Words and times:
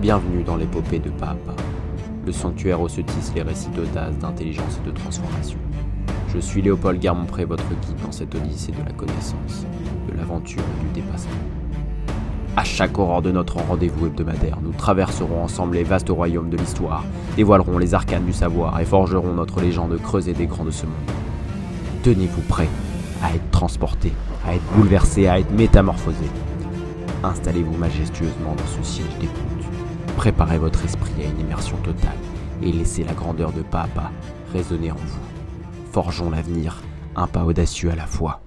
Bienvenue 0.00 0.42
dans 0.42 0.56
l'épopée 0.56 0.98
de 0.98 1.10
pas 1.10 1.26
à 1.26 1.34
pas, 1.34 1.56
le 2.24 2.32
sanctuaire 2.32 2.80
où 2.80 2.88
se 2.88 3.02
tissent 3.02 3.34
les 3.34 3.42
récits 3.42 3.68
d'audace, 3.68 4.16
d'intelligence 4.16 4.80
et 4.82 4.86
de 4.86 4.92
transformation. 4.92 5.58
Je 6.32 6.38
suis 6.38 6.62
Léopold 6.62 6.98
Guermont-Pré, 6.98 7.44
votre 7.44 7.68
guide 7.68 8.00
dans 8.02 8.10
cette 8.10 8.34
odyssée 8.34 8.72
de 8.72 8.82
la 8.82 8.92
connaissance, 8.92 9.66
de 10.10 10.16
l'aventure 10.16 10.62
et 10.62 10.84
du 10.86 11.02
dépassement. 11.02 11.34
À 12.56 12.64
chaque 12.64 12.98
aurore 12.98 13.20
de 13.20 13.30
notre 13.30 13.58
rendez-vous 13.58 14.06
hebdomadaire, 14.06 14.56
nous 14.62 14.72
traverserons 14.72 15.44
ensemble 15.44 15.74
les 15.74 15.84
vastes 15.84 16.08
royaumes 16.08 16.48
de 16.48 16.56
l'histoire, 16.56 17.04
dévoilerons 17.36 17.76
les 17.76 17.92
arcanes 17.92 18.24
du 18.24 18.32
savoir 18.32 18.80
et 18.80 18.86
forgerons 18.86 19.34
notre 19.34 19.60
légende 19.60 20.00
creusée 20.00 20.32
des 20.32 20.46
grands 20.46 20.64
de 20.64 20.70
ce 20.70 20.86
monde. 20.86 20.94
Tenez-vous 22.04 22.42
prêts 22.48 22.70
à 23.22 23.34
être 23.34 23.50
transportés, 23.50 24.12
à 24.46 24.54
être 24.54 24.72
bouleversés, 24.74 25.28
à 25.28 25.38
être 25.38 25.52
métamorphosés. 25.52 26.30
Installez-vous 27.22 27.76
majestueusement 27.76 28.54
dans 28.56 28.82
ce 28.82 28.82
siège 28.82 29.18
d'écoute. 29.20 29.59
Préparez 30.20 30.58
votre 30.58 30.84
esprit 30.84 31.24
à 31.24 31.30
une 31.30 31.40
immersion 31.40 31.78
totale 31.78 32.18
et 32.62 32.70
laissez 32.70 33.04
la 33.04 33.14
grandeur 33.14 33.54
de 33.54 33.62
pas 33.62 33.88
à 33.96 34.12
résonner 34.52 34.92
en 34.92 34.96
vous. 34.96 35.18
Forgeons 35.92 36.28
l'avenir, 36.28 36.82
un 37.16 37.26
pas 37.26 37.42
audacieux 37.42 37.90
à 37.90 37.96
la 37.96 38.04
fois. 38.04 38.42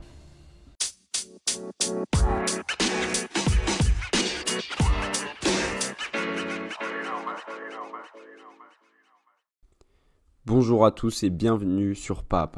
Bonjour 10.45 10.85
à 10.85 10.91
tous 10.91 11.23
et 11.23 11.31
bienvenue 11.31 11.95
sur 11.95 12.21
Pas, 12.21 12.51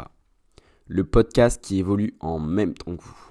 le 0.88 1.06
podcast 1.06 1.64
qui 1.64 1.80
évolue 1.80 2.18
en 2.20 2.38
même 2.38 2.74
temps 2.74 2.98
que 2.98 3.02
vous. 3.02 3.25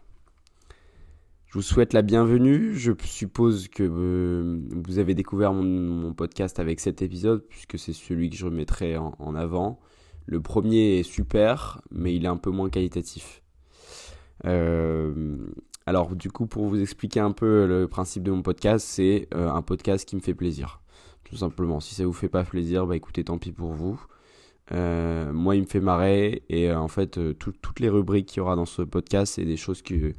Je 1.54 1.58
vous 1.60 1.62
souhaite 1.62 1.92
la 1.92 2.02
bienvenue. 2.02 2.74
Je 2.74 2.90
suppose 3.04 3.68
que 3.68 3.84
euh, 3.84 4.58
vous 4.84 4.98
avez 4.98 5.14
découvert 5.14 5.52
mon, 5.52 6.12
podcast 6.12 6.58
avec 6.58 6.80
cet 6.80 7.00
épisode, 7.00 7.46
puisque 7.48 7.78
c'est 7.78 7.92
celui 7.92 8.28
que 8.28 8.34
je 8.34 8.44
remettrai 8.44 8.96
en, 8.96 9.36
avant. 9.36 9.78
Le 10.26 10.40
premier 10.40 10.98
est 10.98 11.04
super, 11.04 11.80
mais 11.92 12.12
il 12.12 12.24
est 12.24 12.28
un 12.28 12.38
peu 12.38 12.50
moins 12.50 12.70
qualitatif. 12.70 13.40
Euh, 14.46 15.46
alors, 15.86 16.16
du 16.16 16.28
coup, 16.28 16.48
pour 16.48 16.66
vous 16.66 16.80
expliquer 16.80 17.20
un 17.20 17.30
peu 17.30 17.68
le 17.68 17.86
principe 17.86 18.24
de 18.24 18.32
mon 18.32 18.42
podcast, 18.42 18.84
c'est 18.84 19.28
euh, 19.32 19.48
un 19.48 19.62
podcast 19.62 20.08
qui 20.08 20.16
me 20.16 20.20
fait 20.20 20.34
plaisir. 20.34 20.80
Tout 21.22 21.36
simplement. 21.36 21.78
Si 21.78 21.94
ça 21.94 22.04
vous 22.04 22.12
fait 22.12 22.28
pas 22.28 22.42
plaisir, 22.42 22.84
bah 22.84 22.96
écoutez, 22.96 23.22
tant 23.22 23.38
pis 23.38 23.52
pour 23.52 23.74
vous. 23.74 24.04
Moi, 24.72 25.54
il 25.54 25.60
me 25.60 25.68
fait 25.68 25.78
marrer 25.78 26.42
et 26.48 26.72
en 26.72 26.88
fait, 26.88 27.12
tout, 27.38 27.52
toutes 27.62 27.78
les 27.78 27.90
rubriques 27.90 28.26
qu'il 28.26 28.38
y 28.38 28.40
aura 28.40 28.56
dans 28.56 28.66
ce 28.66 28.82
podcast, 28.82 29.34
c'est 29.36 29.44
des 29.44 29.56
choses 29.56 29.82
que, 29.82 30.14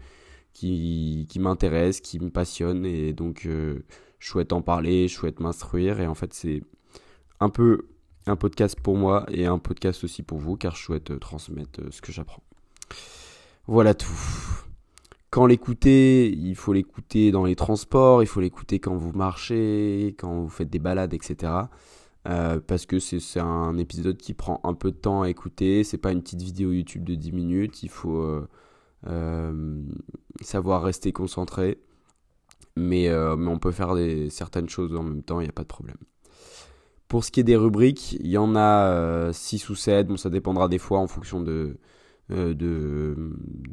qui, 0.55 1.27
m'intéressent, 1.37 2.01
qui 2.01 2.19
me 2.19 2.29
passionnent 2.29 2.85
et 2.85 3.13
donc 3.13 3.41
je 3.45 3.81
souhaite 4.19 4.53
en 4.53 4.61
parler, 4.61 5.07
je 5.07 5.13
souhaite 5.13 5.39
m'instruire 5.39 5.99
et 5.99 6.07
en 6.07 6.15
fait, 6.15 6.33
c'est 6.33 6.63
un 7.39 7.49
peu 7.49 7.87
un 8.25 8.35
podcast 8.35 8.79
pour 8.79 8.97
moi 8.97 9.25
et 9.29 9.45
un 9.45 9.59
podcast 9.59 10.03
aussi 10.03 10.23
pour 10.23 10.39
vous 10.39 10.55
car 10.55 10.75
je 10.75 10.83
souhaite 10.83 11.19
transmettre 11.19 11.81
ce 11.91 12.01
que 12.01 12.11
j'apprends. 12.11 12.43
Voilà 13.67 13.93
tout. 13.93 14.65
Quand 15.29 15.45
l'écouter, 15.45 16.31
il 16.31 16.55
faut 16.55 16.71
l'écouter 16.71 17.31
dans 17.31 17.43
les 17.43 17.55
transports, 17.55 18.23
il 18.23 18.27
faut 18.27 18.39
l'écouter 18.39 18.79
quand 18.79 18.95
vous 18.95 19.11
marchez, 19.11 20.15
quand 20.17 20.41
vous 20.41 20.49
faites 20.49 20.69
des 20.69 20.79
balades, 20.79 21.13
etc. 21.13 21.51
Euh, 22.27 22.59
parce 22.65 22.85
que 22.85 22.99
c'est 22.99 23.39
un 23.39 23.77
épisode 23.77 24.17
qui 24.17 24.33
prend 24.33 24.59
un 24.63 24.73
peu 24.73 24.91
de 24.91 24.97
temps 24.97 25.23
à 25.23 25.29
écouter. 25.29 25.83
C'est 25.83 25.97
pas 25.97 26.11
une 26.11 26.21
petite 26.21 26.41
vidéo 26.41 26.71
YouTube 26.71 27.03
de 27.03 27.15
10 27.15 27.33
minutes. 27.33 27.83
Il 27.83 27.89
faut 27.89 28.17
euh, 28.17 28.47
euh, 28.47 28.47
savoir 30.41 30.83
rester 30.83 31.11
concentré. 31.11 31.79
Mais, 32.77 33.07
euh, 33.07 33.37
mais 33.37 33.49
on 33.49 33.59
peut 33.59 33.71
faire 33.71 33.95
certaines 34.29 34.67
choses 34.67 34.93
en 34.95 35.03
même 35.03 35.23
temps, 35.23 35.39
il 35.39 35.43
n'y 35.43 35.49
a 35.49 35.53
pas 35.53 35.63
de 35.63 35.67
problème. 35.67 35.97
Pour 37.07 37.23
ce 37.23 37.31
qui 37.31 37.39
est 37.39 37.43
des 37.43 37.55
rubriques, 37.55 38.13
il 38.13 38.27
y 38.27 38.37
en 38.37 38.55
a 38.55 39.31
6 39.31 39.69
ou 39.69 39.75
7. 39.75 40.07
Bon, 40.07 40.17
ça 40.17 40.29
dépendra 40.29 40.67
des 40.67 40.79
fois 40.79 40.99
en 40.99 41.07
fonction 41.07 41.39
de, 41.39 41.77
de, 42.29 43.15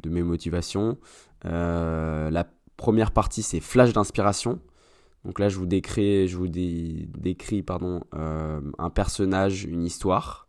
mes 0.05 0.23
motivations. 0.23 0.97
la 1.43 2.45
première 2.77 3.11
partie, 3.11 3.43
c'est 3.43 3.59
flash 3.59 3.91
d'inspiration. 3.91 4.59
Donc 5.25 5.39
là, 5.39 5.49
je 5.49 5.57
vous 5.57 5.65
décris, 5.65 6.27
je 6.27 6.37
vous 6.37 6.47
dé, 6.47 7.07
décris 7.17 7.63
pardon, 7.63 8.01
euh, 8.13 8.59
un 8.77 8.89
personnage, 8.89 9.63
une 9.63 9.83
histoire. 9.83 10.42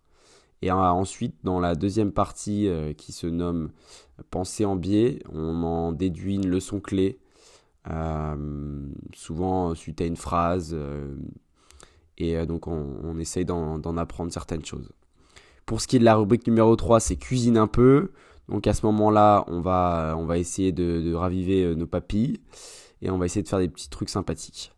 Et 0.64 0.70
euh, 0.70 0.76
ensuite, 0.76 1.34
dans 1.44 1.60
la 1.60 1.75
deuxième 1.75 2.10
partie 2.10 2.69
euh, 2.69 2.94
qui 2.94 3.12
se 3.12 3.26
nomme 3.26 3.69
Pensée 4.30 4.64
en 4.64 4.76
biais, 4.76 5.22
on 5.30 5.62
en 5.62 5.92
déduit 5.92 6.36
une 6.36 6.48
leçon 6.48 6.80
clé, 6.80 7.19
euh, 7.91 8.86
souvent 9.12 9.75
suite 9.75 10.00
à 10.00 10.06
une 10.06 10.16
phrase. 10.16 10.75
et 12.16 12.47
donc, 12.47 12.66
on, 12.66 13.19
essaye 13.19 13.44
d'en 13.44 13.97
apprendre 13.98 14.32
certaines 14.32 14.64
choses. 14.64 14.91
Pour 15.66 15.82
ce 15.82 15.88
qui 15.88 15.97
est 15.97 15.98
de 15.98 16.04
la 16.04 16.14
rubrique 16.14 16.47
numéro 16.47 16.75
3, 16.76 17.00
c'est 17.00 17.16
cuisine 17.16 17.58
un 17.58 17.66
peu. 17.66 18.12
Donc 18.48 18.66
à 18.66 18.72
ce 18.72 18.86
moment-là, 18.86 19.44
on 19.48 19.60
va, 19.60 20.14
on 20.16 20.25
va 20.25 20.38
essayer 20.38 20.72
de, 20.72 21.12
raviver 21.12 21.75
nos 21.75 21.86
papilles 21.86 22.41
et 23.02 23.10
on 23.10 23.19
va 23.19 23.26
essayer 23.26 23.42
de 23.42 23.48
faire 23.48 23.58
des 23.58 23.69
petits 23.69 23.91
trucs 23.91 24.08
sympathiques. 24.08 24.72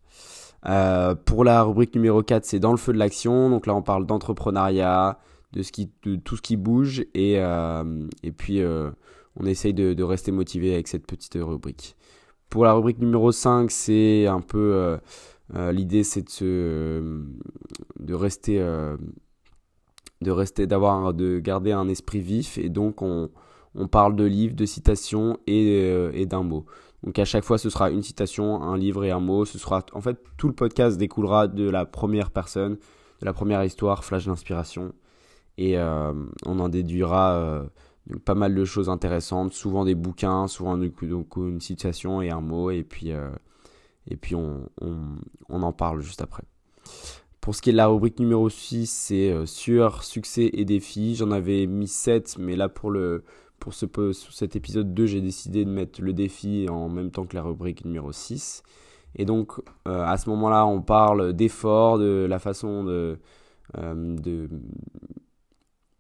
Pour 1.27 1.45
la 1.45 1.63
rubrique 1.63 1.95
numéro 1.95 2.23
4, 2.23 2.45
c'est 2.45 2.59
dans 2.59 2.73
le 2.73 2.79
feu 2.79 2.95
de 2.95 2.99
l'action. 2.99 3.51
Donc 3.51 3.67
là, 3.67 3.75
on 3.75 3.83
parle 3.83 4.07
d'entrepreneuriat, 4.07 5.19
de, 5.57 6.17
tout 6.17 6.37
ce 6.37 6.43
qui 6.43 6.57
bouge. 6.57 7.05
Et, 7.15 7.39
euh, 7.39 8.07
et 8.23 8.33
puis, 8.33 8.61
euh, 8.61 8.91
on 9.37 9.47
essaye 9.47 9.75
de, 9.75 10.03
rester 10.03 10.33
motivé 10.33 10.75
avec 10.75 10.89
cette 10.89 11.07
petite 11.07 11.39
rubrique. 11.41 11.97
Pour 12.51 12.65
la 12.65 12.73
rubrique 12.73 12.99
numéro 12.99 13.33
5, 13.33 13.71
c'est 13.71 14.27
un 14.27 14.41
peu... 14.41 14.99
Euh, 15.55 15.73
l'idée, 15.73 16.05
c'est 16.05 16.23
de, 16.23 16.31
se, 16.31 17.23
de 17.99 18.15
rester... 18.15 18.59
de 20.21 20.31
rester, 20.31 20.67
d'avoir, 20.67 21.15
de 21.15 21.39
garder 21.39 21.73
un 21.73 21.89
esprit 21.89 22.21
vif. 22.21 22.59
Et 22.59 22.69
donc, 22.69 23.03
on, 23.03 23.31
on 23.75 23.89
parle 23.89 24.17
de 24.17 24.25
livres, 24.25 24.55
de 24.55 24.67
citations 24.67 25.39
et, 25.47 25.89
et 26.15 26.27
d'un 26.27 26.43
mot. 26.43 26.67
Donc 27.03 27.19
à 27.19 27.25
chaque 27.25 27.45
fois, 27.45 27.59
ce 27.59 27.71
sera 27.71 27.91
une 27.91 28.03
citation, 28.03 28.63
un 28.63 28.77
livre 28.77 29.05
et 29.05 29.11
un 29.11 29.21
mot. 29.21 29.45
Ce 29.45 29.59
sera, 29.59 29.85
en 29.93 30.01
fait, 30.01 30.19
tout 30.37 30.49
le 30.49 30.55
podcast 30.55 30.99
découlera 30.99 31.47
de 31.47 31.69
la 31.69 31.85
première 31.85 32.31
personne, 32.31 32.77
de 33.21 33.27
la 33.27 33.33
première 33.33 33.63
histoire, 33.63 34.05
flash 34.05 34.27
d'inspiration. 34.27 34.93
Et 35.59 35.79
euh, 35.79 36.13
on 36.45 36.59
en 36.61 36.69
déduira 36.69 37.35
euh, 37.35 37.65
pas 38.25 38.35
mal 38.35 38.55
de 38.55 38.65
choses 38.65 38.89
intéressantes, 38.89 39.53
souvent 39.53 39.85
des 39.85 39.95
bouquins, 39.95 40.49
souvent 40.49 40.81
une 40.81 41.61
citation 41.61 42.21
et 42.23 42.31
un 42.31 42.41
mot. 42.41 42.71
Et 42.71 42.83
puis, 42.83 43.13
euh, 43.13 43.31
et 44.09 44.17
puis 44.17 44.35
on, 44.35 44.69
on, 44.81 44.97
on, 45.49 45.63
en 45.63 45.73
parle 45.73 46.01
juste 46.01 46.21
après. 46.21 46.45
Pour 47.41 47.55
ce 47.55 47.63
qui 47.63 47.71
est 47.71 47.73
de 47.73 47.79
la 47.79 47.87
rubrique 47.87 48.19
numéro 48.19 48.49
6, 48.49 48.91
c'est 48.91 49.47
sur 49.47 50.03
succès 50.03 50.51
et 50.53 50.65
défis. 50.65 51.15
J'en 51.15 51.31
avais 51.31 51.67
mis 51.67 51.89
7, 51.89 52.39
mais 52.39 52.57
là 52.57 52.69
pour 52.69 52.91
le 52.91 53.25
pour 53.59 53.73
ce, 53.73 53.87
cet 54.31 54.55
épisode 54.55 54.93
2, 54.93 55.07
j'ai 55.07 55.23
décidé 55.23 55.65
de 55.65 55.71
mettre 55.71 56.03
le 56.03 56.13
défi 56.13 56.67
en 56.69 56.91
même 56.91 57.11
temps 57.11 57.25
que 57.25 57.35
la 57.35 57.43
rubrique 57.43 57.87
numéro 57.87 58.13
6. 58.13 58.63
Et 59.15 59.25
donc, 59.25 59.53
à 59.87 60.19
ce 60.19 60.29
moment-là, 60.29 60.67
on 60.67 60.83
parle 60.83 61.33
d'efforts, 61.33 61.99
de 61.99 62.27
la 62.29 62.39
façon 62.39 62.85
de 62.85 63.19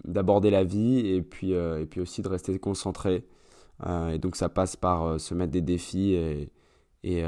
d'aborder 0.06 0.50
la 0.50 0.64
vie 0.64 1.06
et 1.06 1.22
puis, 1.22 1.54
euh, 1.54 1.80
et 1.80 1.86
puis 1.86 2.00
aussi 2.00 2.22
de 2.22 2.28
rester 2.28 2.58
concentré. 2.58 3.24
Euh, 3.86 4.10
et 4.10 4.18
donc, 4.18 4.36
ça 4.36 4.48
passe 4.48 4.76
par 4.76 5.04
euh, 5.04 5.18
se 5.18 5.34
mettre 5.34 5.52
des 5.52 5.60
défis 5.60 6.14
et, 6.14 7.24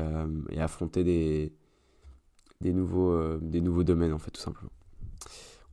affronter 0.59 1.05
des, 1.05 1.53
nouveaux, 2.73 3.85
domaines, 3.85 4.13
en 4.13 4.19
fait, 4.19 4.31
tout 4.31 4.41
simplement. 4.41 4.71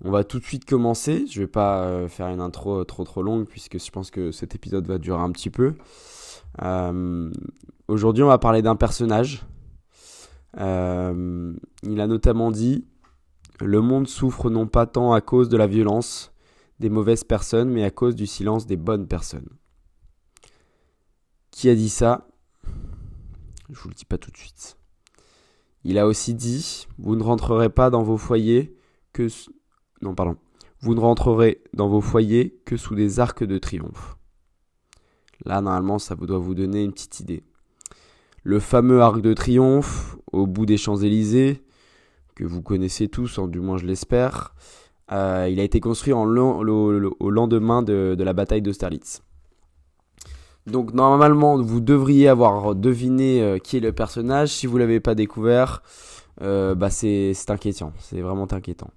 On 0.03 0.11
va 0.11 0.23
tout 0.23 0.39
de 0.39 0.43
suite 0.43 0.65
commencer. 0.65 1.25
Je 1.27 1.39
vais 1.39 1.47
pas 1.47 2.07
faire 2.09 2.27
une 2.27 2.41
intro 2.41 2.83
trop 2.83 3.05
trop 3.05 3.23
longue 3.23 3.47
puisque 3.47 3.79
je 3.79 3.89
pense 3.89 4.11
que 4.11 4.31
cet 4.31 4.53
épisode 4.53 4.85
va 4.85 4.97
durer 4.97 5.21
un 5.21 5.31
petit 5.31 5.49
peu. 5.49 5.75
Aujourd'hui, 7.87 8.23
on 8.23 8.27
va 8.27 8.37
parler 8.37 8.61
d'un 8.61 8.75
personnage. 8.75 9.45
Il 10.57 10.61
a 10.61 11.13
notamment 12.07 12.51
dit 12.51 12.85
Le 13.61 13.81
monde 13.81 14.07
souffre 14.07 14.49
non 14.49 14.67
pas 14.67 14.85
tant 14.85 15.13
à 15.13 15.21
cause 15.21 15.47
de 15.49 15.57
la 15.57 15.65
violence 15.65 16.34
des 16.79 16.89
mauvaises 16.89 17.23
personnes, 17.23 17.69
mais 17.69 17.83
à 17.83 17.91
cause 17.91 18.15
du 18.15 18.27
silence 18.27 18.65
des 18.65 18.77
bonnes 18.77 19.07
personnes. 19.07 19.49
Qui 21.51 21.69
a 21.69 21.75
dit 21.75 21.89
ça? 21.89 22.27
Je 23.69 23.79
vous 23.79 23.89
le 23.89 23.95
dis 23.95 24.05
pas 24.05 24.17
tout 24.17 24.31
de 24.31 24.37
suite. 24.37 24.77
Il 25.83 25.97
a 25.97 26.07
aussi 26.07 26.33
dit 26.33 26.87
Vous 26.97 27.15
ne 27.15 27.23
rentrerez 27.23 27.69
pas 27.69 27.89
dans 27.89 28.03
vos 28.03 28.17
foyers 28.17 28.75
que 29.13 29.27
non, 30.01 30.13
pardon. 30.13 30.37
Vous 30.81 30.93
ne 30.93 30.99
rentrerez 30.99 31.63
dans 31.73 31.87
vos 31.87 32.01
foyers 32.01 32.59
que 32.65 32.77
sous 32.77 32.95
des 32.95 33.19
arcs 33.19 33.43
de 33.43 33.57
triomphe. 33.57 34.17
Là, 35.45 35.61
normalement, 35.61 35.99
ça 35.99 36.15
doit 36.15 36.37
vous 36.37 36.53
donner 36.53 36.83
une 36.83 36.93
petite 36.93 37.19
idée. 37.19 37.43
Le 38.43 38.59
fameux 38.59 39.01
arc 39.01 39.21
de 39.21 39.33
triomphe 39.33 40.17
au 40.31 40.45
bout 40.45 40.65
des 40.65 40.77
Champs-Élysées, 40.77 41.63
que 42.35 42.43
vous 42.43 42.61
connaissez 42.61 43.07
tous, 43.07 43.39
du 43.39 43.59
moins 43.59 43.77
je 43.77 43.85
l'espère, 43.85 44.53
euh, 45.11 45.47
il 45.51 45.59
a 45.59 45.63
été 45.63 45.79
construit 45.79 46.13
au 46.13 47.29
lendemain 47.29 47.81
de, 47.81 48.15
la 48.17 48.33
bataille 48.33 48.61
d'Austerlitz. 48.61 49.21
Donc 50.67 50.93
normalement, 50.93 51.61
vous 51.61 51.79
devriez 51.79 52.27
avoir 52.27 52.73
deviné 52.75 53.59
qui 53.63 53.77
est 53.77 53.81
le 53.81 53.93
personnage. 53.93 54.49
Si 54.49 54.65
vous 54.65 54.77
l'avez 54.77 54.99
pas 54.99 55.13
découvert, 55.13 55.83
bah 56.41 56.89
c'est 56.89 57.33
inquiétant. 57.49 57.93
C'est 57.99 58.21
vraiment 58.21 58.47
inquiétant. 58.51 58.89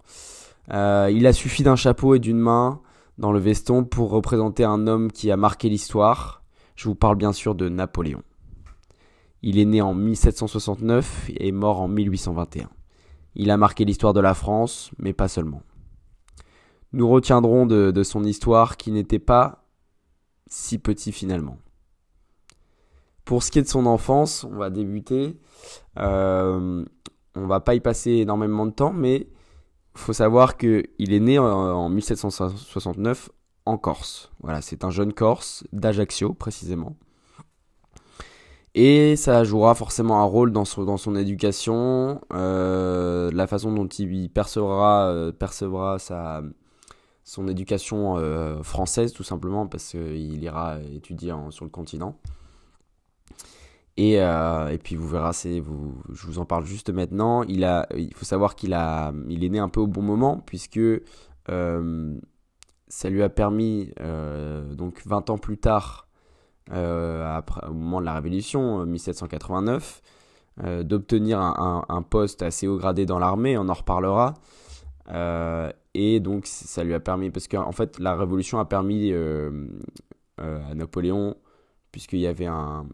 il 0.71 1.27
a 1.27 1.33
suffi 1.35 1.63
d'un 1.63 1.77
chapeau 1.77 2.15
et 2.15 2.19
d'une 2.19 2.39
main 2.39 2.81
dans 3.19 3.33
le 3.33 3.39
veston 3.39 3.85
pour 3.85 4.11
représenter 4.11 4.65
un 4.65 4.87
homme 4.87 5.13
qui 5.13 5.31
a 5.31 5.37
marqué 5.37 5.69
l'histoire. 5.69 6.43
Je 6.77 6.89
vous 6.89 6.95
parle 6.95 7.17
bien 7.17 7.33
sûr 7.33 7.55
de 7.55 7.69
Napoléon. 7.69 8.23
Il 9.43 9.59
est 9.59 9.65
né 9.65 9.81
en 9.81 9.95
1769 9.95 11.31
et 11.31 11.49
est 11.49 11.53
mort 11.53 11.81
en 11.81 11.89
1821. 11.89 12.69
Il 13.35 13.51
a 13.51 13.57
marqué 13.57 13.85
l'histoire 13.85 14.13
de 14.13 14.21
la 14.21 14.35
France, 14.35 14.91
mais 14.99 15.13
pas 15.13 15.29
seulement. 15.29 15.63
Nous 16.93 17.09
retiendrons 17.09 17.67
de, 17.67 18.03
son 18.03 18.25
histoire 18.25 18.77
qui 18.77 18.93
n'était 18.93 19.19
pas 19.19 19.65
si 20.47 20.79
petit 20.79 21.13
finalement. 21.13 21.59
Pour 23.25 23.43
ce 23.43 23.51
qui 23.51 23.59
est 23.59 23.63
de 23.63 23.69
son 23.69 23.85
enfance, 23.85 24.45
on 24.45 24.57
va 24.57 24.71
débuter. 24.71 25.39
Euh, 25.99 26.85
on 27.35 27.47
va 27.47 27.61
pas 27.61 27.75
y 27.75 27.81
passer 27.81 28.13
énormément 28.13 28.65
de 28.65 28.71
temps, 28.71 28.93
mais 28.93 29.29
faut 29.95 30.15
savoir 30.15 30.57
qu'il 30.57 30.87
est 30.99 31.21
né 31.21 31.39
en, 31.39 31.89
1769 31.91 33.31
en 33.67 33.77
Corse. 33.77 34.31
Voilà, 34.41 34.63
c'est 34.63 34.85
un 34.85 34.91
jeune 34.91 35.13
Corse 35.13 35.65
d'Ajaccio 35.73 36.33
précisément. 36.33 36.97
Et 38.75 39.17
ça 39.17 39.45
jouera 39.45 39.75
forcément 39.75 40.21
un 40.21 40.25
rôle 40.25 40.53
dans 40.53 40.65
son, 40.65 40.85
dans 40.85 40.97
son 40.97 41.17
éducation, 41.17 42.21
euh, 42.33 43.31
la 43.33 43.47
façon 43.47 43.73
dont 43.73 43.89
il 43.89 44.31
percevra, 44.31 45.09
euh, 45.09 45.33
percevra 45.33 45.99
sa, 45.99 46.43
son 47.29 47.47
éducation 47.47 48.17
euh, 48.17 48.63
française 48.63 49.13
tout 49.13 49.23
simplement 49.23 49.67
parce 49.67 49.91
qu'il 49.91 50.43
ira 50.43 50.79
étudier 50.95 51.35
sur 51.51 51.67
le 51.67 51.71
continent. 51.71 52.17
Et, 53.99 54.23
euh, 54.23 54.69
et 54.69 54.79
puis 54.79 54.97
vous 54.97 55.07
verrez, 55.07 55.61
vous, 55.61 56.03
je 56.11 56.27
vous 56.27 56.39
en 56.39 56.47
parle 56.47 56.65
juste 56.65 56.89
maintenant. 56.89 57.43
Il, 57.43 57.65
a, 57.65 57.87
il 57.95 58.15
faut 58.15 58.25
savoir 58.25 58.57
qu'il 58.57 58.73
a, 58.73 59.13
il 59.29 59.45
est 59.45 59.51
né 59.51 59.59
un 59.59 59.69
peu 59.69 59.81
au 59.81 59.87
bon 59.87 60.01
moment, 60.01 60.39
puisque 60.39 60.79
euh, 60.79 62.19
ça 62.87 63.11
lui 63.11 63.23
a 63.23 63.29
permis, 63.29 63.93
donc 64.73 65.03
20 65.05 65.29
ans 65.29 65.37
plus 65.37 65.59
tard, 65.59 66.09
au 66.71 66.75
moment 67.75 68.01
de 68.01 68.07
la 68.07 68.15
Révolution, 68.15 68.87
1789, 68.87 70.01
d'obtenir 70.83 71.41
un, 71.41 72.03
poste 72.09 72.43
assez 72.43 72.67
haut 72.67 72.79
gradé 72.79 73.05
dans 73.05 73.19
l'armée, 73.19 73.59
on 73.59 73.69
en 73.69 73.75
reparlera. 73.75 74.33
Et 75.95 76.21
donc 76.21 76.47
ça 76.47 76.85
lui 76.85 76.95
a 76.95 77.01
permis, 77.01 77.31
parce 77.31 77.49
qu'en 77.49 77.73
fait 77.73 77.99
la 77.99 78.17
Révolution 78.17 78.59
a 78.59 78.65
permis 78.65 79.13
à 79.13 80.75
Napoléon, 80.75 81.37
puisqu'il 81.91 82.21
y 82.21 82.27
avait 82.27 82.47
un, 82.47 82.87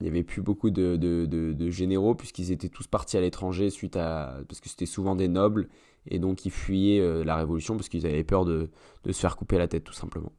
il 0.00 0.04
n'y 0.04 0.08
avait 0.08 0.22
plus 0.22 0.40
beaucoup 0.42 0.70
de, 0.70 1.70
généraux 1.70 2.14
puisqu'ils 2.14 2.52
étaient 2.52 2.68
tous 2.68 2.86
partis 2.86 3.16
à 3.16 3.20
l'étranger 3.20 3.70
suite 3.70 3.96
à 3.96 4.38
parce 4.48 4.60
que 4.60 4.68
c'était 4.68 4.86
souvent 4.86 5.14
des 5.14 5.28
nobles 5.28 5.68
et 6.06 6.18
donc 6.18 6.46
ils 6.46 6.50
fuyaient 6.50 7.00
euh, 7.00 7.22
la 7.22 7.36
révolution 7.36 7.76
parce 7.76 7.90
qu'ils 7.90 8.06
avaient 8.06 8.24
peur 8.24 8.46
de, 8.46 8.70
se 9.04 9.12
faire 9.12 9.36
couper 9.36 9.58
la 9.58 9.68
tête 9.68 9.84
tout 9.84 9.92
simplement. 9.92 10.32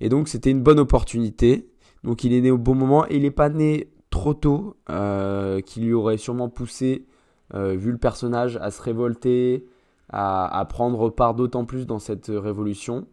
Et 0.00 0.10
donc 0.10 0.28
c'était 0.28 0.50
une 0.50 0.62
bonne 0.62 0.78
opportunité. 0.78 1.70
Donc 2.04 2.24
il 2.24 2.32
est 2.34 2.40
né 2.42 2.50
au 2.50 2.58
bon 2.58 2.74
moment 2.74 3.06
et 3.08 3.16
il 3.16 3.22
n'est 3.22 3.30
pas 3.30 3.48
né 3.48 3.90
trop 4.10 4.34
tôt 4.34 4.76
euh, 4.90 5.60
qui 5.60 5.80
lui 5.80 5.94
aurait 5.94 6.18
sûrement 6.18 6.50
poussé 6.50 7.06
euh, 7.06 7.09
vu 7.54 7.92
le 7.92 7.98
personnage 7.98 8.56
à 8.58 8.70
se 8.70 8.80
révolter, 8.82 9.66
à, 10.08 10.66
prendre 10.68 11.10
part 11.10 11.34
d'autant 11.34 11.64
plus 11.64 11.86
dans 11.86 11.98
cette 11.98 12.26
révolution 12.28 13.06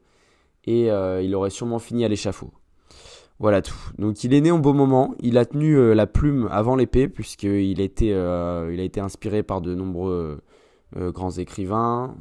et 0.66 0.88
il 0.88 1.36
aurait 1.36 1.50
sûrement 1.50 1.80
fini 1.80 2.06
à 2.06 2.08
l'échafaud. 2.08 2.52
Voilà 3.40 3.62
tout. 3.62 3.78
Donc 4.00 4.24
il 4.24 4.34
est 4.34 4.42
né 4.42 4.52
au 4.52 4.58
bon 4.58 4.74
moment. 4.74 5.14
Il 5.20 5.38
a 5.38 5.46
tenu 5.46 5.78
euh, 5.78 5.94
la 5.94 6.08
plume 6.08 6.48
avant 6.52 6.76
l'épée 6.76 7.08
puisqu'il 7.08 7.80
a 7.80 7.84
été, 7.84 8.12
euh, 8.14 8.88
inspiré 8.98 9.44
par 9.44 9.62
de 9.62 9.76
nombreux 9.76 10.42
euh, 10.96 11.12
grands 11.12 11.32
écrivains, 11.32 12.16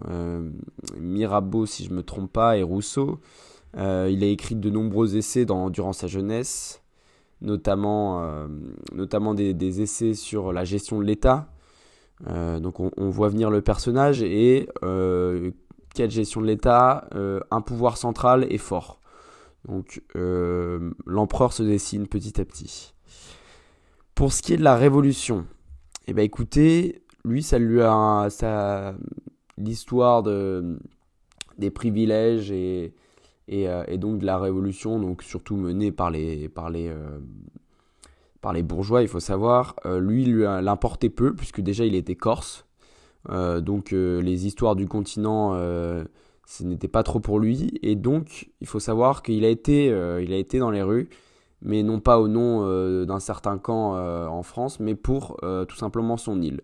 Mirabeau 0.98 1.64
si 1.64 1.84
je 1.84 1.92
me 1.92 2.02
trompe 2.02 2.32
pas 2.32 2.58
et 2.58 2.62
Rousseau. 2.62 3.20
il 3.76 4.24
a 4.24 4.26
écrit 4.26 4.56
de 4.56 4.68
nombreux 4.68 5.16
essais 5.16 5.46
durant 5.46 5.92
sa 5.92 6.06
jeunesse, 6.06 6.82
notamment 7.40 8.20
des, 9.34 9.80
essais 9.80 10.14
sur 10.14 10.52
la 10.52 10.64
gestion 10.64 10.98
de 10.98 11.04
l'État. 11.04 11.48
Donc 12.24 12.80
on, 12.80 13.10
voit 13.10 13.28
venir 13.28 13.50
le 13.50 13.60
personnage 13.60 14.22
et 14.22 14.68
quelle 15.94 16.10
gestion 16.10 16.40
de 16.40 16.46
l'État 16.46 17.08
Un 17.50 17.60
pouvoir 17.60 17.96
central 17.96 18.46
et 18.48 18.58
fort. 18.58 19.00
Donc 19.66 20.02
euh, 20.14 20.92
l'empereur 21.06 21.52
se 21.52 21.62
dessine 21.62 22.06
petit 22.06 22.40
à 22.40 22.44
petit. 22.44 22.94
Pour 24.14 24.32
ce 24.32 24.42
qui 24.42 24.52
est 24.54 24.56
de 24.56 24.64
la 24.64 24.76
révolution, 24.76 25.46
eh 26.06 26.14
ben 26.14 26.22
écoutez, 26.22 27.02
lui 27.24 27.42
ça 27.42 27.58
lui 27.58 27.82
a 27.82 28.28
ça 28.30 28.94
l'histoire 29.58 30.22
de 30.22 30.78
des 31.58 31.70
privilèges 31.70 32.50
et, 32.50 32.94
euh, 33.50 33.84
et, 33.88 33.98
donc 33.98 34.18
de 34.18 34.26
la 34.26 34.38
révolution, 34.38 35.00
donc 35.00 35.22
surtout 35.22 35.56
menée 35.56 35.90
par 35.90 36.10
les 36.10 36.48
par 36.48 36.70
les 36.70 36.88
euh, 36.88 37.18
par 38.40 38.52
les 38.52 38.62
bourgeois, 38.62 39.02
il 39.02 39.08
faut 39.08 39.20
savoir. 39.20 39.76
lui, 39.84 40.24
lui 40.24 40.42
l'importait 40.42 41.10
peu 41.10 41.34
puisque 41.34 41.60
déjà 41.60 41.84
il 41.84 41.94
était 41.94 42.14
corse, 42.14 42.66
donc 43.28 43.90
les 43.90 44.46
histoires 44.46 44.76
du 44.76 44.86
continent 44.86 45.54
ce 46.46 46.62
n'était 46.62 46.88
pas 46.88 47.02
trop 47.02 47.20
pour 47.20 47.38
lui. 47.38 47.78
Et 47.82 47.96
donc, 47.96 48.50
il 48.60 48.66
faut 48.66 48.80
savoir 48.80 49.22
qu'il 49.22 49.44
a, 49.44 49.48
été, 49.48 49.90
euh, 49.90 50.22
il 50.22 50.32
a 50.32 50.36
été 50.36 50.58
dans 50.58 50.70
les 50.70 50.82
rues, 50.82 51.08
mais 51.60 51.82
non 51.82 52.00
pas 52.00 52.18
au 52.18 52.28
nom 52.28 52.62
euh, 52.62 53.04
d'un 53.04 53.20
certain 53.20 53.58
camp 53.58 53.96
euh, 53.96 54.26
en 54.26 54.42
France, 54.42 54.80
mais 54.80 54.94
pour 54.94 55.36
tout 55.68 55.76
simplement 55.76 56.16
son 56.16 56.40
île. 56.40 56.62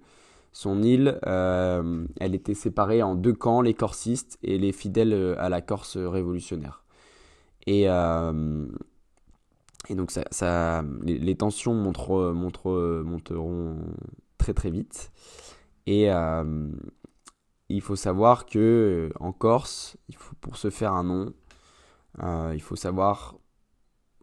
Son 0.55 0.83
île, 0.83 1.19
elle 1.25 2.35
était 2.35 2.55
séparée 2.55 3.03
en 3.03 3.15
deux 3.15 3.33
camps, 3.33 3.63
les 3.63 3.75
corsistes 3.75 4.39
et 4.43 4.59
les 4.59 4.73
fidèles 4.73 5.35
à 5.39 5.49
la 5.49 5.61
Corse 5.63 5.97
révolutionnaire. 5.97 6.85
Et, 7.67 7.87
et 9.89 9.95
donc, 9.95 10.11
ça, 10.11 10.85
les, 11.03 11.35
tensions 11.35 11.75
monteront 11.75 12.35
très 14.39 14.55
très 14.55 14.71
vite. 14.71 15.13
Et, 15.87 16.11
il 17.73 17.81
faut 17.81 17.97
savoir 17.97 18.47
que 18.47 18.59
euh, 18.59 19.19
en 19.19 19.33
Corse, 19.33 19.97
pour 20.41 20.57
se 20.57 20.71
faire 20.71 20.93
un 20.93 21.05
nom, 21.05 21.33
euh, 22.23 22.53
il 22.55 22.61
faut 22.61 22.77
savoir 22.77 23.37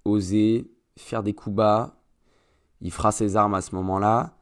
oser 0.06 0.72
faire 0.98 1.24
des 1.24 1.34
coups 1.34 1.56
bas. 1.56 1.96
Il 2.82 2.92
fera 2.92 3.12
ses 3.12 3.36
armes 3.36 3.56
à 3.56 3.62
ce 3.62 3.74
moment-là. 3.75 4.36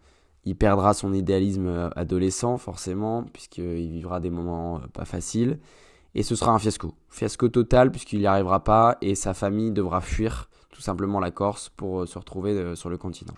Il 0.43 0.55
perdra 0.55 0.93
son 0.93 1.13
idéalisme 1.13 1.67
euh, 1.67 1.89
adolescent, 1.95 2.57
forcément, 2.57 3.23
puisqu'il 3.23 3.91
vivra 3.91 4.19
des 4.19 4.29
moments 4.29 4.81
pas 4.93 5.05
faciles. 5.05 5.59
Et 6.13 6.23
ce 6.23 6.35
sera 6.35 6.51
un 6.51 6.59
fiasco. 6.59 6.93
Fiasco 7.09 7.47
total, 7.47 7.91
puisqu'il 7.91 8.19
n'y 8.19 8.27
arrivera 8.27 8.63
pas 8.63 8.97
et 9.01 9.15
sa 9.15 9.33
famille 9.33 9.71
devra 9.71 10.01
fuir 10.01 10.49
tout 10.77 10.83
simplement 10.83 11.19
la 11.19 11.31
Corse 11.31 11.69
pour 11.69 12.07
se 12.07 12.19
retrouver 12.19 12.75
sur 12.75 12.91
le 12.91 12.99
continent. 12.99 13.33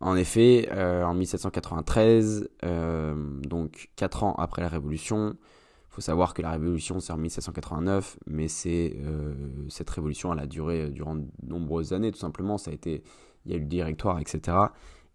En 0.00 0.16
effet, 0.16 0.68
euh, 0.72 1.04
en 1.04 1.14
1793, 1.14 2.48
euh, 2.64 3.14
donc 3.42 3.90
4 3.94 4.24
ans 4.24 4.34
après 4.34 4.62
la 4.62 4.68
Révolution, 4.68 5.36
il 5.36 5.94
faut 5.94 6.00
savoir 6.00 6.34
que 6.34 6.42
la 6.42 6.50
Révolution 6.50 6.98
c'est 6.98 7.12
en 7.12 7.18
1789, 7.18 8.18
mais 8.26 8.48
c'est 8.48 8.96
euh, 8.96 9.32
cette 9.68 9.90
révolution 9.90 10.32
elle 10.32 10.40
a 10.40 10.46
duré 10.46 10.90
durant 10.90 11.14
de 11.14 11.26
nombreuses 11.46 11.92
années 11.92 12.10
tout 12.10 12.18
simplement. 12.18 12.58
Ça 12.58 12.72
a 12.72 12.74
été, 12.74 13.04
il 13.46 13.52
y 13.52 13.54
a 13.54 13.58
eu 13.58 13.60
le 13.60 13.66
directoire, 13.66 14.18
etc. 14.18 14.56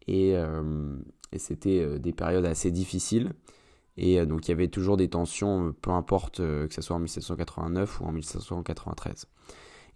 Et, 0.08 0.36
et 1.34 1.38
c'était 1.38 2.00
des 2.00 2.14
périodes 2.14 2.46
assez 2.46 2.72
difficiles. 2.72 3.34
Et 3.98 4.26
donc 4.26 4.48
il 4.48 4.52
y 4.52 4.54
avait 4.54 4.70
toujours 4.70 4.96
des 4.96 5.10
tensions, 5.10 5.74
peu 5.82 5.92
importe 5.92 6.38
que 6.38 6.74
ce 6.74 6.82
soit 6.82 6.96
en 6.96 7.00
1789 7.00 8.00
ou 8.00 8.06
en 8.06 8.12
1793. 8.14 9.28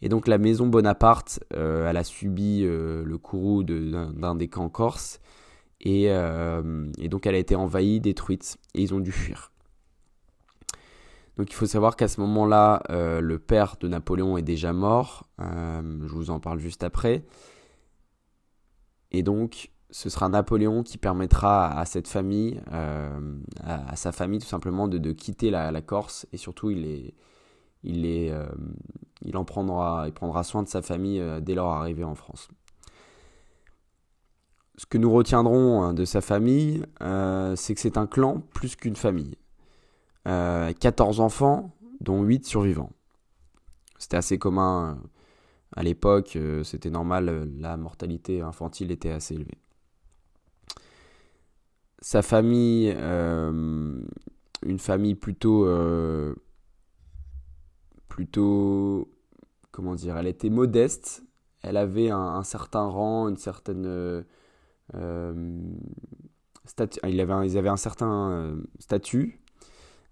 Et 0.02 0.10
donc 0.10 0.28
la 0.28 0.38
maison 0.38 0.68
Bonaparte, 0.68 1.40
euh, 1.54 1.90
elle 1.90 1.98
a 1.98 2.04
subi 2.04 2.62
euh, 2.64 3.04
le 3.04 3.18
courroux 3.18 3.64
d'un 3.64 4.36
des 4.36 4.48
camps 4.48 4.70
corses. 4.70 5.20
Euh, 5.86 6.92
et, 6.98 7.08
donc 7.08 7.26
elle 7.26 7.36
a 7.36 7.38
été 7.38 7.56
envahie, 7.56 8.00
détruite, 8.00 8.58
et 8.74 8.82
ils 8.82 8.94
ont 8.94 9.00
dû 9.00 9.12
fuir. 9.12 9.52
Donc 11.38 11.52
il 11.52 11.54
faut 11.54 11.68
savoir 11.68 11.96
qu'à 11.96 12.08
ce 12.08 12.20
moment-là, 12.22 12.82
le 12.90 13.38
père 13.38 13.76
de 13.80 13.88
Napoléon 13.88 14.38
est 14.38 14.44
déjà 14.44 14.74
mort. 14.74 15.28
je 15.40 16.08
vous 16.08 16.32
en 16.32 16.40
parle 16.40 16.60
juste 16.60 16.84
après. 16.84 17.24
Et 19.12 19.24
donc 19.24 19.70
ce 19.90 20.10
sera 20.10 20.30
Napoléon 20.30 20.84
qui 20.84 20.98
permettra 20.98 21.80
à 21.80 21.86
cette 21.86 22.08
famille, 22.08 22.60
à, 23.64 23.96
sa 23.96 24.12
famille 24.12 24.40
tout 24.40 24.48
simplement, 24.48 24.88
de, 24.88 25.12
quitter 25.12 25.52
la, 25.52 25.72
la, 25.72 25.82
Corse. 25.82 26.26
Et 26.34 26.38
surtout, 26.38 26.72
il 26.72 26.86
est, 26.86 27.14
euh, 27.86 28.48
il 29.22 29.34
prendra 29.34 30.44
soin 30.44 30.64
de 30.64 30.68
sa 30.68 30.82
famille 30.82 31.20
euh, 31.20 31.40
dès 31.40 31.56
leur 31.56 31.68
arrivée 31.68 32.04
en 32.04 32.16
France. 32.16 32.50
Ce 34.78 34.86
que 34.86 34.98
nous 34.98 35.12
retiendrons 35.12 35.82
hein, 35.82 35.94
de 35.94 36.06
sa 36.06 36.22
famille, 36.22 36.84
euh, 37.02 37.56
c'est 37.56 37.74
que 37.74 37.82
c'est 37.82 37.98
un 37.98 38.08
clan 38.08 38.42
plus 38.54 38.76
qu'une 38.76 38.96
famille. 38.96 39.36
14 40.26 41.22
enfants, 41.22 41.72
dont 42.02 42.22
8 42.22 42.46
survivants. 42.46 42.92
C'était 43.98 44.18
assez 44.18 44.38
commun 44.38 45.02
à 45.74 45.84
l'époque, 45.84 46.38
c'était 46.66 46.90
normal, 46.90 47.50
la 47.58 47.78
mortalité 47.78 48.42
infantile 48.42 48.92
était 48.92 49.12
assez 49.12 49.36
élevée. 49.36 49.58
Sa 52.02 52.22
famille, 52.22 52.92
une 52.92 54.80
famille 54.80 55.16
plutôt, 55.16 55.66
plutôt, 58.18 59.08
comment 59.70 59.94
dire, 59.94 60.18
elle 60.18 60.26
était 60.26 60.50
modeste, 60.50 61.24
elle 61.62 61.78
avait 61.78 62.10
un, 62.10 62.42
certain 62.42 62.86
rang, 62.88 63.28
une 63.28 63.38
certaine 63.38 64.26
un 67.70 67.78
certain 67.78 68.58
statut 68.80 69.40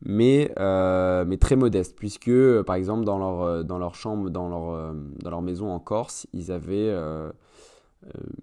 mais, 0.02 0.52
euh, 0.60 1.38
très 1.38 1.56
modeste, 1.56 1.96
puisque 1.98 2.30
euh, 2.30 2.64
par 2.64 2.76
exemple 2.76 3.06
dans 3.06 3.18
leur, 3.18 3.42
euh, 3.42 3.90
chambre, 3.94 4.30
dans 4.30 4.50
leur, 4.50 4.94
dans 4.94 5.30
leur 5.30 5.42
maison 5.42 5.72
en 5.72 5.80
Corse, 5.80 6.28
ils 6.34 6.52
avaient 6.52 6.94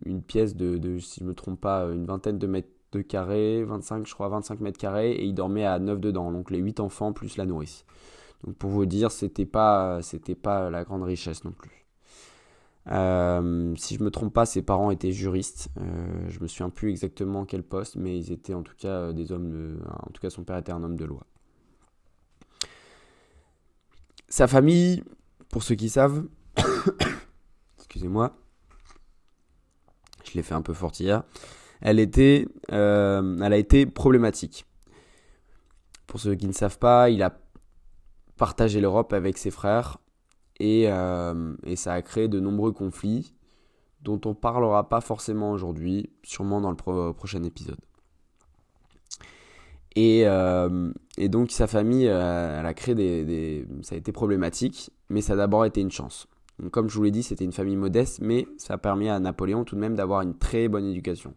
une 0.05 0.23
pièce 0.23 0.57
de, 0.57 0.99
si 0.99 1.21
je 1.21 1.25
ne 1.25 1.31
me 1.31 1.35
trompe 1.35 1.61
pas, 1.61 1.85
une 1.85 2.05
vingtaine 2.05 2.39
de 2.39 2.47
mètres 2.47 2.69
de 2.93 3.01
carré, 3.01 3.65
25 3.65 4.07
je 4.07 4.13
crois, 4.13 4.29
25 4.29 4.61
mètres 4.61 4.79
carrés, 4.79 5.13
et 5.13 5.25
ils 5.25 5.35
dormaient 5.35 5.65
à 5.65 5.79
9 5.79 5.99
dedans, 6.01 6.31
donc 6.31 6.51
les 6.51 6.59
8 6.59 6.81
enfants 6.81 7.13
plus 7.13 7.37
la 7.37 7.47
nourrice. 7.47 7.87
Donc 8.45 8.57
pour 8.57 8.71
vous 8.71 8.87
dire, 8.87 9.11
c'était 9.11 9.47
pas, 9.47 10.03
c'était 10.03 10.35
pas 10.35 10.71
la 10.71 10.85
grande 10.85 11.03
richesse 11.03 11.45
non 11.45 11.53
plus. 11.53 11.87
si 13.79 13.97
je 13.97 14.03
me 14.03 14.11
trompe 14.11 14.33
pas, 14.35 14.47
ses 14.47 14.63
parents 14.63 14.91
étaient 14.91 15.13
juristes. 15.13 15.69
je 15.77 16.41
me 16.41 16.49
souviens 16.49 16.71
plus 16.71 16.91
exactement 16.91 17.45
quel 17.45 17.63
poste, 17.63 17.97
mais 17.97 18.19
ils 18.19 18.33
étaient 18.33 18.55
en 18.55 18.63
tout 18.63 18.77
cas 18.77 19.13
des 19.13 19.33
hommes. 19.33 19.81
en 19.89 20.11
tout 20.11 20.21
cas, 20.21 20.31
son 20.31 20.45
père 20.45 20.57
était 20.57 20.73
un 20.73 20.83
homme 20.83 20.97
de 20.97 21.05
loi. 21.05 21.27
Sa 24.33 24.49
famille, 24.49 25.05
pour 25.51 25.63
ceux 25.63 25.75
qui 25.75 25.91
savent, 25.91 26.25
excusez-moi, 27.77 28.35
je 30.25 30.33
l'ai 30.33 30.43
fait 30.43 30.55
un 30.55 30.63
peu 30.63 30.73
fort 30.73 30.93
hier, 30.99 31.23
elle, 31.83 31.99
était, 31.99 32.49
euh, 32.73 33.39
elle 33.43 33.53
a 33.53 33.59
été 33.59 33.85
problématique. 33.85 34.65
Pour 36.07 36.19
ceux 36.19 36.35
qui 36.35 36.47
ne 36.47 36.53
savent 36.53 36.79
pas, 36.79 37.11
il 37.11 37.23
a 37.23 37.39
partagé 38.43 38.81
l'Europe 38.81 39.13
avec 39.13 39.39
ses 39.39 39.53
frères 39.53 39.99
et, 40.59 40.87
euh, 40.89 41.55
et, 41.63 41.77
ça 41.77 41.93
a 41.93 42.03
créé 42.03 42.27
de 42.27 42.41
nombreux 42.41 42.73
conflits 42.73 43.35
dont 44.01 44.21
on 44.25 44.35
parlera 44.35 44.89
pas 44.89 45.01
forcément 45.01 45.53
aujourd'hui, 45.53 46.11
sûrement 46.25 46.61
dans 46.61 46.73
le 46.73 47.13
prochain 47.13 47.45
épisode. 47.45 47.79
Et, 49.95 50.23
euh, 50.27 50.93
et, 51.19 51.29
donc 51.29 51.53
sa 51.53 51.69
famille, 51.69 52.09
euh, 52.09 52.59
elle 52.59 52.67
a 52.67 52.75
créé 52.75 52.97
des, 52.97 53.65
Ça 53.83 53.95
a 53.95 53.99
été 53.99 54.11
problématique, 54.11 54.91
mais 55.09 55.21
ça 55.21 55.35
a 55.35 55.37
d'abord 55.37 55.65
été 55.65 55.81
une 55.81 55.93
chance. 55.93 56.27
Donc, 56.59 56.73
comme 56.73 56.89
je 56.89 56.97
vous 56.97 57.05
l'ai 57.05 57.13
dit, 57.13 57.23
c'était 57.23 57.45
une 57.45 57.53
famille 57.53 57.77
modeste, 57.77 58.19
mais 58.23 58.49
ça 58.57 58.75
a 58.75 58.79
permis 58.79 59.09
à 59.09 59.21
Napoléon 59.21 59.63
tout 59.63 59.77
de 59.77 59.81
même 59.81 59.95
d'avoir 59.95 60.21
une 60.23 60.37
très 60.37 60.67
bonne 60.67 60.87
éducation. 60.87 61.35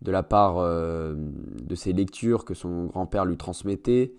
De 0.00 0.10
la 0.10 0.22
part 0.22 0.56
de 0.56 1.74
ses 1.74 1.92
lectures 1.92 2.46
que 2.46 2.54
son 2.54 2.86
grand-père 2.86 3.26
lui 3.26 3.36
transmettait, 3.36 4.14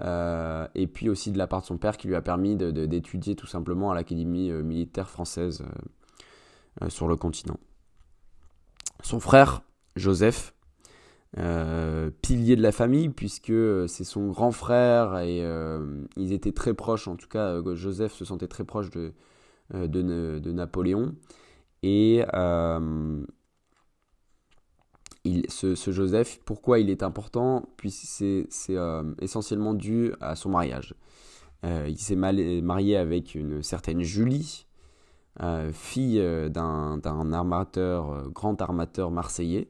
et 0.00 0.86
puis 0.86 1.08
aussi 1.08 1.32
de 1.32 1.38
la 1.38 1.46
part 1.46 1.62
de 1.62 1.66
son 1.66 1.78
père 1.78 1.96
qui 1.96 2.08
lui 2.08 2.14
a 2.14 2.22
permis 2.22 2.56
d'étudier 2.56 3.34
tout 3.34 3.46
simplement 3.46 3.90
à 3.90 3.94
l'Académie 3.94 4.50
militaire 4.50 5.08
française 5.08 5.64
sur 6.88 7.08
le 7.08 7.16
continent. 7.16 7.58
Son 9.02 9.20
frère, 9.20 9.62
Joseph, 9.94 10.54
euh, 11.38 12.10
pilier 12.22 12.56
de 12.56 12.62
la 12.62 12.72
famille 12.72 13.10
puisque 13.10 13.52
c'est 13.88 14.04
son 14.04 14.28
grand 14.28 14.52
frère 14.52 15.18
et 15.18 15.44
euh, 15.44 16.04
ils 16.16 16.32
étaient 16.32 16.52
très 16.52 16.72
proches, 16.72 17.08
en 17.08 17.16
tout 17.16 17.28
cas 17.28 17.60
Joseph 17.74 18.14
se 18.14 18.24
sentait 18.24 18.46
très 18.46 18.64
proche 18.64 18.88
de, 18.90 19.12
euh, 19.74 19.86
de, 19.86 20.52
Napoléon. 20.52 21.14
Et 21.82 22.24
ce, 25.48 25.90
Joseph, 25.90 26.40
pourquoi 26.44 26.78
il 26.78 26.90
est 26.90 27.02
important 27.02 27.68
Puisque 27.76 28.06
c'est 28.48 28.76
essentiellement 29.20 29.74
dû 29.74 30.12
à 30.20 30.36
son 30.36 30.50
mariage. 30.50 30.94
il 31.64 31.98
s'est 31.98 32.16
marié 32.16 32.96
avec 32.96 33.34
une 33.34 33.62
certaine 33.62 34.02
Julie, 34.02 34.66
fille 35.72 36.50
d'un 36.50 37.32
armateur, 37.32 38.30
grand 38.30 38.60
armateur 38.60 39.10
marseillais. 39.10 39.68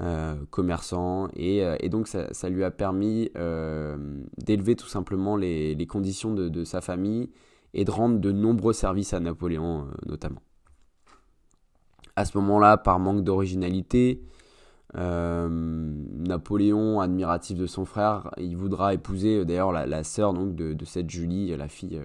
Euh, 0.00 0.36
commerçant 0.52 1.26
et, 1.34 1.64
euh, 1.64 1.76
donc 1.88 2.06
ça, 2.06 2.48
lui 2.48 2.62
a 2.62 2.70
permis 2.70 3.32
euh, 3.36 3.96
d'élever 4.36 4.76
tout 4.76 4.86
simplement 4.86 5.34
les, 5.34 5.74
les 5.74 5.86
conditions 5.88 6.32
de, 6.34 6.48
de, 6.48 6.62
sa 6.62 6.80
famille 6.80 7.30
et 7.74 7.84
de 7.84 7.90
rendre 7.90 8.20
de 8.20 8.30
nombreux 8.30 8.74
services 8.74 9.12
à 9.12 9.18
Napoléon 9.18 9.88
notamment. 10.06 10.40
À 12.14 12.24
ce 12.24 12.38
moment-là, 12.38 12.76
par 12.76 13.00
manque 13.00 13.24
d'originalité, 13.24 14.22
Napoléon, 14.94 17.00
admiratif 17.00 17.58
de 17.58 17.66
son 17.66 17.84
frère, 17.84 18.30
il 18.38 18.56
voudra 18.56 18.94
épouser 18.94 19.44
d'ailleurs 19.44 19.72
la, 19.72 20.04
sœur 20.04 20.32
donc 20.32 20.54
de, 20.54 20.84
cette 20.84 21.10
Julie, 21.10 21.54
la 21.56 21.68
fille 21.68 22.00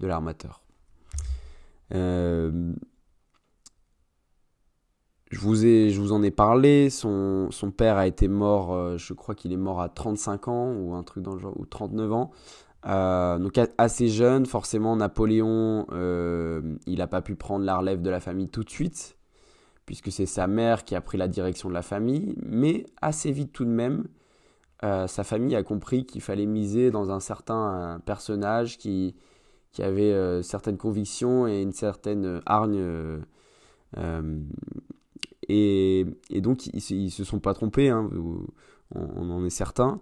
de 0.00 0.06
l'armateur. 0.06 0.62
Je 5.34 6.00
vous, 6.00 6.12
en 6.12 6.22
ai 6.22 6.30
parlé, 6.30 6.90
son, 6.90 7.48
père 7.76 7.96
a 7.96 8.06
été 8.06 8.28
mort, 8.28 8.72
euh, 8.72 8.96
je 8.98 9.12
crois 9.14 9.34
qu'il 9.34 9.52
est 9.52 9.56
mort 9.56 9.80
à 9.80 9.88
35 9.88 10.48
ans 10.48 10.72
ou 10.72 10.94
un 10.94 11.02
truc 11.02 11.26
ou 11.26 11.66
39 11.66 12.12
ans. 12.12 12.30
Euh, 12.86 13.38
donc 13.38 13.58
assez 13.78 14.08
jeune, 14.08 14.46
forcément 14.46 14.94
Napoléon, 14.94 15.86
euh, 15.92 16.76
il 16.86 16.98
n'a 16.98 17.06
pas 17.06 17.22
pu 17.22 17.34
prendre 17.34 17.64
la 17.64 17.78
relève 17.78 18.02
de 18.02 18.10
la 18.10 18.20
famille 18.20 18.48
tout 18.48 18.62
de 18.62 18.70
suite, 18.70 19.16
puisque 19.86 20.10
c'est 20.10 20.26
sa 20.26 20.46
mère 20.46 20.84
qui 20.84 20.94
a 20.94 21.00
pris 21.00 21.18
la 21.18 21.28
direction 21.28 21.68
de 21.68 21.74
la 21.74 21.82
famille, 21.82 22.34
mais 22.42 22.86
assez 23.00 23.32
vite 23.32 23.52
tout 23.52 23.64
de 23.64 23.70
même, 23.70 24.04
sa 24.82 25.24
famille 25.24 25.56
a 25.56 25.62
compris 25.62 26.04
qu'il 26.04 26.20
fallait 26.20 26.44
miser 26.44 26.90
dans 26.90 27.10
un 27.10 27.20
certain 27.20 28.02
personnage 28.04 28.76
qui, 28.76 29.14
qui 29.72 29.82
avait 29.82 30.42
certaines 30.42 30.76
convictions 30.76 31.46
et 31.46 31.62
une 31.62 31.72
certaine 31.72 32.42
hargne 32.44 33.22
et, 35.48 36.06
donc, 36.40 36.66
ils, 36.66 37.04
ne 37.04 37.10
se 37.10 37.24
sont 37.24 37.40
pas 37.40 37.54
trompés, 37.54 37.88
hein, 37.88 38.08
on, 38.94 39.30
en 39.30 39.44
est 39.44 39.50
certain. 39.50 40.00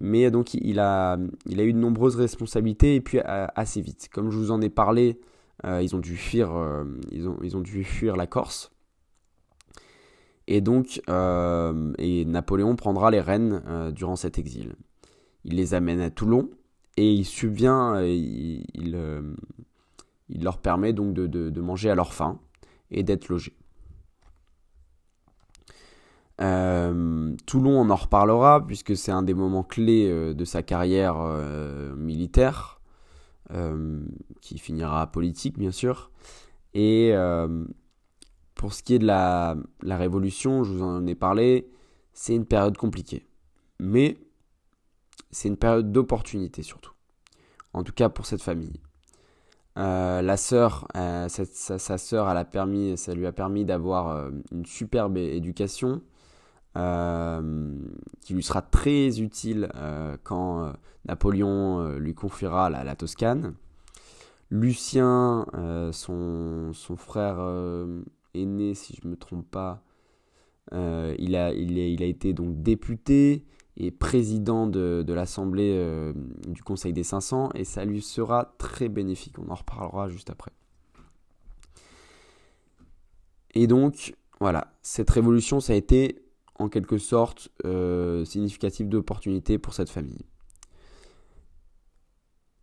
Mais 0.00 0.30
donc, 0.30 0.54
il 0.54 0.80
a, 0.80 1.18
il 1.46 1.60
a 1.60 1.64
eu 1.64 1.72
de 1.72 1.78
nombreuses 1.78 2.16
responsabilités 2.16 2.96
et 2.96 3.00
puis 3.00 3.18
assez 3.20 3.80
vite. 3.80 4.08
Comme 4.12 4.30
je 4.30 4.36
vous 4.36 4.50
en 4.50 4.60
ai 4.60 4.70
parlé, 4.70 5.20
euh, 5.64 5.82
ils, 5.82 5.94
ont 5.94 6.00
dû 6.00 6.16
fuir, 6.16 6.56
euh, 6.56 6.84
ils, 7.12 7.28
ont, 7.28 7.38
ils 7.42 7.56
ont 7.56 7.60
dû 7.60 7.84
fuir 7.84 8.16
la 8.16 8.26
Corse. 8.26 8.72
Et 10.46 10.60
donc, 10.60 11.00
euh, 11.08 11.92
et 11.98 12.24
Napoléon 12.24 12.76
prendra 12.76 13.10
les 13.10 13.20
rênes 13.20 13.62
durant 13.94 14.16
cet 14.16 14.38
exil. 14.38 14.74
Il 15.44 15.56
les 15.56 15.74
amène 15.74 16.00
à 16.00 16.10
Toulon 16.10 16.50
et 16.96 17.12
il 17.12 17.24
subvient, 17.24 17.94
il, 18.04 18.64
il, 18.74 20.44
leur 20.44 20.58
permet 20.58 20.92
donc 20.92 21.14
de, 21.14 21.26
de, 21.26 21.50
de 21.50 21.60
manger 21.60 21.90
à 21.90 21.94
leur 21.94 22.12
faim 22.12 22.38
et 22.90 23.02
d'être 23.02 23.28
logés. 23.28 23.56
Euh, 26.40 27.34
Toulon, 27.46 27.80
on 27.80 27.90
en 27.90 27.96
reparlera, 27.96 28.64
puisque 28.66 28.96
c'est 28.96 29.12
un 29.12 29.22
des 29.22 29.34
moments 29.34 29.62
clés 29.62 30.08
euh, 30.10 30.34
de 30.34 30.44
sa 30.44 30.62
carrière 30.62 31.16
euh, 31.18 31.94
militaire, 31.96 32.80
qui 34.40 34.58
finira 34.58 35.06
politique, 35.06 35.58
bien 35.58 35.70
sûr. 35.70 36.10
Et 36.72 37.12
pour 38.54 38.72
ce 38.72 38.82
qui 38.82 38.94
est 38.94 38.98
de 38.98 39.06
la, 39.06 39.56
Révolution, 39.82 40.64
je 40.64 40.72
vous 40.72 40.82
en 40.82 41.06
ai 41.06 41.14
parlé, 41.14 41.68
c'est 42.12 42.34
une 42.34 42.46
période 42.46 42.76
compliquée. 42.76 43.26
Mais 43.80 44.16
c'est 45.30 45.48
une 45.48 45.56
période 45.56 45.90
d'opportunité 45.92 46.62
surtout. 46.62 46.92
En 47.72 47.82
tout 47.82 47.92
cas 47.92 48.08
pour 48.08 48.26
cette 48.26 48.42
famille. 48.42 48.80
la 49.76 50.36
sœur, 50.36 50.86
sa, 50.94 51.28
sa, 51.28 51.98
sœur, 51.98 52.50
permis, 52.50 52.96
ça 52.96 53.14
lui 53.14 53.26
a 53.26 53.32
permis 53.32 53.64
d'avoir 53.64 54.30
une 54.52 54.64
superbe 54.64 55.16
éducation 55.16 56.00
euh, 56.76 57.72
qui 58.22 58.34
lui 58.34 58.42
sera 58.42 58.60
très 58.60 59.20
utile 59.20 59.70
euh, 59.76 60.16
quand 60.24 60.64
euh, 60.64 60.72
Napoléon 61.06 61.98
lui 61.98 62.14
confiera 62.14 62.68
la, 62.68 62.96
Toscane. 62.96 63.54
Lucien, 64.50 65.46
son, 65.92 66.72
frère 66.96 67.36
aîné, 68.34 68.74
si 68.74 68.96
je 68.96 69.06
ne 69.06 69.12
me 69.12 69.16
trompe 69.16 69.48
pas, 69.50 69.82
il, 70.72 71.36
a, 71.36 71.52
il, 71.52 72.02
a 72.02 72.06
été 72.06 72.32
donc 72.32 72.62
député 72.62 73.44
et 73.76 73.90
président 73.90 74.66
de, 74.66 75.04
l'Assemblée 75.12 76.12
du 76.48 76.62
Conseil 76.62 76.92
des 76.92 77.04
500 77.04 77.50
et 77.54 77.64
ça 77.64 77.84
lui 77.84 78.02
sera 78.02 78.54
très 78.58 78.88
bénéfique. 78.88 79.38
On 79.38 79.50
en 79.50 79.54
reparlera 79.54 80.08
juste 80.08 80.30
après. 80.30 80.50
Et 83.54 83.66
donc, 83.66 84.14
voilà, 84.40 84.74
cette 84.82 85.10
révolution, 85.10 85.60
ça 85.60 85.72
a 85.72 85.76
été 85.76 86.24
en 86.58 86.68
quelque 86.68 86.98
sorte 86.98 87.48
euh, 87.64 88.24
significatif 88.24 88.88
d'opportunité 88.88 89.58
pour 89.58 89.74
cette 89.74 89.90
famille. 89.90 90.24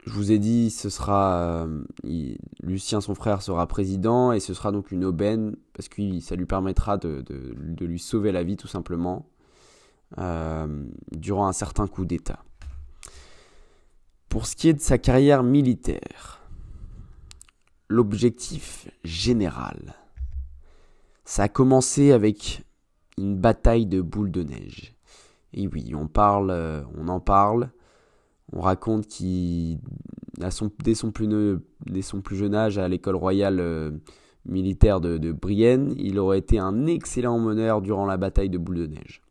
Je 0.05 0.12
vous 0.12 0.31
ai 0.31 0.39
dit, 0.39 0.72
ce 0.72 0.89
sera 0.89 1.67
Lucien, 2.63 3.01
son 3.01 3.15
frère, 3.15 3.41
sera 3.41 3.67
président 3.67 4.31
et 4.31 4.39
ce 4.39 4.53
sera 4.53 4.72
donc 4.72 4.91
une 4.91 5.05
aubaine 5.05 5.55
parce 5.74 5.89
que 5.89 6.20
ça 6.20 6.36
lui 6.36 6.46
permettra 6.46 6.98
de, 6.98 7.24
lui 7.79 8.00
sauver 8.00 8.31
la 8.31 8.43
vie 8.43 8.58
tout 8.58 8.67
simplement 8.67 9.27
durant 11.12 11.48
un 11.48 11.53
certain 11.53 11.88
coup 11.88 12.05
d'État. 12.05 12.43
Pour 14.31 14.48
ce 14.48 14.55
qui 14.55 14.70
est 14.70 14.74
de 14.74 14.79
sa 14.79 14.98
carrière 14.98 15.43
militaire, 15.43 16.39
l'objectif 17.89 18.88
général, 19.03 19.96
ça 21.25 21.43
a 21.43 21.48
commencé 21.50 22.13
avec 22.13 22.63
une 23.17 23.36
bataille 23.38 23.86
de 23.86 24.01
boules 24.01 24.31
de 24.31 24.43
neige. 24.43 24.96
Et 25.53 25.67
oui, 25.67 25.93
on 25.93 26.08
parle, 26.08 26.50
euh, 26.51 26.81
on 26.98 27.10
en 27.10 27.20
parle. 27.20 27.72
On 28.53 28.62
raconte 28.62 29.08
qu'il, 29.08 29.79
dès, 30.84 30.93
son 30.96 31.10
plus, 31.12 31.29
jeune 32.31 32.55
âge, 32.55 32.77
à 32.77 32.88
l'école 32.88 33.15
royale 33.15 33.60
euh, 33.60 33.91
militaire 34.46 35.00
de, 35.00 35.31
Brienne, 35.31 35.93
il 35.98 36.20
aurait 36.20 36.39
été 36.39 36.60
un 36.60 36.86
excellent 36.86 37.39
meneur 37.39 37.81
durant 37.81 38.05
la 38.05 38.17
bataille 38.17 38.50
de 38.50 38.58
boules 38.58 38.79
de 38.79 38.88
neige. 38.88 39.22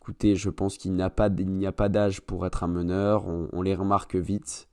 Écoutez, 0.00 0.36
je 0.36 0.50
pense 0.50 0.76
qu'il 0.76 0.92
n'y 0.92 1.02
a 1.02 1.08
pas, 1.08 1.30
d'âge 1.30 2.20
pour 2.20 2.44
être 2.44 2.64
un 2.64 2.68
meneur, 2.68 3.26
on, 3.26 3.62
les 3.62 3.74
remarque 3.74 4.16
vite. 4.16 4.68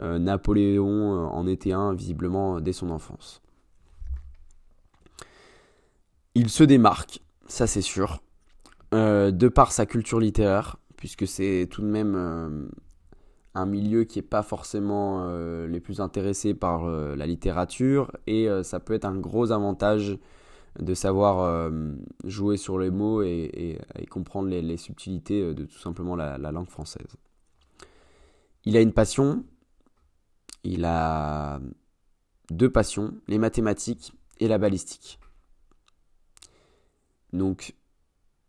Euh, 0.00 0.18
Napoléon 0.18 1.14
euh, 1.14 1.26
en 1.26 1.46
était 1.46 1.72
un, 1.72 1.92
visiblement, 1.92 2.60
dès 2.60 2.72
son 2.72 2.88
enfance. 2.88 3.42
Il 6.34 6.48
se 6.48 6.64
démarque, 6.64 7.20
ça 7.46 7.66
c'est 7.66 7.82
sûr, 7.82 8.22
de 8.92 9.48
par 9.48 9.70
sa 9.70 9.84
culture 9.84 10.18
littéraire, 10.18 10.78
puisque 10.96 11.26
c'est 11.26 11.68
tout 11.70 11.82
de 11.82 11.86
même 11.86 12.70
un 13.54 13.66
milieu 13.66 14.04
qui 14.04 14.18
n'est 14.18 14.26
pas 14.26 14.42
forcément 14.42 15.26
les 15.66 15.80
plus 15.80 16.00
intéressés 16.00 16.54
par 16.54 16.86
la 16.86 17.26
littérature, 17.26 18.10
et 18.26 18.48
ça 18.62 18.80
peut 18.80 18.94
être 18.94 19.04
un 19.04 19.18
gros 19.18 19.52
avantage 19.52 20.18
de 20.78 20.94
savoir 20.94 21.40
euh, 21.40 21.70
jouer 22.24 22.56
sur 22.56 22.78
les 22.78 22.90
mots 22.90 23.22
et, 23.22 23.78
comprendre 24.10 24.48
les, 24.48 24.76
subtilités 24.76 25.42
euh, 25.42 25.54
de 25.54 25.64
tout 25.64 25.78
simplement 25.78 26.16
la, 26.16 26.38
langue 26.38 26.68
française. 26.68 27.16
Il 28.64 28.76
a 28.76 28.80
une 28.80 28.92
passion, 28.92 29.44
il 30.64 30.84
a 30.84 31.60
deux 32.50 32.70
passions, 32.70 33.14
les 33.28 33.38
mathématiques 33.38 34.12
et 34.40 34.48
la 34.48 34.58
balistique. 34.58 35.18
Donc 37.32 37.74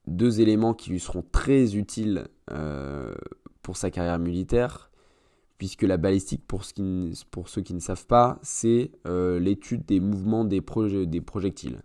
deux 0.07 0.41
éléments 0.41 0.73
qui 0.73 0.91
lui 0.91 0.99
seront 0.99 1.23
très 1.31 1.75
utiles 1.75 2.27
euh, 2.51 3.15
pour 3.61 3.77
sa 3.77 3.91
carrière 3.91 4.19
militaire, 4.19 4.91
puisque 5.63 5.83
la 5.83 5.95
balistique, 5.95 6.45
pour, 6.45 6.65
ceux 6.65 7.61
qui 7.61 7.73
ne 7.73 7.79
savent 7.79 8.05
pas, 8.05 8.37
c'est 8.41 8.91
l'étude 9.05 9.85
des 9.85 10.01
mouvements 10.01 10.43
des 10.43 10.59
projectiles. 10.59 11.83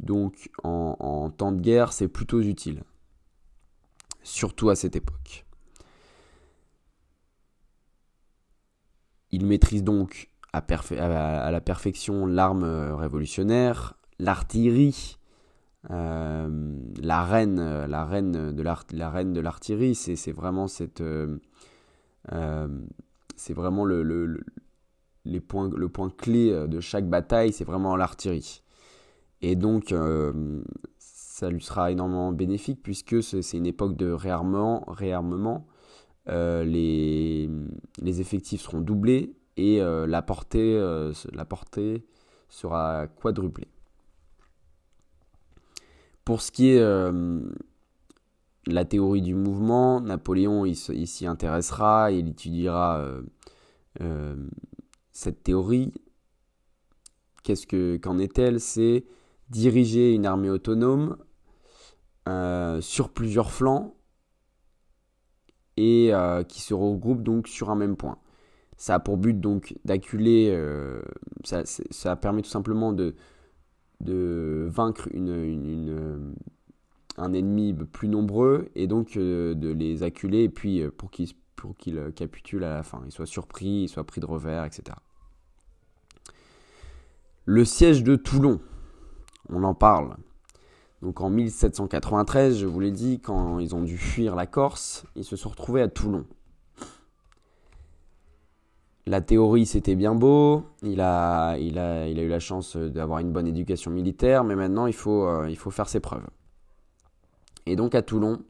Donc 0.00 0.50
en, 0.64 1.30
temps 1.30 1.52
de 1.52 1.60
guerre, 1.60 1.92
c'est 1.92 2.08
plutôt 2.08 2.40
utile. 2.40 2.82
Surtout 4.24 4.68
à 4.68 4.74
cette 4.74 4.96
époque. 4.96 5.46
Il 9.30 9.46
maîtrise 9.46 9.84
donc 9.84 10.30
à, 10.52 10.60
la 11.52 11.60
perfection 11.60 12.26
l'arme 12.26 12.64
révolutionnaire, 12.64 13.94
l'artillerie, 14.18 15.18
euh, 15.92 16.48
la 17.00 17.24
reine, 17.24 17.86
la 17.86 18.04
reine 18.06 18.52
de 18.52 19.40
l'artillerie, 19.40 19.94
c'est 19.94 20.32
vraiment 20.32 20.66
cette, 20.66 21.00
euh, 21.00 21.28
euh, 21.28 21.38
c'est 23.36 23.54
vraiment 23.54 23.84
le, 23.84 24.40
les 25.24 25.40
points, 25.40 25.70
le 25.74 25.88
point 25.88 26.10
clé 26.10 26.52
de 26.68 26.80
chaque 26.80 27.08
bataille, 27.08 27.52
c'est 27.52 27.64
vraiment 27.64 27.96
l'artillerie. 27.96 28.62
Et 29.40 29.56
donc, 29.56 29.92
euh, 29.92 30.62
ça 30.98 31.50
lui 31.50 31.62
sera 31.62 31.90
énormément 31.92 32.32
bénéfique 32.32 32.80
puisque 32.82 33.22
c'est 33.22 33.56
une 33.56 33.66
époque 33.66 33.96
de 33.96 34.10
réarmement. 34.10 34.84
réarmement. 34.88 35.66
Euh, 36.28 36.62
les, 36.62 37.48
les, 38.02 38.20
effectifs 38.20 38.60
seront 38.60 38.82
doublés 38.82 39.34
et 39.56 39.80
euh, 39.80 40.06
la, 40.06 40.20
portée, 40.20 40.78
la 41.32 41.44
portée 41.44 42.04
sera 42.48 43.06
quadruplée. 43.06 43.68
Pour 46.24 46.42
ce 46.42 46.52
qui 46.52 46.70
est 46.70 47.10
la 48.68 48.84
théorie 48.84 49.22
du 49.22 49.34
mouvement, 49.34 50.00
Napoléon 50.00 50.64
il, 50.64 50.76
s'y 50.76 51.26
intéressera, 51.26 52.12
il 52.12 52.28
étudiera 52.28 53.04
cette 55.10 55.42
théorie. 55.42 55.92
Qu'est-ce 57.42 57.66
que 57.66 57.96
qu'en 57.96 58.18
est-elle? 58.18 58.60
C'est 58.60 59.04
diriger 59.50 60.12
une 60.12 60.26
armée 60.26 60.50
autonome 60.50 61.16
euh, 62.28 62.80
sur 62.80 63.08
plusieurs 63.08 63.50
flancs 63.50 63.96
et 65.76 66.12
euh, 66.12 66.42
qui 66.42 66.60
se 66.60 66.74
regroupe 66.74 67.22
donc 67.22 67.48
sur 67.48 67.70
un 67.70 67.74
même 67.74 67.96
point. 67.96 68.18
Ça 68.76 68.96
a 68.96 69.00
pour 69.00 69.16
but 69.16 69.40
donc 69.40 69.74
d'acculer, 69.84 70.50
euh, 70.52 71.02
ça, 71.42 72.16
permet 72.16 72.42
tout 72.42 72.50
simplement 72.50 72.92
de, 72.92 73.16
de 74.00 74.68
vaincre 74.70 75.08
une, 75.12 76.34
un 77.18 77.32
ennemi 77.32 77.74
plus 77.74 78.08
nombreux 78.08 78.70
et 78.74 78.86
donc 78.86 79.16
de 79.16 79.72
les 79.72 80.02
acculer 80.02 80.44
et 80.44 80.48
puis 80.48 80.82
pour 80.96 81.10
qu'ils 81.10 81.34
pour 81.56 81.76
qu'il 81.76 82.12
capitulent 82.14 82.62
à 82.62 82.72
la 82.72 82.82
fin, 82.84 83.02
ils 83.04 83.10
soient 83.10 83.26
surpris, 83.26 83.82
ils 83.82 83.88
soient 83.88 84.04
pris 84.04 84.20
de 84.20 84.26
revers, 84.26 84.64
etc. 84.64 84.96
Le 87.44 87.64
siège 87.64 88.04
de 88.04 88.14
Toulon 88.14 88.60
on 89.50 89.64
en 89.64 89.74
parle. 89.74 90.16
Donc 91.02 91.20
en 91.20 91.30
1793, 91.30 92.58
je 92.58 92.66
vous 92.66 92.80
l'ai 92.80 92.90
dit, 92.90 93.20
quand 93.20 93.58
ils 93.58 93.74
ont 93.74 93.82
dû 93.82 93.96
fuir 93.96 94.34
la 94.34 94.46
Corse, 94.46 95.04
ils 95.14 95.24
se 95.24 95.36
sont 95.36 95.50
retrouvés 95.50 95.82
à 95.82 95.88
Toulon. 95.88 96.24
La 99.06 99.20
théorie, 99.22 99.64
c'était 99.64 99.94
bien 99.94 100.14
beau, 100.14 100.64
il 100.82 101.00
a, 101.00 101.56
eu 101.58 101.70
la 101.70 102.40
chance 102.40 102.76
d'avoir 102.76 103.20
une 103.20 103.32
bonne 103.32 103.46
éducation 103.46 103.90
militaire, 103.90 104.44
mais 104.44 104.54
maintenant, 104.54 104.86
euh, 104.86 105.46
il 105.48 105.56
faut 105.56 105.70
faire 105.70 105.88
ses 105.88 106.00
preuves. 106.00 106.26
Et 107.68 107.76
donc 107.76 107.94
à 107.94 108.00
Toulon, 108.00 108.42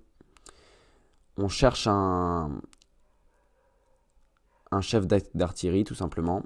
on 1.37 1.48
cherche 1.48 1.88
un, 1.88 2.61
chef 4.81 5.09
d'artillerie, 5.35 5.83
tout 5.83 5.96
simplement. 5.96 6.44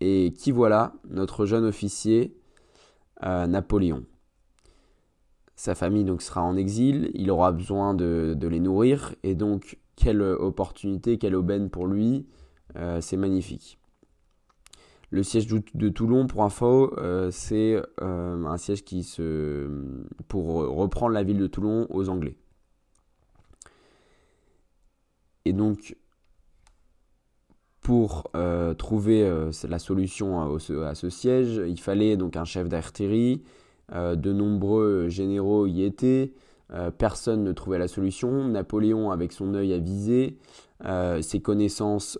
Et 0.00 0.32
qui 0.36 0.50
voilà 0.50 0.94
Notre 1.08 1.46
jeune 1.46 1.64
officier 1.64 2.36
Napoléon. 3.22 4.04
Sa 5.54 5.76
famille 5.76 6.02
donc 6.02 6.22
sera 6.22 6.42
en 6.42 6.56
exil, 6.56 7.12
il 7.14 7.30
aura 7.30 7.52
besoin 7.52 7.94
de, 7.94 8.36
les 8.40 8.58
nourrir, 8.58 9.14
et 9.22 9.36
donc 9.36 9.78
quelle 9.94 10.22
opportunité, 10.22 11.18
quelle 11.18 11.36
aubaine 11.36 11.70
pour 11.70 11.86
lui, 11.86 12.26
euh, 12.74 13.00
c'est 13.00 13.16
magnifique. 13.16 13.78
Le 15.12 15.22
siège 15.22 15.46
de 15.46 15.88
Toulon, 15.90 16.26
pour 16.26 16.42
info, 16.42 16.94
euh, 16.96 17.30
c'est 17.30 17.76
euh, 18.00 18.46
un 18.46 18.56
siège 18.56 18.82
qui 18.82 19.02
se 19.02 19.68
pour 20.26 20.46
reprendre 20.46 21.12
la 21.12 21.22
ville 21.22 21.36
de 21.36 21.46
Toulon 21.46 21.86
aux 21.90 22.08
Anglais. 22.08 22.34
Et 25.44 25.52
donc, 25.52 25.96
pour 27.82 28.30
euh, 28.34 28.72
trouver 28.72 29.30
la 29.68 29.78
solution 29.78 30.40
à, 30.40 30.94
ce 30.94 31.10
siège, 31.10 31.60
il 31.68 31.78
fallait 31.78 32.16
donc 32.16 32.36
un 32.36 32.44
chef 32.44 32.68
d'artillerie. 32.68 33.42
De 33.92 34.32
nombreux 34.32 35.08
généraux 35.10 35.66
y 35.66 35.82
étaient. 35.82 36.32
personne 36.96 37.44
ne 37.44 37.52
trouvait 37.52 37.78
la 37.78 37.88
solution. 37.88 38.48
Napoléon, 38.48 39.10
avec 39.10 39.32
son 39.32 39.52
œil 39.52 39.74
avisé, 39.74 40.38
ses 41.20 41.40
connaissances 41.42 42.18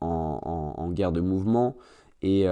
en, 0.00 0.90
guerre 0.90 1.12
de 1.12 1.20
mouvement 1.20 1.76
et, 2.22 2.46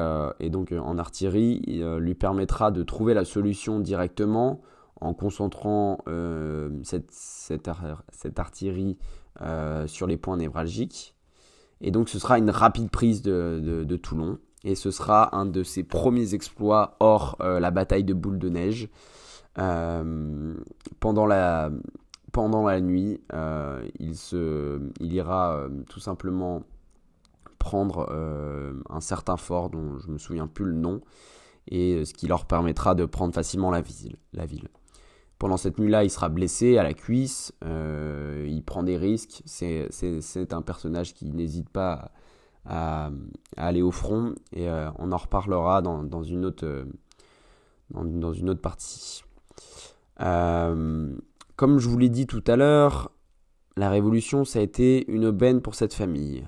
donc 0.51 0.73
en 0.73 0.99
artillerie, 0.99 1.83
lui 1.99 2.15
permettra 2.15 2.71
de 2.71 2.83
trouver 2.83 3.15
la 3.15 3.25
solution 3.25 3.81
directement 3.81 4.61
en 5.01 5.15
concentrant 5.15 5.99
cette, 6.83 8.39
artillerie 8.39 8.99
euh, 9.43 9.89
sur 9.89 10.07
les 10.07 10.17
points 10.17 10.37
névralgiques. 10.37 11.17
Et 11.81 11.91
donc 11.91 12.09
ce 12.09 12.21
sera 12.21 12.39
une 12.39 12.51
rapide 12.51 12.89
prise 12.89 13.21
de, 13.21 13.97
Toulon. 14.01 14.39
Et 14.63 14.77
ce 14.77 14.93
sera 14.93 15.37
un 15.37 15.45
de 15.45 15.65
ses 15.65 15.83
premiers 15.83 16.35
exploits 16.35 16.97
hors 17.01 17.37
euh, 17.41 17.59
la 17.59 17.73
bataille 17.73 18.05
de 18.05 18.15
boule 18.15 18.39
de 18.39 18.49
neige. 18.49 18.89
Euh, 19.59 20.55
pendant, 21.01 21.27
la, 21.27 21.73
pendant 22.31 22.65
la 22.65 22.81
nuit, 22.81 23.21
il, 23.99 24.17
se, 24.17 24.81
il 25.01 25.13
ira 25.13 25.67
tout 25.89 26.01
simplement 26.01 26.63
prendre 27.59 28.11
un 28.89 29.01
certain 29.01 29.37
fort 29.37 29.71
dont 29.71 29.99
je 29.99 30.11
me 30.11 30.19
souviens 30.19 30.47
plus 30.47 30.67
le 30.67 30.75
nom 30.75 31.01
et 31.69 32.05
ce 32.05 32.13
qui 32.13 32.27
leur 32.27 32.45
permettra 32.47 32.95
de 32.95 33.05
prendre 33.05 33.35
facilement 33.35 33.71
la 33.71 33.81
ville. 33.81 34.17
La 34.33 34.47
ville. 34.47 34.69
Pendant 35.39 35.57
cette 35.57 35.79
nuit-là, 35.79 36.05
il 36.05 36.11
sera 36.11 36.29
blessé 36.29 36.79
à 36.79 36.83
la 36.83 36.95
cuisse, 36.95 37.53
il 37.63 38.63
prend 38.65 38.83
des 38.83 38.97
risques. 38.97 39.43
C'est 39.45 40.53
un 40.53 40.63
personnage 40.63 41.15
qui 41.15 41.31
n'hésite 41.33 41.69
pas 41.69 42.13
à, 42.65 43.11
aller 43.57 43.83
au 43.83 43.91
front 43.91 44.35
et 44.53 44.69
on 44.99 45.13
en 45.13 45.17
reparlera 45.17 45.83
dans, 45.83 46.23
une, 46.23 46.45
autre, 46.45 46.87
dans, 47.91 48.33
une 48.33 48.51
autre 48.51 48.61
partie. 48.61 49.25
comme 50.19 51.79
je 51.79 51.89
vous 51.89 51.99
l'ai 51.99 52.09
dit 52.09 52.27
tout 52.27 52.45
à 52.47 52.57
l'heure, 52.57 53.11
la 53.77 53.91
révolution, 53.91 54.45
ça 54.45 54.61
a 54.61 54.63
été 54.63 55.11
une 55.11 55.25
aubaine 55.27 55.61
pour 55.61 55.75
cette 55.75 55.95
famille. 55.95 56.47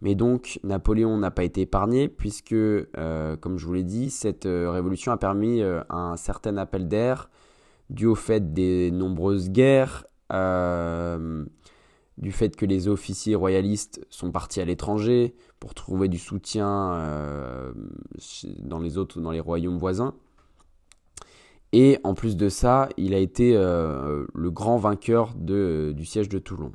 Mais 0.00 0.14
donc 0.14 0.60
Napoléon 0.62 1.16
n'a 1.16 1.30
pas 1.30 1.44
été 1.44 1.62
épargné 1.62 2.08
puisque, 2.08 2.52
euh, 2.52 3.36
comme 3.36 3.58
je 3.58 3.66
vous 3.66 3.74
l'ai 3.74 3.82
dit, 3.82 4.10
cette 4.10 4.46
euh, 4.46 4.70
révolution 4.70 5.10
a 5.10 5.16
permis 5.16 5.60
euh, 5.60 5.82
un 5.90 6.16
certain 6.16 6.56
appel 6.56 6.88
d'air 6.88 7.30
dû 7.90 8.06
au 8.06 8.14
fait 8.14 8.52
des 8.52 8.90
nombreuses 8.90 9.50
guerres, 9.50 10.04
du 12.18 12.32
fait 12.32 12.54
que 12.54 12.66
les 12.66 12.86
officiers 12.86 13.34
royalistes 13.34 14.04
sont 14.10 14.30
partis 14.30 14.60
à 14.60 14.66
l'étranger 14.66 15.34
pour 15.58 15.72
trouver 15.72 16.08
du 16.08 16.18
soutien 16.18 17.72
dans 18.58 18.78
les 18.78 18.98
autres, 18.98 19.22
dans 19.22 19.30
les 19.30 19.40
royaumes 19.40 19.78
voisins. 19.78 20.12
Et 21.72 21.98
en 22.04 22.12
plus 22.12 22.36
de 22.36 22.50
ça, 22.50 22.90
il 22.98 23.14
a 23.14 23.18
été 23.18 23.54
le 23.54 24.50
grand 24.50 24.76
vainqueur 24.76 25.34
du 25.34 26.04
siège 26.04 26.28
de 26.28 26.38
Toulon 26.38 26.72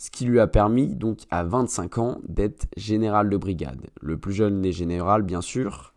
ce 0.00 0.10
qui 0.10 0.24
lui 0.24 0.40
a 0.40 0.46
permis 0.46 0.96
donc 0.96 1.26
à 1.30 1.44
25 1.44 1.98
ans 1.98 2.20
d'être 2.26 2.66
général 2.74 3.28
de 3.28 3.36
brigade. 3.36 3.90
Le 4.00 4.16
plus 4.16 4.32
jeune 4.32 4.62
des 4.62 4.72
généraux 4.72 5.20
bien 5.20 5.42
sûr, 5.42 5.92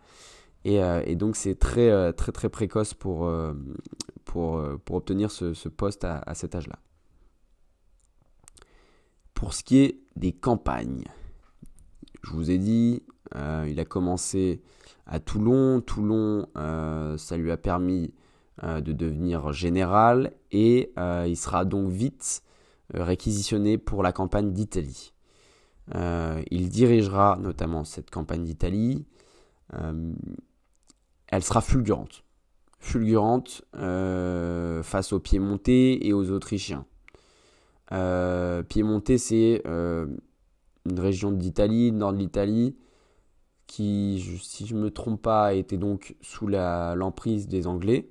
et, 0.66 0.84
euh, 0.84 1.16
donc 1.16 1.38
c'est 1.38 1.56
très, 1.56 1.89
euh, 1.89 2.12
très 2.12 2.34
très 2.34 2.50
précoce 2.50 2.94
pour, 2.94 3.26
euh, 3.28 3.54
obtenir 4.89 5.32
ce, 5.32 5.70
poste 5.70 6.04
à, 6.04 6.34
cet 6.34 6.54
âge-là. 6.54 6.80
Pour 9.34 9.54
ce 9.54 9.63
qui 9.63 9.78
est 9.78 10.00
des 10.18 10.34
campagnes, 10.34 11.06
je 12.24 12.32
vous 12.32 12.52
ai 12.52 12.58
dit, 12.58 13.04
il 13.36 13.80
a 13.80 13.86
commencé 13.86 14.62
à 15.06 15.22
Toulon. 15.22 15.80
Toulon, 15.80 16.48
ça 16.56 17.38
lui 17.38 17.52
a 17.52 17.58
permis 17.58 18.13
de 18.62 18.92
devenir 18.92 19.54
général 19.54 20.34
et 20.52 20.92
il 20.98 21.38
sera 21.38 21.63
donc 21.63 21.89
vite 21.89 22.44
réquisitionné 22.93 23.78
pour 23.78 24.04
la 24.04 24.12
campagne 24.12 24.52
d'Italie. 24.52 25.13
Euh, 25.96 26.41
il 26.52 26.69
dirigera 26.69 27.38
notamment 27.41 27.84
cette 27.84 28.10
campagne 28.10 28.43
d'Italie. 28.43 29.06
Euh, 29.74 30.13
elle 31.28 31.43
sera 31.43 31.62
fulgurante. 31.62 32.24
Fulgurante 32.80 33.63
face 33.72 35.13
aux 35.13 35.19
Piémontais 35.19 36.00
et 36.02 36.12
aux 36.12 36.32
Autrichiens. 36.32 36.86
Piémontais, 37.89 39.17
c'est 39.17 39.62
une 39.65 41.00
région 41.00 41.32
d'Italie, 41.32 41.93
nord 41.93 42.12
de 42.12 42.17
l'Italie, 42.17 42.76
qui, 43.67 44.39
si 44.41 44.67
je 44.67 44.76
ne 44.76 44.82
me 44.82 44.91
trompe 44.91 45.22
pas, 45.22 45.54
était 45.54 45.78
donc 45.78 46.15
sous 46.22 46.48
l'emprise 46.48 47.48
des 47.48 47.67
Anglais. 47.67 48.10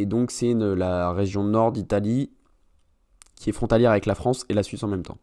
Et 0.00 0.06
donc 0.06 0.30
c'est 0.30 0.54
la 0.54 1.12
région 1.12 1.44
nord 1.44 1.72
d'Italie 1.72 2.30
qui 3.36 3.50
est 3.50 3.52
frontalière 3.52 3.90
avec 3.90 4.06
la 4.06 4.14
France 4.14 4.46
et 4.48 4.54
la 4.54 4.62
Suisse 4.62 4.82
en 4.82 4.88
même 4.88 5.02
temps. 5.02 5.18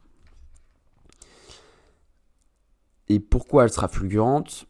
Et 3.09 3.19
pourquoi 3.19 3.63
elle 3.63 3.71
sera 3.71 3.87
fulgurante? 3.87 4.67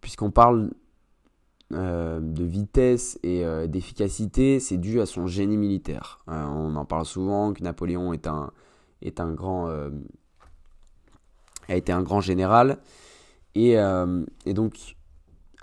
Puisqu'on 0.00 0.30
parle 0.30 0.70
euh, 1.74 2.20
de 2.20 2.42
vitesse 2.44 3.18
et 3.22 3.44
euh, 3.44 3.66
d'efficacité, 3.66 4.60
c'est 4.60 4.78
dû 4.78 5.02
à 5.02 5.06
son 5.06 5.26
génie 5.26 5.58
militaire. 5.58 6.20
Euh, 6.28 6.46
on 6.46 6.74
en 6.74 6.86
parle 6.86 7.04
souvent 7.04 7.52
que 7.52 7.62
Napoléon 7.62 8.14
est 8.14 8.26
un, 8.26 8.50
est 9.02 9.20
un 9.20 9.34
grand, 9.34 9.68
a 11.68 11.76
été 11.76 11.92
un 11.92 12.02
grand 12.02 12.22
général. 12.22 12.78
Et, 13.54 13.72
et 13.72 14.54
donc 14.54 14.95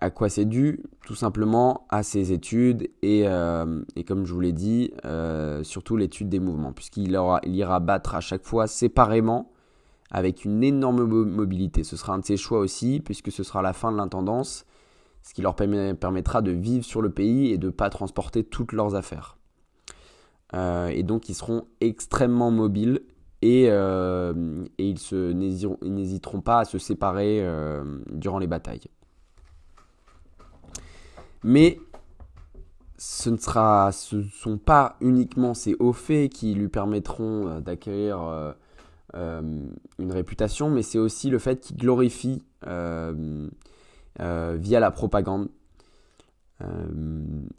à 0.03 0.09
quoi 0.09 0.27
c'est 0.27 0.43
dû 0.43 0.83
Tout 1.05 1.15
simplement 1.15 1.87
à 1.87 2.03
ses 2.03 2.33
études 2.33 2.89
et, 3.01 3.25
euh, 3.25 3.81
comme 4.05 4.25
je 4.25 4.33
vous 4.33 4.41
l'ai 4.41 4.51
dit, 4.51 4.91
euh, 5.05 5.63
surtout 5.63 5.95
l'étude 5.95 6.27
des 6.27 6.41
mouvements, 6.41 6.73
puisqu'il 6.73 7.17
il 7.43 7.55
ira 7.55 7.79
battre 7.79 8.13
à 8.13 8.19
chaque 8.19 8.43
fois 8.43 8.67
séparément 8.67 9.49
avec 10.11 10.43
une 10.43 10.61
énorme 10.61 11.05
mobilité. 11.05 11.85
Ce 11.85 11.95
sera 11.95 12.13
un 12.13 12.19
de 12.19 12.25
ses 12.25 12.35
choix 12.35 12.59
aussi, 12.59 12.99
puisque 12.99 13.31
ce 13.31 13.43
sera 13.43 13.61
la 13.61 13.71
fin 13.71 13.93
de 13.93 13.97
l'intendance, 13.97 14.65
ce 15.21 15.33
qui 15.33 15.41
leur 15.41 15.55
permettra 15.55 16.41
de 16.41 16.51
vivre 16.51 16.83
sur 16.83 17.01
le 17.01 17.09
pays 17.09 17.53
et 17.53 17.57
de 17.57 17.67
ne 17.67 17.71
pas 17.71 17.89
transporter 17.89 18.43
toutes 18.43 18.73
leurs 18.73 18.95
affaires. 18.95 19.37
Euh, 20.53 20.87
et 20.87 21.03
donc 21.03 21.29
ils 21.29 21.33
seront 21.33 21.63
extrêmement 21.79 22.51
mobiles 22.51 23.03
et, 23.41 23.67
et 23.67 24.33
ils 24.77 25.77
n'hésiteront 25.81 26.41
pas 26.41 26.59
à 26.59 26.65
se 26.65 26.77
séparer 26.77 27.41
durant 28.11 28.39
les 28.39 28.47
batailles. 28.47 28.89
Mais 31.43 31.79
ce 32.97 33.29
ne 33.29 33.37
sera, 33.37 33.91
sont 33.91 34.57
pas 34.57 34.95
uniquement 35.01 35.53
ces 35.53 35.75
hauts 35.79 35.93
faits 35.93 36.31
qui 36.31 36.53
lui 36.53 36.69
permettront 36.69 37.47
euh, 37.47 37.59
d'acquérir 37.59 38.21
euh, 38.21 38.53
euh, 39.15 39.41
une 39.99 40.11
réputation, 40.11 40.69
mais 40.69 40.83
c'est 40.83 40.99
aussi 40.99 41.29
le 41.29 41.37
fait 41.37 41.59
qu'il 41.59 41.75
glorifie 41.77 42.43
via 44.19 44.79
la 44.79 44.91
propagande, 44.91 45.49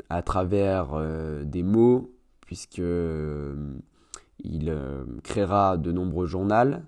à 0.09 0.23
travers 0.23 0.99
des 1.45 1.63
mots, 1.63 2.11
puisque 2.41 2.81
il 4.43 4.79
créera 5.23 5.77
de 5.77 5.93
nombreux 5.93 6.27
journaux 6.27 6.79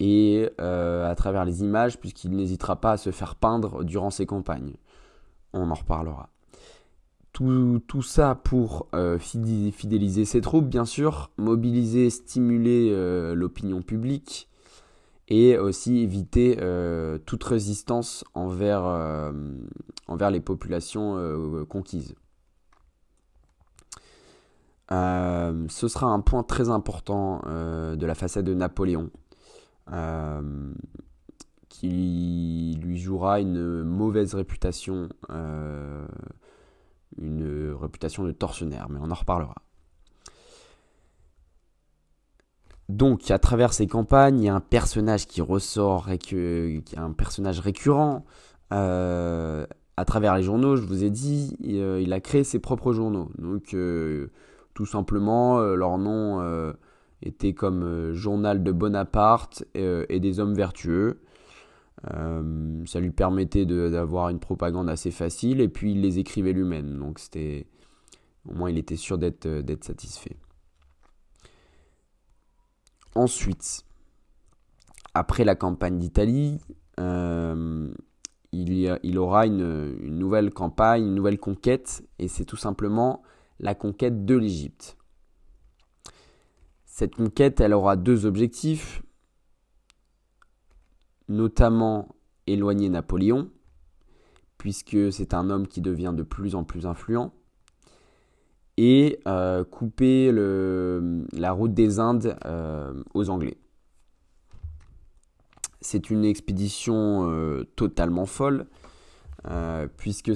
et 0.00 0.50
à 0.58 1.14
travers 1.16 1.44
les 1.44 1.62
images, 1.62 2.00
puisqu'il 2.00 2.32
n'hésitera 2.32 2.80
pas 2.80 2.92
à 2.92 2.96
se 2.96 3.12
faire 3.12 3.36
peindre 3.36 3.84
durant 3.84 4.10
ses 4.10 4.26
campagnes 4.26 4.74
on 5.52 5.70
en 5.70 5.74
reparlera. 5.74 6.30
Tout, 7.32 8.02
ça 8.02 8.34
pour 8.34 8.88
euh, 8.94 9.16
fidéliser 9.20 10.24
ses 10.24 10.40
troupes, 10.40 10.66
bien 10.66 10.84
sûr, 10.84 11.30
mobiliser, 11.36 12.10
stimuler 12.10 12.90
euh, 12.90 13.32
l'opinion 13.34 13.80
publique 13.80 14.48
et 15.28 15.56
aussi 15.56 15.98
éviter 15.98 16.58
euh, 16.60 17.18
toute 17.18 17.44
résistance 17.44 18.24
envers, 18.34 18.82
envers 20.08 20.30
les 20.32 20.40
populations 20.40 21.64
conquises. 21.68 22.16
ce 24.90 25.88
sera 25.88 26.08
un 26.08 26.20
point 26.20 26.42
très 26.42 26.70
important 26.70 27.42
de 27.46 28.06
la 28.06 28.14
façade 28.16 28.46
de 28.46 28.54
Napoléon 28.54 29.10
qui 31.68 32.78
lui 32.82 32.98
jouera 32.98 33.40
une 33.40 33.82
mauvaise 33.82 34.34
réputation, 34.34 35.08
euh, 35.30 36.06
une 37.20 37.72
réputation 37.72 38.24
de 38.24 38.32
tortionnaire, 38.32 38.88
mais 38.88 38.98
on 39.00 39.10
en 39.10 39.14
reparlera. 39.14 39.56
Donc, 42.88 43.30
à 43.30 43.38
travers 43.38 43.74
ces 43.74 43.86
campagnes, 43.86 44.40
il 44.40 44.44
y 44.46 44.48
a 44.48 44.54
un 44.54 44.60
personnage 44.60 45.26
qui 45.26 45.42
ressort, 45.42 46.08
un 46.08 47.12
personnage 47.12 47.60
récurrent. 47.60 48.24
Euh, 48.72 49.66
à 49.98 50.04
travers 50.06 50.36
les 50.36 50.42
journaux, 50.42 50.76
je 50.76 50.82
vous 50.82 51.04
ai 51.04 51.10
dit, 51.10 51.56
euh, 51.66 52.00
il 52.00 52.14
a 52.14 52.20
créé 52.20 52.44
ses 52.44 52.60
propres 52.60 52.94
journaux. 52.94 53.30
Donc, 53.36 53.76
tout 54.72 54.86
simplement, 54.86 55.60
leur 55.60 55.98
nom 55.98 56.72
était 57.20 57.52
comme 57.52 58.14
Journal 58.14 58.62
de 58.62 58.72
Bonaparte 58.72 59.64
et 59.74 60.18
des 60.18 60.40
hommes 60.40 60.54
vertueux. 60.54 61.20
Euh, 62.14 62.84
ça 62.86 63.00
lui 63.00 63.10
permettait 63.10 63.66
d'avoir 63.66 64.28
une 64.28 64.38
propagande 64.38 64.88
assez 64.88 65.10
facile 65.10 65.60
et 65.60 65.68
puis 65.68 65.92
il 65.92 66.00
les 66.00 66.18
écrivait 66.18 66.52
lui-même. 66.52 66.98
Donc 66.98 67.18
c'était 67.18 67.66
au 68.48 68.54
moins 68.54 68.70
il 68.70 68.78
était 68.78 68.96
sûr 68.96 69.18
d'être 69.18 69.46
euh, 69.46 69.76
satisfait. 69.80 70.36
Ensuite, 73.14 73.84
après 75.14 75.44
la 75.44 75.56
campagne 75.56 75.98
d'Italie, 75.98 76.58
euh, 77.00 77.92
il, 78.52 78.98
il, 79.02 79.18
aura 79.18 79.46
une, 79.46 79.96
une, 80.00 80.18
nouvelle 80.18 80.52
campagne, 80.52 81.04
une 81.04 81.14
nouvelle 81.14 81.38
conquête, 81.38 82.04
et 82.18 82.28
c'est 82.28 82.44
tout 82.44 82.56
simplement 82.56 83.22
la 83.58 83.74
conquête 83.74 84.24
de 84.24 84.36
l'Égypte. 84.36 84.96
Cette 86.84 87.16
conquête, 87.16 87.60
elle 87.60 87.74
aura 87.74 87.96
deux 87.96 88.24
objectifs 88.24 89.02
notamment 91.28 92.14
éloigner 92.46 92.88
Napoléon, 92.88 93.50
puisque 94.56 95.12
c'est 95.12 95.34
un 95.34 95.50
homme 95.50 95.66
qui 95.66 95.80
devient 95.80 96.14
de 96.16 96.22
plus 96.22 96.54
en 96.54 96.64
plus 96.64 96.86
influent, 96.86 97.32
et 98.78 99.18
euh, 99.26 99.64
couper 99.64 100.30
la 100.32 101.52
route 101.52 101.74
des 101.74 101.98
Indes 101.98 102.36
euh, 102.46 102.94
aux 103.12 103.28
Anglais. 103.28 103.58
C'est 105.80 106.10
une 106.10 106.24
expédition 106.24 107.28
euh, 107.28 107.64
totalement 107.76 108.24
folle. 108.24 108.66
puisque 109.96 110.32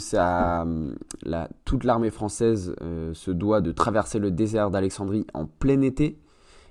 toute 1.65 1.85
l'armée 1.85 2.11
française 2.11 2.75
se 3.13 3.31
doit 3.31 3.61
de 3.61 3.71
traverser 3.71 4.19
le 4.19 4.31
désert 4.31 4.71
d'Alexandrie 4.71 5.27
en 5.35 5.47
plein 5.47 5.81
été 5.83 6.19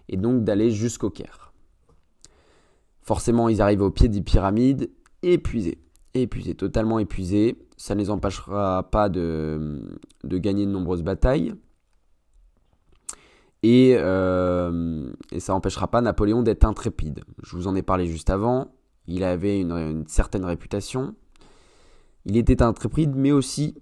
et 0.10 0.18
donc 0.18 0.44
d'aller 0.44 0.72
jusqu'au 0.72 1.10
Caire. 1.10 1.51
Forcément, 3.02 3.50
ils 3.50 3.62
arrivent 3.62 3.82
au 3.82 3.92
pied 3.92 4.08
des 4.08 4.22
pyramides 4.22 4.90
épuisés, 5.24 5.80
épuisés, 6.14 6.56
totalement 6.56 7.00
épuisés. 7.00 7.58
Ça 7.78 7.96
ne 7.96 8.00
les 8.00 8.10
empêchera 8.10 8.90
pas 8.92 9.10
de, 9.10 10.00
gagner 10.24 10.66
de 10.66 10.72
nombreuses 10.72 11.04
batailles. 11.04 11.54
Et, 13.64 13.96
euh, 13.98 15.12
et 15.32 15.40
ça 15.40 15.54
n'empêchera 15.54 15.88
pas 15.88 16.02
Napoléon 16.02 16.42
d'être 16.42 16.66
intrépide. 16.66 17.24
Je 17.44 17.56
vous 17.56 17.68
en 17.68 17.76
ai 17.76 17.82
parlé 17.82 18.08
juste 18.08 18.30
avant. 18.30 18.72
Il 19.08 19.24
avait 19.24 19.60
une 19.60 20.04
certaine 20.08 20.46
réputation. 20.46 21.16
Il 22.26 22.38
était 22.38 22.62
intrépide, 22.62 23.16
mais 23.16 23.32
aussi 23.32 23.76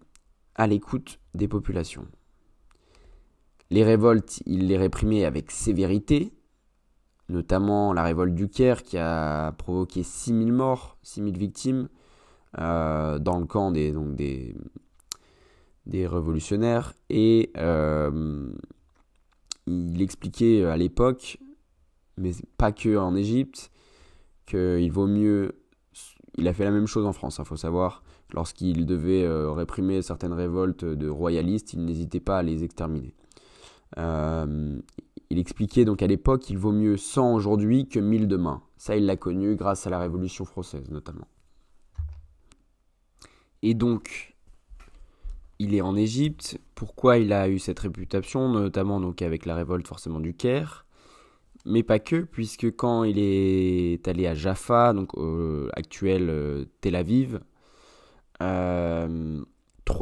à 0.55 0.67
l'écoute 0.67 1.19
des 1.33 1.47
populations. 1.47 2.07
Les 3.69 3.83
révoltes, 3.83 4.41
il 4.45 4.67
les 4.67 4.77
réprimait 4.77 5.25
avec 5.25 5.51
sévérité, 5.51 6.33
notamment 7.29 7.93
la 7.93 8.03
révolte 8.03 8.35
du 8.35 8.49
Caire 8.49 8.83
qui 8.83 8.97
a 8.97 9.51
provoqué 9.53 10.03
6000 10.03 10.51
morts, 10.51 10.97
6000 11.03 11.37
victimes 11.37 11.89
euh, 12.59 13.19
dans 13.19 13.39
le 13.39 13.45
camp 13.45 13.71
des, 13.71 13.93
révolutionnaires. 15.93 16.93
Et 17.09 17.51
euh, 17.57 18.51
il 19.67 20.01
expliquait 20.01 20.65
à 20.65 20.75
l'époque, 20.75 21.37
mais 22.17 22.31
pas 22.57 22.71
que 22.71 22.97
en 22.97 23.15
Égypte, 23.15 23.71
qu'il 24.45 24.91
vaut 24.91 25.07
mieux. 25.07 25.55
Il 26.37 26.47
a 26.47 26.53
fait 26.53 26.63
la 26.63 26.71
même 26.71 26.87
chose 26.87 27.05
en 27.05 27.13
France, 27.13 27.37
il 27.37 27.41
hein, 27.41 27.45
faut 27.45 27.57
savoir. 27.57 28.03
Lorsqu'il 28.31 28.85
devait 28.85 29.23
euh, 29.23 29.51
réprimer 29.51 30.01
certaines 30.01 30.33
révoltes 30.33 30.85
de 30.85 31.09
royalistes, 31.09 31.73
il 31.73 31.83
n'hésitait 31.83 32.19
pas 32.19 32.37
à 32.37 32.43
les 32.43 32.63
exterminer. 32.63 33.15
Euh, 33.97 34.79
il 35.29 35.37
expliquait 35.37 35.85
donc 35.85 36.01
à 36.01 36.07
l'époque 36.07 36.41
qu'il 36.41 36.57
vaut 36.57 36.71
mieux 36.71 36.97
100 36.97 37.33
aujourd'hui 37.33 37.87
que 37.87 37.99
1000 37.99 38.27
demain. 38.27 38.63
Ça, 38.77 38.95
il 38.95 39.05
l'a 39.05 39.15
connu 39.15 39.55
grâce 39.55 39.85
à 39.85 39.89
la 39.89 39.99
Révolution 39.99 40.45
française 40.45 40.89
notamment. 40.89 41.27
Et 43.61 43.73
donc, 43.73 44.35
il 45.59 45.75
est 45.75 45.81
en 45.81 45.95
Égypte. 45.95 46.59
Pourquoi 46.73 47.17
il 47.17 47.33
a 47.33 47.49
eu 47.49 47.59
cette 47.59 47.79
réputation, 47.79 48.49
notamment 48.49 49.01
avec 49.21 49.45
la 49.45 49.55
révolte 49.55 49.87
forcément 49.87 50.19
du 50.19 50.33
Caire, 50.33 50.85
mais 51.65 51.83
pas 51.83 51.99
que, 51.99 52.21
puisque 52.21 52.71
quand 52.75 53.03
il 53.03 53.19
est 53.19 54.07
allé 54.07 54.25
à 54.25 54.33
Jaffa, 54.33 54.93
donc 54.93 55.11
actuel 55.73 56.29
euh, 56.29 56.65
Tel 56.81 56.95
Aviv, 56.95 57.41
euh, 58.41 59.43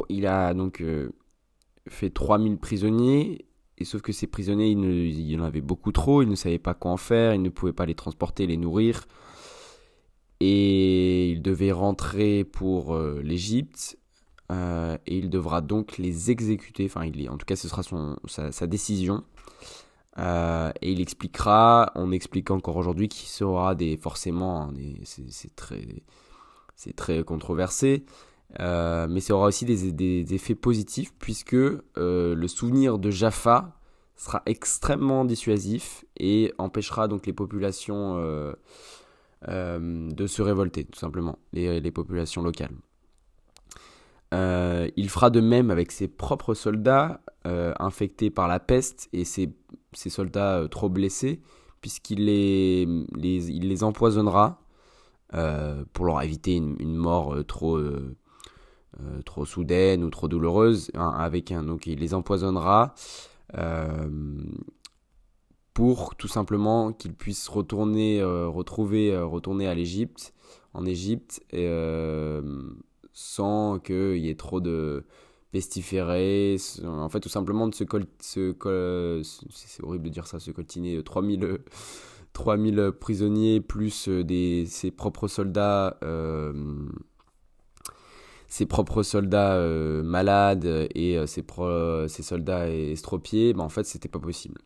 il 0.08 0.26
a 0.26 0.54
donc 0.54 0.84
fait 1.88 2.10
3000 2.10 2.58
prisonniers 2.58 3.47
et 3.78 3.84
sauf 3.84 4.02
que 4.02 4.12
ces 4.12 4.26
prisonniers, 4.26 4.70
il, 4.70 5.20
y 5.20 5.36
en 5.36 5.44
avait 5.44 5.60
beaucoup 5.60 5.92
trop, 5.92 6.22
il 6.22 6.28
ne 6.28 6.34
savait 6.34 6.58
pas 6.58 6.74
quoi 6.74 6.90
en 6.90 6.96
faire, 6.96 7.32
il 7.34 7.42
ne 7.42 7.48
pouvait 7.48 7.72
pas 7.72 7.86
les 7.86 7.94
transporter, 7.94 8.46
les 8.46 8.56
nourrir. 8.56 9.06
Et 10.40 11.30
il 11.30 11.42
devait 11.42 11.72
rentrer 11.72 12.44
pour 12.44 12.94
euh, 12.94 13.20
l'Égypte. 13.22 13.98
Euh, 14.50 14.96
et 15.06 15.18
il 15.18 15.30
devra 15.30 15.60
donc 15.60 15.96
les 15.98 16.30
exécuter. 16.30 16.90
En 16.96 17.36
tout 17.36 17.46
cas, 17.46 17.54
ce 17.54 17.68
sera 17.68 17.82
sa, 18.26 18.66
décision. 18.66 19.22
Euh, 20.18 20.72
et 20.82 20.90
il 20.90 21.00
expliquera, 21.00 21.92
on 21.94 22.10
explique 22.10 22.50
encore 22.50 22.76
aujourd'hui 22.76 23.08
qu'il 23.08 23.28
sera 23.28 23.76
des, 23.76 23.96
forcément, 23.96 24.62
hein, 24.62 24.72
c'est 25.04 25.54
très, 25.54 26.02
c'est 26.74 26.96
très 26.96 27.22
controversé, 27.22 28.04
euh, 28.60 29.06
mais 29.08 29.20
ça 29.20 29.34
aura 29.34 29.48
aussi 29.48 29.64
des, 29.64 30.34
effets 30.34 30.54
positifs 30.54 31.12
puisque 31.18 31.54
euh, 31.54 31.82
le 31.96 32.48
souvenir 32.48 32.98
de 32.98 33.10
Jaffa 33.10 33.76
sera 34.16 34.42
extrêmement 34.46 35.24
dissuasif 35.24 36.04
et 36.18 36.52
empêchera 36.58 37.08
donc 37.08 37.26
les 37.26 37.32
populations 37.32 38.16
euh, 38.18 38.54
de 39.78 40.26
se 40.26 40.42
révolter, 40.42 40.84
tout 40.84 40.98
simplement, 40.98 41.38
les, 41.52 41.90
populations 41.92 42.42
locales. 42.42 42.74
il 44.32 45.08
fera 45.08 45.30
de 45.30 45.40
même 45.40 45.70
avec 45.70 45.92
ses 45.92 46.08
propres 46.08 46.54
soldats 46.54 47.20
infectés 47.44 48.30
par 48.30 48.48
la 48.48 48.58
peste 48.58 49.08
et 49.12 49.24
ses, 49.24 49.54
soldats 49.94 50.66
trop 50.68 50.88
blessés, 50.88 51.40
puisqu'il 51.80 52.24
les, 52.24 53.84
empoisonnera 53.84 54.60
pour 55.92 56.06
leur 56.06 56.22
éviter 56.22 56.56
une 56.56 56.96
mort 56.96 57.36
trop 57.46 57.78
euh, 59.00 59.22
trop 59.22 59.44
soudaine 59.44 60.02
ou 60.02 60.10
trop 60.10 60.26
douloureuse, 60.26 60.90
hein, 60.94 61.12
avec 61.16 61.52
un, 61.52 61.62
donc 61.62 61.86
il 61.86 62.00
les 62.00 62.14
empoisonnera 62.14 62.96
euh, 63.56 64.08
pour 65.72 66.16
tout 66.16 66.26
simplement 66.26 66.92
qu'ils 66.92 67.14
puissent 67.14 67.46
retourner, 67.46 68.20
euh, 68.20 68.48
retrouver, 68.48 69.16
retourner 69.16 69.68
à 69.68 69.74
l'Égypte, 69.74 70.34
en 70.74 70.84
Égypte, 70.84 71.40
sans 73.12 73.78
qu'il 73.78 74.16
y 74.16 74.30
ait 74.30 74.34
trop 74.34 74.60
de 74.60 75.04
pestiférés, 75.52 76.56
en 76.84 77.08
fait 77.08 77.20
tout 77.20 77.28
simplement 77.28 77.68
de 77.68 77.74
se, 77.76 77.84
se 78.20 79.22
c'est 79.22 79.84
horrible 79.84 80.06
de 80.06 80.10
dire 80.10 80.26
ça, 80.26 80.40
se 80.40 80.50
coltiner 80.50 81.00
3000 81.04 81.60
3000 82.32 82.92
prisonniers 82.98 83.60
plus 83.60 84.08
des, 84.08 84.66
ses 84.66 84.90
propres 84.90 85.28
soldats 85.28 85.96
ses 88.48 88.64
propres 88.64 89.02
soldats 89.02 89.56
euh, 89.56 90.02
malades 90.02 90.88
et 90.94 91.18
euh, 91.18 91.26
ses, 91.26 91.44
ses, 92.08 92.22
soldats 92.22 92.68
estropiés, 92.70 93.52
ben 93.52 93.64
en 93.64 93.68
fait 93.68 93.84
c'était 93.84 94.08
pas 94.08 94.18
possible. 94.18 94.60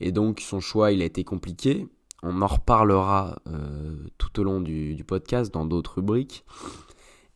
Et 0.00 0.12
donc 0.12 0.40
son 0.40 0.60
choix 0.60 0.92
il 0.92 1.02
a 1.02 1.04
été 1.04 1.24
compliqué. 1.24 1.86
On 2.22 2.42
en 2.42 2.46
reparlera 2.46 3.38
euh, 3.46 3.94
tout 4.16 4.40
au 4.40 4.44
long 4.44 4.60
du, 4.60 5.04
podcast 5.06 5.52
dans 5.52 5.66
d'autres 5.66 5.96
rubriques. 5.96 6.44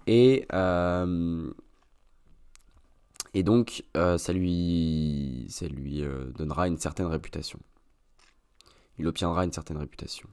Et, 0.08 0.48
et 3.34 3.42
donc 3.44 3.84
ça 3.94 4.32
lui, 4.32 5.46
ça 5.48 5.68
lui 5.68 6.02
donnera 6.36 6.66
une 6.66 6.78
certaine 6.78 7.06
réputation. 7.06 7.60
Il 8.98 9.06
obtiendra 9.06 9.44
une 9.44 9.52
certaine 9.52 9.76
réputation. 9.78 10.28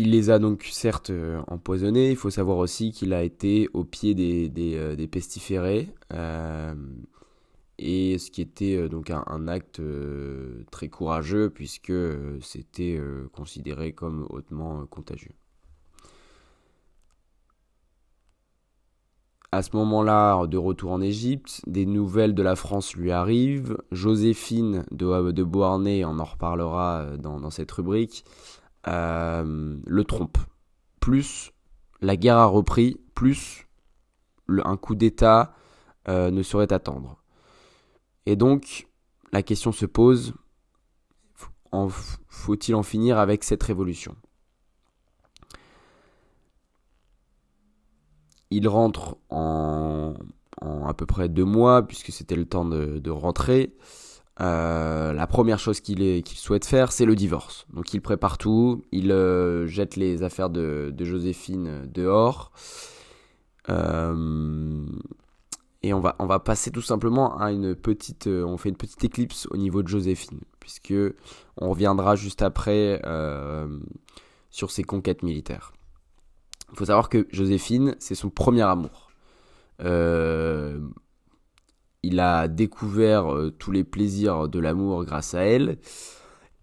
Il 0.00 0.12
les 0.12 0.30
a 0.30 0.38
donc 0.38 0.66
certes 0.72 1.10
euh, 1.10 1.42
empoisonnés, 1.46 2.08
il 2.08 2.16
faut 2.16 2.30
savoir 2.30 2.56
aussi 2.56 2.90
qu'il 2.90 3.12
a 3.12 3.22
été 3.22 3.68
au 3.74 3.84
pied 3.84 4.14
des, 4.14 4.50
euh, 4.74 5.06
pestiférés, 5.06 5.90
euh, 6.14 6.74
et 7.78 8.16
ce 8.16 8.30
qui 8.30 8.40
était 8.40 8.88
donc 8.88 9.10
un, 9.10 9.46
acte 9.46 9.82
très 10.70 10.88
courageux 10.88 11.50
puisque 11.50 11.92
c'était 12.40 12.98
considéré 13.32 13.92
comme 13.92 14.26
hautement 14.30 14.86
contagieux. 14.86 15.32
À 19.52 19.62
ce 19.62 19.76
moment-là, 19.76 20.46
de 20.46 20.56
retour 20.56 20.92
en 20.92 21.00
Égypte, 21.00 21.62
des 21.66 21.86
nouvelles 21.86 22.34
de 22.34 22.42
la 22.42 22.54
France 22.54 22.94
lui 22.94 23.10
arrivent. 23.10 23.78
Joséphine 23.92 24.84
de, 24.90 25.30
de 25.30 25.42
Beauharnais, 25.42 26.04
on 26.04 26.18
en 26.18 26.24
reparlera 26.24 27.16
dans 27.16 27.50
cette 27.50 27.72
rubrique, 27.72 28.24
euh, 28.88 29.78
le 29.86 30.04
trompe. 30.04 30.38
Plus 31.00 31.52
la 32.00 32.16
guerre 32.16 32.38
a 32.38 32.46
repris, 32.46 33.00
plus 33.14 33.66
un 34.48 34.76
coup 34.76 34.94
d'État 34.94 35.54
euh, 36.08 36.30
ne 36.30 36.42
saurait 36.42 36.72
attendre. 36.72 37.22
Et 38.26 38.36
donc, 38.36 38.88
la 39.32 39.42
question 39.42 39.72
se 39.72 39.86
pose, 39.86 40.34
faut-il 42.28 42.74
en 42.74 42.82
finir 42.82 43.18
avec 43.18 43.44
cette 43.44 43.62
révolution? 43.62 44.16
Il 48.50 48.66
rentre 48.66 49.16
en, 49.28 50.14
à 50.60 50.94
peu 50.94 51.06
près 51.06 51.28
deux 51.28 51.44
mois, 51.44 51.86
puisque 51.86 52.10
c'était 52.10 52.34
le 52.34 52.46
temps 52.46 52.64
de 52.64 53.10
rentrer. 53.10 53.76
Euh, 54.40 55.12
la 55.12 55.26
première 55.26 55.58
chose 55.58 55.80
qu'il 55.80 56.26
souhaite 56.26 56.64
faire, 56.64 56.92
c'est 56.92 57.04
le 57.04 57.14
divorce. 57.14 57.66
Donc 57.74 57.92
il 57.92 58.00
prépare 58.00 58.38
tout, 58.38 58.84
il 58.90 59.12
euh, 59.12 59.66
jette 59.66 59.96
les 59.96 60.22
affaires 60.22 60.50
de, 60.50 60.94
Joséphine 60.98 61.86
dehors. 61.86 62.52
Euh, 63.68 64.86
et 65.82 65.92
on 65.92 66.00
va, 66.00 66.16
on 66.18 66.26
va 66.26 66.38
passer 66.38 66.70
tout 66.70 66.82
simplement 66.82 67.38
à 67.38 67.52
une 67.52 67.74
petite... 67.74 68.26
on 68.26 68.56
fait 68.56 68.70
une 68.70 68.76
petite 68.76 69.04
éclipse 69.04 69.46
au 69.50 69.56
niveau 69.56 69.82
de 69.82 69.88
Joséphine, 69.88 70.40
puisque 70.58 70.94
on 71.56 71.70
reviendra 71.70 72.16
juste 72.16 72.42
après 72.42 73.00
sur 74.50 74.70
ses 74.70 74.84
conquêtes 74.84 75.22
militaires. 75.22 75.72
Il 76.72 76.78
faut 76.78 76.84
savoir 76.86 77.08
que 77.08 77.26
Joséphine, 77.30 77.96
c'est 77.98 78.14
son 78.14 78.30
premier 78.30 78.62
amour. 78.62 79.10
Euh, 82.04 82.08
il 82.08 82.20
a 82.20 82.48
découvert 82.48 83.32
euh, 83.32 83.50
tous 83.50 83.72
les 83.72 83.84
plaisirs 83.84 84.48
de 84.48 84.58
l'amour 84.58 85.04
grâce 85.04 85.34
à 85.34 85.42
elle. 85.42 85.78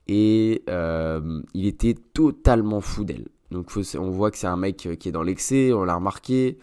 Et 0.08 0.64
euh, 0.70 1.42
il 1.54 1.66
était 1.66 1.96
totalement 2.14 2.82
fou 2.82 3.04
d'elle. 3.04 3.28
Donc 3.52 3.72
on 3.96 4.10
voit 4.10 4.32
que 4.32 4.38
c'est 4.38 4.48
un 4.48 4.58
mec 4.58 4.90
qui 5.00 5.10
est 5.10 5.12
dans 5.12 5.24
l'excès, 5.24 5.72
on 5.74 5.84
l'a 5.84 5.96
remarqué. 5.96 6.58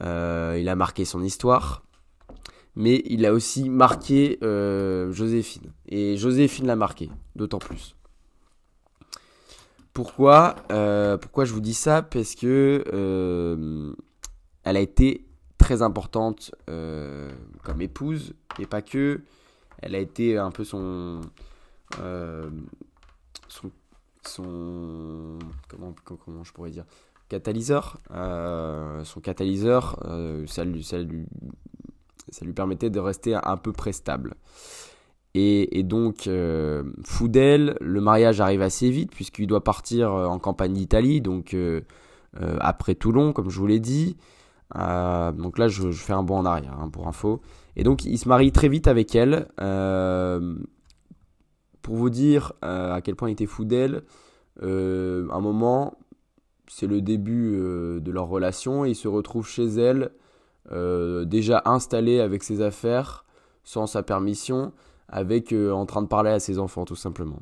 il 0.00 0.68
a 0.68 0.74
marqué 0.76 1.04
son 1.04 1.22
histoire 1.22 1.84
mais 2.76 3.02
il 3.06 3.24
a 3.26 3.32
aussi 3.32 3.68
marqué 3.68 4.38
euh, 4.42 5.12
Joséphine. 5.12 5.72
Et 5.88 6.16
Joséphine 6.16 6.66
l'a 6.66 6.76
marqué, 6.76 7.10
d'autant 7.36 7.58
plus. 7.58 7.94
Pourquoi 9.92 10.56
euh, 10.72 11.16
Pourquoi 11.16 11.44
je 11.44 11.52
vous 11.52 11.60
dis 11.60 11.74
ça? 11.74 12.02
Parce 12.02 12.34
que 12.34 12.84
euh, 12.92 13.92
elle 14.64 14.76
a 14.76 14.80
été 14.80 15.24
très 15.64 15.82
importante 15.82 16.54
comme 16.66 17.80
épouse, 17.80 18.34
et 18.58 18.66
pas 18.66 18.82
que. 18.82 19.22
Elle 19.82 19.94
a 19.94 19.98
été 19.98 20.38
un 20.38 20.50
peu 20.50 20.64
son. 20.64 21.20
son, 23.48 23.70
son 24.24 25.38
comment, 25.68 25.94
comment 26.04 26.44
je 26.44 26.52
pourrais 26.52 26.70
dire? 26.70 26.84
Catalyseur 27.28 27.98
son 28.10 29.20
catalyseur 29.22 29.98
ça 30.46 30.64
lui, 30.64 30.84
ça 30.84 30.98
lui 30.98 31.26
ça 32.30 32.44
lui 32.44 32.52
permettait 32.52 32.90
de 32.90 33.00
rester 33.00 33.34
un 33.34 33.56
peu 33.56 33.72
près 33.72 33.92
stable. 33.92 34.34
Et, 35.36 35.82
donc, 35.82 36.28
euh, 36.28 36.84
fou 37.04 37.26
d'elle, 37.26 37.76
le 37.80 38.00
mariage 38.00 38.40
arrive 38.40 38.62
assez 38.62 38.90
vite 38.90 39.10
puisqu'il 39.10 39.48
doit 39.48 39.64
partir 39.64 40.12
euh, 40.12 40.26
en 40.26 40.38
campagne 40.38 40.74
d'Italie, 40.74 41.20
donc 41.20 41.54
euh, 41.54 41.80
après 42.60 42.94
Toulon, 42.94 43.32
comme 43.32 43.50
je 43.50 43.58
vous 43.58 43.66
l'ai 43.66 43.80
dit. 43.80 44.16
Donc 44.74 45.58
là, 45.58 45.68
je, 45.68 45.90
fais 45.92 46.12
un 46.12 46.22
bond 46.22 46.38
en 46.38 46.44
arrière 46.44 46.78
hein, 46.80 46.88
pour 46.88 47.06
info. 47.08 47.40
Et 47.76 47.84
donc, 47.84 48.04
il 48.04 48.18
se 48.18 48.28
marie 48.28 48.52
très 48.52 48.68
vite 48.68 48.86
avec 48.86 49.14
elle. 49.14 49.46
pour 51.82 51.96
vous 51.96 52.10
dire 52.10 52.52
à 52.62 53.00
quel 53.02 53.16
point 53.16 53.28
il 53.28 53.32
était 53.32 53.46
fou 53.46 53.64
d'elle, 53.64 54.02
un 54.60 55.40
moment, 55.40 55.98
c'est 56.68 56.86
le 56.86 57.00
début 57.00 57.56
de 58.00 58.10
leur 58.10 58.28
relation, 58.28 58.84
et 58.84 58.90
il 58.90 58.96
se 58.96 59.08
retrouve 59.08 59.46
chez 59.46 59.66
elle 59.66 60.10
euh, 60.72 61.26
déjà 61.26 61.60
installé 61.66 62.20
avec 62.20 62.42
ses 62.42 62.62
affaires, 62.62 63.24
sans 63.64 63.86
sa 63.86 64.02
permission, 64.02 64.72
avec 65.08 65.52
euh, 65.52 65.72
en 65.72 65.84
train 65.84 66.00
de 66.00 66.06
parler 66.06 66.30
à 66.30 66.40
ses 66.40 66.58
enfants 66.58 66.86
tout 66.86 66.96
simplement. 66.96 67.38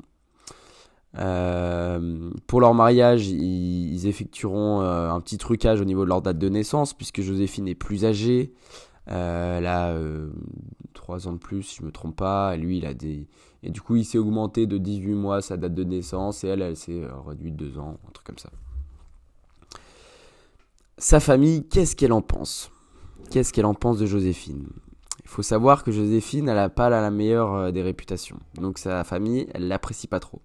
Euh, 1.19 2.31
pour 2.47 2.61
leur 2.61 2.73
mariage, 2.73 3.27
ils, 3.27 4.07
effectueront 4.07 4.81
un 4.81 5.19
petit 5.21 5.37
trucage 5.37 5.79
au 5.79 5.85
niveau 5.85 6.03
de 6.03 6.09
leur 6.09 6.21
date 6.21 6.37
de 6.37 6.49
naissance, 6.49 6.93
puisque 6.93 7.21
Joséphine 7.21 7.67
est 7.67 7.75
plus 7.75 8.03
âgée. 8.05 8.53
elle 9.05 9.65
a 9.65 9.95
3 10.93 11.27
ans 11.27 11.33
de 11.33 11.37
plus, 11.37 11.63
si 11.63 11.77
je 11.77 11.81
ne 11.83 11.87
me 11.87 11.91
trompe 11.91 12.17
pas. 12.17 12.55
Et 12.55 12.57
lui, 12.57 12.79
il 12.79 12.85
a 12.85 12.93
des. 12.93 13.27
Et 13.61 13.69
du 13.69 13.79
coup, 13.79 13.95
il 13.95 14.03
s'est 14.03 14.17
augmenté 14.17 14.67
de 14.67 14.77
18 14.77 15.13
mois 15.13 15.41
sa 15.41 15.55
date 15.55 15.73
de 15.73 15.83
naissance, 15.83 16.43
et 16.43 16.49
elle, 16.49 16.61
elle 16.61 16.75
s'est 16.75 17.03
réduite 17.25 17.55
de 17.55 17.67
2 17.67 17.79
ans, 17.79 17.97
un 18.07 18.11
truc 18.11 18.27
comme 18.27 18.37
ça. 18.37 18.49
Sa 20.97 21.19
famille, 21.19 21.67
qu'est-ce 21.67 21.95
qu'elle 21.95 22.13
en 22.13 22.21
pense? 22.21 22.71
Qu'est-ce 23.29 23.51
qu'elle 23.51 23.65
en 23.65 23.73
pense 23.73 23.97
de 23.97 24.05
Joséphine? 24.05 24.67
Il 25.23 25.29
faut 25.29 25.41
savoir 25.41 25.83
que 25.83 25.91
Joséphine, 25.91 26.47
elle 26.49 26.55
n'a 26.55 26.69
pas 26.69 26.89
la, 26.89 27.09
meilleure 27.09 27.53
euh, 27.55 27.71
des 27.71 27.81
réputations. 27.81 28.37
Donc 28.55 28.77
sa 28.77 29.03
famille, 29.03 29.47
elle 29.53 29.67
l'apprécie 29.67 30.07
pas 30.07 30.19
trop. 30.19 30.41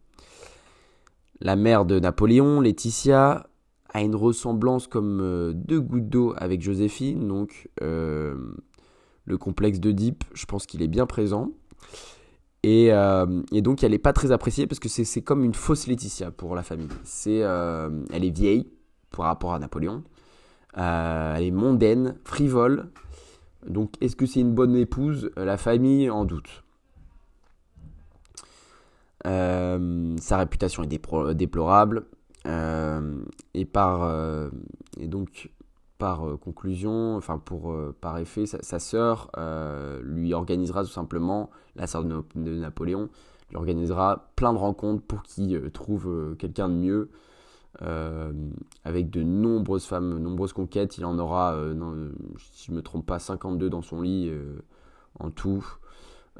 La 1.40 1.57
mère 1.57 1.85
de 1.85 2.01
Napoléon, 2.01 2.61
Laetitia, 2.61 3.46
a 3.90 4.03
une 4.03 4.14
ressemblance 4.14 4.87
comme 4.87 5.20
euh, 5.20 5.53
deux 5.55 5.81
gouttes 5.81 6.09
d'eau 6.09 6.35
avec 6.37 6.62
Joséphine. 6.62 7.27
Donc 7.27 7.68
euh, 7.83 8.37
le 9.24 9.38
complexe 9.38 9.81
d'Oedipe, 9.81 10.24
je 10.35 10.46
pense 10.46 10.66
qu'il 10.66 10.83
est 10.83 10.88
bien 10.88 11.07
présent. 11.07 11.53
Et, 12.64 12.90
donc 13.62 13.83
elle 13.83 13.92
n'est 13.92 13.98
pas 13.98 14.12
très 14.12 14.33
appréciée 14.33 14.66
parce 14.66 14.81
que 14.81 14.88
c'est 14.88 15.22
comme 15.22 15.44
une 15.44 15.55
fausse 15.55 15.87
Laetitia 15.87 16.31
pour 16.33 16.55
la 16.55 16.62
famille. 16.62 16.88
C'est, 17.03 17.38
elle 17.38 18.24
est 18.24 18.37
vieille 18.37 18.66
par 19.11 19.27
rapport 19.27 19.55
à 19.55 19.59
Napoléon. 19.59 20.03
Euh, 20.77 21.35
elle 21.37 21.44
est 21.44 21.51
mondaine, 21.51 22.16
frivole. 22.24 22.90
Donc 23.66 23.92
est-ce 24.01 24.16
que 24.16 24.27
c'est 24.27 24.40
une 24.40 24.55
bonne 24.55 24.77
épouse? 24.77 25.31
La 25.37 25.57
famille 25.57 26.11
en 26.11 26.24
doute. 26.24 26.64
Euh, 29.28 30.16
sa 30.18 30.38
réputation 30.38 30.82
est 30.82 31.34
déplorable. 31.34 32.06
Euh, 32.46 33.20
et 33.52 33.64
par 33.64 34.10
et 34.98 35.08
donc 35.08 35.50
par 35.98 36.22
conclusion, 36.40 37.16
enfin 37.16 37.38
pour 37.38 37.76
par 38.00 38.18
effet, 38.18 38.46
sa, 38.46 38.78
sœur 38.78 39.30
lui 40.02 40.32
organisera 40.34 40.82
tout 40.84 40.90
simplement 40.90 41.50
la 41.76 41.86
sœur 41.86 42.04
de, 42.04 42.24
Napoléon 42.36 43.08
lui 43.50 43.56
organisera 43.56 44.30
plein 44.36 44.52
de 44.52 44.58
rencontres 44.58 45.02
pour 45.02 45.22
qu'il 45.22 45.70
trouve 45.72 46.36
quelqu'un 46.38 46.68
de 46.68 46.74
mieux 46.74 47.10
euh, 47.82 48.32
avec 48.84 49.10
de 49.10 49.22
nombreuses 49.22 49.84
femmes, 49.84 50.18
nombreuses 50.18 50.52
conquêtes. 50.52 50.98
Il 50.98 51.04
en 51.04 51.18
aura, 51.18 51.54
euh, 51.54 52.10
si 52.52 52.66
je 52.66 52.72
ne 52.72 52.76
me 52.76 52.82
trompe 52.82 53.06
pas, 53.06 53.18
52 53.18 53.70
dans 53.70 53.82
son 53.82 54.00
lit 54.00 54.28
euh, 54.28 54.58
en 55.20 55.30
tout. 55.30 55.64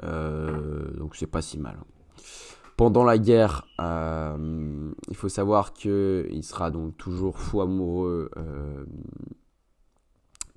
donc 0.03 1.17
c'est 1.17 1.27
pas 1.27 1.43
si 1.43 1.59
mal. 1.59 1.79
Pendant 2.79 3.05
la 3.05 3.19
guerre, 3.19 3.67
il 3.79 5.17
faut 5.17 5.29
savoir 5.29 5.75
qu'il 5.75 6.43
sera 6.43 6.71
donc 6.71 6.97
toujours 6.97 7.39
fou 7.39 7.61
amoureux 7.61 8.31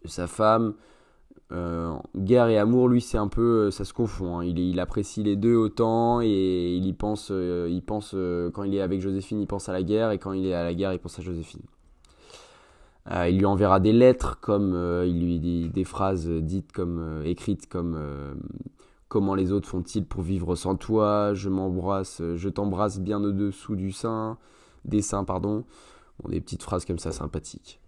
de 0.03 0.07
sa 0.07 0.27
femme. 0.27 0.75
Euh, 1.51 1.97
guerre 2.15 2.47
et 2.47 2.57
amour, 2.57 2.87
lui, 2.87 3.01
c'est 3.01 3.17
un 3.17 3.27
peu, 3.27 3.65
euh, 3.67 3.71
ça 3.71 3.83
se 3.83 3.93
confond. 3.93 4.39
Hein. 4.39 4.45
Il, 4.45 4.79
apprécie 4.79 5.21
les 5.21 5.35
deux 5.35 5.55
autant 5.55 6.21
et 6.21 6.75
il 6.75 6.85
y 6.85 6.93
pense, 6.93 7.29
euh, 7.31 7.67
il 7.69 7.81
pense 7.81 8.15
quand 8.53 8.63
il 8.63 8.73
est 8.75 8.81
avec 8.81 9.01
Joséphine, 9.01 9.41
il 9.41 9.47
pense 9.47 9.67
à 9.67 9.73
la 9.73 9.83
guerre 9.83 10.11
et 10.11 10.17
quand 10.17 10.31
il 10.31 10.45
est 10.45 10.53
à 10.53 10.63
la 10.63 10.73
guerre, 10.73 10.93
il 10.93 10.99
pense 10.99 11.19
à 11.19 11.21
Joséphine. 11.21 11.61
il 13.27 13.37
lui 13.37 13.45
enverra 13.45 13.79
des 13.79 13.91
lettres, 13.91 14.39
comme 14.39 14.75
il 15.05 15.25
lui 15.25 15.39
dit 15.39 15.69
des 15.69 15.83
phrases 15.83 16.29
dites 16.29 16.71
comme 16.71 17.21
écrites 17.25 17.67
comme 17.67 17.97
comment 19.11 19.35
les 19.35 19.51
autres 19.51 19.67
font-ils 19.67 20.05
pour 20.05 20.21
vivre 20.21 20.55
sans 20.55 20.77
toi? 20.77 21.33
Je 21.33 21.49
m'embrasse, 21.49 22.21
je 22.35 22.47
t'embrasse 22.47 23.01
bien 23.01 23.21
au-dessous 23.21 23.75
du 23.75 23.91
sein, 23.91 24.37
des 24.85 25.01
seins, 25.01 25.25
pardon. 25.25 25.65
Des 26.29 26.39
petites 26.39 26.63
phrases 26.63 26.85
comme 26.85 26.97
ça 26.97 27.11
sympathiques. 27.11 27.81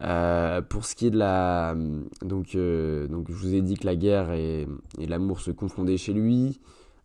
Euh, 0.00 0.62
pour 0.62 0.86
ce 0.86 0.94
qui 0.94 1.08
est 1.08 1.10
de 1.10 1.18
la. 1.18 1.76
Donc, 2.22 2.54
euh, 2.54 3.06
donc, 3.08 3.26
je 3.28 3.34
vous 3.34 3.52
ai 3.52 3.60
dit 3.60 3.76
que 3.76 3.84
la 3.84 3.94
guerre 3.94 4.32
et, 4.32 4.66
l'amour 4.98 5.40
se 5.40 5.50
confondaient 5.50 5.98
chez 5.98 6.14
lui. 6.14 6.60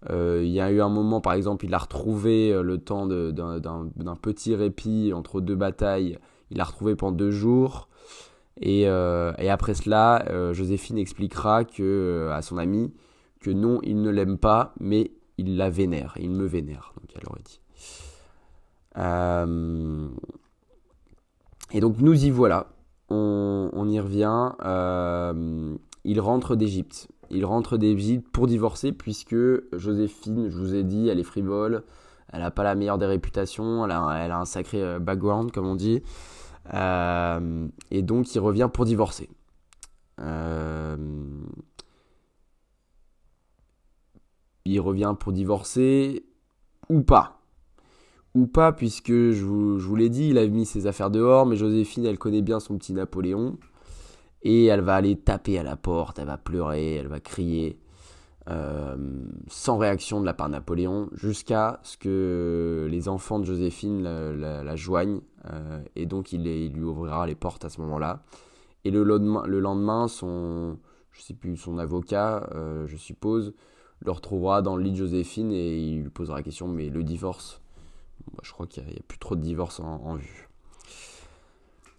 Euh, 0.09 0.41
il 0.41 0.51
y 0.51 0.61
a 0.61 0.71
eu 0.71 0.79
un 0.79 0.87
moment, 0.87 1.19
par 1.19 1.33
exemple, 1.33 1.65
il 1.65 1.73
a 1.73 1.79
retrouvé 1.79 2.57
le 2.63 2.77
temps 2.77 3.07
d'un 3.07 4.15
petit 4.21 4.55
répit 4.55 5.11
entre 5.13 5.41
deux 5.41 5.55
batailles. 5.55 6.17
Il 6.49 6.59
l'a 6.59 6.63
retrouvé 6.63 6.95
pendant 6.95 7.17
deux 7.17 7.31
jours. 7.31 7.89
Et, 8.61 8.83
et 8.83 9.49
après 9.49 9.73
cela, 9.73 10.53
Joséphine 10.53 10.97
expliquera 10.97 11.65
que, 11.65 12.29
à 12.31 12.41
son 12.41 12.57
ami 12.57 12.93
que 13.39 13.49
non, 13.49 13.79
il 13.83 14.01
ne 14.01 14.09
l'aime 14.09 14.37
pas, 14.37 14.73
mais 14.79 15.11
il 15.37 15.57
la 15.57 15.69
vénère. 15.69 16.15
Il 16.19 16.31
me 16.31 16.45
vénère, 16.45 16.93
donc 16.99 17.09
elle 17.15 17.27
aurait 17.27 17.43
dit. 17.43 17.59
et 21.71 21.79
donc 21.79 21.99
nous 21.99 22.25
y 22.25 22.29
voilà 22.29 22.67
on, 23.09 23.87
y 23.89 23.99
revient. 23.99 24.51
Euh, 24.63 25.75
il 26.03 26.19
rentre 26.19 26.55
d'Égypte. 26.55 27.07
Il 27.29 27.45
rentre 27.45 27.77
d'Égypte 27.77 28.27
pour 28.31 28.47
divorcer 28.47 28.91
puisque 28.91 29.35
Joséphine, 29.75 30.49
je 30.49 30.57
vous 30.57 30.73
ai 30.75 30.83
dit, 30.83 31.09
elle 31.09 31.19
est 31.19 31.23
frivole. 31.23 31.83
Elle 32.31 32.41
n'a 32.41 32.51
pas 32.51 32.63
la 32.63 32.75
meilleure 32.75 32.97
des 32.97 33.05
réputations. 33.05 33.85
Elle 33.85 33.91
a, 33.91 34.39
un 34.39 34.45
sacré 34.45 34.81
euh, 34.81 34.99
background, 34.99 35.51
comme 35.51 35.65
on 35.65 35.75
dit. 35.75 36.01
Euh, 36.73 37.67
et 37.89 38.01
donc, 38.01 38.33
il 38.33 38.39
revient 38.39 38.69
pour 38.71 38.85
divorcer. 38.85 39.29
Il 44.65 44.79
revient 44.79 45.15
pour 45.19 45.31
divorcer 45.33 46.25
ou 46.89 47.01
pas 47.01 47.39
ou 48.35 48.47
pas, 48.47 48.71
puisque 48.71 49.11
je 49.11 49.43
vous, 49.43 49.95
l'ai 49.95 50.09
dit, 50.09 50.29
il 50.29 50.37
a 50.37 50.47
mis 50.47 50.65
ses 50.65 50.87
affaires 50.87 51.09
dehors, 51.09 51.45
mais 51.45 51.55
Joséphine, 51.55 52.05
elle 52.05 52.19
connaît 52.19 52.41
bien 52.41 52.59
son 52.59 52.77
petit 52.77 52.93
Napoléon, 52.93 53.57
et 54.43 54.65
elle 54.65 54.81
va 54.81 54.95
aller 54.95 55.17
taper 55.17 55.57
à 55.59 55.63
la 55.63 55.75
porte, 55.75 56.19
elle 56.19 56.27
va 56.27 56.37
pleurer, 56.37 56.95
elle 56.95 57.07
va 57.07 57.19
crier, 57.19 57.79
euh, 58.49 58.95
sans 59.47 59.77
réaction 59.77 60.21
de 60.21 60.25
la 60.25 60.33
part 60.33 60.47
de 60.47 60.53
Napoléon, 60.53 61.09
jusqu'à 61.13 61.79
ce 61.83 61.97
que 61.97 62.87
les 62.89 63.09
enfants 63.09 63.39
de 63.39 63.45
Joséphine 63.45 64.03
la, 64.03 64.75
joignent, 64.75 65.21
euh, 65.51 65.81
et 65.95 66.05
donc 66.05 66.31
il, 66.31 66.43
lui 66.43 66.83
ouvrira 66.83 67.25
les 67.25 67.35
portes 67.35 67.65
à 67.65 67.69
ce 67.69 67.81
moment-là. 67.81 68.23
Et 68.85 68.91
le 68.91 69.03
lendemain, 69.03 69.43
le 69.45 69.59
lendemain 69.59 70.07
son, 70.07 70.77
je 71.11 71.21
sais 71.21 71.33
plus, 71.33 71.57
son 71.57 71.77
avocat, 71.79 72.49
euh, 72.55 72.87
je 72.87 72.95
suppose, 72.95 73.53
le 74.01 74.11
retrouvera 74.11 74.61
dans 74.61 74.75
le 74.75 74.83
lit 74.83 74.91
de 74.91 74.97
Joséphine 74.97 75.51
et 75.51 75.77
il 75.77 76.03
lui 76.03 76.09
posera 76.09 76.37
la 76.37 76.43
question, 76.43 76.67
mais 76.67 76.89
le 76.89 77.03
divorce? 77.03 77.61
Je 78.43 78.51
crois 78.51 78.67
qu'il 78.67 78.83
n'y 78.83 78.91
a, 78.91 79.03
plus 79.07 79.17
trop 79.17 79.35
de 79.35 79.41
divorces 79.41 79.79
en, 79.79 80.15
vue. 80.15 80.49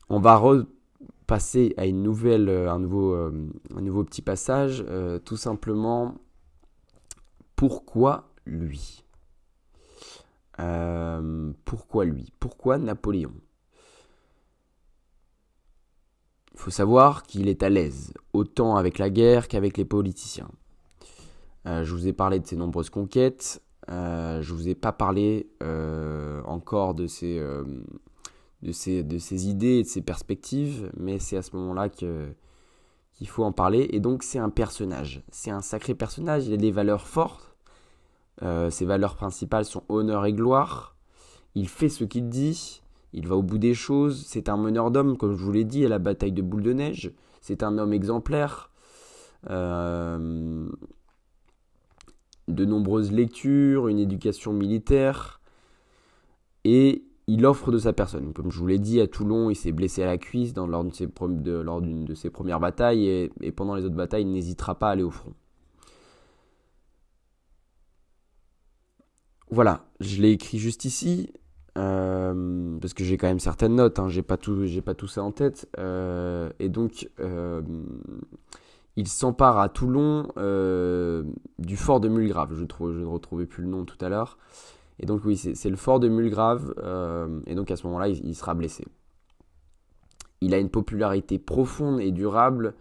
On 0.08 0.20
va 0.20 0.36
repasser 0.36 1.74
à 1.76 1.82
euh, 1.82 2.68
un, 2.68 2.78
nouveau, 2.78 3.14
euh, 3.14 3.48
un 3.76 3.80
nouveau 3.80 4.04
petit 4.04 4.22
passage. 4.22 4.84
Euh, 4.88 5.18
tout 5.18 5.36
simplement, 5.36 6.14
pourquoi 7.56 8.30
lui? 8.46 9.04
Pourquoi 11.64 12.04
lui? 12.04 12.32
Pourquoi 12.38 12.76
Napoléon? 12.76 13.32
Il 16.52 16.58
faut 16.58 16.70
savoir 16.70 17.22
qu'il 17.22 17.48
est 17.48 17.62
à 17.62 17.70
l'aise, 17.70 18.12
autant 18.34 18.76
avec 18.76 18.98
la 18.98 19.08
guerre 19.08 19.48
qu'avec 19.48 19.78
les 19.78 19.86
politiciens. 19.86 20.50
Euh, 21.70 21.84
je 21.84 21.92
vous 21.92 22.08
ai 22.08 22.12
parlé 22.12 22.40
de 22.40 22.46
ses 22.46 22.56
nombreuses 22.56 22.90
conquêtes. 22.90 23.62
Euh, 23.90 24.42
je 24.42 24.52
vous 24.52 24.68
ai 24.68 24.74
pas 24.74 24.92
parlé 24.92 25.48
euh, 25.62 26.42
encore 26.44 26.94
de 26.94 27.06
ses, 27.06 27.38
idées 28.62 29.78
et 29.78 29.82
de 29.82 29.88
ses 29.88 30.02
perspectives, 30.02 30.90
mais 30.96 31.18
c'est 31.18 31.36
à 31.36 31.42
ce 31.42 31.56
moment-là 31.56 31.88
qu'il 31.88 32.34
faut 33.26 33.44
en 33.44 33.52
parler. 33.52 33.88
Et 33.92 34.00
donc 34.00 34.22
c'est 34.22 34.38
un 34.38 34.50
personnage. 34.50 35.22
C'est 35.30 35.50
un 35.50 35.60
sacré 35.60 35.94
personnage. 35.94 36.46
Il 36.46 36.54
a 36.54 36.56
des 36.56 36.72
valeurs 36.72 37.06
fortes. 37.06 37.54
ses 38.70 38.84
valeurs 38.84 39.16
principales 39.16 39.64
sont 39.64 39.84
honneur 39.88 40.26
et 40.26 40.32
gloire. 40.32 40.96
Il 41.54 41.68
fait 41.68 41.88
ce 41.88 42.04
qu'il 42.04 42.28
dit. 42.28 42.82
Il 43.12 43.26
va 43.26 43.36
au 43.36 43.42
bout 43.42 43.58
des 43.58 43.74
choses. 43.74 44.24
C'est 44.26 44.48
un 44.48 44.56
meneur 44.56 44.90
d'hommes, 44.90 45.16
comme 45.16 45.36
je 45.36 45.42
vous 45.44 45.52
l'ai 45.52 45.64
dit, 45.64 45.84
à 45.84 45.88
la 45.88 45.98
bataille 45.98 46.32
de 46.32 46.42
boule 46.42 46.62
de 46.62 46.72
neige. 46.72 47.12
C'est 47.40 47.62
un 47.62 47.78
homme 47.78 47.92
exemplaire. 47.92 48.70
De 52.54 52.64
nombreuses 52.64 53.12
lectures, 53.12 53.88
une 53.88 53.98
éducation 53.98 54.52
militaire, 54.52 55.40
et 56.64 57.04
il 57.26 57.46
offre 57.46 57.70
de 57.70 57.78
sa 57.78 57.92
personne. 57.92 58.32
Comme 58.32 58.50
je 58.50 58.58
vous 58.58 58.66
l'ai 58.66 58.78
dit, 58.78 59.00
à 59.00 59.06
Toulon, 59.06 59.50
il 59.50 59.56
s'est 59.56 59.72
blessé 59.72 60.02
à 60.02 60.06
la 60.06 60.18
cuisse 60.18 60.54
lors, 60.56 60.84
d'une 60.84 62.04
de, 62.04 62.14
ses 62.14 62.30
premières 62.30 62.60
batailles, 62.60 63.06
et, 63.40 63.52
pendant 63.52 63.74
les 63.74 63.84
autres 63.84 63.94
batailles, 63.94 64.22
il 64.22 64.32
n'hésitera 64.32 64.78
pas 64.78 64.88
à 64.88 64.92
aller 64.92 65.02
au 65.02 65.10
front. 65.10 65.32
Voilà, 69.50 69.84
je 70.00 70.20
l'ai 70.20 70.30
écrit 70.30 70.58
juste 70.58 70.84
ici. 70.84 71.32
Euh, 71.78 72.78
parce 72.80 72.94
que 72.94 73.04
j'ai 73.04 73.16
quand 73.16 73.28
même 73.28 73.38
certaines 73.38 73.76
notes, 73.76 74.00
hein, 74.00 74.08
j'ai 74.08 74.22
pas 74.22 74.36
tout, 74.36 74.66
j'ai 74.66 74.82
pas 74.82 74.94
tout 74.94 75.06
ça 75.06 75.22
en 75.22 75.30
tête, 75.30 75.68
euh, 75.78 76.50
et 76.58 76.68
donc 76.68 77.08
euh, 77.20 77.62
il 78.96 79.08
s'empare 79.08 79.58
à 79.58 79.68
Toulon 79.68 80.28
euh, 80.36 81.24
du 81.58 81.76
fort 81.76 82.00
de 82.00 82.08
Mulgrave. 82.08 82.54
Je, 82.54 82.62
ne 82.62 83.04
retrouvais 83.04 83.46
plus 83.46 83.62
le 83.62 83.70
nom 83.70 83.84
tout 83.84 84.02
à 84.04 84.08
l'heure. 84.08 84.38
Et 84.98 85.06
donc 85.06 85.24
oui, 85.24 85.36
c'est 85.36 85.70
le 85.70 85.76
fort 85.76 85.98
de 85.98 86.08
Mulgrave, 86.08 86.74
euh, 86.78 87.40
et 87.46 87.54
donc 87.54 87.70
à 87.70 87.76
ce 87.76 87.86
moment-là, 87.86 88.08
il, 88.08 88.20
il, 88.22 88.34
sera 88.34 88.52
blessé. 88.52 88.84
Il 90.42 90.52
a 90.52 90.58
une 90.58 90.68
popularité 90.68 91.38
profonde 91.38 92.00
et 92.00 92.10
durable 92.10 92.74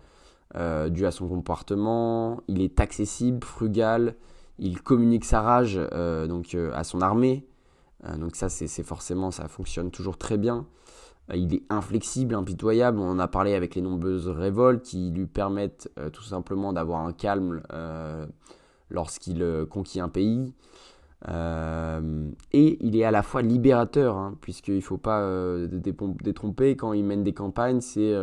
euh, 0.55 0.89
due 0.89 1.05
à 1.05 1.11
son 1.11 1.29
comportement. 1.29 2.41
Il 2.49 2.61
est 2.61 2.81
accessible, 2.81 3.45
frugal. 3.45 4.15
Il 4.57 4.81
communique 4.81 5.23
sa 5.23 5.41
rage 5.41 5.79
donc 6.27 6.53
à 6.73 6.83
son 6.83 6.99
armée. 6.99 7.47
donc 8.17 8.35
ça, 8.35 8.49
c'est 8.49 8.83
forcément, 8.83 9.31
ça 9.31 9.47
fonctionne 9.47 9.89
toujours 9.89 10.17
très 10.17 10.37
bien. 10.37 10.65
Euh, 11.31 11.35
il 11.35 11.53
est 11.53 11.63
inflexible, 11.69 12.35
impitoyable. 12.35 12.99
On 12.99 13.09
en 13.09 13.19
a 13.19 13.27
parlé 13.27 13.53
avec 13.53 13.75
les 13.75 13.81
nombreuses 13.81 14.27
révoltes 14.27 14.83
qui 14.83 15.11
lui 15.11 15.25
permettent 15.25 15.89
euh, 15.97 16.09
tout 16.09 16.23
simplement 16.23 16.73
d'avoir 16.73 17.05
un 17.05 17.13
calme 17.13 17.61
euh, 17.73 18.25
lorsqu'il 18.89 19.45
conquit 19.69 19.99
un 19.99 20.09
pays. 20.09 20.53
et 21.27 22.77
il 22.85 22.95
est 22.95 23.03
à 23.03 23.11
la 23.11 23.23
fois 23.23 23.41
libérateur, 23.41 24.17
hein, 24.17 24.35
puisqu'il 24.41 24.77
ne 24.77 24.81
faut 24.81 24.97
pas 24.97 25.23
détromper, 26.23 26.75
quand 26.75 26.93
il 26.93 27.03
mène 27.03 27.23
des 27.23 27.33
campagnes, 27.33 27.81
c'est 27.81 28.15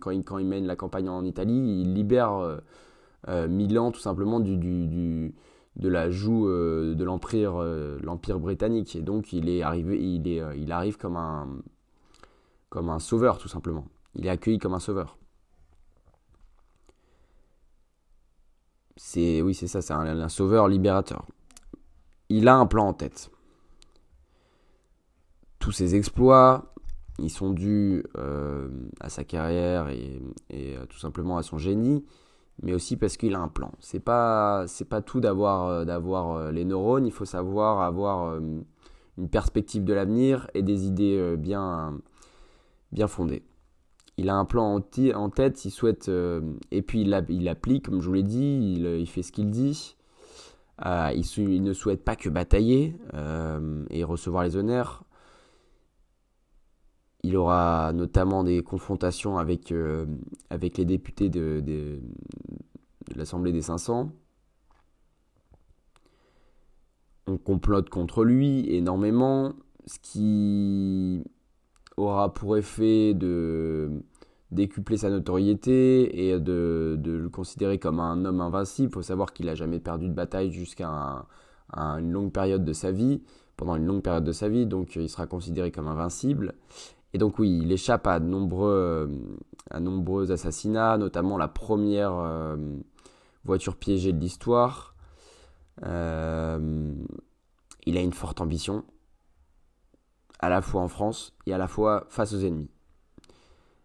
quand, 0.00 0.10
il, 0.10 0.46
mène 0.46 0.66
la 0.66 0.76
campagne 0.76 1.10
en 1.10 1.24
Italie, 1.24 1.82
il 1.82 1.92
libère 1.92 2.60
Milan 3.26 3.90
tout 3.90 4.00
simplement 4.00 4.40
de 4.40 5.42
la 5.82 6.10
joue 6.10 6.46
de 6.48 7.04
l'empire 7.04 8.38
britannique. 8.38 8.96
Et 8.96 9.02
donc 9.02 9.34
il, 9.34 9.50
est 9.50 9.60
arrivé, 9.60 10.02
il 10.02 10.72
arrive 10.72 10.96
comme 10.96 11.16
un 11.16 11.48
comme 12.68 12.90
un 12.90 12.98
sauveur 12.98 13.38
tout 13.38 13.48
simplement. 13.48 13.86
Il 14.14 14.26
est 14.26 14.30
accueilli 14.30 14.58
comme 14.58 14.74
un 14.74 14.80
sauveur. 14.80 15.18
C'est 18.96 19.42
oui, 19.42 19.54
c'est 19.54 19.68
ça, 19.68 19.80
c'est 19.80 19.92
un, 19.92 20.28
sauveur 20.28 20.66
libérateur. 20.66 21.24
Il 22.28 22.48
a 22.48 22.56
un 22.56 22.66
plan 22.66 22.88
en 22.88 22.92
tête. 22.92 23.30
Tous 25.60 25.70
ses 25.70 25.94
exploits, 25.94 26.74
ils 27.20 27.30
sont 27.30 27.50
dus 27.50 28.04
euh, 28.16 28.68
à 29.00 29.08
sa 29.08 29.22
carrière 29.22 29.88
et, 29.88 30.20
euh, 30.52 30.84
tout 30.86 30.98
simplement 30.98 31.38
à 31.38 31.44
son 31.44 31.58
génie, 31.58 32.04
mais 32.62 32.74
aussi 32.74 32.96
parce 32.96 33.16
qu'il 33.16 33.34
a 33.36 33.40
un 33.40 33.48
plan. 33.48 33.70
C'est 33.78 34.00
pas 34.00 34.66
pas 34.90 35.00
tout 35.00 35.20
d'avoir 35.20 35.66
euh, 35.68 35.84
d'avoir 35.84 36.50
les 36.50 36.64
neurones, 36.64 37.06
il 37.06 37.12
faut 37.12 37.24
savoir 37.24 37.82
avoir 37.82 38.36
une 38.36 39.28
perspective 39.30 39.84
de 39.84 39.92
l'avenir 39.94 40.50
et 40.54 40.62
des 40.62 40.86
idées 40.86 41.36
bien 41.36 42.00
bien 42.92 43.08
fondé. 43.08 43.42
Il 44.16 44.28
a 44.30 44.34
un 44.34 44.44
plan 44.44 44.74
en, 45.14 45.30
tête, 45.30 45.64
il 45.64 45.70
souhaite, 45.70 46.08
euh, 46.08 46.40
et 46.72 46.82
puis 46.82 47.02
il, 47.02 47.24
il, 47.28 47.48
applique, 47.48 47.84
comme 47.84 48.00
je 48.00 48.06
vous 48.08 48.14
l'ai 48.14 48.24
dit, 48.24 48.74
il, 48.76 48.84
il, 48.84 49.08
fait 49.08 49.22
ce 49.22 49.30
qu'il 49.30 49.50
dit. 49.50 49.96
Euh, 50.84 51.12
il, 51.14 51.62
ne 51.62 51.72
souhaite 51.72 52.04
pas 52.04 52.16
que 52.16 52.28
batailler 52.28 52.96
euh, 53.14 53.84
et 53.90 54.02
recevoir 54.02 54.42
les 54.42 54.56
honneurs. 54.56 55.04
Il 57.22 57.36
aura 57.36 57.92
notamment 57.92 58.42
des 58.42 58.62
confrontations 58.62 59.38
avec, 59.38 59.72
avec 60.50 60.78
les 60.78 60.84
députés 60.84 61.28
de, 61.28 61.60
de, 61.64 62.00
de 63.12 63.18
l'Assemblée 63.18 63.52
des 63.52 63.62
500. 63.62 64.10
On 67.28 67.38
complote 67.38 67.88
contre 67.88 68.24
lui 68.24 68.72
énormément, 68.72 69.52
ce 69.86 69.98
qui 70.00 71.22
aura 72.06 72.32
pour 72.32 72.56
effet 72.56 73.14
de 73.14 74.02
décupler 74.50 74.96
sa 74.96 75.10
notoriété 75.10 76.28
et 76.28 76.38
de, 76.40 76.98
le 77.04 77.28
considérer 77.28 77.78
comme 77.78 78.00
un 78.00 78.24
homme 78.24 78.40
invincible. 78.40 78.88
Il 78.90 78.94
faut 78.94 79.02
savoir 79.02 79.32
qu'il 79.32 79.46
n'a 79.46 79.54
jamais 79.54 79.78
perdu 79.78 80.08
de 80.08 80.14
bataille 80.14 80.50
jusqu'à 80.50 81.26
une 81.74 82.12
longue 82.12 82.32
période 82.32 82.64
de 82.64 82.72
sa 82.72 82.90
vie, 82.90 83.22
pendant 83.56 83.76
une 83.76 83.86
longue 83.86 84.02
période 84.02 84.24
de 84.24 84.32
sa 84.32 84.48
vie, 84.48 84.66
donc 84.66 84.96
il 84.96 85.08
sera 85.08 85.26
considéré 85.26 85.70
comme 85.70 85.88
invincible. 85.88 86.54
Et 87.12 87.18
donc 87.18 87.38
oui, 87.38 87.60
il 87.62 87.72
échappe 87.72 88.06
à 88.06 88.20
nombreux, 88.20 89.10
à 89.70 89.80
nombreux 89.80 90.30
assassinats, 90.30 90.98
notamment 90.98 91.36
la 91.36 91.48
première 91.48 92.14
euh, 92.14 92.56
voiture 93.44 93.76
piégée 93.76 94.12
de 94.12 94.20
l'histoire. 94.20 94.94
Euh, 95.84 96.92
il 97.86 97.96
a 97.96 98.00
une 98.00 98.12
forte 98.12 98.40
ambition, 98.40 98.84
à 100.38 100.48
la 100.48 100.62
fois 100.62 100.82
en 100.82 100.88
France 100.88 101.34
et 101.46 101.52
à 101.52 101.58
la 101.58 101.68
fois 101.68 102.06
face 102.08 102.32
aux 102.32 102.40
ennemis. 102.40 102.70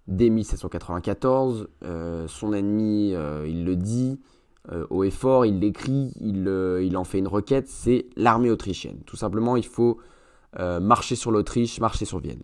Dès 0.07 0.29
1794, 0.29 1.69
euh, 1.83 2.27
son 2.27 2.51
ennemi, 2.53 3.13
euh, 3.13 3.47
il 3.47 3.63
le 3.63 3.77
dit, 3.77 4.19
euh, 4.71 4.85
haut 4.89 5.03
et 5.03 5.11
fort, 5.11 5.45
il 5.45 5.59
l'écrit, 5.59 6.11
il, 6.19 6.47
il, 6.81 6.97
en 6.97 7.03
fait 7.05 7.19
une 7.19 7.27
requête, 7.27 7.69
c'est 7.69 8.07
l'armée 8.17 8.49
autrichienne. 8.49 8.99
Tout 9.05 9.15
simplement, 9.15 9.55
il 9.55 9.65
faut 9.65 9.99
marcher 10.81 11.15
sur 11.15 11.31
l'Autriche, 11.31 11.79
marcher 11.79 12.05
sur 12.05 12.19
Vienne. 12.19 12.43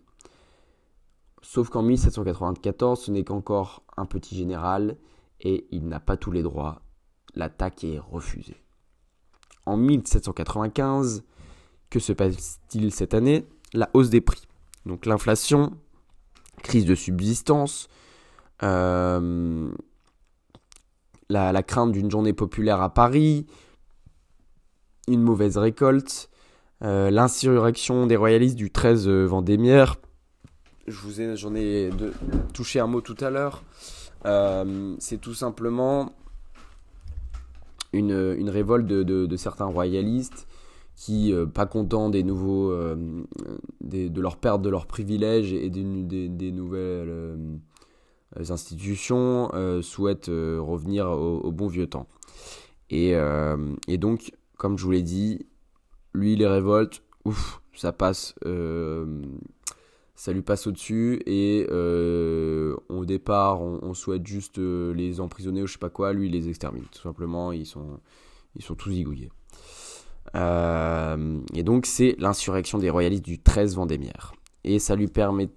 Sauf 1.44 1.70
qu'en 1.70 1.84
1794, 1.84 3.02
ce 3.02 3.12
n'est 3.12 3.24
qu'encore 3.24 3.84
un 3.98 4.08
petit 4.08 4.36
général 4.36 4.98
et 5.42 5.68
il 5.70 5.88
n'a 5.88 6.00
pas 6.00 6.18
tous 6.18 6.32
les 6.32 6.42
droits. 6.42 6.82
L'attaque 7.36 7.84
est 7.84 8.00
refusée. 8.00 8.58
En 9.68 9.78
1795, 9.78 11.24
que 11.92 12.00
se 12.00 12.14
passe-t-il 12.14 12.92
cette 12.92 13.14
année? 13.14 13.46
La 13.74 13.90
hausse 13.94 14.10
des 14.10 14.22
prix. 14.22 14.48
Donc 14.86 15.06
l'inflation, 15.06 15.74
crise 16.64 16.86
de 16.86 16.96
subsistance, 16.96 17.88
euh, 18.64 19.70
la, 21.30 21.64
crainte 21.64 21.92
d'une 21.92 22.10
journée 22.10 22.34
populaire 22.34 22.82
à 22.82 22.94
Paris, 22.94 23.46
une 25.08 25.22
mauvaise 25.22 25.58
récolte, 25.58 26.30
euh, 26.84 27.10
l'insurrection 27.10 28.08
des 28.08 28.16
royalistes 28.16 28.56
du 28.56 28.72
13 28.72 29.08
Vendémiaire. 29.08 29.98
Je 30.88 31.00
vous 31.02 31.22
ai, 31.22 31.36
j'en 31.36 31.54
ai 31.56 31.92
touché 32.54 32.80
un 32.80 32.88
mot 32.88 33.02
tout 33.02 33.18
à 33.20 33.30
l'heure. 33.30 33.64
Euh, 34.26 34.96
c'est 35.00 35.20
tout 35.20 35.34
simplement 35.34 36.12
une, 37.94 38.50
révolte 38.50 38.86
de, 38.86 39.38
certains 39.38 39.66
royalistes 39.66 40.48
qui, 41.00 41.32
euh, 41.32 41.46
pas 41.46 41.66
contents 41.66 42.10
des 42.10 42.24
nouveaux, 42.24 42.72
euh, 42.72 43.24
de 43.80 44.22
leur 44.22 44.36
perte 44.36 44.62
de 44.62 44.70
leurs 44.70 44.86
privilèges 44.86 45.54
et 45.54 45.70
des, 45.70 46.52
nouvelles 46.52 47.08
euh, 47.10 47.36
institutions, 48.36 49.50
souhaitent 49.82 50.28
revenir 50.28 51.08
au, 51.10 51.52
bon 51.54 51.68
vieux 51.68 51.88
temps. 51.88 52.08
Et, 52.90 53.14
et, 53.88 53.98
donc, 53.98 54.34
comme 54.58 54.78
je 54.78 54.84
vous 54.84 54.92
l'ai 54.92 55.02
dit, 55.02 55.46
lui, 56.14 56.36
les 56.36 56.48
révoltes, 56.48 57.02
ouf, 57.24 57.62
ça 57.74 57.94
passe, 57.94 58.36
ça 60.16 60.34
lui 60.34 60.42
passe 60.42 60.68
au-dessus 60.68 61.22
et 61.26 61.66
au 62.90 63.06
départ, 63.06 63.62
on, 63.62 63.94
souhaite 63.94 64.28
juste 64.28 64.58
les 64.58 65.22
emprisonner 65.22 65.64
ou 65.64 65.68
je 65.68 65.74
sais 65.74 65.80
pas 65.80 65.90
quoi, 65.90 66.12
lui, 66.12 66.28
il 66.28 66.34
les 66.34 66.50
extermine. 66.50 66.84
Tout 66.92 67.02
simplement, 67.02 67.54
ils 67.54 67.66
sont, 67.66 68.00
ils 68.56 68.62
sont 68.62 68.76
tous 68.76 68.92
zigouillés. 68.92 69.32
Euh, 70.36 71.40
et 71.54 71.64
donc 71.64 71.86
c'est 71.86 72.16
l'insurrection 72.20 72.78
des 72.78 72.90
royalistes 72.90 73.26
du 73.26 73.40
13 73.40 73.76
Vendémiaire. 73.76 74.34
Et 74.64 74.80
ça 74.80 74.96
lui 74.96 75.08
permet 75.08 75.50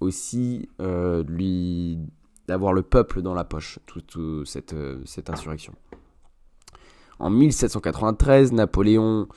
aussi 0.00 0.68
euh, 0.80 1.22
lui 1.24 1.98
d'avoir 2.46 2.72
le 2.72 2.82
peuple 2.82 3.22
dans 3.22 3.34
la 3.34 3.44
poche, 3.44 3.78
toute, 3.86 4.16
cette, 4.46 4.74
cette, 5.04 5.28
insurrection. 5.28 5.74
En 7.18 7.30
1793, 7.30 8.52
Napoléon, 8.52 9.28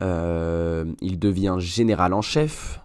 il 0.00 1.18
devient 1.18 1.56
général 1.58 2.14
en 2.14 2.22
chef, 2.22 2.80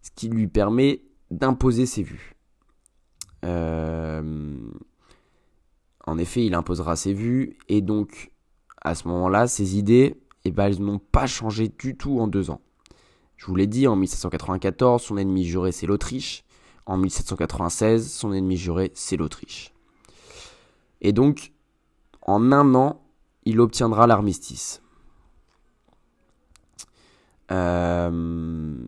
ce 0.00 0.10
qui 0.14 0.28
lui 0.28 0.48
permet 0.48 1.02
d'imposer 1.30 1.84
ses 1.84 2.02
vues. 2.02 2.34
en 3.44 4.22
effet, 6.18 6.46
il 6.46 6.54
imposera 6.54 6.96
ses 6.96 7.12
vues, 7.12 7.58
et 7.68 7.82
donc 7.82 8.30
à 8.80 8.94
ce 8.94 9.06
moment-là, 9.08 9.46
ses 9.46 9.76
idées, 9.76 10.21
eh 10.44 10.50
ben, 10.50 10.66
elles 10.66 10.80
n'ont 10.80 10.98
pas 10.98 11.26
changé 11.26 11.68
du 11.68 11.96
tout 11.96 12.20
en 12.20 12.26
deux 12.26 12.50
ans. 12.50 12.60
Je 13.36 13.46
vous 13.46 13.56
l'ai 13.56 13.66
dit, 13.66 13.86
en 13.86 13.96
1794, 13.96 15.02
son 15.02 15.16
ennemi 15.16 15.44
juré, 15.44 15.72
c'est 15.72 15.86
l'Autriche. 15.86 16.44
En 16.86 16.96
1796, 16.96 18.12
son 18.12 18.32
ennemi 18.32 18.56
juré, 18.56 18.92
c'est 18.94 19.16
l'Autriche. 19.16 19.72
Et 21.00 21.12
donc, 21.12 21.52
en 22.22 22.52
un 22.52 22.74
an, 22.74 23.02
il 23.44 23.60
obtiendra 23.60 24.06
l'armistice. 24.06 24.82
Euh, 27.50 28.84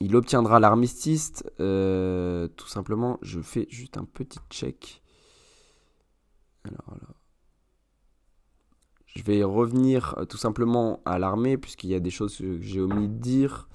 il 0.00 0.16
obtiendra 0.16 0.60
l'armistice, 0.60 1.42
euh, 1.60 2.48
tout 2.48 2.68
simplement, 2.68 3.18
je 3.22 3.40
fais 3.40 3.66
juste 3.70 3.98
un 3.98 4.04
petit 4.04 4.38
check. 4.50 5.02
Alors 6.64 6.96
là. 7.00 7.19
Je 9.16 9.22
vais 9.24 9.42
revenir 9.42 10.14
euh, 10.18 10.24
tout 10.24 10.36
simplement 10.36 11.00
à 11.04 11.18
l'armée, 11.18 11.56
puisqu'il 11.56 11.90
y 11.90 11.94
a 11.94 12.00
des 12.00 12.10
choses 12.10 12.36
que 12.36 12.60
j'ai 12.60 12.80
omis 12.80 13.08
de 13.08 13.14
dire 13.14 13.68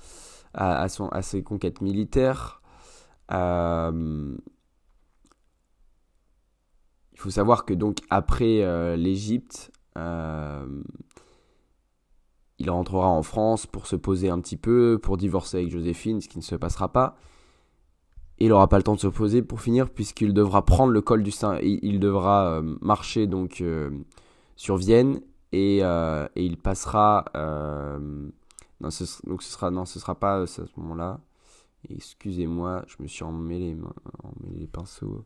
à, 0.54 0.88
son, 0.88 1.10
à 1.10 1.22
ses 1.22 1.44
conquêtes 1.44 1.82
militaires. 1.82 2.62
Euh, 3.34 4.38
il 7.12 7.20
faut 7.20 7.32
savoir 7.32 7.66
que 7.66 7.74
donc 7.74 7.98
après 8.10 8.62
euh, 8.62 8.96
l'Égypte, 8.96 9.72
il 12.58 12.70
rentrera 12.70 13.08
en 13.08 13.24
France 13.24 13.66
pour 13.66 13.88
se 13.88 13.96
poser 13.98 14.30
un 14.30 14.40
petit 14.40 14.58
peu, 14.58 15.00
pour 15.02 15.18
divorcer 15.18 15.58
avec 15.58 15.70
Joséphine, 15.70 16.22
ce 16.22 16.30
qui 16.30 16.38
ne 16.38 16.44
se 16.44 16.56
passera 16.56 16.92
pas. 16.92 17.18
il 18.40 18.50
n'aura 18.50 18.68
pas 18.68 18.78
le 18.78 18.84
temps 18.84 18.96
de 18.96 19.00
se 19.00 19.08
poser 19.08 19.42
pour 19.42 19.62
finir, 19.62 19.90
puisqu'il 19.90 20.34
devra 20.34 20.66
prendre 20.66 20.92
le 20.94 21.02
col 21.02 21.24
du 21.24 21.32
Saint, 21.32 21.58
il 21.62 22.00
devra 22.00 22.62
marcher 22.82 23.28
donc 23.28 23.62
sur 24.56 24.78
Vienne 24.78 25.22
et, 25.52 25.80
euh, 25.84 26.28
et 26.36 26.46
il 26.46 26.58
passera. 26.58 27.26
Euh, 27.36 28.30
non, 28.82 28.90
ce, 28.90 29.04
donc 29.26 29.44
ce 29.44 29.52
sera 29.52 29.72
non, 29.72 29.86
ce 29.86 30.00
sera 30.00 30.16
pas 30.16 30.42
à 30.42 30.48
ce 30.48 30.62
moment-là. 30.78 31.20
Excusez-moi, 31.90 32.84
je 32.88 32.96
me 33.00 33.08
suis 33.08 33.24
emmêlé, 33.24 33.78
emmêlé 34.24 34.60
les 34.60 34.68
pinceaux. 34.68 35.24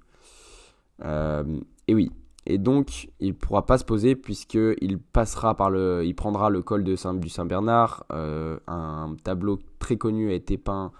Euh, 1.03 1.59
et 1.87 1.95
oui. 1.95 2.11
Et 2.45 2.57
donc, 2.57 3.09
il 3.19 3.35
pourra 3.35 3.65
pas 3.65 3.77
se 3.77 3.85
poser 3.85 4.15
puisqu'il 4.15 4.97
passera 4.99 5.55
par 5.55 5.69
le, 5.69 6.03
il 6.05 6.15
prendra 6.15 6.49
le 6.49 6.61
col 6.61 6.83
de 6.83 6.95
Saint, 6.95 7.13
du 7.13 7.29
Saint 7.29 7.45
Bernard. 7.45 8.05
un 8.09 9.15
tableau 9.23 9.59
très 9.77 9.97
connu 9.97 10.31
a 10.31 10.33
été 10.33 10.57
peint 10.57 10.91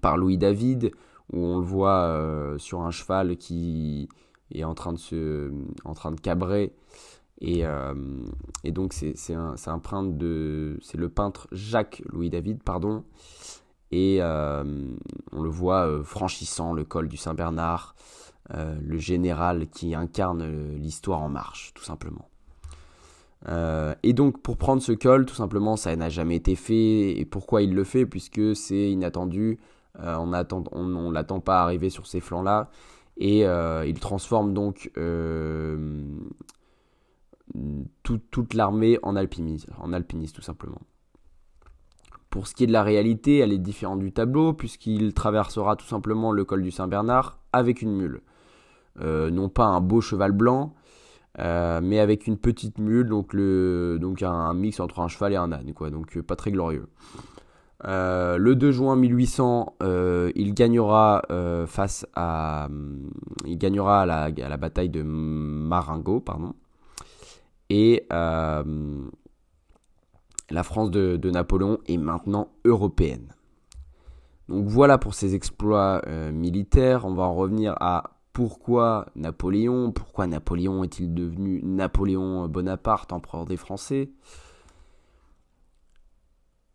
par 0.00 0.16
Louis 0.16 0.38
David 0.38 0.92
où 1.32 1.38
on 1.38 1.58
le 1.58 1.64
voit 1.64 2.54
sur 2.58 2.82
un 2.82 2.90
cheval 2.90 3.36
qui 3.36 4.08
est 4.52 4.64
en 4.64 4.74
train 4.74 4.92
de 4.92 4.98
se, 4.98 5.52
en 5.84 5.94
train 5.94 6.12
de 6.12 6.20
cabrer. 6.20 6.72
Et, 7.40 7.64
euh, 7.64 7.94
et 8.64 8.72
donc 8.72 8.92
c'est 8.92 9.34
un, 9.34 9.54
un 9.66 9.78
peintre 9.78 10.16
de, 10.16 10.78
c'est 10.82 10.98
le 10.98 11.08
peintre 11.08 11.46
Jacques 11.52 12.02
Louis 12.06 12.30
David, 12.30 12.62
pardon. 12.62 13.04
Et 13.90 14.18
euh, 14.20 14.64
on 15.32 15.42
le 15.42 15.48
voit 15.48 15.86
euh, 15.86 16.02
franchissant 16.02 16.72
le 16.72 16.84
col 16.84 17.08
du 17.08 17.16
Saint 17.16 17.34
Bernard, 17.34 17.94
le 18.50 18.96
général 18.96 19.68
qui 19.68 19.94
incarne 19.94 20.74
l'histoire 20.76 21.20
en 21.20 21.28
marche, 21.28 21.72
tout 21.74 21.84
simplement. 21.84 22.30
et 24.02 24.12
donc 24.14 24.40
pour 24.40 24.56
prendre 24.56 24.80
ce 24.80 24.92
col, 24.92 25.26
tout 25.26 25.34
simplement, 25.34 25.76
ça 25.76 25.94
n'a 25.94 26.08
jamais 26.08 26.36
été 26.36 26.56
fait. 26.56 27.18
Et 27.18 27.26
pourquoi 27.26 27.60
il 27.60 27.74
le 27.74 27.84
fait? 27.84 28.06
Puisque 28.06 28.56
c'est 28.56 28.90
inattendu. 28.90 29.58
on 29.98 30.32
on, 30.32 30.64
on 30.72 31.10
l'attend 31.10 31.40
pas 31.40 31.60
arriver 31.60 31.90
sur 31.90 32.06
ces 32.06 32.20
flancs-là 32.20 32.70
et 33.18 33.44
euh, 33.44 33.84
il 33.86 33.98
transforme 33.98 34.54
donc 34.54 34.90
euh, 34.96 36.04
toute 38.02 38.54
l'armée 38.54 38.98
en 39.02 39.16
alpiniste, 39.16 39.66
tout 40.34 40.42
simplement. 40.42 40.80
Pour 42.30 42.46
ce 42.46 42.54
qui 42.54 42.64
est 42.64 42.66
de 42.68 42.72
la 42.72 42.84
réalité, 42.84 43.38
elle 43.38 43.52
est 43.52 43.58
différente 43.58 43.98
du 43.98 44.12
tableau 44.12 44.52
puisqu'il 44.52 45.14
traversera 45.14 45.74
tout 45.74 45.86
simplement 45.86 46.30
le 46.30 46.44
col 46.44 46.62
du 46.62 46.70
Saint-Bernard 46.70 47.40
avec 47.52 47.82
une 47.82 47.96
mule. 47.96 48.22
Euh, 49.00 49.30
non 49.30 49.48
pas 49.48 49.64
un 49.64 49.80
beau 49.80 50.00
cheval 50.00 50.32
blanc, 50.32 50.74
mais 51.36 51.98
avec 51.98 52.26
une 52.26 52.36
petite 52.36 52.78
mule, 52.78 53.08
donc, 53.08 53.32
le, 53.32 53.98
donc 54.00 54.22
un, 54.22 54.54
mix 54.54 54.78
entre 54.80 55.00
un 55.00 55.08
cheval 55.08 55.32
et 55.32 55.36
un 55.36 55.50
âne, 55.52 55.72
quoi, 55.72 55.90
donc 55.90 56.20
pas 56.20 56.36
très 56.36 56.52
glorieux. 56.52 56.88
Euh, 57.86 58.38
le 58.38 58.56
2 58.56 58.72
juin 58.72 58.96
1800, 58.96 59.76
euh, 59.82 60.32
il 60.34 60.52
gagnera 60.52 61.22
euh, 61.30 61.66
face 61.66 62.06
à, 62.14 62.68
la, 63.44 64.56
bataille 64.56 64.88
de 64.88 65.02
Marengo. 65.02 66.24
Et 67.70 68.06
la 68.10 68.64
France 70.62 70.90
de, 70.90 71.30
Napoléon 71.30 71.78
est 71.86 71.98
maintenant 71.98 72.48
européenne. 72.64 73.34
Donc 74.48 74.66
voilà 74.66 74.98
pour 74.98 75.14
ses 75.14 75.34
exploits 75.34 76.02
militaires. 76.32 77.04
On 77.04 77.14
va 77.14 77.24
en 77.24 77.34
revenir 77.34 77.74
à 77.80 78.14
pourquoi 78.32 79.06
Napoléon, 79.14 79.92
pourquoi 79.92 80.26
Napoléon 80.26 80.84
est-il 80.84 81.12
devenu 81.12 81.60
Napoléon 81.62 82.48
Bonaparte, 82.48 83.12
empereur 83.12 83.44
des 83.44 83.56
Français 83.56 84.10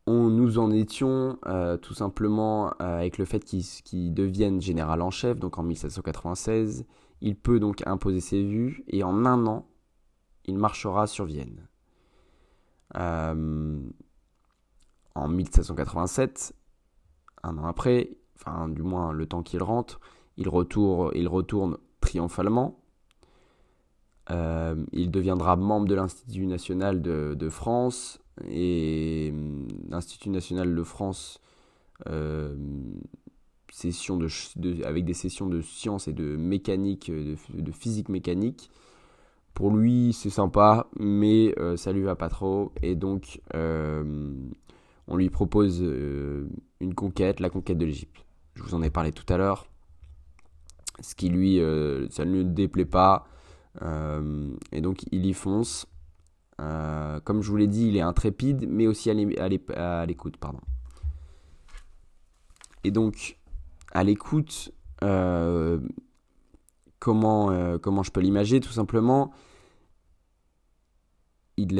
nous 0.07 0.59
en 0.59 0.71
étions 0.71 1.37
euh, 1.45 1.77
tout 1.77 1.93
simplement 1.93 2.67
euh, 2.81 2.97
avec 2.97 3.17
le 3.17 3.25
fait 3.25 3.43
qu'il 3.43 4.13
devienne 4.13 4.61
général 4.61 5.01
en 5.01 5.11
chef, 5.11 5.39
donc 5.39 5.57
en 5.57 5.63
1796. 5.63 6.85
Il 7.21 7.37
peut 7.37 7.59
donc 7.59 7.85
imposer 7.87 8.19
ses 8.19 8.43
vues 8.43 8.83
et 8.87 9.03
en 9.03 9.25
un 9.25 9.45
an, 9.47 9.65
il 10.45 10.57
marchera 10.57 11.07
sur 11.07 11.25
Vienne. 11.25 11.67
Euh, 12.97 13.79
en 15.15 15.27
1787, 15.27 16.53
un 17.43 17.57
an 17.57 17.65
après, 17.65 18.17
enfin 18.35 18.67
du 18.67 18.81
moins 18.81 19.13
le 19.13 19.25
temps 19.25 19.41
qu'il 19.41 19.63
rentre, 19.63 20.01
il 20.35 20.49
retourne 20.49 21.77
triomphalement. 22.01 22.79
il 24.29 25.11
deviendra 25.11 25.55
membre 25.55 25.87
de 25.87 25.95
l'Institut 25.95 26.47
national 26.47 27.01
de 27.01 27.49
France, 27.49 28.22
et 28.47 29.29
hum, 29.31 29.67
l'Institut 29.89 30.29
national 30.29 30.75
de 30.75 30.84
France, 30.84 31.39
euh, 32.09 32.55
de, 34.15 34.86
avec 34.86 35.05
des 35.05 35.13
sessions 35.13 35.47
de 35.47 35.61
sciences 35.61 36.07
et 36.07 36.13
de 36.13 36.36
mécanique, 36.36 37.11
de, 37.11 37.71
physique 37.71 38.09
mécanique. 38.09 38.69
Pour 39.53 39.71
lui, 39.71 40.13
c'est 40.13 40.29
sympa, 40.29 40.88
mais 40.99 41.53
euh, 41.59 41.75
ça 41.75 41.91
lui 41.91 42.01
va 42.01 42.15
pas 42.15 42.29
trop. 42.29 42.71
Et 42.81 42.95
donc, 42.95 43.41
euh, 43.55 44.34
on 45.07 45.15
lui 45.15 45.29
propose 45.29 45.81
une 45.81 46.93
conquête, 46.95 47.39
la 47.39 47.49
conquête 47.49 47.77
de 47.77 47.86
l'Égypte. 47.86 48.25
Je 48.55 48.63
vous 48.63 48.75
en 48.75 48.81
ai 48.81 48.89
parlé 48.89 49.11
tout 49.11 49.31
à 49.31 49.38
l'heure. 49.38 49.67
Ce 50.99 51.15
qui 51.15 51.29
lui, 51.29 51.57
ça 52.09 52.25
ne 52.25 52.31
lui 52.31 52.45
déplaît 52.45 52.86
pas. 52.86 53.27
et 54.71 54.81
donc, 54.81 55.03
il 55.11 55.25
y 55.25 55.34
fonce. 55.34 55.88
Euh, 56.61 57.19
comme 57.21 57.41
je 57.41 57.49
vous 57.49 57.57
l'ai 57.57 57.67
dit, 57.67 57.87
il 57.87 57.97
est 57.97 58.01
intrépide, 58.01 58.67
mais 58.69 58.87
aussi 58.87 59.09
à 59.09 60.05
l'écoute. 60.05 60.37
Pardon. 60.37 60.59
Et 62.83 62.91
donc, 62.91 63.37
à 63.91 64.03
l'écoute, 64.03 64.71
euh, 65.03 65.79
comment, 66.99 67.51
euh, 67.51 67.77
comment 67.77 68.03
je 68.03 68.11
peux 68.11 68.21
l'imager 68.21 68.59
Tout 68.59 68.71
simplement, 68.71 69.31
il, 71.57 71.79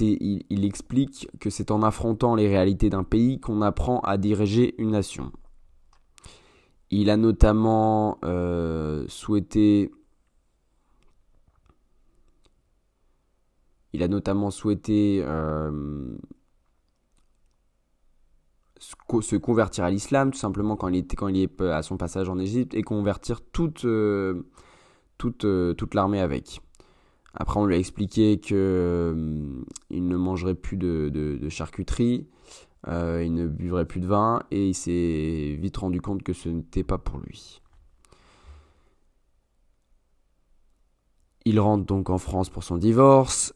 il, 0.00 0.44
il, 0.48 0.64
explique 0.64 1.28
que 1.40 1.50
c'est 1.50 1.70
en 1.70 1.82
affrontant 1.82 2.34
les 2.34 2.48
réalités 2.48 2.90
d'un 2.90 3.04
pays 3.04 3.40
qu'on 3.40 3.60
apprend 3.60 4.00
à 4.00 4.16
diriger 4.16 4.74
une 4.78 4.90
nation. 4.90 5.32
Il 6.90 7.10
a 7.10 7.16
notamment 7.16 8.18
souhaité 9.08 9.92
Il 13.92 14.02
a 14.02 14.08
notamment 14.08 14.50
souhaité 14.50 15.22
euh, 15.24 16.16
se 18.78 19.36
convertir 19.36 19.84
à 19.84 19.90
l'islam, 19.90 20.30
tout 20.30 20.38
simplement 20.38 20.76
quand 20.76 20.88
il, 20.88 20.96
était, 20.96 21.16
quand 21.16 21.28
il 21.28 21.38
est 21.38 21.60
à 21.60 21.82
son 21.82 21.96
passage 21.96 22.28
en 22.28 22.38
Égypte, 22.38 22.74
et 22.74 22.82
convertir 22.82 23.40
toute, 23.40 23.84
euh, 23.84 24.42
toute, 25.18 25.44
euh, 25.44 25.74
toute 25.74 25.94
l'armée 25.94 26.20
avec. 26.20 26.60
Après, 27.34 27.60
on 27.60 27.66
lui 27.66 27.74
a 27.74 27.78
expliqué 27.78 28.40
qu'il 28.40 28.56
ne 28.56 30.16
mangerait 30.16 30.54
plus 30.54 30.76
de, 30.76 31.10
de, 31.12 31.48
charcuterie, 31.48 32.26
il 32.86 33.34
ne 33.34 33.46
buvrait 33.46 33.84
plus 33.84 34.00
de 34.00 34.06
vin 34.06 34.42
et 34.50 34.68
il 34.68 34.74
s'est 34.74 35.56
vite 35.60 35.76
rendu 35.76 36.00
compte 36.00 36.22
que 36.22 36.32
ce 36.32 36.48
n'était 36.48 36.82
pas 36.82 36.98
pour 36.98 37.18
lui. 37.18 37.60
Il 41.44 41.60
rentre 41.60 41.84
donc 41.84 42.10
en 42.10 42.18
France 42.18 42.50
pour 42.50 42.64
son 42.64 42.76
divorce. 42.76 43.54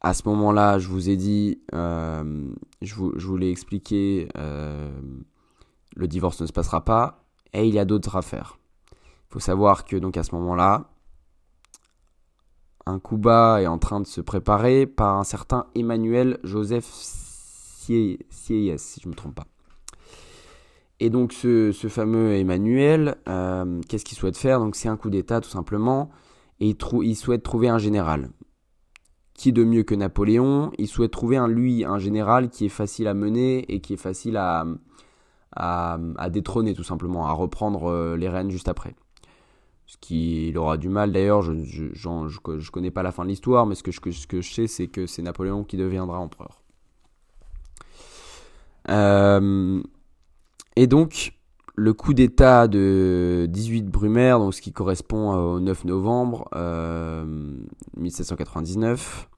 À 0.00 0.14
ce 0.14 0.22
moment-là, 0.28 0.78
je 0.78 0.88
vous 0.88 1.10
ai 1.10 1.16
dit, 1.16 1.60
euh, 1.74 2.48
je, 2.80 2.94
vous, 2.94 3.36
l'ai 3.36 3.50
expliqué, 3.50 4.28
euh, 4.36 4.90
le 5.94 6.08
divorce 6.08 6.40
ne 6.40 6.46
se 6.46 6.52
passera 6.52 6.84
pas 6.84 7.24
et 7.52 7.66
il 7.66 7.74
y 7.74 7.78
a 7.78 7.84
d'autres 7.84 8.16
affaires. 8.16 8.58
Il 8.92 9.34
faut 9.34 9.40
savoir 9.40 9.84
que 9.84 9.96
donc 9.96 10.16
à 10.16 10.22
ce 10.22 10.34
moment-là, 10.36 10.90
un 12.86 12.98
coup 12.98 13.18
bas 13.18 13.60
est 13.60 13.66
en 13.66 13.78
train 13.78 14.00
de 14.00 14.06
se 14.06 14.20
préparer 14.20 14.86
par 14.86 15.16
un 15.16 15.24
certain 15.24 15.66
Emmanuel 15.74 16.38
Joseph 16.44 16.86
Sieyes, 16.86 18.18
si 18.30 18.68
je 18.68 19.06
ne 19.06 19.10
me 19.10 19.14
trompe 19.14 19.34
pas. 19.34 19.46
Et 20.98 21.08
donc 21.08 21.32
ce, 21.32 21.72
fameux 21.88 22.34
Emmanuel, 22.34 23.16
euh, 23.28 23.80
qu'est-ce 23.88 24.04
qu'il 24.04 24.18
souhaite 24.18 24.36
faire? 24.36 24.60
Donc 24.60 24.76
c'est 24.76 24.88
un 24.88 24.96
coup 24.96 25.08
d'État 25.08 25.40
tout 25.40 25.48
simplement 25.48 26.10
et 26.60 26.76
il, 27.02 27.16
souhaite 27.16 27.42
trouver 27.42 27.68
un 27.68 27.78
général. 27.78 28.30
Qui 29.40 29.54
de 29.54 29.64
mieux 29.64 29.84
que 29.84 29.94
Napoléon 29.94 30.70
Il 30.76 30.86
souhaite 30.86 31.12
trouver 31.12 31.38
un 31.38 31.48
lui, 31.48 31.82
un 31.82 31.96
général 31.96 32.50
qui 32.50 32.66
est 32.66 32.68
facile 32.68 33.08
à 33.08 33.14
mener 33.14 33.64
et 33.72 33.80
qui 33.80 33.94
est 33.94 33.96
facile 33.96 34.36
à, 34.36 34.66
à, 35.56 36.28
détrôner 36.28 36.74
tout 36.74 36.82
simplement, 36.82 37.26
à 37.26 37.32
reprendre 37.32 37.90
euh, 37.90 38.18
les 38.18 38.28
rênes 38.28 38.50
juste 38.50 38.68
après. 38.68 38.94
Ce 39.86 39.96
qu'il 39.96 40.58
aura 40.58 40.76
du 40.76 40.90
mal 40.90 41.10
d'ailleurs, 41.10 41.40
je 41.40 41.52
ne 41.52 42.70
connais 42.70 42.90
pas 42.90 43.02
la 43.02 43.12
fin 43.12 43.24
de 43.24 43.30
l'histoire, 43.30 43.64
mais 43.64 43.74
ce 43.74 43.82
que, 43.82 43.92
ce 43.92 44.26
que 44.26 44.42
je 44.42 44.52
sais, 44.52 44.66
c'est 44.66 44.88
que 44.88 45.06
c'est 45.06 45.22
Napoléon 45.22 45.64
qui 45.64 45.78
deviendra 45.78 46.18
empereur. 46.18 46.60
Euh, 48.90 49.82
et 50.76 50.86
donc, 50.86 51.32
le 51.76 51.94
coup 51.94 52.12
d'État 52.12 52.68
de 52.68 53.46
18 53.48 53.86
Brumaire, 53.86 54.38
donc 54.38 54.52
ce 54.52 54.60
qui 54.60 54.72
correspond 54.74 55.32
euh, 55.32 55.56
au 55.56 55.60
9 55.60 55.86
novembre 55.86 56.46
1799. 57.96 59.29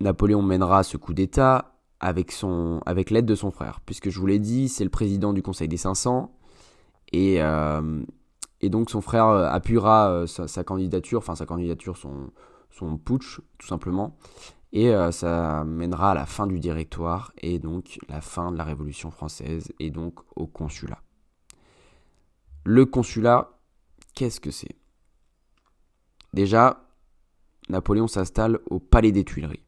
Napoléon 0.00 0.42
mènera 0.42 0.82
ce 0.82 0.96
coup 0.96 1.14
d'État 1.14 1.74
avec, 2.00 2.30
l'aide 3.10 3.26
de 3.26 3.34
son 3.34 3.50
frère, 3.50 3.80
puisque 3.86 4.10
je 4.10 4.20
vous 4.20 4.26
l'ai 4.26 4.38
dit, 4.38 4.68
c'est 4.68 4.84
le 4.84 4.90
président 4.90 5.32
du 5.32 5.42
Conseil 5.42 5.68
des 5.68 5.78
500, 5.78 6.36
et, 7.12 7.40
euh, 7.40 8.02
et 8.60 8.68
donc 8.68 8.90
son 8.90 9.00
frère 9.00 9.26
appuiera 9.26 10.26
sa, 10.26 10.64
candidature, 10.64 11.18
enfin 11.18 11.34
sa 11.34 11.46
candidature, 11.46 11.96
son, 11.96 12.98
putsch, 12.98 13.40
tout 13.58 13.66
simplement, 13.66 14.18
et 14.74 14.90
euh, 14.90 15.12
ça 15.12 15.64
mènera 15.64 16.10
à 16.10 16.14
la 16.14 16.26
fin 16.26 16.48
du 16.48 16.58
directoire 16.58 17.32
et 17.38 17.60
donc 17.60 18.00
la 18.08 18.20
fin 18.20 18.50
de 18.50 18.58
la 18.58 18.64
Révolution 18.64 19.12
française 19.12 19.72
et 19.78 19.90
donc 19.90 20.18
au 20.34 20.48
consulat. 20.48 21.00
Le 22.64 22.84
consulat, 22.84 23.56
qu'est-ce 24.14 24.40
que 24.40 24.50
c'est? 24.50 24.76
Déjà, 26.32 26.84
Napoléon 27.68 28.08
s'installe 28.08 28.58
au 28.68 28.80
Palais 28.80 29.12
des 29.12 29.24
Tuileries. 29.24 29.63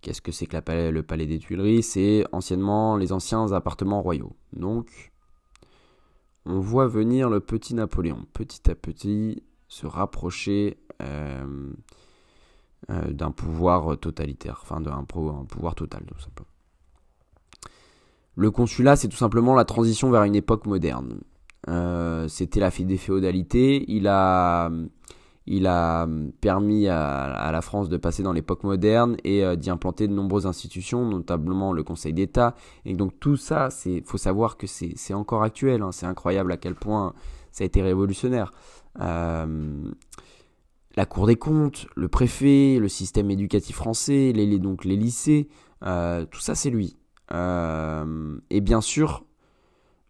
Qu'est-ce 0.00 0.22
que 0.22 0.32
c'est 0.32 0.46
que 0.46 0.56
le 0.90 1.02
Palais 1.02 1.26
des 1.26 1.38
Tuileries? 1.38 1.82
C'est 1.82 2.24
anciennement 2.32 2.96
les 2.96 3.12
anciens 3.12 3.52
appartements 3.52 4.00
royaux. 4.00 4.36
Donc, 4.52 5.12
on 6.46 6.60
voit 6.60 6.86
venir 6.86 7.28
le 7.28 7.40
petit 7.40 7.74
Napoléon, 7.74 8.26
petit 8.32 8.70
à 8.70 8.74
petit, 8.74 9.42
se 9.66 9.86
rapprocher 9.86 10.78
euh, 11.02 11.72
euh, 12.90 13.10
d'un 13.12 13.32
pouvoir 13.32 13.98
totalitaire, 13.98 14.60
enfin 14.62 14.80
d'un 14.80 15.04
pouvoir 15.04 15.74
total 15.74 16.04
tout 16.06 16.20
simplement. 16.20 16.48
Le 18.36 18.52
consulat, 18.52 18.94
c'est 18.94 19.08
tout 19.08 19.16
simplement 19.16 19.56
la 19.56 19.64
transition 19.64 20.10
vers 20.10 20.22
une 20.22 20.36
époque 20.36 20.66
moderne. 20.66 21.20
Euh, 21.68 22.28
c'était 22.28 22.60
la 22.60 22.70
des 22.70 22.96
féodalités. 22.96 23.84
Il 23.90 24.06
a, 24.06 24.70
il 25.50 25.66
a 25.66 26.06
permis 26.40 26.88
à, 26.88 27.50
la 27.50 27.60
France 27.62 27.88
de 27.88 27.96
passer 27.96 28.22
dans 28.22 28.32
l'époque 28.32 28.64
moderne 28.64 29.16
et 29.24 29.44
euh, 29.44 29.56
d'y 29.56 29.70
implanter 29.70 30.06
de 30.06 30.12
nombreuses 30.12 30.46
institutions, 30.46 31.04
notamment 31.06 31.72
le 31.72 31.82
Conseil 31.82 32.12
d'État. 32.12 32.54
Et 32.84 32.94
donc 32.94 33.18
tout 33.20 33.36
ça, 33.36 33.68
il 33.86 34.02
faut 34.04 34.18
savoir 34.18 34.56
que 34.56 34.66
c'est 34.66 35.14
encore 35.14 35.42
actuel. 35.42 35.82
Hein. 35.82 35.92
C'est 35.92 36.06
incroyable 36.06 36.52
à 36.52 36.56
quel 36.56 36.74
point 36.74 37.14
ça 37.50 37.64
a 37.64 37.66
été 37.66 37.82
révolutionnaire 37.82 38.52
la 40.98 41.06
Cour 41.06 41.28
des 41.28 41.36
comptes, 41.36 41.86
le 41.94 42.08
préfet, 42.08 42.78
le 42.80 42.88
système 42.88 43.30
éducatif 43.30 43.76
français, 43.76 44.32
les, 44.34 44.46
lycées, 44.96 45.48
euh, 45.84 46.26
tout 46.26 46.40
ça 46.40 46.56
c'est 46.56 46.70
lui. 46.70 46.96
Euh, 47.32 48.36
et 48.50 48.60
bien 48.60 48.80
sûr, 48.80 49.24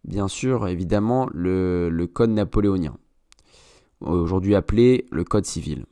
bien 0.03 0.27
sûr, 0.27 0.67
évidemment, 0.67 1.29
le, 1.31 2.07
code 2.11 2.31
napoléonien, 2.31 2.97
aujourd'hui 4.01 4.55
appelé 4.55 5.07
le 5.11 5.23
code 5.23 5.45
civil. 5.45 5.85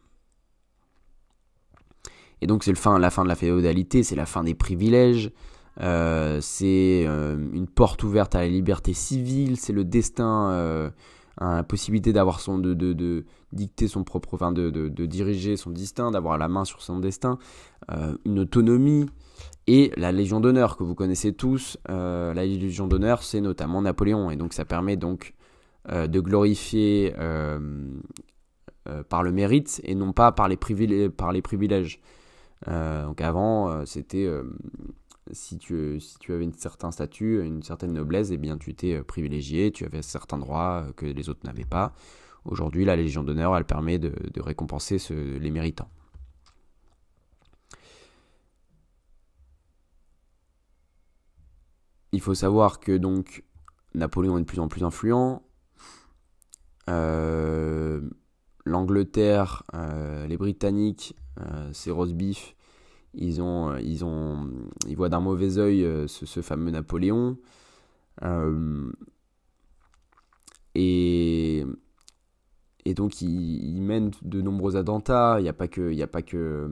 Et 2.41 2.47
donc 2.47 2.64
c'est 2.64 2.76
fin, 2.76 2.99
la 2.99 3.10
fin 3.10 3.24
de 3.24 3.30
la 3.30 3.36
féodalité, 3.36 4.03
c'est 4.03 4.16
la 4.16 4.26
fin 4.26 4.43
des 4.43 4.53
privilèges, 4.53 5.32
euh, 5.80 6.39
c'est 6.41 7.05
une 7.05 7.68
porte 7.68 8.03
ouverte 8.03 8.36
à 8.36 8.41
la 8.41 8.47
liberté 8.47 8.93
civile, 8.93 9.58
c'est 9.58 9.74
le 9.74 9.84
destin 9.84 10.91
la 11.39 11.64
possibilité 11.64 12.14
d'avoir 12.14 12.39
son 12.39 12.58
de, 12.58 12.74
de, 12.74 13.26
dicter 13.51 13.88
son 13.88 14.03
propre 14.03 14.34
enfin 14.34 14.51
de, 14.51 14.70
de 14.70 15.05
diriger 15.05 15.55
son 15.55 15.70
destin 15.70 16.12
d'avoir 16.12 16.38
la 16.38 16.47
main 16.47 16.66
sur 16.66 16.82
son 16.82 16.99
destin 16.99 17.38
euh, 17.91 18.16
une 18.26 18.39
autonomie 18.39 19.05
et 19.68 19.91
la 19.97 20.12
Légion 20.12 20.39
d'honneur 20.39 20.78
que 20.78 20.84
vous 20.84 20.95
connaissez 20.95 21.34
tous 21.34 21.78
euh, 21.89 22.34
la 22.34 22.45
Légion 22.45 22.88
d'honneur 22.88 23.24
c'est 23.24 23.41
notamment 23.41 23.82
Napoléon 23.82 24.32
et 24.32 24.36
donc 24.36 24.53
ça 24.53 24.66
permet 24.66 24.97
donc 24.97 25.34
euh, 25.34 25.47
de 25.88 26.19
glorifier 26.19 27.13
par 29.09 29.23
le 29.23 29.31
mérite 29.31 29.81
et 29.83 29.95
non 29.95 30.13
pas 30.13 30.31
par 30.31 30.47
les, 30.47 30.57
privilèges, 30.57 31.99
donc 32.65 33.21
avant 33.21 33.85
c'était 33.85 34.27
si 35.31 35.57
tu, 35.57 35.99
avais 36.29 36.43
une 36.43 36.53
certain 36.53 36.91
statut, 36.91 37.43
une 37.43 37.63
certaine 37.63 37.93
noblesse, 37.93 38.29
eh 38.31 38.38
bien 38.38 38.57
tu 38.57 38.69
étais 38.69 38.95
euh, 38.95 39.03
privilégié, 39.03 39.71
tu 39.71 39.85
avais 39.85 40.01
certains 40.01 40.38
droits 40.38 40.85
euh, 40.88 40.93
que 40.93 41.05
les 41.05 41.29
autres 41.29 41.41
n'avaient 41.45 41.65
pas. 41.65 41.93
Aujourd'hui, 42.45 42.85
la 42.85 42.95
Légion 42.95 43.23
d'honneur, 43.23 43.55
elle 43.57 43.65
permet 43.65 43.99
de, 43.99 44.13
récompenser 44.39 44.97
les 45.09 45.51
méritants. 45.51 45.89
Il 52.13 52.21
faut 52.21 52.35
savoir 52.35 52.79
que 52.79 52.95
donc 52.95 53.43
Napoléon 53.95 54.38
est 54.38 54.41
de 54.41 54.45
plus 54.45 54.59
en 54.59 54.69
plus 54.69 54.83
influent. 54.83 55.43
Euh, 56.89 58.01
L'Angleterre, 58.65 59.63
les 60.27 60.35
Britanniques, 60.38 61.15
c'est 61.71 61.91
roast 61.91 62.13
beef 62.13 62.55
ils, 63.17 63.41
ont, 63.41 63.71
euh, 63.71 63.81
ils, 63.81 64.05
ont, 64.05 64.49
ils 64.88 64.95
voient 64.95 65.09
d'un 65.09 65.19
mauvais 65.19 65.57
œil 65.57 65.83
euh, 65.83 66.07
ce, 66.07 66.41
fameux 66.41 66.71
Napoléon. 66.71 67.38
Euh, 68.23 68.91
et, 70.75 71.65
et 72.85 72.93
donc 72.93 73.21
ils, 73.21 73.81
mènent 73.81 74.11
de 74.21 74.41
nombreux 74.41 74.75
attentats. 74.75 75.38
Il 75.39 75.43
n'y 75.43 75.49
a 75.49 75.53
pas 75.53 75.67
que, 75.67 75.91
il 75.91 76.01
a 76.01 76.07
pas 76.07 76.21
que, 76.21 76.69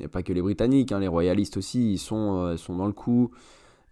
il 0.00 0.06
a 0.06 0.08
pas 0.08 0.22
que 0.22 0.32
les 0.32 0.42
Britanniques, 0.42 0.92
hein, 0.92 1.00
les 1.00 1.08
royalistes 1.08 1.56
aussi, 1.56 1.92
ils 1.92 1.98
sont, 1.98 2.56
sont 2.56 2.76
dans 2.76 2.86
le 2.86 2.92
coup. 2.92 3.30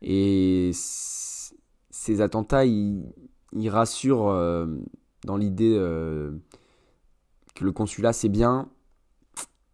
Et 0.03 0.73
ces 0.75 2.21
attentats, 2.21 2.65
ils 2.67 3.05
rassurent 3.69 4.67
dans 5.27 5.37
l'idée 5.37 5.75
que 7.55 7.65
le 7.65 7.73
consulat 7.73 8.13
c'est 8.13 8.29
bien, 8.31 8.69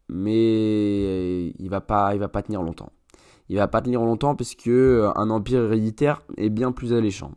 mais 0.08 1.48
il 1.48 1.68
va 1.68 1.80
pas, 1.80 2.14
il 2.14 2.18
va 2.20 2.28
pas 2.28 2.42
tenir 2.42 2.62
longtemps. 2.62 2.90
Il 3.48 3.56
va 3.56 3.68
pas 3.68 3.82
tenir 3.82 4.00
longtemps 4.00 4.34
puisque 4.34 4.68
euh, 4.68 5.12
un 5.16 5.30
empire 5.30 5.62
héréditaire 5.64 6.22
est 6.36 6.48
bien 6.48 6.72
plus 6.72 6.92
alléchant. 6.92 7.32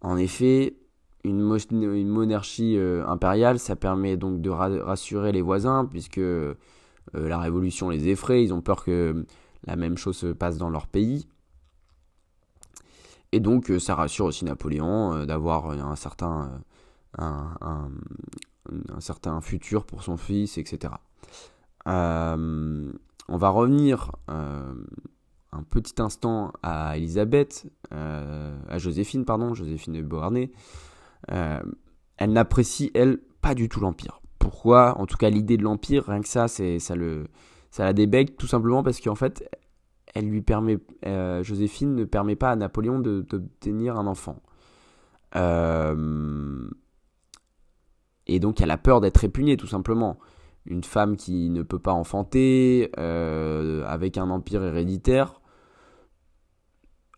En 0.00 0.16
effet, 0.16 0.76
une, 1.24 1.42
monarchie 1.42 2.76
euh, 2.76 3.06
impériale, 3.06 3.58
ça 3.58 3.76
permet 3.76 4.16
donc 4.16 4.40
de 4.40 4.50
rassurer 4.50 5.32
les 5.32 5.42
voisins 5.42 5.84
puisque 5.84 6.18
euh, 6.18 6.54
la 7.12 7.38
révolution 7.38 7.88
les 7.88 8.08
effraie, 8.08 8.44
ils 8.44 8.52
ont 8.52 8.60
peur 8.60 8.84
que 8.84 9.24
la 9.66 9.76
même 9.76 9.96
chose 9.96 10.16
se 10.16 10.26
passe 10.26 10.58
dans 10.58 10.70
leur 10.70 10.86
pays. 10.86 11.26
Et 13.32 13.40
donc 13.40 13.72
ça 13.78 13.94
rassure 13.94 14.26
aussi 14.26 14.44
Napoléon 14.44 15.24
d'avoir 15.24 15.70
un 15.70 15.96
certain, 15.96 16.60
un 17.18 17.90
certain 19.00 19.40
futur 19.40 19.84
pour 19.84 20.02
son 20.02 20.16
fils, 20.16 20.58
etc. 20.58 20.94
Euh, 21.88 22.92
on 23.28 23.36
va 23.36 23.48
revenir 23.48 24.12
euh, 24.30 24.74
un 25.52 25.62
petit 25.62 26.00
instant 26.00 26.52
à 26.62 26.96
Elisabeth, 26.96 27.66
euh, 27.92 28.56
à 28.68 28.78
Joséphine, 28.78 29.24
pardon, 29.24 29.54
Joséphine 29.54 29.94
de 29.94 30.02
Beauharnais. 30.02 30.50
elle 31.28 32.32
n'apprécie, 32.32 32.90
elle, 32.94 33.18
pas 33.40 33.54
du 33.54 33.68
tout 33.68 33.80
l'Empire. 33.80 34.20
Pourquoi? 34.38 34.98
En 34.98 35.06
tout 35.06 35.16
cas, 35.16 35.30
l'idée 35.30 35.56
de 35.56 35.62
l'Empire, 35.62 36.04
rien 36.06 36.20
que 36.20 36.28
ça, 36.28 36.48
c'est, 36.48 36.78
ça, 36.78 36.94
le, 36.94 37.26
ça 37.70 37.84
la 37.84 37.92
débecte 37.92 38.38
tout 38.38 38.46
simplement 38.46 38.82
parce 38.82 39.00
qu'en 39.00 39.14
fait, 39.14 39.48
elle 40.14 40.28
lui 40.28 40.42
permet, 40.42 40.78
Joséphine 41.42 41.94
ne 41.94 42.04
permet 42.04 42.36
pas 42.36 42.50
à 42.50 42.56
Napoléon 42.56 42.98
d'obtenir 42.98 43.96
un 43.96 44.06
enfant. 44.06 44.42
Euh, 45.36 46.68
et 48.26 48.40
donc 48.40 48.60
elle 48.60 48.70
a 48.70 48.78
peur 48.78 49.00
d'être 49.00 49.18
répugnée 49.18 49.56
tout 49.56 49.66
simplement. 49.66 50.18
Une 50.64 50.84
femme 50.84 51.16
qui 51.16 51.50
ne 51.50 51.62
peut 51.62 51.78
pas 51.78 51.92
enfanter, 51.92 52.90
euh, 52.98 53.84
avec 53.86 54.16
un 54.16 54.30
empire 54.30 54.62
héréditaire, 54.62 55.40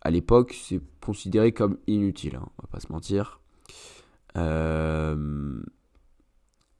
à 0.01 0.09
l'époque, 0.11 0.55
c'est 0.59 0.81
considéré 1.03 1.51
comme 1.51 1.77
inutile, 1.87 2.37
hein, 2.37 2.47
on 2.57 2.63
va 2.63 2.67
pas 2.71 2.79
se 2.79 2.91
mentir. 2.91 3.39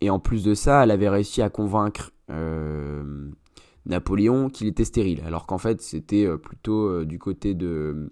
Et 0.01 0.09
en 0.09 0.19
plus 0.19 0.43
de 0.43 0.53
ça, 0.53 0.84
elle 0.84 0.91
avait 0.91 1.09
réussi 1.09 1.41
à 1.41 1.49
convaincre 1.49 2.11
Napoléon 3.86 4.49
qu'il 4.49 4.67
était 4.67 4.84
stérile, 4.84 5.21
alors 5.26 5.45
qu'en 5.45 5.57
fait 5.57 5.82
c'était 5.82 6.26
euh, 6.26 6.38
plutôt 6.38 6.88
euh, 6.88 7.05
du 7.05 7.19
côté 7.19 7.53
de... 7.53 8.11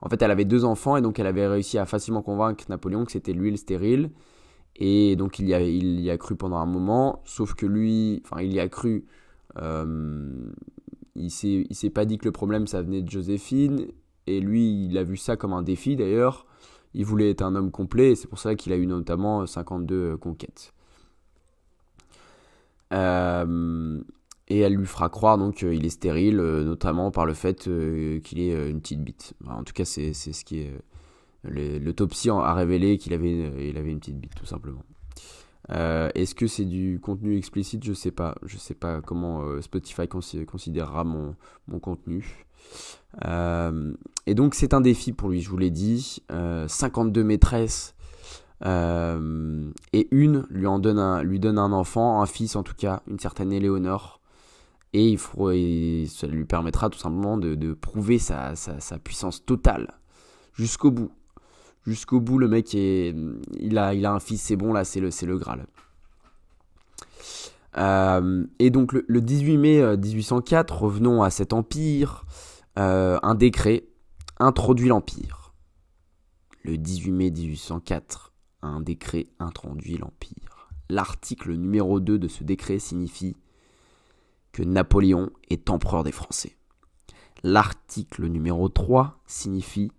En 0.00 0.08
fait 0.08 0.20
elle 0.22 0.30
avait 0.30 0.46
deux 0.46 0.64
enfants 0.64 0.96
et 0.96 1.02
donc 1.02 1.18
elle 1.18 1.26
avait 1.26 1.46
réussi 1.46 1.78
à 1.78 1.84
facilement 1.84 2.22
convaincre 2.22 2.64
Napoléon 2.68 3.04
que 3.04 3.12
c'était 3.12 3.34
lui 3.34 3.50
le 3.50 3.56
stérile. 3.56 4.10
Et 4.84 5.14
donc 5.14 5.38
il 5.38 5.46
y, 5.46 5.54
a, 5.54 5.60
il 5.60 6.00
y 6.00 6.10
a 6.10 6.18
cru 6.18 6.34
pendant 6.34 6.56
un 6.56 6.66
moment, 6.66 7.22
sauf 7.24 7.54
que 7.54 7.66
lui, 7.66 8.20
enfin 8.24 8.42
il 8.42 8.52
y 8.52 8.58
a 8.58 8.68
cru, 8.68 9.04
euh, 9.58 10.50
il 11.14 11.30
s'est 11.30 11.66
s'est 11.70 11.90
pas 11.90 12.04
dit 12.04 12.18
que 12.18 12.24
le 12.24 12.32
problème 12.32 12.66
ça 12.66 12.82
venait 12.82 13.00
de 13.02 13.08
Joséphine, 13.08 13.86
et 14.26 14.40
lui 14.40 14.86
il 14.86 14.98
a 14.98 15.04
vu 15.04 15.16
ça 15.16 15.36
comme 15.36 15.52
un 15.52 15.62
défi 15.62 15.94
d'ailleurs, 15.94 16.46
il 16.94 17.04
voulait 17.04 17.30
être 17.30 17.42
un 17.42 17.54
homme 17.54 17.70
complet, 17.70 18.10
et 18.10 18.16
c'est 18.16 18.26
pour 18.26 18.40
ça 18.40 18.56
qu'il 18.56 18.72
a 18.72 18.76
eu 18.76 18.86
notamment 18.86 19.46
52 19.46 20.16
conquêtes. 20.16 20.72
Euh, 22.92 24.02
et 24.48 24.58
elle 24.58 24.74
lui 24.74 24.86
fera 24.86 25.08
croire 25.08 25.38
donc 25.38 25.56
qu'il 25.56 25.84
est 25.84 25.90
stérile, 25.90 26.38
euh, 26.40 26.64
notamment 26.64 27.10
par 27.10 27.24
le 27.24 27.34
fait 27.34 27.68
euh, 27.68 28.20
qu'il 28.20 28.38
euh, 28.40 28.68
une 28.68 28.80
petite 28.80 29.02
bite. 29.02 29.34
En 29.48 29.64
tout 29.64 29.72
cas, 29.72 29.84
c'est 29.84 30.12
ce 30.12 30.44
qui 30.44 30.60
est. 30.60 30.72
L'autopsie 31.44 32.30
a 32.30 32.54
révélé 32.54 32.98
qu'il 32.98 33.14
avait, 33.14 33.68
il 33.68 33.76
avait 33.76 33.90
une 33.90 33.98
petite 33.98 34.18
bite, 34.18 34.34
tout 34.34 34.46
simplement. 34.46 34.84
Est-ce 35.68 36.34
que 36.34 36.46
c'est 36.46 36.64
du 36.64 37.00
contenu 37.02 37.36
explicite? 37.36 37.84
Je 37.84 37.92
sais 37.92 38.10
pas. 38.10 38.36
Je 38.44 38.58
sais 38.58 38.74
pas 38.74 39.00
comment 39.00 39.60
Spotify 39.60 40.06
considérera 40.08 41.04
mon, 41.04 41.34
mon 41.66 41.78
contenu. 41.80 42.46
et 43.24 44.34
donc 44.34 44.54
c'est 44.54 44.74
un 44.74 44.80
défi 44.80 45.12
pour 45.12 45.30
lui, 45.30 45.40
je 45.40 45.50
vous 45.50 45.58
l'ai 45.58 45.70
dit. 45.70 46.22
52 46.66 47.24
maîtresses 47.24 47.94
et 48.64 50.08
une 50.10 50.46
lui 50.50 50.66
en 50.66 50.78
donne 50.78 50.98
un, 50.98 51.22
lui 51.22 51.40
donne 51.40 51.58
un 51.58 51.72
enfant, 51.72 52.22
un 52.22 52.26
fils 52.26 52.56
en 52.56 52.62
tout 52.62 52.74
cas, 52.74 53.02
une 53.08 53.18
certaine 53.18 53.52
Éléonore. 53.52 54.20
Et, 54.94 55.08
il 55.08 55.18
faut, 55.18 55.50
ça 55.50 56.26
lui 56.26 56.44
permettra 56.44 56.90
tout 56.90 56.98
simplement 56.98 57.38
de, 57.38 57.72
prouver 57.72 58.18
sa, 58.18 58.54
puissance 59.02 59.44
totale 59.44 59.94
jusqu'au 60.54 60.90
bout. 60.90 61.10
Jusqu'au 61.86 62.20
bout, 62.20 62.38
le 62.38 62.48
mec, 62.48 62.74
est, 62.74 63.14
il, 63.58 63.78
a, 63.78 63.94
il 63.94 64.06
a 64.06 64.12
un 64.12 64.20
fils, 64.20 64.40
c'est 64.40 64.56
bon, 64.56 64.72
là, 64.72 64.84
c'est 64.84 65.00
le, 65.00 65.10
le 65.26 65.38
Graal. 65.38 65.66
Euh, 67.78 68.44
et 68.58 68.70
donc 68.70 68.92
le, 68.92 69.20
18 69.20 69.56
mai 69.56 69.96
1804, 69.96 70.74
euh, 70.74 70.76
revenons 70.76 71.22
à 71.22 71.30
cet 71.30 71.52
empire, 71.52 72.24
euh, 72.78 73.18
un 73.22 73.34
décret 73.34 73.84
introduit 74.38 74.88
l'empire. 74.88 75.52
Le 76.64 76.76
18 76.76 77.12
mai 77.12 77.30
1804, 77.30 78.32
un 78.62 78.80
décret 78.80 79.26
introduit 79.38 79.96
l'empire. 79.96 80.68
L'article 80.88 81.54
numéro 81.54 82.00
2 82.00 82.18
de 82.18 82.28
ce 82.28 82.44
décret 82.44 82.78
signifie 82.78 83.36
que 84.52 84.62
Napoléon 84.62 85.30
est 85.48 85.70
empereur 85.70 86.04
des 86.04 86.12
Français. 86.12 86.56
L'article 87.42 88.26
numéro 88.26 88.68
3 88.68 89.18
signifie 89.26 89.90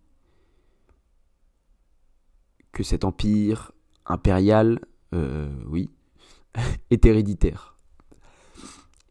que 2.74 2.84
cet 2.84 3.06
empire 3.06 3.72
impérial, 4.06 4.82
euh, 5.14 5.50
oui, 5.68 5.90
est 6.92 7.06
héréditaire. 7.06 7.74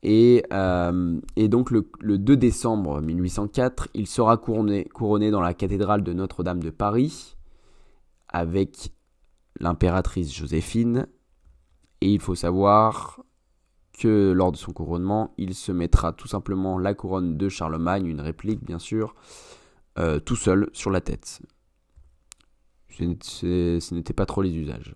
Et, 0.02 0.44
euh, 0.52 1.20
donc 1.36 1.70
le, 1.70 2.18
2 2.18 2.36
décembre 2.36 3.00
1804, 3.00 3.88
il 3.94 4.06
sera 4.06 4.36
couronné, 4.36 5.30
dans 5.30 5.40
la 5.40 5.54
cathédrale 5.54 6.02
de 6.02 6.12
Notre-Dame 6.12 6.62
de 6.62 6.70
Paris 6.70 7.36
avec 8.28 8.92
l'impératrice 9.60 10.34
Joséphine. 10.34 11.06
Et 12.00 12.08
il 12.12 12.20
faut 12.20 12.34
savoir 12.34 13.22
que 13.96 14.32
lors 14.32 14.50
de 14.50 14.56
son 14.56 14.72
couronnement, 14.72 15.34
il 15.38 15.54
se 15.54 15.70
mettra 15.70 16.12
tout 16.12 16.26
simplement 16.26 16.78
la 16.78 16.94
couronne 16.94 17.36
de 17.36 17.48
Charlemagne, 17.48 18.06
une 18.06 18.20
réplique 18.20 18.64
bien 18.64 18.80
sûr, 18.80 19.14
euh, 19.98 20.18
tout 20.18 20.34
seul 20.34 20.68
sur 20.72 20.90
la 20.90 21.00
tête. 21.00 21.42
Ce 22.92 23.94
n'était 23.94 24.12
pas 24.12 24.26
trop 24.26 24.42
les 24.42 24.54
usages. 24.54 24.94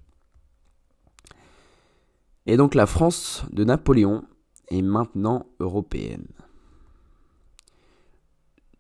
Et 2.47 2.57
donc 2.57 2.75
la 2.75 2.87
France 2.87 3.45
de 3.51 3.65
Napoléon 3.65 4.25
est 4.69 4.83
maintenant 4.83 5.47
européenne. 5.61 6.27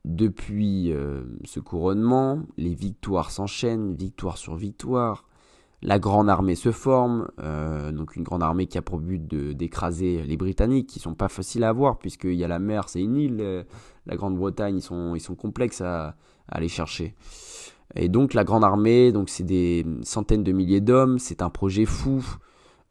Depuis 0.04 0.92
euh, 0.92 1.24
ce 1.44 1.58
couronnement, 1.58 2.42
les 2.56 2.74
victoires 2.74 3.32
s'enchaînent, 3.32 3.94
victoire 3.94 4.38
sur 4.38 4.54
victoire, 4.54 5.24
la 5.82 5.98
grande 5.98 6.30
armée 6.30 6.54
se 6.54 6.70
forme, 6.70 7.28
euh, 7.40 7.92
donc 7.92 8.16
une 8.16 8.22
grande 8.22 8.42
armée 8.42 8.66
qui 8.66 8.78
a 8.78 8.82
pour 8.82 8.98
but 8.98 9.26
d'écraser 9.26 10.22
les 10.22 10.36
Britanniques, 10.36 10.88
qui 10.88 11.00
sont 11.00 11.14
pas 11.14 11.28
faciles 11.28 11.64
à 11.64 11.68
avoir 11.68 11.98
puisqu'il 11.98 12.34
y 12.34 12.44
a 12.44 12.48
la 12.48 12.58
mer, 12.58 12.88
c'est 12.88 13.00
une 13.00 13.16
île, 13.16 13.38
euh, 13.40 13.64
la 14.06 14.16
Grande-Bretagne, 14.16 14.76
ils 14.76 14.82
sont, 14.82 15.14
ils 15.16 15.20
sont 15.20 15.34
complexes 15.34 15.80
à, 15.80 16.16
aller 16.48 16.68
chercher. 16.68 17.14
Et 17.94 18.08
donc 18.08 18.34
la 18.34 18.44
grande 18.44 18.64
armée, 18.64 19.12
donc 19.12 19.28
c'est 19.28 19.44
des 19.44 19.86
centaines 20.02 20.42
de 20.42 20.52
milliers 20.52 20.80
d'hommes, 20.80 21.18
c'est 21.18 21.42
un 21.42 21.50
projet 21.50 21.84
fou. 21.84 22.24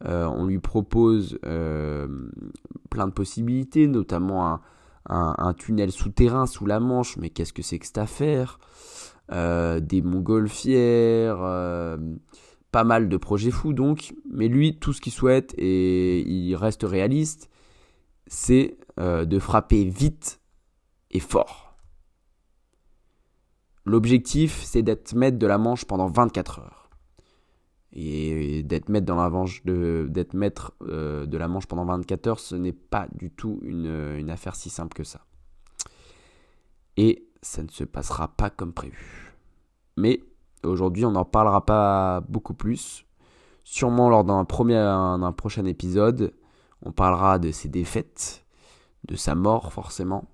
Euh, 0.06 0.26
on 0.26 0.46
lui 0.46 0.60
propose 0.60 1.38
plein 1.42 3.08
de 3.08 3.12
possibilités, 3.14 3.88
notamment 3.88 4.48
un, 4.48 4.62
un, 5.08 5.54
tunnel 5.54 5.92
souterrain 5.92 6.46
sous 6.46 6.66
la 6.66 6.80
Manche, 6.80 7.18
mais 7.18 7.30
qu'est-ce 7.30 7.54
que 7.54 7.62
c'est 7.62 7.80
que 7.80 7.86
cette 7.86 7.98
affaire? 7.98 8.60
Des 9.30 10.02
montgolfières 10.04 11.98
pas 12.76 12.84
mal 12.84 13.08
de 13.08 13.16
projets 13.16 13.52
fous 13.52 13.72
donc, 13.72 14.14
mais 14.30 14.50
lui, 14.50 14.78
tout 14.78 14.92
ce 14.92 15.00
qu'il 15.00 15.14
souhaite, 15.14 15.56
et 15.58 16.20
il 16.30 16.54
reste 16.58 16.84
réaliste, 16.84 17.50
c'est 18.28 18.76
euh, 19.00 19.24
de 19.24 19.40
frapper 19.40 19.86
vite 19.86 20.42
et 21.10 21.22
fort. 21.22 21.65
L'objectif, 23.86 24.64
c'est 24.64 24.82
d'être 24.82 25.14
maître 25.14 25.38
de 25.38 25.48
la 25.48 25.58
Manche 25.58 25.86
pendant 25.86 26.08
24 26.08 26.60
heures. 26.60 26.90
Et 27.94 28.64
d'être 28.64 28.90
maître, 28.90 29.06
dans 29.06 29.16
la 29.16 29.30
Manche 29.30 29.64
de, 29.64 30.08
d'être 30.10 30.34
maître 30.34 30.74
euh, 30.82 31.26
de 31.26 31.38
la 31.38 31.48
Manche 31.48 31.68
pendant 31.68 31.86
24 31.86 32.28
heures, 32.28 32.40
ce 32.40 32.56
n'est 32.56 32.74
pas 32.74 33.08
du 33.14 33.32
tout 33.32 33.60
une, 33.62 34.30
affaire 34.30 34.56
si 34.56 34.70
simple 34.70 34.94
que 34.96 35.04
ça. 35.04 35.22
Et 36.98 37.28
ça 37.42 37.64
ne 37.64 37.70
se 37.70 37.84
passera 37.84 38.28
pas 38.28 38.50
comme 38.50 38.74
prévu. 38.74 39.36
Mais 39.98 40.22
Aujourd'hui, 40.66 41.06
on 41.06 41.12
n'en 41.12 41.26
parlera 41.26 41.66
pas 41.66 42.22
beaucoup 42.28 42.54
plus. 42.54 43.06
Sûrement 43.64 44.10
lors 44.10 44.24
d'un 44.24 44.46
premier, 44.46 44.76
d'un 44.76 45.32
prochain 45.32 45.66
épisode, 45.66 46.34
on 46.82 46.92
parlera 46.92 47.40
de 47.40 47.52
ses 47.52 47.70
défaites, 47.70 48.46
de 49.08 49.16
sa 49.16 49.36
mort 49.36 49.74
forcément. 49.74 50.26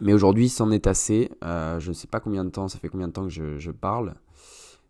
Mais 0.00 0.12
aujourd'hui, 0.12 0.48
c'en 0.48 0.70
est 0.70 0.86
assez. 0.86 1.30
Euh, 1.44 1.80
je 1.80 1.88
ne 1.88 1.94
sais 1.94 2.06
pas 2.06 2.20
combien 2.20 2.44
de 2.44 2.50
temps, 2.50 2.68
ça 2.68 2.78
fait 2.78 2.88
combien 2.88 3.08
de 3.08 3.12
temps 3.12 3.26
que 3.26 3.58
je, 3.58 3.70
parle. 3.70 4.14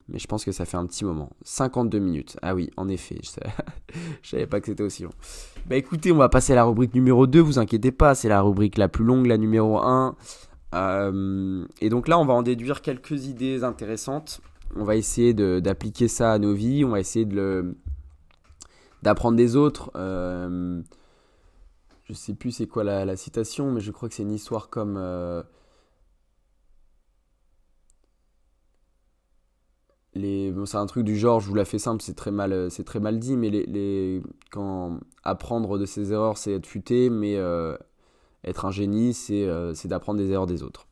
Mais 0.08 0.18
je 0.18 0.26
pense 0.26 0.44
que 0.44 0.52
ça 0.52 0.64
fait 0.64 0.76
un 0.76 0.86
petit 0.86 1.04
moment. 1.04 1.30
52 1.42 1.98
minutes. 1.98 2.36
Ah 2.42 2.54
oui, 2.54 2.70
en 2.76 2.88
effet. 2.88 3.18
Je, 3.22 3.30
je 4.22 4.28
savais 4.30 4.46
pas 4.46 4.60
que 4.60 4.66
c'était 4.66 4.82
aussi 4.82 5.02
long. 5.02 5.12
Bah 5.66 5.76
écoutez, 5.76 6.12
on 6.12 6.16
va 6.16 6.28
passer 6.28 6.52
à 6.52 6.56
la 6.56 6.64
rubrique 6.64 6.94
numéro 6.94 7.26
2. 7.26 7.40
Vous 7.40 7.58
inquiétez 7.58 7.92
pas, 7.92 8.14
c'est 8.14 8.28
la 8.28 8.40
rubrique 8.40 8.78
la 8.78 8.88
plus 8.88 9.04
longue, 9.04 9.26
la 9.26 9.38
numéro 9.38 9.78
1. 9.78 10.16
Euh, 10.74 11.64
et 11.80 11.88
donc 11.88 12.08
là, 12.08 12.18
on 12.18 12.24
va 12.24 12.34
en 12.34 12.42
déduire 12.42 12.82
quelques 12.82 13.26
idées 13.26 13.64
intéressantes. 13.64 14.40
On 14.76 14.84
va 14.84 14.96
essayer 14.96 15.34
d'appliquer 15.34 16.08
ça 16.08 16.32
à 16.32 16.38
nos 16.38 16.52
vies. 16.52 16.84
On 16.84 16.90
va 16.90 17.00
essayer 17.00 17.26
d'apprendre 19.02 19.36
des 19.36 19.56
autres. 19.56 19.90
Euh, 19.96 20.80
je 22.08 22.14
sais 22.14 22.34
plus 22.34 22.52
c'est 22.52 22.66
quoi 22.66 22.84
la, 22.84 23.16
citation, 23.16 23.70
mais 23.70 23.80
je 23.80 23.90
crois 23.90 24.08
que 24.08 24.14
c'est 24.14 24.22
une 24.22 24.32
histoire 24.32 24.70
comme. 24.70 24.96
Euh, 24.96 25.42
les, 30.14 30.54
c'est 30.64 30.78
un 30.78 30.86
truc 30.86 31.04
du 31.04 31.16
genre, 31.16 31.40
je 31.40 31.48
vous 31.48 31.54
la 31.54 31.66
fais 31.66 31.78
simple, 31.78 32.02
c'est 32.02 32.14
très 32.14 32.30
mal, 32.30 32.70
c'est 32.70 32.84
très 32.84 32.98
mal 32.98 33.18
dit, 33.18 33.36
mais 33.36 33.50
les, 33.50 33.66
les, 33.66 34.22
quand 34.50 35.00
apprendre 35.22 35.78
de 35.78 35.84
ses 35.84 36.12
erreurs, 36.12 36.38
c'est 36.38 36.52
être 36.52 36.66
futé, 36.66 37.10
mais 37.10 37.36
euh, 37.36 37.76
être 38.42 38.64
un 38.64 38.70
génie, 38.70 39.14
euh, 39.30 39.74
c'est 39.74 39.88
d'apprendre 39.88 40.18
des 40.18 40.30
erreurs 40.30 40.46
des 40.46 40.62
autres. 40.62 40.86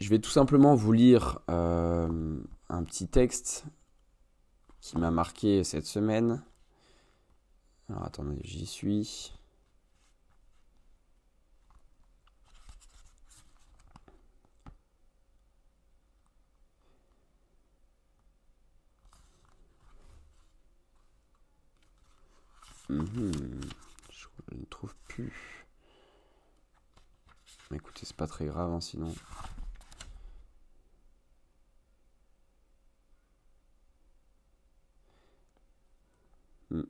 Je 0.00 0.10
vais 0.10 0.18
tout 0.18 0.30
simplement 0.30 0.74
vous 0.74 0.92
lire 0.92 1.38
un 1.48 2.82
petit 2.84 3.08
texte 3.08 3.64
qui 4.80 4.98
m'a 4.98 5.10
marqué 5.10 5.64
cette 5.64 5.86
semaine. 5.86 6.42
Alors 7.88 8.04
attendez, 8.04 8.40
j'y 8.44 8.66
suis. 8.66 9.32
Mhm. 22.88 23.60
Je 24.10 24.26
ne 24.56 24.64
trouve 24.66 24.94
plus. 25.08 25.64
Mais 27.70 27.76
écoutez, 27.78 28.04
c'est 28.06 28.16
pas 28.16 28.26
très 28.26 28.46
grave, 28.46 28.72
hein, 28.72 28.80
sinon. 28.80 29.14
Hmm. 36.70 36.82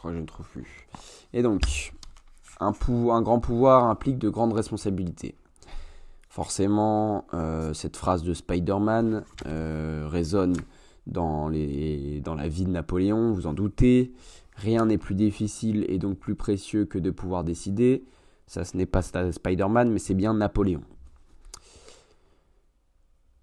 Crois 0.00 0.12
que 0.12 0.16
je 0.16 0.22
ne 0.22 0.26
trouve 0.26 0.48
plus. 0.48 0.86
Et 1.34 1.42
donc, 1.42 1.92
un, 2.58 2.72
grand 2.72 3.38
pouvoir 3.38 3.84
implique 3.84 4.16
de 4.16 4.30
grandes 4.30 4.54
responsabilités. 4.54 5.34
Forcément, 6.30 7.26
euh, 7.34 7.74
cette 7.74 7.98
phrase 7.98 8.22
de 8.22 8.32
Spider-Man 8.32 9.24
euh, 9.44 10.06
résonne 10.08 10.56
dans, 11.06 11.50
dans 11.50 12.34
la 12.34 12.48
vie 12.48 12.64
de 12.64 12.70
Napoléon, 12.70 13.32
vous 13.32 13.46
en 13.46 13.52
doutez. 13.52 14.14
Rien 14.56 14.86
n'est 14.86 14.96
plus 14.96 15.14
difficile 15.14 15.84
et 15.86 15.98
donc 15.98 16.18
plus 16.18 16.34
précieux 16.34 16.86
que 16.86 16.98
de 16.98 17.10
pouvoir 17.10 17.44
décider. 17.44 18.06
Ça, 18.46 18.64
ce 18.64 18.78
n'est 18.78 18.86
pas 18.86 19.02
Spider-Man, 19.02 19.90
mais 19.90 19.98
c'est 19.98 20.14
bien 20.14 20.32
Napoléon. 20.32 20.80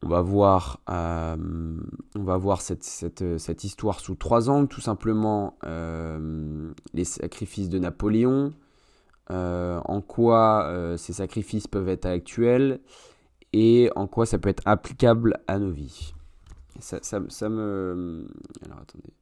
On 0.03 0.09
va 0.09 0.21
voir, 0.21 0.79
euh, 0.89 1.75
cette, 2.59 3.63
histoire 3.63 3.99
sous 3.99 4.15
trois 4.15 4.49
angles. 4.49 4.67
Tout 4.67 4.81
simplement, 4.81 5.57
euh, 5.65 6.71
les 6.93 7.03
sacrifices 7.03 7.69
de 7.69 7.79
Napoléon, 7.79 8.53
euh, 9.31 9.81
en 9.85 10.01
quoi 10.01 10.95
ces 10.97 11.13
sacrifices 11.13 11.67
peuvent 11.67 11.89
être 11.89 12.05
actuels 12.05 12.79
et 13.53 13.89
en 13.95 14.07
quoi 14.07 14.25
ça 14.25 14.37
peut 14.37 14.49
être 14.49 14.63
applicable 14.65 15.39
à 15.47 15.57
nos 15.57 15.71
vies. 15.71 16.13
Ça, 16.79 17.19
me... 17.49 18.27
Alors 18.65 18.79
attendez. 18.79 19.13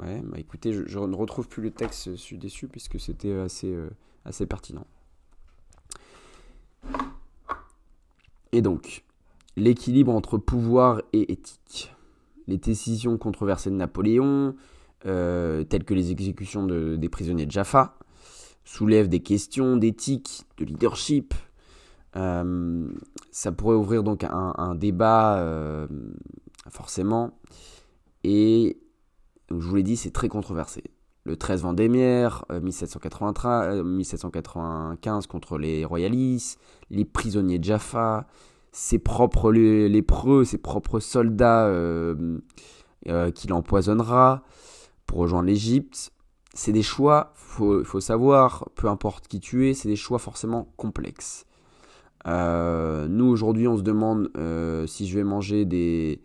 Ouais, 0.00 0.22
bah 0.24 0.38
écoutez, 0.38 0.72
je, 0.72 0.98
ne 0.98 1.14
retrouve 1.14 1.48
plus 1.48 1.62
le 1.62 1.70
texte, 1.70 2.10
je 2.10 2.16
suis 2.16 2.38
déçu 2.38 2.66
puisque 2.66 2.98
c'était 2.98 3.38
assez 4.24 4.46
pertinent. 4.46 4.86
Et 8.52 8.62
donc, 8.62 9.04
l'équilibre 9.58 10.12
entre 10.12 10.38
pouvoir 10.38 11.02
et 11.12 11.32
éthique. 11.32 11.94
Les 12.46 12.58
décisions 12.58 13.18
controversées 13.18 13.70
de 13.70 13.74
Napoléon, 13.74 14.54
euh, 15.06 15.64
telles 15.64 15.84
que 15.84 15.94
les 15.94 16.10
exécutions 16.10 16.66
des 16.66 17.08
prisonniers 17.08 17.46
de 17.46 17.50
Jaffa, 17.50 17.96
soulèvent 18.64 19.08
des 19.08 19.20
questions 19.20 19.76
d'éthique, 19.76 20.42
de 20.56 20.64
leadership. 20.64 21.34
Euh, 22.16 22.88
ça 23.30 23.52
pourrait 23.52 23.76
ouvrir 23.76 24.02
donc 24.02 24.24
un, 24.24 24.74
débat, 24.74 25.86
forcément. 26.70 27.38
Et 28.24 28.78
je 29.50 29.54
vous 29.54 29.76
l'ai 29.76 29.82
dit, 29.82 29.96
c'est 29.96 30.10
très 30.10 30.28
controversé. 30.28 30.84
Le 31.24 31.36
13 31.36 31.62
Vendémiaire, 31.62 32.44
1795 32.50 33.84
euh, 34.56 35.28
contre 35.28 35.58
les 35.58 35.84
royalistes, 35.84 36.58
les 36.90 37.04
prisonniers 37.04 37.58
de 37.58 37.64
Jaffa, 37.64 38.26
ses 38.72 38.98
propres 38.98 39.52
lépreux, 39.52 40.44
ses 40.44 40.58
propres 40.58 41.00
soldats 41.00 41.66
euh, 41.66 42.38
euh, 43.08 43.30
qu'il 43.30 43.52
empoisonnera 43.52 44.42
pour 45.06 45.18
rejoindre 45.18 45.48
l'Égypte. 45.48 46.12
C'est 46.54 46.72
des 46.72 46.82
choix, 46.82 47.34
il 47.60 47.84
faut, 47.84 48.00
savoir, 48.00 48.68
peu 48.74 48.88
importe 48.88 49.28
qui 49.28 49.40
tu 49.40 49.68
es, 49.68 49.74
c'est 49.74 49.88
des 49.88 49.96
choix 49.96 50.18
forcément 50.18 50.72
complexes. 50.76 51.46
nous 52.26 53.26
aujourd'hui 53.26 53.68
on 53.68 53.76
se 53.76 53.82
demande 53.82 54.30
si 54.86 55.06
je 55.06 55.16
vais 55.16 55.24
manger 55.24 55.64
des, 55.64 56.20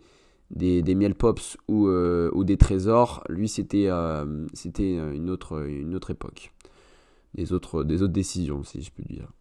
des, 0.50 0.82
des 0.82 0.94
miel 0.94 1.14
pops 1.14 1.56
ou, 1.68 1.88
euh, 1.88 2.30
ou, 2.32 2.44
des 2.44 2.56
trésors, 2.56 3.24
lui 3.28 3.48
c'était 3.48 3.88
euh, 3.88 4.46
c'était 4.52 4.94
une 4.94 5.30
autre, 5.30 5.66
une 5.66 5.94
autre 5.94 6.10
époque. 6.10 6.52
Des 7.34 7.52
autres, 7.52 7.82
des 7.82 8.02
autres 8.02 8.12
décisions, 8.12 8.62
si 8.62 8.80
je 8.80 8.92
peux 8.92 9.02
dire. 9.02 9.32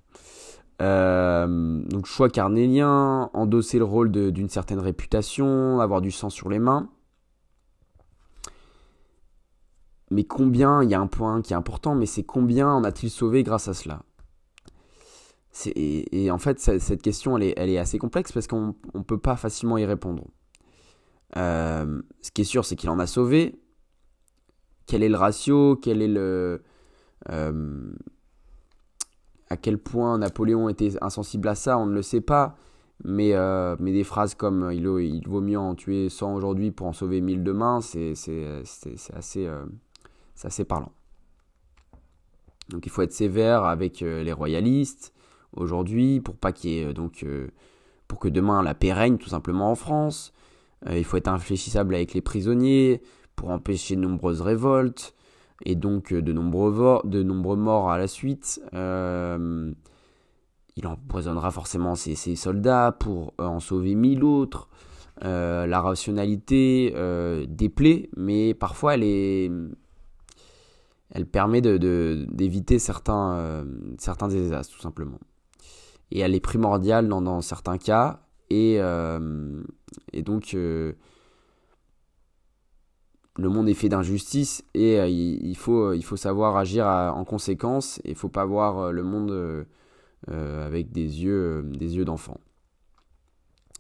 Euh, 0.83 1.81
donc 1.85 2.05
choix 2.05 2.29
carnélien, 2.29 3.29
endosser 3.33 3.77
le 3.77 3.85
rôle 3.85 4.11
d'une 4.11 4.49
certaine 4.49 4.79
réputation, 4.79 5.79
avoir 5.79 6.01
du 6.01 6.11
sang 6.11 6.29
sur 6.29 6.49
les 6.49 6.59
mains. 6.59 6.89
Mais 10.11 10.25
combien, 10.25 10.83
il 10.83 10.89
y 10.89 10.93
a 10.93 10.99
un 10.99 11.07
point 11.07 11.41
qui 11.41 11.53
est 11.53 11.55
important, 11.55 11.95
mais 11.95 12.05
c'est 12.05 12.23
combien 12.23 12.69
en 12.69 12.83
a-t-il 12.83 13.09
sauvé 13.09 13.43
grâce 13.43 13.67
à 13.67 13.73
cela? 13.73 14.03
Et, 15.75 16.29
en 16.31 16.37
fait, 16.39 16.59
cette 16.59 17.01
question, 17.01 17.37
elle 17.37 17.43
est, 17.43 17.53
elle 17.57 17.69
est 17.69 17.77
assez 17.77 17.97
complexe 17.97 18.31
parce 18.31 18.47
qu'on 18.47 18.75
ne 18.93 19.03
peut 19.03 19.19
pas 19.19 19.35
facilement 19.35 19.77
y 19.77 19.85
répondre. 19.85 20.25
Euh, 21.37 22.01
ce 22.21 22.31
qui 22.31 22.41
est 22.41 22.45
sûr, 22.45 22.65
c'est 22.65 22.75
qu'il 22.75 22.89
en 22.89 22.99
a 22.99 23.07
sauvé. 23.07 23.59
Quel 24.85 25.03
est 25.03 25.09
le 25.09 25.15
ratio? 25.15 25.75
Quel 25.75 26.01
est 26.01 26.07
le. 26.07 26.63
Euh, 27.29 27.93
à 29.53 29.57
quel 29.57 29.77
point 29.77 30.17
Napoléon 30.17 30.69
était 30.69 30.91
insensible 31.01 31.47
à 31.47 31.55
ça, 31.55 31.77
on 31.77 31.85
ne 31.85 31.93
le 31.93 32.01
sait 32.01 32.21
pas. 32.21 32.55
Mais, 33.05 33.33
euh, 33.33 33.75
mais 33.79 33.91
des 33.91 34.03
phrases 34.03 34.35
comme 34.35 34.69
il, 34.71 34.85
il, 34.85 35.27
vaut 35.27 35.41
mieux 35.41 35.57
en 35.57 35.75
tuer 35.75 36.09
100 36.09 36.35
aujourd'hui 36.35 36.71
pour 36.71 36.87
en 36.87 36.93
sauver 36.93 37.21
1000 37.21 37.43
demain, 37.43 37.81
c'est 37.81 38.13
assez, 39.13 39.49
assez 40.43 40.63
parlant. 40.63 40.91
Donc 42.69 42.85
il 42.85 42.89
faut 42.89 43.01
être 43.01 43.11
sévère 43.11 43.63
avec 43.65 43.99
les 44.01 44.31
royalistes 44.31 45.13
aujourd'hui 45.53 46.21
pour 46.21 46.37
pas 46.37 46.53
donc 46.95 47.25
pour 48.07 48.19
que 48.19 48.27
demain 48.27 48.61
la 48.63 48.73
paix 48.73 48.93
règne 48.93 49.17
tout 49.17 49.29
simplement 49.29 49.71
en 49.71 49.75
France. 49.75 50.33
Euh, 50.87 50.97
il 50.97 51.03
faut 51.03 51.17
être 51.17 51.27
infléchissable 51.27 51.95
avec 51.95 52.13
les 52.13 52.21
prisonniers 52.21 53.01
pour 53.35 53.49
empêcher 53.49 53.95
de 53.95 54.01
nombreuses 54.01 54.41
révoltes 54.41 55.15
et 55.63 55.75
donc 55.75 56.13
euh, 56.13 56.21
de 56.21 56.33
nombreux, 56.33 57.01
de 57.05 57.23
nombreux 57.23 57.57
morts 57.57 57.91
à 57.91 57.97
la 57.97 58.07
suite. 58.07 58.61
Euh, 58.73 59.71
il 60.75 60.87
empoisonnera 60.87 61.51
forcément 61.51 61.95
ses, 61.95 62.15
soldats 62.35 62.95
pour 62.99 63.33
en 63.37 63.59
sauver 63.59 63.93
mille 63.93 64.23
autres. 64.23 64.69
la 65.21 65.81
rationalité 65.81 66.91
déplaît, 67.47 68.09
mais 68.17 68.55
parfois 68.55 68.95
elle 68.95 69.03
est, 69.03 69.51
elle 71.11 71.27
permet 71.27 71.61
d'éviter 71.61 72.73
de, 72.73 72.79
certains, 72.79 73.65
certains 73.99 74.29
désastres 74.29 74.73
tout 74.73 74.81
simplement. 74.81 75.19
Et 76.09 76.21
elle 76.21 76.33
est 76.33 76.39
primordiale 76.39 77.07
dans, 77.07 77.21
dans 77.21 77.41
certains 77.41 77.77
cas, 77.77 78.23
et, 78.53 78.77
euh, 78.79 79.63
et 80.11 80.21
donc, 80.21 80.53
euh, 80.53 80.93
le 83.37 83.49
monde 83.49 83.67
est 83.67 83.73
fait 83.73 83.89
d'injustice 83.89 84.63
et 84.73 84.99
euh, 84.99 85.07
il, 85.07 85.55
faut, 85.57 85.93
il 85.93 86.03
faut 86.03 86.17
savoir 86.17 86.57
agir 86.57 86.85
en 86.85 87.25
conséquence 87.25 87.99
et 88.03 88.11
il 88.11 88.15
faut 88.15 88.29
pas 88.29 88.45
voir 88.45 88.91
le 88.91 89.03
monde 89.03 89.65
avec 90.27 90.91
des 90.91 91.23
yeux, 91.23 91.63
des 91.63 91.97
yeux 91.97 92.05
d'enfant. 92.05 92.39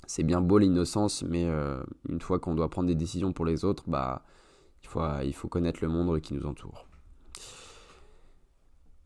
C'est 0.05 0.23
bien 0.23 0.41
beau 0.41 0.57
l'innocence, 0.57 1.23
mais 1.23 1.47
une 2.09 2.19
fois 2.19 2.39
qu'on 2.39 2.55
doit 2.55 2.69
prendre 2.69 2.87
des 2.87 2.95
décisions 2.95 3.31
pour 3.31 3.45
les 3.45 3.63
autres, 3.63 3.83
bah, 3.87 4.23
il, 5.23 5.33
faut, 5.33 5.47
connaître 5.47 5.79
le 5.81 5.87
monde 5.89 6.19
qui 6.21 6.33
nous 6.33 6.45
entoure. 6.45 6.87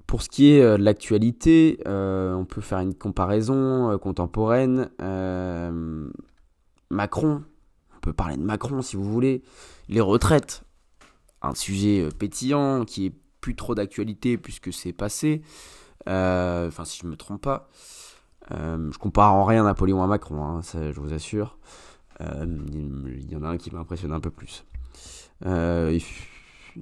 Pour 0.05 0.21
ce 0.21 0.29
qui 0.29 0.51
est 0.51 0.61
euh, 0.61 0.77
de 0.77 0.83
l'actualité, 0.83 1.79
euh, 1.85 2.33
on 2.33 2.45
peut 2.45 2.61
faire 2.61 2.79
une 2.79 2.93
comparaison 2.93 3.91
euh, 3.91 3.97
contemporaine. 3.97 4.89
Macron, 6.89 7.43
on 7.43 7.56
parler 8.13 8.37
de 8.37 8.43
Macron 8.43 8.81
si 8.81 8.95
vous 8.95 9.03
voulez. 9.03 9.43
Les 9.89 10.01
retraites, 10.01 10.63
un 11.41 11.55
sujet 11.55 12.09
pétillant 12.17 12.85
qui 12.85 13.07
est 13.07 13.13
plus 13.41 13.55
trop 13.55 13.75
d'actualité 13.75 14.37
puisque 14.37 14.73
c'est 14.73 14.93
passé. 14.93 15.41
Enfin, 16.05 16.85
si 16.85 16.99
je 17.01 17.07
me 17.07 17.15
trompe 17.15 17.41
pas. 17.41 17.69
je 18.49 18.97
compare 18.97 19.33
en 19.33 19.45
rien 19.45 19.63
Napoléon 19.63 20.01
à 20.03 20.07
Macron, 20.07 20.43
hein, 20.43 20.61
ça, 20.61 20.91
je 20.91 20.99
vous 20.99 21.13
assure. 21.13 21.57
Il 22.19 23.31
y 23.31 23.35
en 23.35 23.43
a 23.43 23.49
un 23.49 23.57
qui 23.57 23.73
m'impressionne 23.73 24.11
un 24.11 24.19
peu 24.19 24.31
plus 24.31 24.63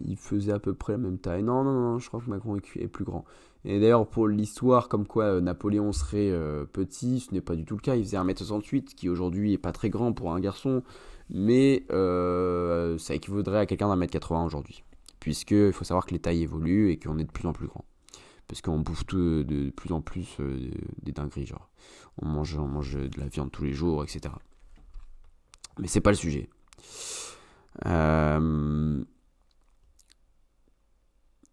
il 0.02 0.18
faisait 0.18 0.52
à 0.52 0.60
peu 0.60 0.74
près 0.74 0.94
la 0.94 0.98
même 0.98 1.18
taille. 1.18 1.44
Non, 1.44 1.64
non, 1.64 1.74
non, 1.74 2.00
je 2.00 2.08
crois 2.08 2.20
que 2.20 2.30
Macron 2.30 2.58
est 2.58 2.88
plus 2.88 3.06
grand. 3.06 3.26
Et 3.64 3.80
d'ailleurs, 3.80 4.08
pour 4.08 4.28
l'histoire, 4.28 4.90
comme 4.90 5.08
quoi 5.08 5.26
euh, 5.26 5.42
Napoléon 5.42 5.92
serait 5.92 6.30
euh, 6.30 6.66
petit, 6.66 7.20
ce 7.20 7.34
n'est 7.34 7.42
pas 7.42 7.56
du 7.56 7.66
tout 7.66 7.76
le 7.76 7.82
cas. 7.82 7.96
Il 7.96 8.04
faisait 8.04 8.18
1m68, 8.18 8.94
qui 8.96 9.10
aujourd'hui 9.10 9.54
est 9.54 9.58
pas 9.58 9.72
très 9.72 9.90
grand 9.90 10.14
pour 10.14 10.34
un 10.34 10.40
garçon, 10.40 10.84
mais 11.30 11.86
euh, 11.92 12.98
ça 12.98 13.16
équivaudrait 13.16 13.60
à 13.60 13.66
quelqu'un 13.66 13.88
d'un 13.88 13.96
mètre 13.96 14.14
80 14.14 14.46
aujourd'hui. 14.46 14.84
Puisque 15.20 15.52
il 15.52 15.74
faut 15.74 15.84
savoir 15.86 16.06
que 16.06 16.12
les 16.12 16.20
tailles 16.20 16.44
évoluent 16.44 16.92
et 16.92 17.00
qu'on 17.00 17.18
est 17.18 17.24
de 17.24 17.32
plus 17.32 17.48
en 17.48 17.54
plus 17.54 17.68
grand. 17.68 17.86
Parce 18.48 18.62
qu'on 18.62 18.80
bouffe 18.80 19.06
de, 19.08 19.72
plus 19.72 19.92
en 19.92 20.02
plus 20.02 20.38
des 21.02 21.12
dingueries. 21.12 21.52
On 22.22 22.28
mange, 22.28 22.56
on 22.58 22.68
mange 22.68 22.94
de 22.94 23.20
la 23.20 23.28
viande 23.28 23.52
tous 23.52 23.64
les 23.64 23.74
jours, 23.74 24.04
etc. 24.04 24.36
Mais 25.80 25.88
c'est 25.88 26.02
pas 26.02 26.12
le 26.12 26.16
sujet. 26.16 26.48
Euh, 27.88 29.04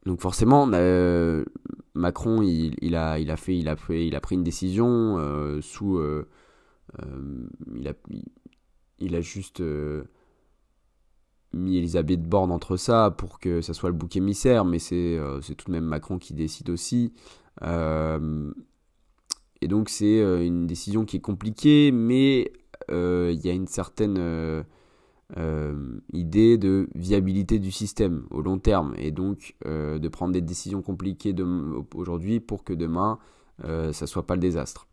donc 0.05 0.21
forcément, 0.21 0.67
Macron, 1.95 2.43
il, 2.43 2.95
a, 2.95 3.37
fait, 3.37 3.57
il, 3.57 3.69
a 3.69 4.21
pris 4.21 4.35
une 4.35 4.45
décision 4.45 5.61
sous... 5.63 5.99
il 9.05 9.15
a 9.15 9.21
juste 9.21 9.63
mis 11.53 11.77
Elisabeth 11.77 12.23
Borne 12.23 12.51
entre 12.51 12.77
ça 12.77 13.15
pour 13.17 13.39
que 13.39 13.61
ça 13.61 13.75
soit 13.75 13.91
le 13.91 13.97
bouc 13.97 14.17
émissaire, 14.17 14.65
mais 14.65 14.79
c'est 14.79 15.19
tout 15.57 15.67
de 15.67 15.73
même 15.73 15.85
Macron 15.85 16.19
qui 16.19 16.35
décide 16.35 16.71
aussi. 16.71 17.13
et 17.63 17.69
donc 19.69 19.89
c'est 19.89 20.47
une 20.47 20.67
décision 20.67 21.05
qui 21.05 21.19
est 21.19 21.21
compliquée, 21.21 21.93
mais 21.93 22.53
il 22.89 23.41
y 23.45 23.49
a 23.49 23.53
une 23.53 23.69
certaine 23.69 24.65
euh, 25.39 25.99
idée 26.13 26.59
de 26.59 26.91
viabilité 26.95 27.59
du 27.59 27.71
système 27.71 28.27
au 28.31 28.43
long 28.43 28.59
terme 28.59 28.95
et 28.99 29.13
donc 29.13 29.55
euh, 29.65 29.99
de 29.99 30.09
prendre 30.09 30.35
des 30.35 30.43
décisions 30.43 30.83
compliquées 30.83 31.35
aujourd'hui 31.95 32.39
pour 32.39 32.65
que 32.65 32.75
demain 32.75 33.19
euh, 33.65 33.95
ça 33.95 34.07
soit 34.07 34.27
pas 34.27 34.35
le 34.35 34.43
désastre. 34.43 34.89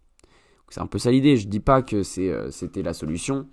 C'est 0.69 0.79
un 0.79 0.87
peu 0.87 0.97
ça 0.97 1.11
l'idée. 1.11 1.35
Je 1.35 1.47
dis 1.47 1.59
pas 1.59 1.81
que 1.81 2.03
c'était 2.03 2.83
la 2.83 2.93
solution, 2.93 3.47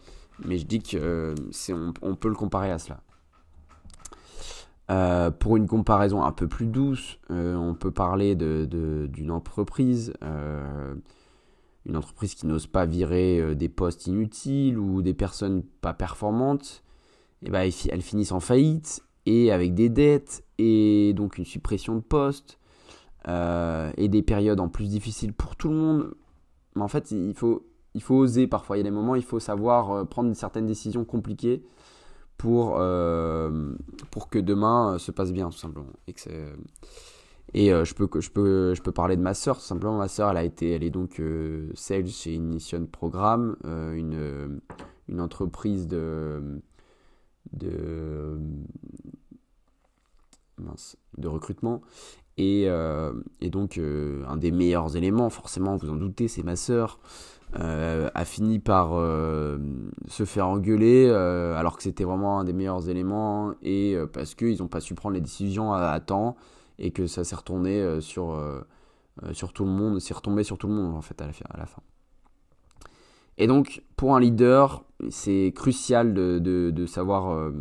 mais 0.45 0.59
je 0.59 0.67
dis 0.67 0.81
que 0.81 1.35
on, 1.71 1.93
on, 2.03 2.15
peut 2.15 2.29
le 2.29 2.35
comparer 2.35 2.71
à 2.71 2.79
cela. 2.79 3.01
pour 5.39 5.57
une 5.57 5.67
comparaison 5.67 6.23
un 6.23 6.33
peu 6.33 6.49
plus 6.49 6.67
douce, 6.67 7.19
on 7.31 7.75
peut 7.75 7.91
parler 7.91 8.35
d'une 8.37 9.31
entreprise 9.31 10.13
une 11.87 11.97
entreprise 11.97 12.35
qui 12.35 12.47
n'ose 12.47 12.67
pas 12.67 12.85
virer 12.85 13.41
euh, 13.41 13.55
des 13.55 13.69
postes 13.69 14.07
inutiles 14.07 14.79
ou 14.79 15.03
des 15.03 15.15
personnes 15.15 15.63
pas 15.81 15.95
performantes, 15.95 16.83
et 17.43 17.51
ben, 17.51 17.71
elles 17.91 18.03
finissent 18.03 18.33
en 18.33 18.41
faillite 18.41 19.03
et 19.25 19.53
avec 19.53 19.75
des 19.75 19.89
dettes 19.89 20.45
et 20.59 21.13
donc 21.15 21.39
une 21.39 21.45
suppression 21.45 21.97
de 21.97 22.01
postes 22.01 22.59
euh, 23.29 23.93
et 23.97 24.09
des 24.09 24.23
périodes 24.23 24.61
en 24.61 24.69
plus 24.69 24.89
difficiles 24.89 25.33
pour 25.33 25.57
tout 25.57 25.69
le 25.69 25.77
monde. 25.77 26.15
Mais 26.75 26.83
en 26.83 26.89
fait, 26.89 27.11
il 27.11 27.35
faut, 27.35 27.67
il 27.97 28.03
faut 28.03 28.15
oser 28.15 28.47
parfois. 28.47 28.77
Il 28.77 28.81
y 28.81 28.83
a 28.83 28.85
des 28.85 28.93
moments, 28.93 29.17
il 29.17 29.25
faut 29.25 29.41
savoir 29.41 29.91
euh, 29.91 30.05
prendre 30.05 30.33
certaines 30.35 30.67
décisions 30.67 31.05
compliquées 31.05 31.65
pour, 32.39 32.79
pour 34.11 34.29
que 34.29 34.39
demain 34.39 34.99
se 34.99 35.11
passe 35.11 35.33
bien, 35.33 35.49
tout 35.49 35.57
simplement. 35.57 35.87
Et 37.55 37.73
euh, 37.73 37.85
je, 37.85 37.95
peux, 37.95 38.09
je, 38.21 38.31
peux, 38.31 38.75
je 38.75 38.83
peux 38.83 38.93
parler 38.93 39.17
de 39.17 39.23
ma 39.23 39.33
sœur, 39.35 39.57
tout 39.57 39.65
simplement. 39.65 39.97
Ma 39.97 40.09
sœur, 40.09 40.31
elle, 40.31 40.37
a 40.37 40.45
été, 40.45 40.73
elle 40.73 40.83
est 40.83 40.91
donc 40.91 41.21
euh, 41.21 41.71
sales 41.75 42.09
chez 42.09 42.35
Ignition 42.35 42.85
Programme, 42.87 43.57
euh, 43.65 43.95
une, 43.95 44.61
une 45.09 45.21
entreprise 45.21 45.87
de, 45.87 46.61
de, 47.53 48.39
de 51.17 51.29
recrutement. 51.29 51.81
Et, 52.39 52.69
et 53.41 53.49
donc, 53.49 53.79
un 53.79 54.37
des 54.37 54.51
meilleurs 54.51 54.95
éléments, 54.95 55.31
forcément, 55.31 55.79
vous 55.79 55.89
en 55.89 55.97
doutez, 55.97 56.29
c'est 56.29 56.43
ma 56.43 56.55
sœur. 56.55 56.99
A 57.55 58.25
fini 58.25 58.59
par 58.59 58.91
se 60.09 60.25
faire 60.25 60.49
engueuler 60.49 61.09
alors 61.11 61.77
que 61.77 61.83
c'était 61.83 62.05
vraiment 62.05 62.41
un 62.41 62.45
des 62.45 62.53
meilleurs 62.53 62.89
éléments 62.89 63.55
et 63.63 63.97
parce 64.13 64.35
qu'ils 64.35 64.59
n'ont 64.59 64.69
pas 64.69 64.81
su 64.81 64.95
prendre 64.95 65.15
les 65.15 65.21
décisions 65.21 65.73
à 65.73 65.99
temps 66.01 66.37
et 66.79 66.91
que 66.91 67.07
ça 67.07 67.25
s'est 67.25 67.37
retourné 67.37 67.81
euh, 67.81 68.01
sur, 68.01 68.33
euh, 68.33 68.61
euh, 69.23 69.33
sur 69.33 69.53
tout 69.53 69.65
le 69.65 69.71
monde, 69.71 69.99
s'est 70.01 70.15
retombé 70.15 70.43
sur 70.45 70.59
tout 70.59 70.69
le 70.69 70.75
monde 70.75 70.95
en 70.95 71.03
fait 71.03 71.21
à 71.21 71.27
la, 71.27 71.33
à 71.51 71.59
la 71.59 71.67
fin. 71.67 71.83
Et 73.39 73.47
donc, 73.47 73.83
pour 73.97 74.17
un 74.17 74.21
leader, 74.21 74.85
c'est 75.11 75.53
crucial 75.55 76.15
de, 76.15 76.39
de, 76.39 76.87
savoir 76.87 77.53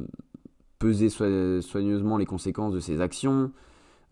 peser 0.80 1.10
soigneusement 1.10 2.16
les 2.16 2.26
conséquences 2.26 2.74
de 2.74 2.80
ses 2.80 3.02
actions. 3.02 3.52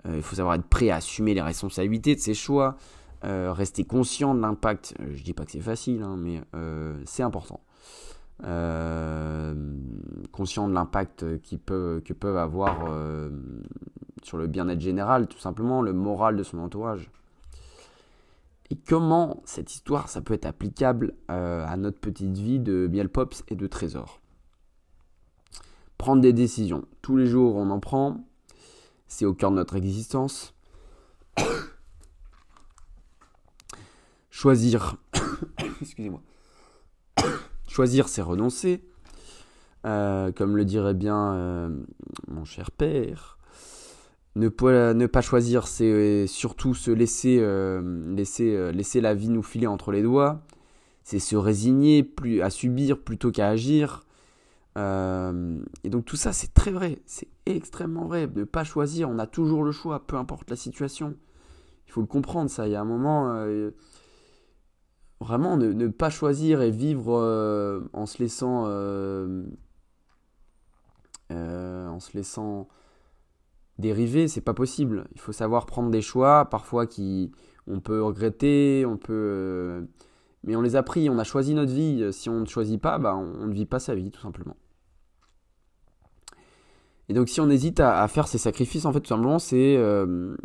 il 0.05 0.21
faut 0.21 0.35
savoir 0.35 0.55
être 0.55 0.67
prêt 0.67 0.89
à 0.89 0.97
assumer 0.97 1.33
les 1.33 1.41
responsabilités 1.41 2.15
de 2.15 2.19
ses 2.19 2.33
choix. 2.33 2.75
Rester 3.23 3.85
conscient 3.85 4.35
de 4.35 4.41
l'impact. 4.41 4.95
Je 5.13 5.23
dis 5.23 5.33
pas 5.33 5.45
que 5.45 5.51
c'est 5.51 5.61
facile, 5.61 6.03
hein, 6.03 6.17
mais 6.17 6.41
c'est 7.05 7.23
important. 7.23 7.61
conscient 10.31 10.67
de 10.67 10.73
l'impact 10.73 11.25
que 11.39 12.13
peuvent 12.13 12.37
avoir 12.37 12.89
sur 14.23 14.37
le 14.37 14.47
bien-être 14.47 14.81
général, 14.81 15.27
tout 15.27 15.39
simplement, 15.39 15.81
le 15.81 15.93
moral 15.93 16.35
de 16.37 16.43
son 16.43 16.59
entourage. 16.59 17.09
Et 18.69 18.75
comment 18.75 19.41
cette 19.45 19.73
histoire, 19.73 20.09
ça 20.09 20.21
peut 20.21 20.33
être 20.33 20.45
applicable 20.45 21.13
euh, 21.29 21.65
à 21.67 21.77
notre 21.77 21.99
petite 21.99 22.37
vie 22.37 22.59
de 22.59 22.87
miel 22.91 23.09
pops 23.09 23.43
et 23.49 23.55
de 23.55 23.67
trésors 23.67 24.19
Prendre 25.97 26.21
des 26.21 26.33
décisions. 26.33 26.85
Tous 27.01 27.15
les 27.15 27.27
jours, 27.27 27.55
on 27.55 27.69
en 27.69 27.79
prend. 27.79 28.25
C'est 29.07 29.25
au 29.25 29.33
cœur 29.33 29.51
de 29.51 29.57
notre 29.57 29.75
existence. 29.75 30.55
Choisir. 34.33 34.97
Excusez-moi. 35.81 36.19
Choisir, 37.67 38.09
c'est 38.09 38.23
renoncer. 38.23 38.83
Euh, 39.85 40.31
comme 40.31 40.57
le 40.57 40.65
dirait 40.65 40.95
bien 40.95 41.33
euh, 41.33 41.69
mon 42.27 42.43
cher 42.43 42.71
père. 42.71 43.37
Ne, 44.35 44.47
pas 44.47 45.21
choisir, 45.21 45.67
c'est 45.67 45.85
euh, 45.85 46.25
surtout 46.25 46.73
se 46.73 46.89
laisser, 46.89 47.39
laisser, 48.15 49.01
la 49.01 49.13
vie 49.13 49.29
nous 49.29 49.43
filer 49.43 49.67
entre 49.67 49.91
les 49.91 50.01
doigts. 50.01 50.41
C'est 51.03 51.19
se 51.19 51.35
résigner 51.35 52.11
à 52.41 52.49
subir 52.49 52.97
plutôt 52.97 53.31
qu'à 53.31 53.49
agir. 53.49 54.03
et 54.75 55.89
donc 55.89 56.05
tout 56.05 56.17
ça, 56.17 56.33
c'est 56.33 56.55
très 56.55 56.71
vrai. 56.71 56.97
C'est 57.05 57.27
extrêmement 57.45 58.05
vrai. 58.05 58.27
Ne 58.35 58.45
pas 58.45 58.63
choisir, 58.63 59.11
on 59.11 59.19
a 59.19 59.27
toujours 59.27 59.63
le 59.63 59.71
choix, 59.71 60.07
peu 60.07 60.15
importe 60.15 60.49
la 60.49 60.55
situation. 60.55 61.13
Il 61.87 61.91
faut 61.91 62.01
le 62.01 62.07
comprendre, 62.07 62.49
ça. 62.49 62.67
Il 62.67 62.71
y 62.71 62.75
a 62.75 62.81
un 62.81 62.85
moment... 62.85 63.45
vraiment, 65.23 65.57
ne, 65.57 65.73
ne, 65.73 65.87
pas 65.87 66.09
choisir 66.09 66.61
et 66.61 66.71
vivre 66.71 67.13
en 67.93 68.05
se 68.05 68.19
laissant... 68.19 68.65
en 71.29 71.99
se 71.99 72.17
laissant 72.17 72.67
dériver, 73.79 74.27
c'est 74.27 74.41
pas 74.41 74.53
possible. 74.53 75.07
Il 75.13 75.21
faut 75.21 75.31
savoir 75.31 75.65
prendre 75.65 75.89
des 75.89 76.01
choix, 76.01 76.45
parfois 76.45 76.87
qui 76.87 77.31
on 77.67 77.79
peut 77.79 78.01
regretter, 78.01 78.85
on 78.85 78.97
peut, 78.97 79.13
euh, 79.13 79.81
mais 80.43 80.55
on 80.55 80.61
les 80.61 80.75
a 80.75 80.83
pris, 80.83 81.09
on 81.09 81.17
a 81.17 81.23
choisi 81.23 81.53
notre 81.53 81.71
vie. 81.71 82.11
Si 82.11 82.29
on 82.29 82.41
ne 82.41 82.45
choisit 82.45 82.81
pas, 82.81 82.97
bah, 82.97 83.15
on, 83.15 83.47
ne 83.47 83.53
vit 83.53 83.65
pas 83.65 83.79
sa 83.79 83.95
vie, 83.95 84.11
tout 84.11 84.21
simplement. 84.21 84.57
Et 87.09 87.13
donc, 87.13 87.29
si 87.29 87.41
on 87.41 87.49
hésite 87.49 87.79
à, 87.79 88.07
faire 88.07 88.27
ces 88.27 88.37
sacrifices, 88.37 88.85
en 88.85 88.93
fait, 88.93 89.01
tout 89.01 89.09
simplement, 89.09 89.39
c'est 89.39 89.75
euh, 89.77 90.35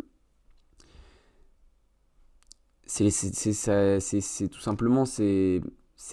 c'est 2.89 4.47
tout 4.49 4.59
simplement 4.59 5.05
ces, 5.05 5.61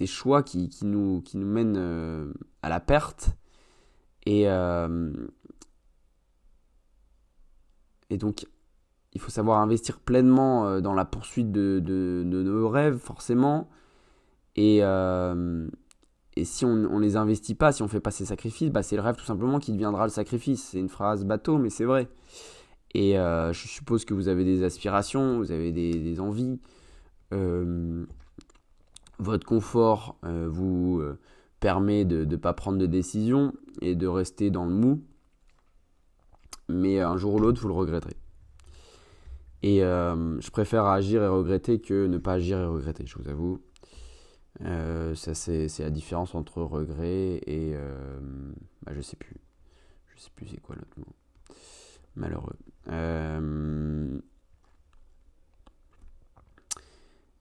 choix 0.07 0.43
qui, 0.43 0.70
nous, 0.83 1.22
qui 1.22 1.37
nous 1.39 1.47
mènent 1.47 1.77
euh, 1.77 2.33
à 2.62 2.68
la 2.68 2.81
perte. 2.81 3.31
Et, 4.27 4.47
et 8.11 8.18
donc, 8.18 8.47
il 9.16 9.20
faut 9.20 9.31
savoir 9.31 9.61
investir 9.61 9.99
pleinement 9.99 10.66
euh, 10.66 10.81
dans 10.81 10.93
la 10.93 11.07
poursuite 11.07 11.51
de, 11.51 11.81
de, 11.83 12.22
nos 12.24 12.68
rêves, 12.68 12.99
forcément. 12.99 13.68
Et, 14.57 14.81
euh, 14.83 15.66
et 16.37 16.45
si 16.45 16.66
on 16.66 16.77
ne 16.77 17.01
les 17.01 17.16
investit 17.16 17.55
pas, 17.55 17.72
si 17.72 17.81
on 17.81 17.87
ne 17.87 17.91
fait 17.91 18.01
pas 18.01 18.11
ces 18.11 18.27
sacrifices, 18.27 18.70
bah 18.70 18.83
c'est 18.83 18.97
le 18.97 19.03
rêve 19.03 19.16
tout 19.16 19.24
simplement 19.24 19.59
qui 19.59 19.72
deviendra 19.72 20.05
le 20.05 20.11
sacrifice. 20.11 20.68
C'est 20.70 20.79
une 20.79 20.91
phrase 20.91 21.24
bateau, 21.24 21.57
mais 21.57 21.70
c'est 21.70 21.87
vrai. 21.87 22.09
Et 22.97 23.18
euh, 23.18 23.53
je 23.53 23.68
suppose 23.68 24.05
que 24.05 24.14
vous 24.14 24.28
avez 24.28 24.44
des 24.44 24.62
aspirations, 24.62 25.38
vous 25.38 25.53
avez 25.53 25.70
des, 25.72 26.20
envies. 26.20 26.59
votre 29.18 29.47
confort 29.47 30.16
vous 30.22 31.03
permet 31.61 32.05
de 32.05 32.24
ne 32.24 32.36
pas 32.36 32.53
prendre 32.53 32.78
de 32.78 32.86
décision 32.86 33.53
et 33.82 33.94
de 33.94 34.07
rester 34.07 34.51
dans 34.51 34.64
le 34.64 34.72
mou 34.72 35.03
mais 36.68 37.01
un 37.01 37.16
jour 37.16 37.34
ou 37.34 37.38
l'autre, 37.38 37.61
vous 37.61 37.68
le 37.68 37.74
regretterez. 37.74 38.16
Et 39.62 39.82
euh, 39.82 40.40
je 40.40 40.51
préfère 40.51 40.84
agir 40.84 41.22
et 41.22 41.28
regretter 41.28 41.80
que 41.80 42.07
ne 42.07 42.18
pas 42.18 42.34
agir 42.34 42.59
et 42.59 42.66
regretter, 42.66 43.07
je 43.07 43.16
vous 43.18 43.28
avoue. 43.28 43.61
Euh, 44.62 45.14
ça, 45.14 45.34
c'est, 45.34 45.68
la 45.78 45.90
différence 45.90 46.34
entre 46.34 46.62
regret 46.62 47.40
et. 47.47 47.72
Euh, 47.74 48.18
bah, 48.82 48.92
je 48.94 49.01
sais 49.01 49.16
plus. 49.16 49.36
Je 50.14 50.20
sais 50.20 50.30
plus 50.34 50.47
c'est 50.47 50.61
quoi 50.61 50.76
l'autre 50.76 50.99
mot. 50.99 51.14
Malheureux. 52.14 52.57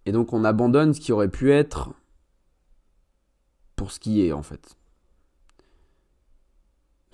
Et 0.07 0.11
donc, 0.11 0.33
on 0.33 0.43
abandonne 0.43 0.93
ce 0.93 0.99
qui 0.99 1.11
aurait 1.11 1.29
pu 1.29 1.51
être 1.51 1.91
pour 3.75 3.91
ce 3.91 3.99
qui 3.99 4.25
est, 4.25 4.31
en 4.31 4.43
fait 4.43 4.77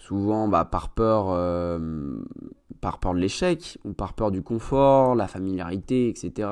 souvent 0.01 0.47
bah, 0.47 0.65
par 0.65 0.89
peur 0.89 1.27
euh, 1.29 2.17
par 2.81 2.99
peur 2.99 3.13
de 3.13 3.19
l'échec 3.19 3.77
ou 3.85 3.93
par 3.93 4.13
peur 4.13 4.31
du 4.31 4.41
confort, 4.41 5.15
la 5.15 5.27
familiarité, 5.27 6.09
etc. 6.09 6.49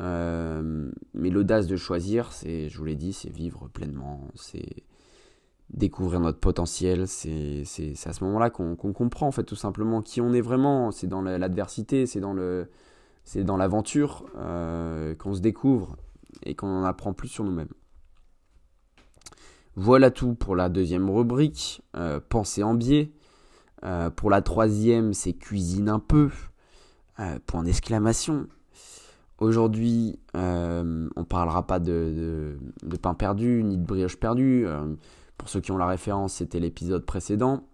Euh, 0.00 0.90
mais 1.14 1.30
l'audace 1.30 1.66
de 1.68 1.76
choisir, 1.76 2.32
c'est, 2.32 2.68
je 2.68 2.76
vous 2.78 2.84
l'ai 2.84 2.96
dit, 2.96 3.12
c'est 3.12 3.30
vivre 3.30 3.68
pleinement, 3.68 4.28
c'est 4.34 4.82
découvrir 5.72 6.20
notre 6.20 6.38
potentiel. 6.38 7.08
C'est 7.08 7.62
à 8.04 8.12
ce 8.12 8.24
moment-là 8.24 8.50
qu'on 8.50 8.76
comprend 8.76 9.28
en 9.28 9.32
fait 9.32 9.44
tout 9.44 9.56
simplement 9.56 10.02
qui 10.02 10.20
on 10.20 10.32
est 10.32 10.40
vraiment. 10.40 10.90
C'est 10.90 11.06
dans 11.06 11.22
l'adversité, 11.22 12.06
c'est 12.06 12.20
dans 12.20 12.34
le 12.34 12.68
c'est 13.24 13.44
dans 13.44 13.56
l'aventure 13.56 14.26
euh, 14.36 15.14
qu'on 15.14 15.34
se 15.34 15.40
découvre 15.40 15.96
et 16.44 16.54
qu'on 16.54 16.68
en 16.68 16.84
apprend 16.84 17.12
plus 17.12 17.28
sur 17.28 17.44
nous-mêmes. 17.44 17.72
Voilà 19.74 20.10
tout 20.10 20.34
pour 20.34 20.54
la 20.54 20.68
deuxième 20.68 21.08
rubrique, 21.08 21.82
euh, 21.96 22.20
en 22.62 22.74
biais. 22.74 23.12
Euh, 23.84 24.10
pour 24.10 24.30
la 24.30 24.42
troisième, 24.42 25.14
c'est 25.14 25.32
cuisine 25.32 25.88
un 25.88 25.98
peu. 25.98 26.30
point 27.46 27.62
d'exclamation. 27.62 28.48
Aujourd'hui, 29.38 30.18
on 30.34 31.24
parlera 31.28 31.66
pas 31.66 31.78
de, 31.78 32.58
de, 32.82 32.96
pain 32.96 33.14
perdu 33.14 33.62
ni 33.64 33.76
de 33.76 33.84
brioche 33.84 34.16
perdue. 34.16 34.66
Pour 35.42 35.48
ceux 35.48 35.60
qui 35.60 35.72
ont 35.72 35.76
la 35.76 35.88
référence, 35.88 36.34
c'était 36.34 36.60
l'épisode 36.60 37.04
précédent. 37.04 37.64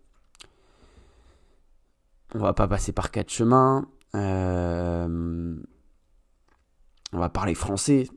On 2.34 2.38
va 2.38 2.54
pas 2.54 2.66
passer 2.66 2.92
par 2.92 3.10
quatre 3.10 3.28
chemins. 3.28 3.86
Euh, 4.14 5.54
on 7.12 7.18
va 7.18 7.28
parler 7.28 7.54
français. 7.54 8.08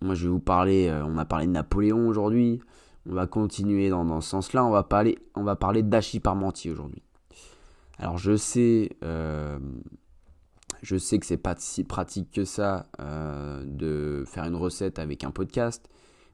Moi, 0.00 0.14
je 0.14 0.24
vais 0.24 0.30
vous 0.30 0.40
parler. 0.40 0.88
Euh, 0.88 1.04
on 1.04 1.18
a 1.18 1.26
parlé 1.26 1.46
de 1.46 1.52
Napoléon 1.52 2.08
aujourd'hui. 2.08 2.62
On 3.06 3.12
va 3.12 3.26
continuer 3.26 3.90
dans, 3.90 4.22
ce 4.22 4.30
sens-là. 4.30 4.64
On 4.64 4.70
va 4.70 4.82
parler, 4.82 5.18
on 5.34 5.42
va 5.42 5.56
parler 5.56 5.82
d'Achille 5.82 6.22
Parmentier 6.22 6.70
aujourd'hui. 6.70 7.02
Alors, 7.98 8.16
je 8.16 8.34
sais, 8.34 8.96
euh, 9.04 9.58
je 10.82 10.96
sais 10.96 11.18
que 11.18 11.26
c'est 11.26 11.36
pas 11.36 11.54
si 11.58 11.84
pratique 11.84 12.30
que 12.30 12.46
ça 12.46 12.86
de 12.98 14.24
faire 14.26 14.44
une 14.44 14.56
recette 14.56 14.98
avec 14.98 15.22
un 15.22 15.32
podcast, 15.32 15.86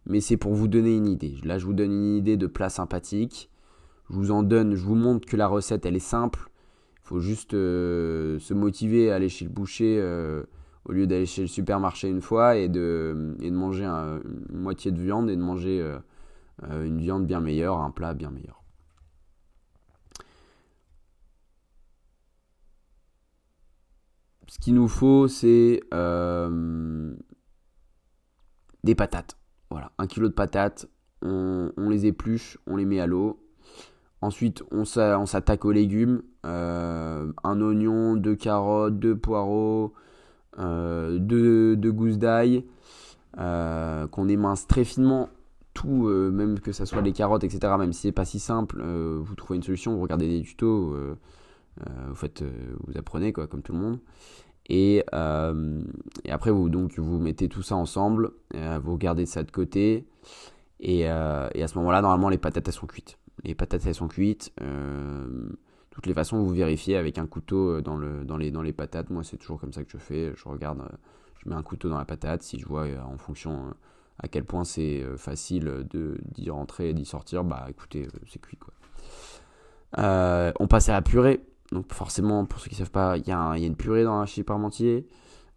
mais 0.06 0.20
c'est 0.20 0.36
pour 0.36 0.54
vous 0.54 0.68
donner 0.68 0.96
une 0.96 1.06
idée. 1.06 1.36
Là, 1.44 1.58
je 1.58 1.66
vous 1.66 1.74
donne 1.74 1.92
une 1.92 2.16
idée 2.16 2.36
de 2.36 2.46
plat 2.46 2.68
sympathique. 2.68 3.50
Je 4.10 4.14
vous 4.16 4.30
en 4.30 4.42
donne, 4.42 4.74
je 4.74 4.84
vous 4.84 4.94
montre 4.94 5.26
que 5.26 5.36
la 5.36 5.46
recette, 5.46 5.86
elle 5.86 5.96
est 5.96 6.00
simple 6.00 6.50
faut 7.12 7.20
juste 7.20 7.52
euh, 7.52 8.38
se 8.38 8.54
motiver 8.54 9.12
à 9.12 9.16
aller 9.16 9.28
chez 9.28 9.44
le 9.44 9.50
boucher 9.50 9.98
euh, 10.00 10.44
au 10.86 10.92
lieu 10.92 11.06
d'aller 11.06 11.26
chez 11.26 11.42
le 11.42 11.48
supermarché 11.48 12.08
une 12.08 12.22
fois 12.22 12.56
et 12.56 12.68
de, 12.68 13.36
et 13.40 13.50
de 13.50 13.54
manger 13.56 13.84
une 13.84 14.60
moitié 14.60 14.90
de 14.92 15.00
viande 15.00 15.28
et 15.28 15.36
de 15.36 15.42
manger 15.42 15.80
euh, 15.82 16.86
une 16.86 16.98
viande 16.98 17.26
bien 17.26 17.40
meilleure, 17.40 17.78
un 17.78 17.90
plat 17.90 18.14
bien 18.14 18.30
meilleur. 18.30 18.62
Ce 24.48 24.58
qu'il 24.58 24.74
nous 24.74 24.88
faut, 24.88 25.28
c'est 25.28 25.80
des 28.84 28.94
patates. 28.94 29.36
Voilà, 29.72 29.92
un 29.98 30.06
kilo 30.06 30.28
de 30.28 30.34
patates, 30.34 30.86
on 31.22 31.88
les 31.88 32.06
épluche, 32.06 32.58
on 32.66 32.76
les 32.76 32.84
met 32.84 33.00
à 33.00 33.06
l'eau, 33.06 33.42
Ensuite, 34.22 34.62
on 34.70 34.84
s'attaque 34.84 35.64
aux 35.64 35.72
légumes. 35.72 36.22
Euh, 36.46 37.32
un 37.42 37.60
oignon, 37.60 38.14
deux 38.14 38.36
carottes, 38.36 38.98
deux 39.00 39.16
poireaux, 39.16 39.94
euh, 40.60 41.18
deux, 41.18 41.74
gousses 41.90 42.18
d'ail, 42.18 42.64
euh, 43.38 44.06
qu'on 44.06 44.28
émince 44.28 44.68
très 44.68 44.84
finement. 44.84 45.28
Tout, 45.74 46.06
même 46.06 46.60
que 46.60 46.70
ce 46.70 46.84
soit 46.84 47.02
les 47.02 47.12
carottes, 47.12 47.42
etc. 47.42 47.74
Même 47.78 47.92
si 47.92 48.02
c'est 48.02 48.12
pas 48.12 48.24
si 48.24 48.38
simple, 48.38 48.80
vous 48.82 49.34
trouvez 49.34 49.56
une 49.56 49.62
solution, 49.62 49.96
vous 49.96 50.02
regardez 50.02 50.28
des 50.28 50.42
tutos, 50.42 50.94
vous 52.08 52.14
faites, 52.14 52.44
vous 52.86 52.96
apprenez 52.96 53.32
quoi, 53.32 53.48
comme 53.48 53.62
tout 53.62 53.72
le 53.72 53.78
monde. 53.78 53.98
Et, 54.68 55.02
après, 55.10 56.50
vous, 56.50 56.68
donc, 56.68 56.98
vous 56.98 57.18
mettez 57.18 57.48
tout 57.48 57.62
ça 57.62 57.76
ensemble, 57.76 58.32
vous 58.82 58.96
gardez 58.96 59.26
ça 59.26 59.42
de 59.42 59.50
côté. 59.50 60.06
Et, 60.80 61.00
et 61.00 61.08
à 61.08 61.68
ce 61.68 61.78
moment-là, 61.78 62.02
normalement, 62.02 62.28
les 62.28 62.38
patates 62.38 62.68
elles 62.68 62.74
sont 62.74 62.86
cuites 62.86 63.18
les 63.44 63.54
patates 63.54 63.86
elles 63.86 63.94
sont 63.94 64.08
cuites. 64.08 64.52
Euh, 64.60 65.48
toutes 65.90 66.06
les 66.06 66.14
façons, 66.14 66.42
vous 66.42 66.52
vérifiez 66.52 66.96
avec 66.96 67.18
un 67.18 67.26
couteau 67.26 67.76
euh, 67.76 67.82
dans, 67.82 67.96
le, 67.96 68.24
dans, 68.24 68.36
les, 68.36 68.50
dans 68.50 68.62
les 68.62 68.72
patates. 68.72 69.10
Moi, 69.10 69.24
c'est 69.24 69.36
toujours 69.36 69.60
comme 69.60 69.72
ça 69.72 69.84
que 69.84 69.90
je 69.90 69.98
fais. 69.98 70.32
Je 70.36 70.48
regarde, 70.48 70.80
euh, 70.80 70.96
je 71.42 71.48
mets 71.48 71.54
un 71.54 71.62
couteau 71.62 71.88
dans 71.88 71.98
la 71.98 72.04
patate. 72.04 72.42
Si 72.42 72.58
je 72.58 72.66
vois 72.66 72.86
en 73.04 73.18
fonction 73.18 73.74
à 74.18 74.28
quel 74.28 74.44
point 74.44 74.64
c'est 74.64 75.04
facile 75.16 75.84
d'y 76.34 76.50
rentrer 76.50 76.90
et 76.90 76.94
d'y 76.94 77.04
sortir, 77.04 77.42
bah 77.42 77.66
écoutez, 77.68 78.06
c'est 78.28 78.40
cuit 78.40 78.58
on 79.96 80.66
passe 80.68 80.88
à 80.88 80.92
la 80.92 81.02
purée. 81.02 81.40
Donc 81.72 81.92
forcément, 81.92 82.44
pour 82.44 82.60
ceux 82.60 82.68
qui 82.68 82.74
ne 82.74 82.78
savent 82.78 82.90
pas, 82.90 83.16
il 83.16 83.26
y, 83.26 83.32
a 83.32 83.56
une 83.56 83.76
purée 83.76 84.04
dans 84.04 84.14
un 84.14 84.26
chili 84.26 84.44
parmentier. 84.44 85.08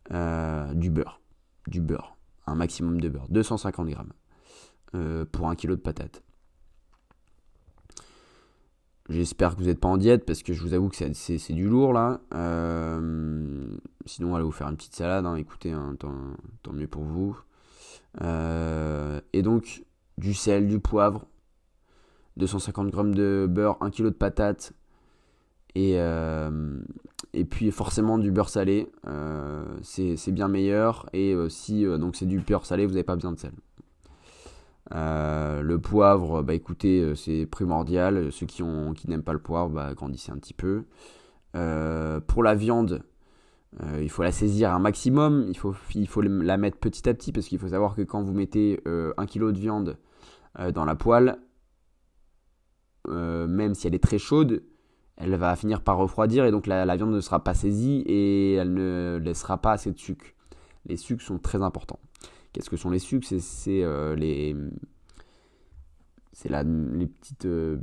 du 0.10 0.90
beurre. 0.90 1.22
Du 1.68 1.82
beurre. 1.82 2.18
Un 2.48 2.56
maximum 2.56 3.00
de 3.00 3.10
beurre. 3.10 3.28
250 3.30 3.88
grammes. 3.90 4.14
pour 5.32 5.50
un 5.50 5.56
kilo 5.56 5.76
de 5.76 5.82
patates. 5.82 6.26
J'espère 9.08 9.54
que 9.54 9.60
vous 9.60 9.68
n'êtes 9.68 9.80
pas 9.80 9.88
en 9.88 9.98
diète 9.98 10.26
parce 10.26 10.42
que 10.42 10.52
je 10.54 10.62
vous 10.62 10.74
avoue 10.74 10.90
que 10.90 10.96
c'est 11.14 11.54
du 11.54 11.68
lourd 11.68 11.94
là. 11.94 12.22
Euh, 12.34 13.68
sinon, 14.08 14.34
allez 14.34 14.44
vous 14.44 14.52
faire 14.52 14.68
une 14.68 14.78
petite 14.78 14.96
salade. 14.96 15.28
Hein. 15.28 15.36
écoutez, 15.36 15.72
hein, 15.72 15.96
tant, 16.00 16.74
mieux 16.74 16.88
pour 16.88 17.04
vous. 17.04 17.38
Euh, 18.22 19.22
et 19.32 19.44
donc, 19.44 19.84
du 20.18 20.34
sel, 20.34 20.68
du 20.68 20.80
poivre, 20.80 21.28
250 22.38 22.96
g 22.96 23.12
de 23.14 23.48
beurre, 23.48 23.78
1 23.82 23.92
kg 23.92 24.06
de 24.06 24.10
patates. 24.10 24.74
Et, 25.76 26.00
euh, 26.00 26.80
et 27.34 27.46
puis 27.46 27.70
forcément 27.72 28.18
du 28.18 28.32
beurre 28.32 28.50
salé. 28.50 28.90
c'est 29.84 30.32
bien 30.32 30.48
meilleur. 30.48 31.08
Et 31.14 31.36
si 31.50 31.86
donc 31.86 32.16
c'est 32.16 32.26
du 32.26 32.40
beurre 32.40 32.66
salé, 32.66 32.86
vous 32.86 32.94
n'avez 32.94 33.04
pas 33.04 33.16
besoin 33.16 33.34
de 33.34 33.40
sel. 33.40 33.52
Euh, 34.94 35.62
le 35.62 35.80
poivre, 35.80 36.44
bah 36.44 36.54
écoutez, 36.54 37.02
euh, 37.02 37.16
c'est 37.16 37.46
primordial. 37.46 38.32
Ceux 38.32 38.46
qui, 38.46 38.62
ont, 38.64 38.94
qui 38.94 39.10
n'aiment 39.10 39.24
pas 39.24 39.34
le 39.34 39.40
poivre, 39.40 39.70
bah, 39.70 39.94
grandissez 39.94 40.32
un 40.32 40.38
petit 40.38 40.54
peu. 40.54 40.84
Euh, 41.56 42.20
pour 42.20 42.44
la 42.44 42.56
viande, 42.56 43.04
il 44.00 44.10
faut 44.10 44.24
la 44.24 44.32
saisir 44.32 44.74
un 44.74 44.80
maximum. 44.80 45.46
Il 45.50 45.58
faut, 45.58 45.76
il 45.96 46.08
faut 46.08 46.22
la 46.22 46.58
mettre 46.58 46.78
petit 46.78 47.10
à 47.10 47.14
petit 47.14 47.34
parce 47.34 47.48
qu'il 47.48 47.60
faut 47.60 47.68
savoir 47.70 47.96
que 47.96 48.04
quand 48.04 48.22
vous 48.24 48.34
mettez 48.34 48.80
un 48.86 49.26
kilo 49.26 49.52
de 49.52 49.60
viande 49.60 49.98
dans 50.74 50.86
la 50.86 50.96
poêle, 50.96 51.38
même 53.10 53.76
si 53.76 53.86
elle 53.86 53.96
est 53.96 54.04
très 54.04 54.18
chaude, 54.18 54.64
elle 55.18 55.36
va 55.36 55.56
finir 55.56 55.82
par 55.82 55.98
refroidir 55.98 56.46
et 56.46 56.52
donc 56.52 56.68
la, 56.68 56.96
viande 56.96 57.12
ne 57.12 57.22
sera 57.22 57.44
pas 57.44 57.54
saisie 57.54 58.04
et 58.06 58.54
elle 58.54 58.74
ne 58.74 59.20
laissera 59.22 59.58
pas 59.58 59.72
assez 59.74 59.92
de 59.92 59.98
sucre. 59.98 60.26
Les 60.86 60.98
sucres 60.98 61.24
sont 61.24 61.40
très 61.40 61.62
importants. 61.62 62.00
Qu'est-ce 62.52 62.70
que 62.70 62.78
sont 62.78 62.90
les 62.90 63.00
sucres? 63.00 63.28
C'est 63.40 63.84
euh, 63.84 64.16
les 64.16 64.56
petites 67.08 67.46
euh, 67.46 67.78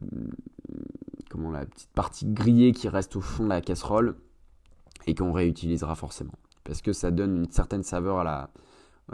comment 1.30 1.50
la 1.50 1.64
petite 1.64 1.90
partie 1.90 2.26
grillée 2.26 2.72
qui 2.72 2.88
reste 2.88 3.16
au 3.16 3.22
fond 3.22 3.44
de 3.44 3.48
la 3.48 3.62
casserole 3.62 4.16
et 5.06 5.14
qu'on 5.14 5.32
réutilisera 5.32 5.94
forcément 5.94 6.34
parce 6.64 6.82
que 6.82 6.92
ça 6.92 7.10
donne 7.10 7.36
une 7.36 7.50
certaine 7.50 7.82
saveur 7.82 8.18
à 8.18 8.24
la 8.24 8.50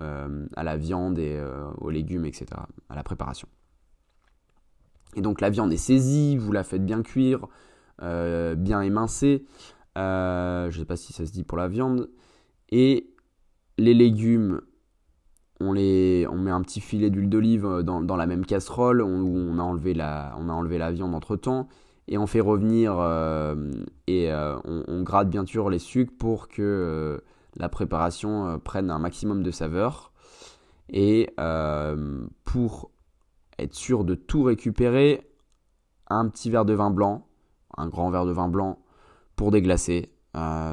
euh, 0.00 0.46
à 0.56 0.64
la 0.64 0.76
viande 0.76 1.18
et 1.18 1.40
aux 1.78 1.90
légumes 1.90 2.24
etc 2.26 2.46
à 2.88 2.96
la 2.96 3.04
préparation 3.04 3.48
et 5.14 5.22
donc 5.22 5.40
la 5.40 5.50
viande 5.50 5.72
est 5.72 5.76
saisie 5.76 6.36
vous 6.36 6.50
la 6.50 6.64
faites 6.64 6.84
bien 6.84 7.02
cuire 7.02 7.46
bien 8.00 8.80
émincer 8.82 9.44
je 9.96 10.66
ne 10.66 10.72
sais 10.72 10.84
pas 10.84 10.96
si 10.96 11.12
ça 11.12 11.26
se 11.26 11.32
dit 11.32 11.44
pour 11.44 11.58
la 11.58 11.68
viande 11.68 12.08
et 12.70 13.10
les 13.78 13.94
légumes 13.94 14.60
on, 15.60 15.72
les, 15.72 16.26
on 16.30 16.36
met 16.36 16.50
un 16.50 16.62
petit 16.62 16.80
filet 16.80 17.10
d'huile 17.10 17.28
d'olive 17.28 17.66
euh, 17.66 17.82
dans, 17.82 18.16
la 18.16 18.26
même 18.26 18.46
casserole 18.46 19.02
où 19.02 19.06
on 19.08 19.58
a 19.58 19.62
enlevé 19.62 19.94
la, 19.94 20.34
on 20.38 20.48
a 20.48 20.52
enlevé 20.52 20.78
la 20.78 20.92
viande 20.92 21.14
entre 21.14 21.36
temps 21.36 21.68
et 22.06 22.16
on 22.16 22.26
fait 22.26 22.40
revenir 22.40 22.96
euh, 22.98 23.70
et 24.06 24.32
euh, 24.32 24.56
on, 24.64 25.02
gratte 25.02 25.28
bien 25.28 25.44
sûr 25.44 25.68
les 25.68 25.78
sucres 25.78 26.12
pour 26.18 26.48
que 26.48 27.22
la 27.56 27.68
préparation 27.68 28.58
prenne 28.60 28.90
un 28.90 28.98
maximum 28.98 29.42
de 29.42 29.50
saveur. 29.50 30.12
Et 30.90 31.28
pour 32.44 32.90
être 33.58 33.74
sûr 33.74 34.04
de 34.04 34.14
tout 34.14 34.42
récupérer 34.42 35.30
un 36.08 36.30
petit 36.30 36.48
verre 36.48 36.64
de 36.64 36.72
vin 36.72 36.90
blanc 36.90 37.27
un 37.78 37.88
grand 37.88 38.10
verre 38.10 38.26
de 38.26 38.32
vin 38.32 38.48
blanc 38.48 38.78
pour 39.36 39.50
déglacer 39.50 40.12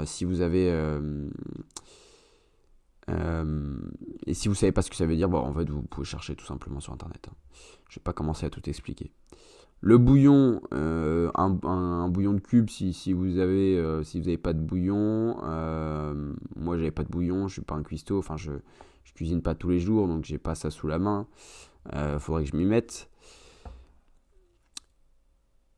si 0.06 0.26
vous 0.26 0.42
avez 0.42 0.70
euh, 3.10 3.78
et 4.26 4.34
si 4.34 4.48
vous 4.48 4.56
savez 4.56 4.72
pas 4.72 4.82
ce 4.82 4.90
que 4.90 4.96
ça 4.96 5.06
veut 5.06 5.16
dire, 5.16 5.30
bon, 5.30 5.40
en 5.40 5.54
fait, 5.54 5.70
vous 5.70 5.84
pouvez 5.84 6.06
chercher 6.06 6.36
tout 6.36 6.46
simplement 6.46 6.80
sur 6.80 6.94
internet. 6.94 7.28
Hein. 7.30 7.36
Je 7.90 8.00
vais 8.00 8.04
pas 8.04 8.14
commencer 8.14 8.46
à 8.46 8.50
tout 8.50 8.68
expliquer. 8.70 9.12
Le 9.82 9.98
bouillon, 9.98 10.62
euh, 10.74 11.30
un, 11.36 12.10
bouillon 12.10 12.34
de 12.34 12.40
cube, 12.40 12.70
si, 12.70 12.94
si 12.94 13.14
vous 13.14 13.38
avez, 13.38 13.78
euh, 13.78 14.04
si 14.04 14.20
vous 14.20 14.26
n'avez 14.26 14.38
pas 14.38 14.54
de 14.54 14.60
bouillon, 14.60 15.36
moi 16.56 16.78
j'avais 16.78 16.92
pas 16.92 17.04
de 17.04 17.10
bouillon, 17.10 17.48
je 17.48 17.54
suis 17.54 17.62
pas 17.62 17.76
un 17.76 17.84
cuistot, 17.84 18.18
enfin 18.18 18.38
je, 18.38 18.52
je 19.04 19.14
cuisine 19.14 19.42
pas 19.42 19.54
tous 19.54 19.70
les 19.70 19.80
jours, 19.80 20.08
donc 20.08 20.24
j'ai 20.24 20.40
pas 20.40 20.56
ça 20.56 20.72
sous 20.72 20.88
la 20.88 20.98
main. 20.98 21.28
faudrait 22.20 22.46
que 22.46 22.52
je 22.52 22.58
m'y 22.58 22.66
mette. 22.66 23.10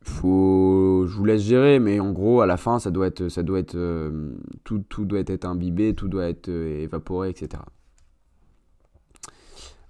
Faut, 0.08 1.06
je 1.06 1.16
vous 1.16 1.26
laisse 1.26 1.42
gérer, 1.42 1.80
mais 1.80 2.00
en 2.00 2.12
gros, 2.12 2.40
à 2.40 2.46
la 2.46 2.56
fin, 2.56 2.80
ça 2.80 2.92
doit 2.92 3.08
être, 3.08 3.28
ça 3.28 3.44
doit 3.44 3.60
être, 3.60 3.76
euh, 3.76 4.32
tout, 4.64 4.80
tout, 4.88 5.04
doit 5.04 5.20
être 5.20 5.46
imbibé, 5.46 5.94
tout 5.94 6.08
doit 6.08 6.30
être 6.30 6.48
euh, 6.48 6.84
évaporé, 6.84 7.30
etc. 7.30 7.62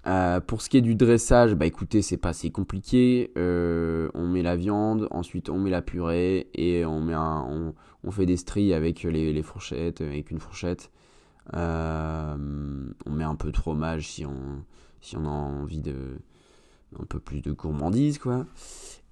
Euh, 0.07 0.41
pour 0.41 0.61
ce 0.61 0.69
qui 0.69 0.77
est 0.77 0.81
du 0.81 0.95
dressage, 0.95 1.53
bah 1.53 1.67
écoutez, 1.67 2.01
c'est 2.01 2.17
pas 2.17 2.29
assez 2.29 2.49
compliqué. 2.49 3.31
On 3.35 4.27
met 4.27 4.41
la 4.41 4.55
viande, 4.55 5.07
ensuite 5.11 5.49
on 5.49 5.59
met 5.59 5.69
la 5.69 5.81
purée 5.83 6.47
et 6.55 6.83
on, 6.83 6.99
met 6.99 7.13
un, 7.13 7.73
on, 8.03 8.11
fait 8.11 8.25
des 8.25 8.37
stries 8.37 8.73
avec 8.73 9.03
les, 9.03 9.43
fourchettes, 9.43 10.01
avec 10.01 10.31
une 10.31 10.39
fourchette. 10.39 10.91
On 11.53 12.37
met 13.11 13.23
un 13.23 13.35
peu 13.35 13.51
de 13.51 13.57
fromage 13.57 14.07
si 14.07 14.25
on, 14.25 14.63
si 14.99 15.15
on 15.15 15.25
a 15.25 15.29
envie 15.29 15.81
de 15.81 16.19
un 16.99 17.05
peu 17.05 17.19
plus 17.19 17.41
de 17.41 17.51
gourmandise 17.51 18.17
quoi. 18.17 18.45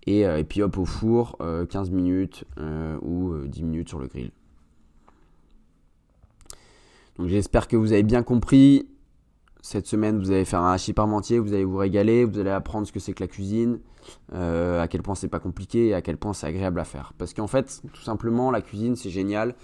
Et, 0.08 0.22
et 0.22 0.44
puis 0.44 0.62
hop 0.62 0.78
au 0.78 0.86
four, 0.86 1.38
15 1.70 1.90
minutes 1.90 2.46
ou 3.02 3.34
10 3.46 3.64
minutes 3.64 3.90
sur 3.90 4.00
le 4.00 4.08
grill. 4.08 4.32
Donc 7.18 7.28
j'espère 7.28 7.68
que 7.68 7.78
vous 7.78 7.94
avez 7.94 8.04
bien 8.04 8.24
compris. 8.24 8.88
Cette 9.62 9.88
semaine, 9.88 10.20
vous 10.20 10.30
allez 10.30 10.46
faire 10.46 10.62
un 10.62 10.74
hachis 10.74 10.94
parmentier, 10.94 11.40
vous 11.40 11.54
allez 11.54 11.66
vous 11.66 11.78
régaler, 11.78 12.24
vous 12.24 12.38
allez 12.38 12.52
apprendre 12.52 12.86
ce 12.86 12.92
que 12.92 13.00
c'est 13.00 13.14
que 13.14 13.24
la 13.24 13.28
cuisine, 13.28 13.80
euh, 14.34 14.80
à 14.80 14.88
quel 14.88 15.02
point 15.02 15.16
c'est 15.16 15.28
pas 15.28 15.40
compliqué 15.40 15.88
et 15.88 15.94
à 15.96 16.04
quel 16.04 16.18
point 16.18 16.34
c'est 16.34 16.46
agréable 16.46 16.80
à 16.80 16.84
faire. 16.84 17.14
Parce 17.18 17.34
qu'en 17.34 17.48
fait, 17.48 17.82
tout 17.92 18.02
simplement, 18.04 18.52
la 18.52 18.62
cuisine, 18.62 18.96
c'est 18.96 19.10
génial. 19.10 19.56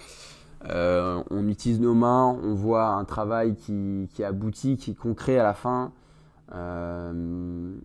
Euh, 0.69 1.21
on 1.29 1.47
utilise 1.47 1.79
nos 1.79 1.93
mains, 1.93 2.35
on 2.41 2.55
voit 2.55 2.87
un 2.87 3.05
travail 3.05 3.55
qui, 3.55 4.09
qui 4.11 4.23
aboutit, 4.23 4.77
qui 4.77 4.91
est 4.91 4.95
concret 4.95 5.37
à 5.37 5.43
la 5.43 5.53
fin. 5.53 5.91
Euh, 6.55 7.75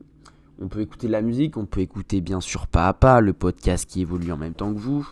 on 0.60 0.68
peut 0.68 0.80
écouter 0.80 1.06
de 1.06 1.12
la 1.12 1.22
musique, 1.22 1.56
on 1.56 1.66
peut 1.66 1.80
écouter 1.80 2.20
bien 2.20 2.40
sûr 2.40 2.66
pas 2.66 2.88
à 2.88 2.92
pas 2.92 3.20
le 3.20 3.32
podcast 3.32 3.88
qui 3.88 4.00
évolue 4.00 4.32
en 4.32 4.36
même 4.36 4.54
temps 4.54 4.72
que 4.72 4.78
vous. 4.78 5.08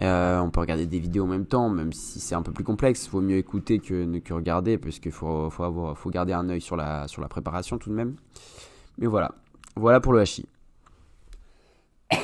Euh, 0.00 0.38
on 0.40 0.50
peut 0.50 0.60
regarder 0.60 0.86
des 0.86 0.98
vidéos 0.98 1.24
en 1.24 1.28
même 1.28 1.46
temps, 1.46 1.68
même 1.68 1.92
si 1.92 2.18
c'est 2.18 2.34
un 2.34 2.42
peu 2.42 2.52
plus 2.52 2.64
complexe. 2.64 3.06
Il 3.06 3.10
vaut 3.10 3.20
mieux 3.20 3.36
écouter 3.36 3.78
que, 3.78 4.32
regarder, 4.32 4.78
parce 4.78 4.98
qu'il 4.98 5.12
faut, 5.12 5.50
garder 6.06 6.32
un 6.32 6.48
œil 6.48 6.60
sur 6.60 6.76
la, 6.76 7.06
préparation 7.28 7.78
tout 7.78 7.90
de 7.90 7.94
même. 7.94 8.16
Mais 8.98 9.06
voilà, 9.06 9.32
voilà 9.76 10.00
pour 10.00 10.12
le 10.12 10.20
hachis. 10.20 10.46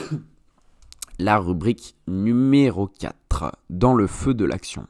la 1.18 1.38
rubrique 1.38 1.94
numéro 2.06 2.86
4, 2.86 3.52
dans 3.70 3.94
le 3.94 4.06
feu 4.06 4.34
de 4.34 4.44
l'action. 4.44 4.86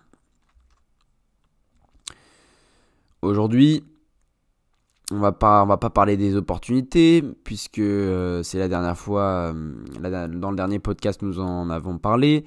Aujourd'hui, 3.23 3.85
on 5.11 5.19
va 5.19 5.33
pas, 5.33 5.65
va 5.65 5.77
pas 5.77 5.91
parler 5.91 6.17
des 6.17 6.37
opportunités 6.37 7.23
puisque 7.45 7.79
euh, 7.79 8.43
c'est 8.43 8.59
la 8.59 8.69
dernière 8.69 8.97
fois, 8.97 9.53
euh, 9.55 10.29
dans 10.29 10.51
le 10.51 10.57
dernier 10.57 10.79
podcast 10.79 11.23
nous 11.23 11.41
en 11.41 11.71
avons 11.71 11.99
parlé. 11.99 12.45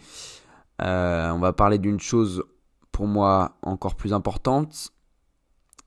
Euh, 0.82 1.32
on 1.32 1.40
va 1.40 1.54
parler 1.54 1.80
d'une 1.80 2.00
chose 2.00 2.44
pour 2.92 3.08
moi 3.08 3.58
encore 3.62 3.96
plus 3.96 4.14
importante 4.14 4.92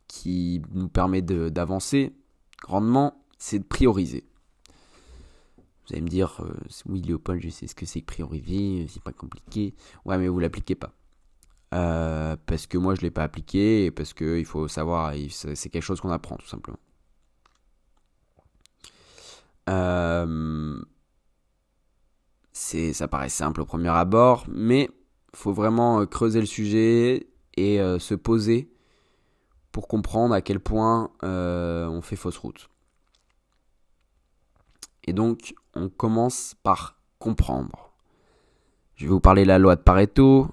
qui 0.09 0.63
nous 0.73 0.89
permet 0.89 1.23
d'avancer 1.23 2.13
grandement, 2.63 3.25
c'est 3.39 3.59
de 3.59 3.65
prioriser. 3.65 4.25
Vous 5.87 5.93
allez 5.93 6.03
me 6.03 6.09
dire, 6.09 6.41
oui 6.87 7.03
Léopold, 7.03 7.43
je 7.43 7.51
sais 7.51 7.67
ce 7.67 7.75
que 7.75 7.85
c'est 7.85 8.01
que 8.01 8.07
prioriser, 8.07 8.87
c'est 8.89 9.03
pas 9.03 9.13
compliqué. 9.13 9.75
Ouais, 10.05 10.17
mais 10.17 10.29
vous 10.29 10.39
l'appliquez 10.39 10.75
pas. 10.75 10.93
Euh, 11.75 12.37
parce 12.47 12.69
que 12.69 12.79
moi 12.79 12.95
je 12.95 13.01
ne 13.01 13.07
l'ai 13.07 13.11
pas 13.11 13.25
appliqué 13.25 13.87
et 13.87 13.91
parce 13.91 14.15
qu'il 14.15 14.45
faut 14.45 14.69
savoir, 14.69 15.13
c'est 15.31 15.69
quelque 15.69 15.83
chose 15.83 16.01
qu'on 16.01 16.11
apprend 16.11 16.37
tout 16.37 16.47
simplement. 16.47 16.79
Euh, 19.69 20.81
ça 22.53 23.09
paraît 23.09 23.29
simple 23.29 23.61
au 23.61 23.65
premier 23.65 23.89
abord, 23.89 24.45
mais 24.49 24.89
faut 25.35 25.53
vraiment 25.53 26.01
euh, 26.01 26.07
creuser 26.07 26.39
le 26.41 26.47
sujet 26.47 27.27
et 27.57 27.79
se 28.01 28.15
poser 28.15 28.69
pour 29.71 29.87
comprendre 29.87 30.35
à 30.35 30.43
quel 30.43 30.59
point 30.59 31.11
on 31.23 32.01
fait 32.03 32.17
fausse 32.17 32.37
route. 32.39 32.69
Et 35.05 35.13
donc, 35.13 35.55
on 35.75 35.89
commence 35.89 36.57
par 36.65 36.99
comprendre. 37.21 37.93
Je 38.97 39.05
vais 39.05 39.11
vous 39.11 39.21
parler 39.21 39.43
de 39.43 39.49
la 39.49 39.59
loi 39.61 39.77
de 39.77 39.83
Pareto, 39.83 40.49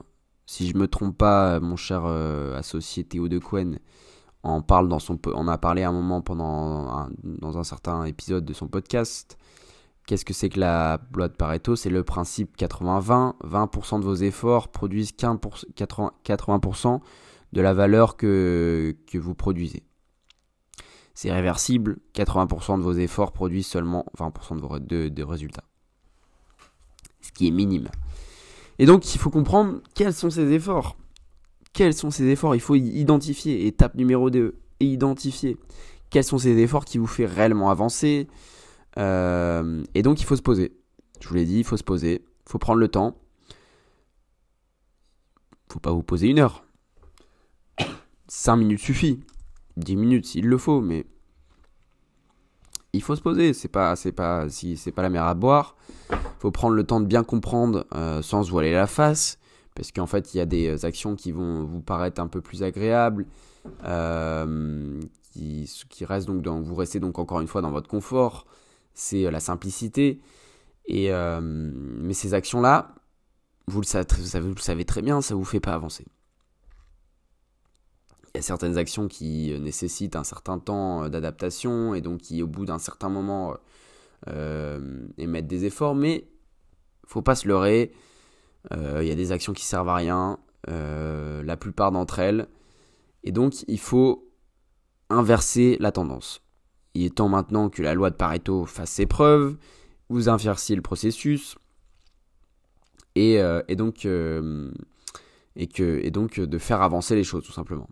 si 0.51 0.67
je 0.67 0.75
me 0.75 0.89
trompe 0.89 1.17
pas, 1.17 1.61
mon 1.61 1.77
cher 1.77 2.01
euh, 2.03 2.57
associé 2.57 3.05
Théo 3.05 3.29
de 3.29 3.39
Cohen 3.39 3.75
en 4.43 4.61
parle 4.61 4.89
dans 4.89 4.99
son, 4.99 5.17
on 5.33 5.47
a 5.47 5.57
parlé 5.57 5.83
à 5.83 5.87
un 5.87 5.93
moment 5.93 6.21
dans 6.25 7.57
un 7.57 7.63
certain 7.63 8.03
épisode 8.03 8.43
de 8.43 8.51
son 8.51 8.67
podcast. 8.67 9.37
Qu'est-ce 10.05 10.25
que 10.25 10.33
c'est 10.33 10.49
que 10.49 10.59
la 10.59 10.99
loi 11.13 11.29
de 11.29 11.35
Pareto? 11.35 11.77
C'est 11.77 11.89
le 11.89 12.03
principe 12.03 12.57
80-20. 12.57 13.35
20%, 13.45 14.01
de 14.01 14.03
vos 14.03 14.15
efforts 14.15 14.67
produisent 14.67 15.13
80%, 15.13 16.99
de 17.53 17.61
la 17.61 17.73
valeur 17.73 18.17
que, 18.17 18.97
que 19.07 19.17
vous 19.17 19.35
produisez. 19.35 19.83
C'est 21.13 21.31
réversible. 21.31 21.99
80% 22.13 22.77
de 22.77 22.83
vos 22.83 22.91
efforts 22.91 23.31
produisent 23.31 23.67
seulement 23.67 24.05
20% 24.17 24.57
de 24.57 24.61
vos 24.61 24.79
de 24.79 25.23
résultats. 25.23 25.63
Ce 27.21 27.31
qui 27.31 27.47
est 27.47 27.51
minime. 27.51 27.87
Et 28.79 28.85
donc, 28.85 29.13
il 29.13 29.17
faut 29.19 29.29
comprendre 29.29 29.81
quels 29.95 30.13
sont 30.13 30.29
ces 30.29 30.51
efforts. 30.51 30.97
Quels 31.73 31.93
sont 31.93 32.11
ces 32.11 32.25
efforts? 32.25 32.55
Il 32.55 32.61
faut 32.61 32.75
identifier. 32.75 33.67
Étape 33.67 33.95
numéro 33.95 34.29
2, 34.29 34.55
identifier. 34.79 35.57
Quels 36.09 36.23
sont 36.23 36.37
ces 36.37 36.57
efforts 36.57 36.85
qui 36.85 36.97
vous 36.97 37.07
font 37.07 37.25
réellement 37.27 37.69
avancer 37.69 38.27
euh, 38.97 39.83
Et 39.93 40.01
donc, 40.01 40.21
il 40.21 40.25
faut 40.25 40.35
se 40.35 40.41
poser. 40.41 40.73
Je 41.21 41.27
vous 41.27 41.35
l'ai 41.35 41.45
dit, 41.45 41.59
il 41.59 41.63
faut 41.63 41.77
se 41.77 41.83
poser. 41.83 42.23
Il 42.45 42.51
faut 42.51 42.59
prendre 42.59 42.79
le 42.79 42.87
temps. 42.87 43.17
Il 45.69 45.73
faut 45.73 45.79
pas 45.79 45.91
vous 45.91 46.03
poser 46.03 46.27
une 46.27 46.39
heure. 46.39 46.65
5 48.27 48.57
minutes 48.57 48.81
suffit. 48.81 49.21
10 49.77 49.95
minutes 49.95 50.25
s'il 50.25 50.47
le 50.47 50.57
faut, 50.57 50.81
mais 50.81 51.05
il 52.93 53.01
faut 53.01 53.15
se 53.15 53.21
poser. 53.21 53.53
C'est 53.53 53.67
pas, 53.67 53.95
c'est 53.95 54.11
pas, 54.11 54.49
si 54.49 54.77
c'est 54.77 54.91
pas 54.91 55.01
la 55.01 55.09
mer 55.09 55.23
à 55.23 55.33
boire 55.33 55.75
faut 56.41 56.51
prendre 56.51 56.75
le 56.75 56.83
temps 56.83 56.99
de 56.99 57.05
bien 57.05 57.23
comprendre 57.23 57.85
euh, 57.93 58.23
sans 58.23 58.43
se 58.43 58.49
voiler 58.49 58.71
la 58.71 58.87
face, 58.87 59.37
parce 59.75 59.91
qu'en 59.91 60.07
fait, 60.07 60.33
il 60.33 60.37
y 60.37 60.41
a 60.41 60.47
des 60.47 60.67
euh, 60.67 60.87
actions 60.87 61.15
qui 61.15 61.31
vont 61.31 61.63
vous 61.63 61.81
paraître 61.81 62.19
un 62.19 62.27
peu 62.27 62.41
plus 62.41 62.63
agréables, 62.63 63.27
euh, 63.85 64.99
qui, 65.33 65.71
qui 65.89 66.03
restent 66.03 66.27
donc 66.27 66.63
vous 66.63 66.75
restez 66.75 66.99
donc 66.99 67.19
encore 67.19 67.41
une 67.41 67.47
fois 67.47 67.61
dans 67.61 67.69
votre 67.69 67.87
confort, 67.87 68.47
c'est 68.95 69.29
la 69.29 69.39
simplicité. 69.39 70.19
Et, 70.87 71.11
mais 71.11 72.13
ces 72.13 72.33
actions-là, 72.33 72.95
vous 73.67 73.81
le, 73.81 73.85
savez, 73.85 74.05
vous 74.39 74.55
le 74.55 74.59
savez 74.59 74.83
très 74.83 75.01
bien, 75.03 75.21
ça 75.21 75.35
vous 75.35 75.45
fait 75.45 75.59
pas 75.59 75.73
avancer. 75.73 76.05
Il 78.33 78.37
y 78.37 78.39
a 78.39 78.41
certaines 78.41 78.77
actions 78.77 79.07
qui 79.07 79.57
nécessitent 79.59 80.15
un 80.15 80.23
certain 80.23 80.57
temps 80.57 81.09
d'adaptation 81.09 81.93
et 81.93 82.01
donc 82.01 82.19
qui, 82.21 82.41
au 82.41 82.47
bout 82.47 82.65
d'un 82.65 82.79
certain 82.79 83.09
moment, 83.09 83.55
émettent 85.17 85.47
des 85.47 85.65
efforts, 85.65 85.95
mais 85.95 86.27
faut 87.11 87.21
pas 87.21 87.35
se 87.35 87.47
leurrer. 87.47 87.91
Il 88.71 88.77
euh, 88.77 89.03
y 89.03 89.11
a 89.11 89.15
des 89.15 89.31
actions 89.31 89.53
qui 89.53 89.65
servent 89.65 89.89
à 89.89 89.95
rien, 89.95 90.39
euh, 90.69 91.43
la 91.43 91.57
plupart 91.57 91.91
d'entre 91.91 92.19
elles. 92.19 92.47
Et 93.23 93.31
donc, 93.31 93.63
il 93.67 93.79
faut 93.79 94.29
inverser 95.09 95.77
la 95.79 95.91
tendance. 95.91 96.41
Il 96.93 97.03
est 97.03 97.15
temps 97.15 97.29
maintenant 97.29 97.69
que 97.69 97.81
la 97.81 97.93
loi 97.93 98.09
de 98.09 98.15
Pareto 98.15 98.65
fasse 98.65 98.91
ses 98.91 99.05
preuves, 99.05 99.57
vous 100.09 100.29
inversiez 100.29 100.75
le 100.75 100.81
processus, 100.81 101.55
et, 103.15 103.39
euh, 103.41 103.61
donc, 103.69 104.05
et, 104.05 105.67
que, 105.67 105.99
et 106.03 106.11
donc 106.11 106.39
de 106.39 106.57
faire 106.57 106.81
avancer 106.81 107.15
les 107.15 107.23
choses, 107.23 107.45
tout 107.45 107.51
simplement. 107.51 107.89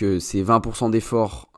Que 0.00 0.18
ces 0.18 0.42
20% 0.42 0.90
d'efforts 0.90 1.50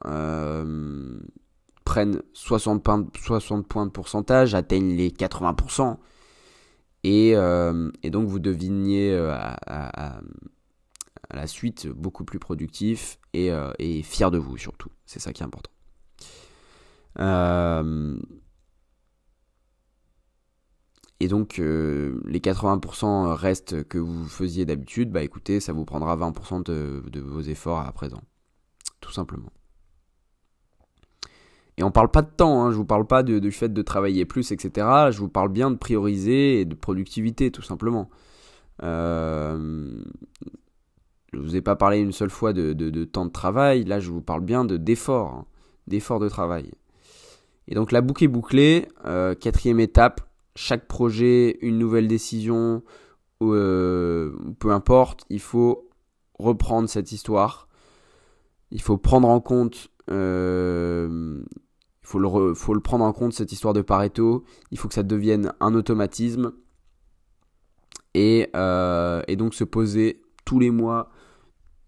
prennent 1.85 2.23
60 2.33 2.83
points, 2.83 3.07
60 3.17 3.69
points 3.69 3.87
de 3.87 3.93
pourcentage, 3.93 4.57
atteignent 4.57 4.97
les 4.97 5.11
80%, 5.11 5.97
et, 7.05 7.37
euh, 7.37 7.91
et 8.03 8.11
donc 8.11 8.29
vous 8.29 8.41
deviniez 8.41 9.13
euh, 9.13 9.33
à, 9.33 10.21
la 11.33 11.47
suite 11.47 11.87
beaucoup 11.87 12.25
plus 12.25 12.41
productif 12.41 13.21
et, 13.33 13.53
euh, 13.53 13.73
fier 14.03 14.33
de 14.33 14.39
vous 14.39 14.57
surtout. 14.57 14.91
C'est 15.07 15.21
ça 15.21 15.33
qui 15.33 15.45
est 15.45 15.47
important. 15.47 15.71
et 21.21 21.29
donc 21.29 21.59
les 21.59 22.41
80% 22.41 23.35
restent 23.35 23.85
que 23.85 23.99
vous 23.99 24.27
faisiez 24.27 24.65
d'habitude, 24.65 25.13
bah 25.13 25.23
écoutez, 25.23 25.61
ça 25.61 25.73
vous 25.73 25.85
prendra 25.85 26.17
20% 26.17 26.65
de, 26.65 27.05
de 27.07 27.21
vos 27.21 27.43
efforts 27.43 27.79
à 27.79 27.93
présent. 27.93 28.23
Tout 29.03 29.13
simplement. 29.13 29.53
Et 31.77 31.83
on 31.83 31.91
parle 31.91 32.11
pas 32.11 32.23
de 32.23 32.31
temps, 32.31 32.65
hein, 32.65 32.71
je 32.71 32.77
vous 32.77 32.85
parle 32.85 33.07
pas 33.07 33.23
du 33.23 33.53
fait 33.53 33.69
de 33.69 33.83
travailler 33.83 34.25
plus, 34.25 34.53
etc. 34.53 34.87
Je 35.11 35.19
vous 35.19 35.29
parle 35.29 35.51
bien 35.51 35.71
de 35.71 35.77
prioriser 35.77 36.61
et 36.61 36.65
de 36.65 36.75
productivité, 36.75 37.51
tout 37.51 37.63
simplement. 37.63 38.09
Euh, 38.83 40.03
je 41.33 41.39
vous 41.39 41.57
ai 41.57 41.63
pas 41.63 41.77
parlé 41.77 41.99
une 41.99 42.13
seule 42.13 42.31
fois 42.31 42.53
de, 42.53 43.05
temps 43.05 43.27
de 43.27 43.31
travail, 43.31 43.85
là 43.85 44.01
je 44.01 44.11
vous 44.11 44.21
parle 44.21 44.43
bien 44.43 44.65
de 44.65 44.77
d'effort, 44.77 45.35
hein, 45.35 45.47
d'effort 45.87 46.21
de 46.21 46.29
travail. 46.29 46.71
Et 47.69 47.75
donc 47.75 47.91
la 47.91 48.01
boucle 48.01 48.25
est 48.25 48.29
bouclée, 48.29 48.89
euh, 49.07 49.35
quatrième 49.35 49.81
étape, 49.81 50.21
chaque 50.55 50.87
projet, 50.87 51.59
une 51.63 51.79
nouvelle 51.79 52.07
décision, 52.07 52.83
euh, 53.41 54.37
peu 54.59 54.73
importe, 54.73 55.25
il 55.31 55.41
faut 55.41 55.89
reprendre 56.39 56.89
cette 56.89 57.13
histoire, 57.13 57.69
il 58.73 58.81
faut 58.81 58.97
prendre 58.97 59.29
en 59.29 59.41
compte 59.41 59.91
euh, 60.11 61.41
le, 62.15 62.81
prendre 62.81 63.05
en 63.05 63.13
compte, 63.13 63.33
cette 63.35 63.53
histoire 63.53 63.75
de 63.75 63.83
Pareto. 63.83 64.45
Il 64.71 64.79
faut 64.79 64.89
que 64.89 64.95
ça 64.95 65.03
devienne 65.03 65.53
un 65.61 65.75
automatisme. 65.75 66.53
Et, 68.15 68.49
euh, 68.57 69.23
donc 69.37 69.55
se 69.55 69.65
poser 69.65 70.21
tous 70.45 70.59
les 70.59 70.71
mois 70.71 71.11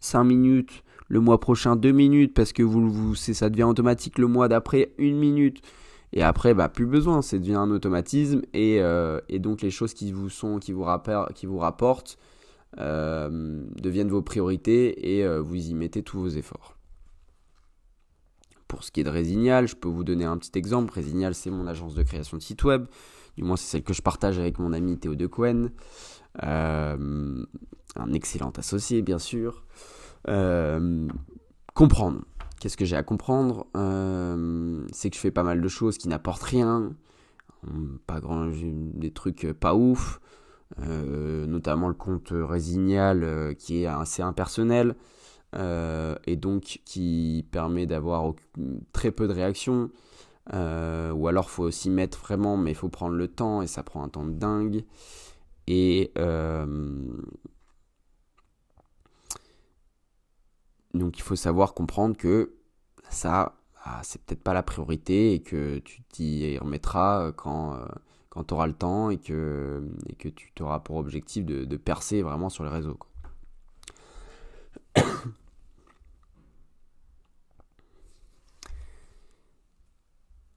5 0.01 0.25
minutes, 0.25 0.85
le 1.09 1.21
mois 1.21 1.41
prochain 1.41 1.77
2 1.77 1.91
minutes, 1.93 2.35
parce 2.35 2.53
que 2.53 2.63
vous, 2.63 3.15
ça 3.15 3.51
devient 3.51 3.65
automatique 3.65 4.19
le 4.19 4.27
mois 4.27 4.49
d'après 4.49 4.93
1 4.99 5.15
minute. 5.15 5.63
Et 6.13 6.23
après, 6.23 6.55
bah, 6.55 6.69
plus 6.69 6.87
besoin, 6.87 7.23
ça 7.23 7.39
devient 7.39 7.55
un 7.55 7.71
automatisme. 7.71 8.43
Et, 8.53 8.81
euh, 8.81 9.21
et, 9.29 9.39
donc 9.39 9.63
les 9.63 9.71
choses 9.71 9.95
qui 9.95 10.13
vous 10.13 10.29
sont, 10.29 10.59
qui 10.59 10.73
vous, 10.73 10.85
rapportent, 10.85 12.19
deviennent 12.77 14.09
vos 14.09 14.23
priorités 14.23 15.19
et 15.19 15.39
vous 15.39 15.71
y 15.71 15.75
mettez 15.75 16.03
tous 16.03 16.21
vos 16.21 16.29
efforts. 16.29 16.74
Pour 18.69 18.85
ce 18.85 18.91
qui 18.91 19.01
est 19.01 19.05
de 19.05 19.11
Resignal, 19.11 19.69
je 19.69 19.77
peux 19.77 19.89
vous 19.89 20.05
donner 20.05 20.25
un 20.25 20.37
petit 20.39 20.57
exemple. 20.59 20.93
Resignal, 20.95 21.35
c'est 21.35 21.51
mon 21.51 21.67
agence 21.67 21.95
de 21.95 22.03
création 22.03 22.37
de 22.37 22.43
site 22.43 22.65
web. 22.65 22.87
Du 23.37 23.43
moins, 23.43 23.57
c'est 23.57 23.67
celle 23.67 23.83
que 23.83 23.93
je 23.93 24.03
partage 24.03 24.39
avec 24.39 24.59
mon 24.59 24.73
ami 24.73 24.99
Théo 24.99 25.15
De 25.15 25.27
Cohen. 25.27 25.71
Euh, 26.43 27.45
un 27.97 28.13
excellent 28.13 28.51
associé, 28.51 29.03
bien 29.03 29.19
sûr. 29.19 29.65
Euh, 30.29 31.09
comprendre. 31.75 32.23
Qu'est-ce 32.61 32.77
que 32.77 32.85
j'ai 32.85 32.97
à 32.97 33.03
comprendre? 33.03 33.67
Euh, 33.77 34.87
C'est 34.93 35.11
que 35.11 35.17
je 35.17 35.21
fais 35.21 35.31
pas 35.31 35.43
mal 35.43 35.61
de 35.61 35.69
choses 35.69 35.99
qui 35.99 36.09
n'apportent 36.09 36.43
rien. 36.43 36.95
Pas 38.07 38.21
grand, 38.21 38.47
des 38.47 39.11
trucs 39.11 39.53
pas 39.53 39.75
ouf. 39.75 40.21
notamment 40.79 41.89
le 41.89 41.95
compte 41.95 42.29
Resignal 42.31 43.55
qui 43.59 43.83
est 43.83 43.87
assez 43.87 44.23
impersonnel. 44.23 44.97
Euh, 45.57 46.17
et 46.27 46.37
donc 46.37 46.81
qui 46.85 47.47
permet 47.53 47.87
d'avoir 47.87 48.35
très 48.93 49.11
peu 49.11 49.29
de 49.29 49.33
réactions. 49.33 49.91
Euh, 50.53 51.11
ou 51.13 51.29
alors 51.29 51.49
faut 51.51 51.71
s'y 51.71 51.91
mettre 51.91 52.19
vraiment, 52.19 52.57
mais 52.57 52.73
il 52.73 52.75
faut 52.75 52.89
prendre 52.89 53.15
le 53.15 53.29
temps 53.29 53.63
et 53.63 53.67
ça 53.67 53.83
prend 53.83 54.03
un 54.03 54.09
temps 54.09 54.27
de 54.27 54.33
dingue. 54.33 54.85
Et 55.67 56.13
euh, 56.19 56.67
donc 60.93 61.19
il 61.19 61.23
faut 61.23 61.37
savoir 61.37 61.75
comprendre 61.75 62.17
que 62.17 62.55
ça, 63.09 63.57
ah, 63.85 64.01
c'est 64.03 64.23
peut-être 64.23 64.43
pas 64.43 64.55
la 64.55 64.63
priorité 64.63 65.35
et 65.35 65.43
que 65.43 65.79
tu 65.79 66.03
t'y 66.05 66.59
remettras 66.59 67.33
quand, 67.33 67.79
quand 68.29 68.45
tu 68.45 68.55
auras 68.55 68.67
le 68.67 68.75
temps 68.75 69.11
et 69.11 69.19
que, 69.19 69.89
et 70.09 70.15
que 70.15 70.29
tu 70.29 70.51
auras 70.63 70.81
pour 70.81 70.97
objectif 70.97 71.45
de, 71.45 71.65
de 71.65 71.77
percer 71.77 72.23
vraiment 72.23 72.51
sur 72.51 72.65
les 72.65 72.71
réseaux. 72.71 72.95
Quoi. 72.95 73.09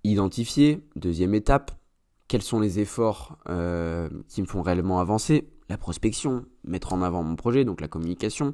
Identifier, 0.08 0.88
deuxième 0.96 1.34
étape, 1.36 1.70
quels 2.30 2.42
sont 2.42 2.62
les 2.62 2.80
efforts 2.80 3.38
euh, 3.50 4.08
qui 4.30 4.42
me 4.42 4.48
font 4.48 4.62
réellement 4.62 5.02
avancer 5.02 5.50
La 5.68 5.78
prospection, 5.78 6.46
mettre 6.64 6.94
en 6.94 7.02
avant 7.02 7.24
mon 7.24 7.36
projet, 7.36 7.66
donc 7.66 7.82
la 7.82 7.90
communication, 7.90 8.54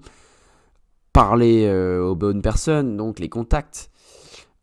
parler 1.14 1.68
euh, 1.68 2.04
aux 2.04 2.16
bonnes 2.16 2.42
personnes, 2.42 2.98
donc 2.98 3.20
les 3.20 3.30
contacts, 3.30 3.92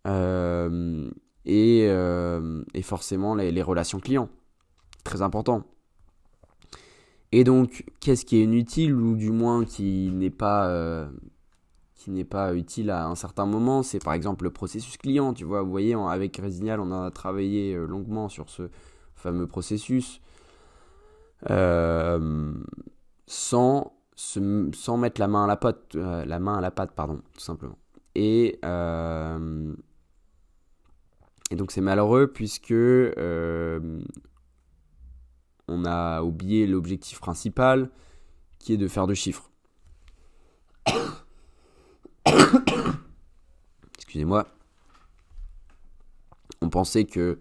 euh, 0.09 1.09
et, 1.45 1.87
forcément 2.83 3.37
les, 3.37 3.53
les, 3.53 3.63
relations 3.63 4.01
clients. 4.01 4.29
Très 5.05 5.23
important. 5.23 5.63
Et 7.31 7.45
donc, 7.45 7.85
qu'est-ce 8.01 8.25
qui 8.25 8.39
est 8.39 8.43
inutile 8.43 8.97
ou 8.97 9.15
du 9.15 9.31
moins 9.31 9.65
qui 9.65 10.11
n'est 10.13 10.29
pas 10.29 11.09
qui 12.01 12.11
n'est 12.11 12.25
pas 12.25 12.55
utile 12.55 12.89
à 12.89 13.07
un 13.07 13.15
certain 13.15 13.45
moment, 13.45 13.83
c'est 13.83 14.03
par 14.03 14.15
exemple 14.15 14.45
le 14.45 14.51
processus 14.51 14.97
client. 14.97 15.35
Tu 15.35 15.45
vois, 15.45 15.61
vous 15.61 15.71
voyez, 15.71 15.93
avec 15.93 16.39
Resignal, 16.39 16.81
on 16.81 16.91
a 16.93 17.11
travaillé 17.11 17.75
euh, 17.75 17.85
longuement 17.85 18.31
sur 18.31 18.49
ce 18.49 18.71
fameux 19.15 19.47
processus 19.47 20.23
euh, 21.51 22.55
sans, 23.27 23.93
sans 24.17 24.97
mettre 24.97 25.21
la 25.21 25.29
main 25.29 25.45
à 25.45 25.47
la 25.47 25.59
pâte, 25.59 25.95
euh, 25.95 26.25
la 26.25 26.39
main 26.39 26.57
à 26.57 26.63
la 26.63 26.71
pâte, 26.71 26.93
pardon, 26.93 27.21
tout 27.35 27.41
simplement. 27.41 27.77
Et, 28.15 28.59
et 31.51 31.57
donc 31.57 31.71
c'est 31.71 31.83
malheureux 31.83 32.29
puisque 32.33 32.73
on 35.69 35.85
a 35.85 36.23
oublié 36.23 36.67
l'objectif 36.67 37.21
principal 37.21 37.91
qui 38.59 38.73
est 38.73 38.79
de 38.79 38.89
faire 38.89 39.07
de 39.07 39.13
chiffres. 39.15 39.51
Excusez-moi. 44.11 44.45
On 46.63 46.69
pensait 46.69 47.05
que 47.05 47.39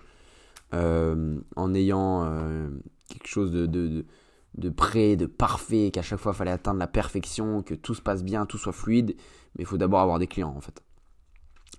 euh, 0.76 1.40
en 1.56 1.74
ayant 1.74 2.26
euh, 2.26 2.70
quelque 3.08 3.26
chose 3.26 3.52
de, 3.52 3.66
de, 3.66 4.06
de, 4.54 4.70
prêt, 4.70 5.16
de 5.16 5.26
parfait, 5.26 5.90
qu'à 5.92 6.04
chaque 6.04 6.20
fois 6.20 6.34
il 6.34 6.36
fallait 6.36 6.52
atteindre 6.52 6.78
la 6.78 6.86
perfection, 6.86 7.64
que 7.64 7.74
tout 7.74 7.96
se 7.96 8.04
passe 8.04 8.24
bien, 8.24 8.46
tout 8.46 8.60
soit 8.60 8.72
fluide, 8.72 9.16
mais 9.56 9.64
il 9.64 9.66
faut 9.66 9.80
d'abord 9.80 10.02
avoir 10.02 10.20
des 10.20 10.28
clients 10.28 10.54
en 10.56 10.62
fait. 10.62 10.84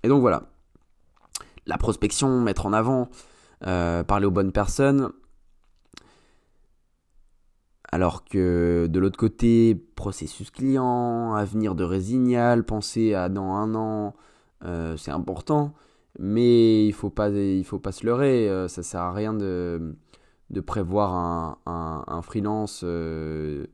Et 0.03 0.09
donc 0.09 0.19
voilà. 0.19 0.49
La 1.67 1.77
prospection, 1.77 2.41
mettre 2.41 2.65
en 2.65 2.73
avant, 2.73 3.07
euh, 3.65 4.03
parler 4.03 4.25
aux 4.25 4.31
bonnes 4.31 4.51
personnes, 4.51 5.13
alors 7.93 8.25
que 8.25 8.87
de 8.89 8.99
l'autre 8.99 9.17
côté, 9.17 9.73
processus 9.95 10.51
client, 10.51 11.33
avenir 11.33 11.75
de 11.75 11.85
Resignal, 11.85 12.65
penser 12.65 13.13
à 13.13 13.29
dans 13.29 13.53
un 13.53 13.73
an, 13.73 14.15
euh, 14.65 14.97
c'est 14.97 15.11
important, 15.11 15.73
mais 16.19 16.85
il 16.87 16.93
faut 16.93 17.13
faut 17.63 17.79
pas 17.79 17.91
se 17.91 18.05
leurrer. 18.05 18.49
Euh, 18.49 18.67
ça 18.67 18.83
sert 18.83 19.01
à 19.01 19.13
rien 19.13 19.33
de, 19.33 19.95
de 20.49 20.61
prévoir 20.61 21.13
un, 21.13 21.57
un, 22.07 22.21
freelance 22.21 22.81
euh, 22.83 23.67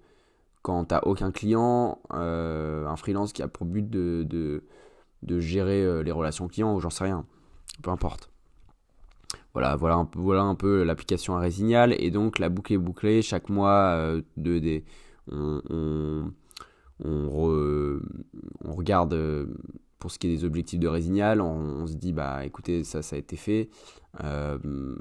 quand 0.62 0.86
tu 0.86 0.94
n'as 0.94 1.02
aucun 1.02 1.32
client, 1.32 2.00
un 2.10 2.96
freelance 2.96 3.34
qui 3.34 3.42
a 3.44 3.48
pour 3.48 3.66
but 3.66 3.90
de, 3.90 4.26
de, 4.30 4.64
de 5.24 5.40
gérer 5.40 6.04
les 6.04 6.12
relations 6.12 6.48
clients 6.48 6.76
ou 6.76 6.80
j'en 6.80 6.90
sais 6.90 7.06
rien, 7.06 7.26
peu 7.82 7.92
importe. 7.92 8.30
Voilà, 9.54 9.76
voilà, 9.76 9.96
un, 9.96 10.10
voilà 10.14 10.54
peu 10.56 10.84
l'application 10.84 11.36
à 11.36 11.40
Resignal. 11.40 11.96
Et 12.00 12.12
donc 12.12 12.38
la 12.38 12.50
boucle 12.50 12.74
est 12.74 12.78
bouclée. 12.78 13.22
Chaque 13.24 13.50
mois, 13.50 13.96
euh, 13.96 14.22
de, 14.38 14.60
des, 14.60 14.86
on, 15.32 16.32
on, 17.04 18.74
regarde 18.76 19.14
euh, 19.14 19.48
pour 20.00 20.12
ce 20.12 20.20
qui 20.20 20.28
est 20.28 20.36
des 20.36 20.46
objectifs 20.46 20.80
de 20.80 20.88
Resignal. 20.88 21.42
On, 21.42 21.88
se 21.88 21.94
dit, 21.94 22.14
bah 22.14 22.46
écoutez, 22.46 22.84
ça, 22.84 23.02
ça 23.02 23.16
a 23.16 23.20
été 23.20 23.36
fait. 23.36 23.70
Euh, 24.24 24.96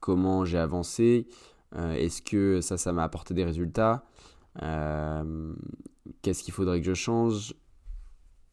comment 0.00 0.44
j'ai 0.44 0.58
avancé? 0.58 1.26
Est-ce 1.74 2.20
que 2.20 2.60
ça, 2.60 2.76
ça 2.76 2.92
m'a 2.92 3.02
apporté 3.02 3.32
des 3.34 3.44
résultats? 3.44 4.04
Qu'est-ce 6.20 6.42
qu'il 6.42 6.52
faudrait 6.52 6.80
que 6.80 6.86
je 6.86 6.94
change? 6.94 7.54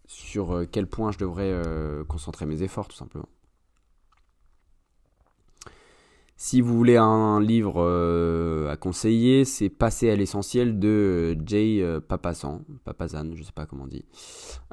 Sur 0.05 0.65
quel 0.71 0.87
point 0.87 1.11
je 1.11 1.17
devrais 1.17 1.53
concentrer 2.07 2.45
mes 2.45 2.63
efforts, 2.63 2.87
tout 2.87 2.95
simplement. 2.95 3.27
Si 6.41 6.61
vous 6.61 6.73
voulez 6.73 6.95
un 6.95 7.41
livre 7.41 7.83
euh, 7.83 8.71
à 8.71 8.77
conseiller, 8.77 9.43
c'est 9.43 9.67
Passer 9.67 10.09
à 10.09 10.15
l'essentiel 10.15 10.79
de 10.79 11.37
Jay 11.45 11.81
euh, 11.81 11.99
Papasan, 11.99 12.61
Papazan, 12.85 13.35
je 13.35 13.43
sais 13.43 13.51
pas 13.51 13.65
comment 13.65 13.83
on 13.83 13.87
dit. 13.87 14.05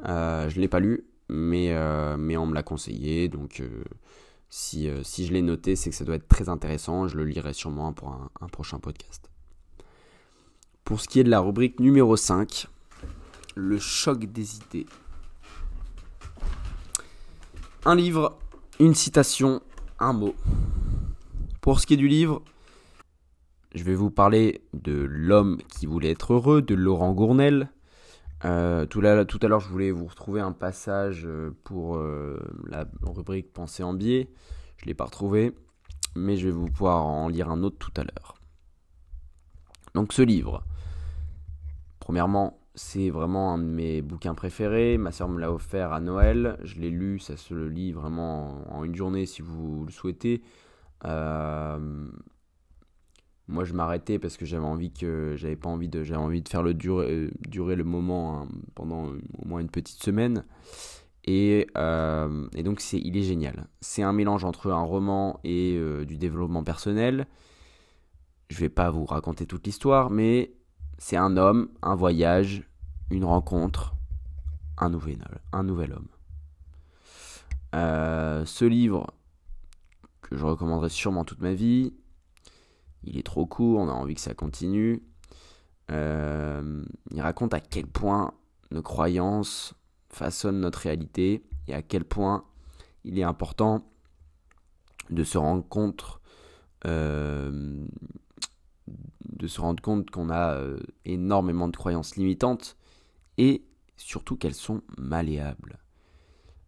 Euh, 0.04 0.48
je 0.48 0.60
l'ai 0.60 0.68
pas 0.68 0.78
lu, 0.78 1.08
mais, 1.28 1.72
euh, 1.72 2.16
mais 2.16 2.36
on 2.36 2.46
me 2.46 2.54
l'a 2.54 2.62
conseillé, 2.62 3.28
donc 3.28 3.64
si, 4.48 4.88
si 5.02 5.26
je 5.26 5.32
l'ai 5.32 5.42
noté, 5.42 5.74
c'est 5.74 5.90
que 5.90 5.96
ça 5.96 6.04
doit 6.04 6.14
être 6.14 6.28
très 6.28 6.48
intéressant. 6.48 7.08
Je 7.08 7.16
le 7.16 7.24
lirai 7.24 7.52
sûrement 7.52 7.92
pour 7.92 8.10
un, 8.10 8.30
un 8.40 8.46
prochain 8.46 8.78
podcast. 8.78 9.28
Pour 10.84 11.00
ce 11.00 11.08
qui 11.08 11.18
est 11.18 11.24
de 11.24 11.30
la 11.30 11.40
rubrique 11.40 11.80
numéro 11.80 12.16
5, 12.16 12.68
le 13.56 13.80
choc 13.80 14.24
des 14.24 14.58
idées. 14.58 14.86
Un 17.84 17.96
livre, 17.96 18.38
une 18.78 18.94
citation, 18.94 19.60
un 19.98 20.12
mot. 20.12 20.36
Pour 21.66 21.80
ce 21.80 21.86
qui 21.88 21.94
est 21.94 21.96
du 21.96 22.06
livre, 22.06 22.42
je 23.74 23.82
vais 23.82 23.96
vous 23.96 24.12
parler 24.12 24.62
de 24.72 24.92
L'homme 24.92 25.58
qui 25.68 25.86
voulait 25.86 26.12
être 26.12 26.34
heureux 26.34 26.62
de 26.62 26.76
Laurent 26.76 27.12
Gournel. 27.12 27.70
Euh, 28.44 28.86
tout, 28.86 29.00
à 29.00 29.24
l'heure, 29.48 29.58
je 29.58 29.68
voulais 29.68 29.90
vous 29.90 30.06
retrouver 30.06 30.40
un 30.40 30.52
passage 30.52 31.24
euh, 31.26 31.50
pour 31.64 31.96
euh, 31.96 32.38
la 32.68 32.86
rubrique 33.02 33.52
Pensée 33.52 33.82
en 33.82 33.94
biais. 33.94 34.30
Je 34.76 34.84
ne 34.84 34.90
l'ai 34.90 34.94
pas 34.94 35.06
retrouvé, 35.06 35.56
mais 36.14 36.36
je 36.36 36.46
vais 36.46 36.52
vous 36.52 36.70
pouvoir 36.70 37.04
en 37.04 37.26
lire 37.26 37.50
un 37.50 37.64
autre 37.64 37.78
tout 37.78 38.00
à 38.00 38.04
l'heure. 38.04 38.36
Donc 39.92 40.12
ce 40.12 40.22
livre, 40.22 40.62
premièrement, 41.98 42.60
c'est 42.76 43.10
vraiment 43.10 43.54
un 43.54 43.58
de 43.58 43.64
mes 43.64 44.02
bouquins 44.02 44.36
préférés. 44.36 44.98
Ma 44.98 45.10
soeur 45.10 45.28
me 45.28 45.40
l'a 45.40 45.50
offert 45.50 45.92
à 45.92 45.98
Noël. 45.98 46.60
Je 46.62 46.78
l'ai 46.78 46.90
lu, 46.90 47.18
ça 47.18 47.36
se 47.36 47.54
lit 47.54 47.90
vraiment 47.90 48.72
en 48.72 48.84
une 48.84 48.94
journée 48.94 49.26
si 49.26 49.42
vous 49.42 49.84
le 49.84 49.90
souhaitez. 49.90 50.44
Euh, 51.04 52.08
moi, 53.48 53.64
je 53.64 53.74
m'arrêtais 53.74 54.18
parce 54.18 54.36
que 54.36 54.44
j'avais 54.44 54.64
envie 54.64 54.92
que 54.92 55.34
j'avais 55.36 55.56
pas 55.56 55.68
envie 55.68 55.88
de 55.88 56.02
j'avais 56.02 56.20
envie 56.20 56.42
de 56.42 56.48
faire 56.48 56.62
le 56.62 56.74
durer, 56.74 57.10
euh, 57.10 57.30
durer 57.48 57.76
le 57.76 57.84
moment 57.84 58.42
hein, 58.42 58.48
pendant 58.74 59.06
au 59.06 59.46
moins 59.46 59.60
une 59.60 59.70
petite 59.70 60.02
semaine. 60.02 60.44
Et, 61.28 61.66
et 62.54 62.62
donc 62.62 62.80
c'est, 62.80 63.00
il 63.00 63.16
est 63.16 63.22
génial. 63.22 63.66
C'est 63.80 64.02
un 64.02 64.12
mélange 64.12 64.44
entre 64.44 64.70
un 64.70 64.84
roman 64.84 65.40
et 65.42 65.76
du 66.06 66.18
développement 66.18 66.62
personnel. 66.62 67.26
Je 68.48 68.60
vais 68.60 68.68
pas 68.68 68.90
vous 68.90 69.04
raconter 69.04 69.44
toute 69.44 69.66
l'histoire, 69.66 70.08
mais 70.08 70.52
c'est 70.98 71.16
un 71.16 71.36
homme, 71.36 71.68
un 71.82 71.96
voyage, 71.96 72.62
une 73.10 73.24
rencontre, 73.24 73.96
un 74.78 74.88
nouvel, 74.88 75.18
un 75.52 75.64
nouvel 75.64 75.94
homme. 75.94 76.06
ce 77.72 78.64
livre, 78.64 79.15
je 80.36 80.44
recommanderais 80.44 80.88
sûrement 80.88 81.24
toute 81.24 81.40
ma 81.40 81.54
vie, 81.54 81.94
il 83.04 83.18
est 83.18 83.22
trop 83.22 83.46
court, 83.46 83.80
on 83.80 83.88
a 83.88 83.92
envie 83.92 84.14
que 84.14 84.20
ça 84.20 84.34
continue. 84.34 85.02
Euh, 85.90 86.84
il 87.12 87.20
raconte 87.20 87.54
à 87.54 87.60
quel 87.60 87.86
point 87.86 88.34
nos 88.70 88.82
croyances 88.82 89.74
façonnent 90.08 90.60
notre 90.60 90.80
réalité 90.80 91.44
et 91.68 91.74
à 91.74 91.82
quel 91.82 92.04
point 92.04 92.44
il 93.04 93.18
est 93.18 93.22
important 93.22 93.84
de 95.10 95.22
se 95.22 95.38
rendre 95.38 95.66
compte 95.68 96.20
euh, 96.86 97.86
de 99.24 99.46
se 99.46 99.60
rendre 99.60 99.82
compte 99.82 100.10
qu'on 100.10 100.30
a 100.30 100.54
euh, 100.54 100.78
énormément 101.04 101.68
de 101.68 101.76
croyances 101.76 102.16
limitantes 102.16 102.76
et 103.38 103.64
surtout 103.96 104.36
qu'elles 104.36 104.54
sont 104.54 104.82
malléables. 104.98 105.78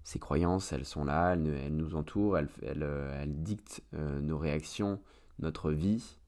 Ces 0.04 0.18
croyances, 0.18 0.72
elles 0.72 0.86
sont 0.86 1.04
là, 1.04 1.32
elles, 1.32 1.76
nous 1.76 1.94
entourent, 1.94 2.38
elles, 2.38 2.48
elles 2.62 3.42
dictent 3.42 3.82
nos 3.92 4.38
réactions, 4.38 5.00
notre 5.38 5.70
vie 5.70 6.18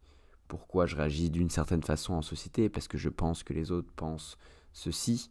pourquoi 0.50 0.84
je 0.84 0.96
réagis 0.96 1.30
d'une 1.30 1.48
certaine 1.48 1.82
façon 1.82 2.14
en 2.14 2.22
société, 2.22 2.68
parce 2.68 2.88
que 2.88 2.98
je 2.98 3.08
pense 3.08 3.44
que 3.44 3.54
les 3.54 3.70
autres 3.70 3.90
pensent 3.94 4.36
ceci, 4.72 5.30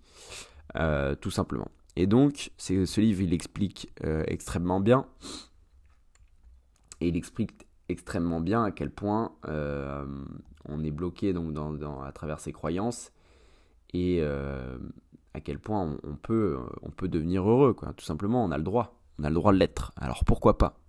euh, 0.78 1.14
tout 1.14 1.30
simplement. 1.30 1.70
Et 1.98 2.08
donc, 2.08 2.52
ce 2.58 3.02
livre, 3.02 3.22
il 3.22 3.34
explique 3.34 3.92
euh, 4.06 4.24
extrêmement 4.28 4.80
bien, 4.80 5.06
et 7.02 7.10
il 7.10 7.18
explique 7.18 7.68
extrêmement 7.90 8.40
bien 8.40 8.64
à 8.64 8.72
quel 8.72 8.92
point 8.92 9.34
euh, 9.46 10.06
on 10.66 10.84
est 10.84 10.92
bloqué 10.92 11.34
donc 11.34 11.56
à 12.06 12.12
travers 12.14 12.40
ses 12.40 12.54
croyances, 12.54 13.12
et 13.94 14.24
à 15.34 15.42
quel 15.42 15.60
point 15.60 15.98
on, 16.04 16.16
peut, 16.16 16.58
on 16.82 16.90
peut 16.90 17.08
devenir 17.08 17.48
heureux, 17.48 17.74
quoi. 17.74 17.94
tout 17.94 18.06
simplement, 18.06 18.44
on 18.44 18.52
a 18.52 18.58
le 18.58 18.64
droit, 18.64 19.00
on 19.20 19.24
a 19.24 19.30
le 19.30 19.36
droit 19.36 19.52
de 19.54 19.58
l'être, 19.58 19.92
alors 19.96 20.24
pourquoi 20.26 20.58
pas? 20.58 20.80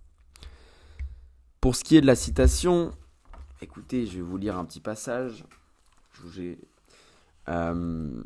Pour 1.59 1.75
ce 1.75 1.83
qui 1.83 1.95
est 1.95 2.01
de 2.01 2.07
la 2.07 2.15
citation, 2.15 2.91
Écoutez, 3.63 4.07
je 4.07 4.15
vais 4.15 4.23
vous 4.23 4.37
lire 4.37 4.57
un 4.57 4.65
petit 4.65 4.79
passage. 4.79 5.45
Euh, 7.47 8.23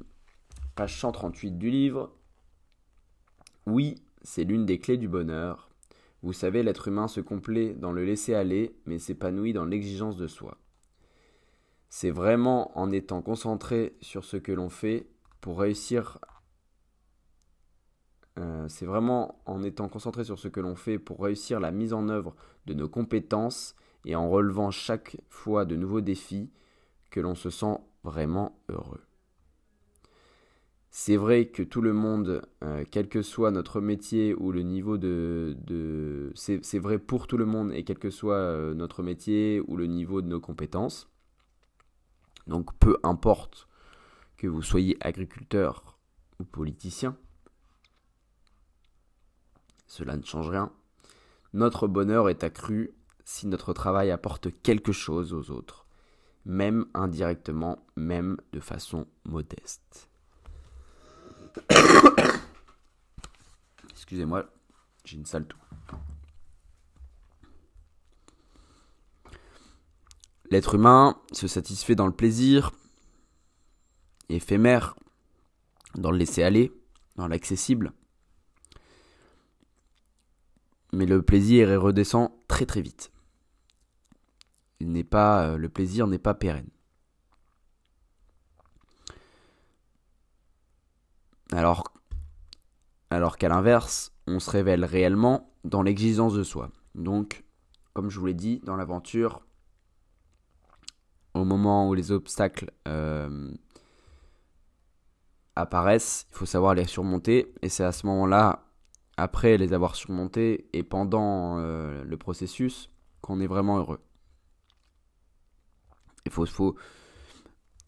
page 0.75 0.97
138 0.97 1.57
du 1.57 1.69
livre. 1.69 2.13
Oui, 3.65 3.95
c'est 4.21 4.45
l'une 4.45 4.65
des 4.65 4.79
clés 4.79 4.95
du 4.95 5.09
bonheur. 5.09 5.69
Vous 6.23 6.31
savez, 6.31 6.63
l'être 6.63 6.87
humain 6.87 7.09
se 7.09 7.19
complaît 7.19 7.73
dans 7.73 7.91
le 7.91 8.05
laisser-aller, 8.05 8.77
mais 8.85 8.97
s'épanouit 8.97 9.51
dans 9.51 9.65
l'exigence 9.65 10.15
de 10.15 10.27
soi. 10.27 10.57
C'est 11.89 12.11
vraiment 12.11 12.77
en 12.79 12.89
étant 12.89 13.21
concentré 13.21 13.97
sur 13.99 14.23
ce 14.23 14.37
que 14.37 14.53
l'on 14.53 14.69
fait 14.69 15.05
pour 15.45 15.59
réussir. 15.59 16.17
Euh, 18.39 18.67
c'est 18.67 18.87
vraiment 18.87 19.39
en 19.45 19.61
étant 19.61 19.87
concentré 19.87 20.23
sur 20.23 20.39
ce 20.39 20.47
que 20.47 20.59
l'on 20.59 20.75
fait 20.75 20.97
pour 20.97 21.21
réussir 21.21 21.59
la 21.59 21.69
mise 21.69 21.93
en 21.93 22.09
œuvre 22.09 22.35
de 22.65 22.73
nos 22.73 22.89
compétences 22.89 23.75
et 24.05 24.15
en 24.15 24.27
relevant 24.27 24.71
chaque 24.71 25.17
fois 25.29 25.65
de 25.65 25.75
nouveaux 25.75 26.01
défis 26.01 26.49
que 27.11 27.19
l'on 27.19 27.35
se 27.35 27.51
sent 27.51 27.77
vraiment 28.03 28.57
heureux. 28.69 29.03
C'est 30.89 31.15
vrai 31.15 31.49
que 31.49 31.61
tout 31.61 31.81
le 31.81 31.93
monde, 31.93 32.41
euh, 32.63 32.83
quel 32.89 33.07
que 33.07 33.21
soit 33.21 33.51
notre 33.51 33.81
métier 33.81 34.33
ou 34.33 34.51
le 34.51 34.63
niveau 34.63 34.97
de... 34.97 35.55
c'est 36.33 36.79
vrai 36.79 36.97
pour 36.97 37.27
tout 37.27 37.37
le 37.37 37.45
monde 37.45 37.71
et 37.71 37.83
quel 37.83 37.99
que 37.99 38.09
soit 38.09 38.33
euh, 38.33 38.73
notre 38.73 39.03
métier 39.03 39.61
ou 39.67 39.77
le 39.77 39.85
niveau 39.85 40.23
de 40.23 40.27
nos 40.27 40.39
compétences. 40.39 41.07
Donc 42.47 42.75
peu 42.79 42.97
importe 43.03 43.67
que 44.37 44.47
vous 44.47 44.61
soyez 44.61 44.97
agriculteur 45.01 45.97
ou 46.39 46.43
politicien, 46.43 47.17
cela 49.87 50.17
ne 50.17 50.23
change 50.23 50.49
rien. 50.49 50.71
Notre 51.53 51.87
bonheur 51.87 52.29
est 52.29 52.43
accru 52.43 52.93
si 53.23 53.47
notre 53.47 53.73
travail 53.73 54.11
apporte 54.11 54.49
quelque 54.61 54.91
chose 54.91 55.33
aux 55.33 55.51
autres, 55.51 55.85
même 56.45 56.85
indirectement, 56.93 57.85
même 57.95 58.37
de 58.51 58.59
façon 58.59 59.07
modeste. 59.23 60.09
Excusez-moi, 63.89 64.45
j'ai 65.05 65.17
une 65.17 65.25
sale 65.25 65.47
toux. 65.47 65.57
L'être 70.51 70.75
humain 70.75 71.19
se 71.31 71.47
satisfait 71.47 71.95
dans 71.95 72.05
le 72.05 72.13
plaisir, 72.13 72.71
éphémère, 74.29 74.95
dans 75.95 76.11
le 76.11 76.17
laisser-aller, 76.17 76.71
dans 77.15 77.27
l'accessible. 77.27 77.93
Mais 80.93 81.05
le 81.05 81.21
plaisir 81.21 81.81
redescend 81.81 82.31
très 82.47 82.65
très 82.65 82.81
vite 82.81 83.11
n'est 84.81 85.03
pas, 85.03 85.47
euh, 85.47 85.57
le 85.57 85.69
plaisir 85.69 86.07
n'est 86.07 86.19
pas 86.19 86.33
pérenne. 86.33 86.69
Alors, 91.51 91.83
alors 93.09 93.37
qu'à 93.37 93.49
l'inverse, 93.49 94.11
on 94.27 94.39
se 94.39 94.49
révèle 94.49 94.83
réellement 94.83 95.53
dans 95.63 95.83
l'exigence 95.83 96.33
de 96.33 96.43
soi. 96.43 96.71
Donc, 96.95 97.43
comme 97.93 98.09
je 98.09 98.19
vous 98.19 98.25
l'ai 98.25 98.33
dit, 98.33 98.59
dans 98.63 98.75
l'aventure, 98.75 99.45
au 101.33 101.45
moment 101.45 101.87
où 101.87 101.93
les 101.93 102.11
obstacles 102.11 102.71
euh, 102.87 103.51
apparaissent, 105.55 106.27
il 106.31 106.37
faut 106.37 106.45
savoir 106.45 106.73
les 106.75 106.85
surmonter. 106.85 107.53
Et 107.61 107.69
c'est 107.69 107.83
à 107.83 107.91
ce 107.91 108.05
moment-là, 108.07 108.65
après 109.17 109.57
les 109.57 109.73
avoir 109.73 109.95
surmontés 109.95 110.67
et 110.73 110.83
pendant 110.83 111.57
euh, 111.59 112.03
le 112.03 112.17
processus, 112.17 112.89
qu'on 113.21 113.39
est 113.39 113.47
vraiment 113.47 113.77
heureux. 113.77 114.01
Il 116.25 116.31
faut, 116.31 116.45
faut, 116.45 116.75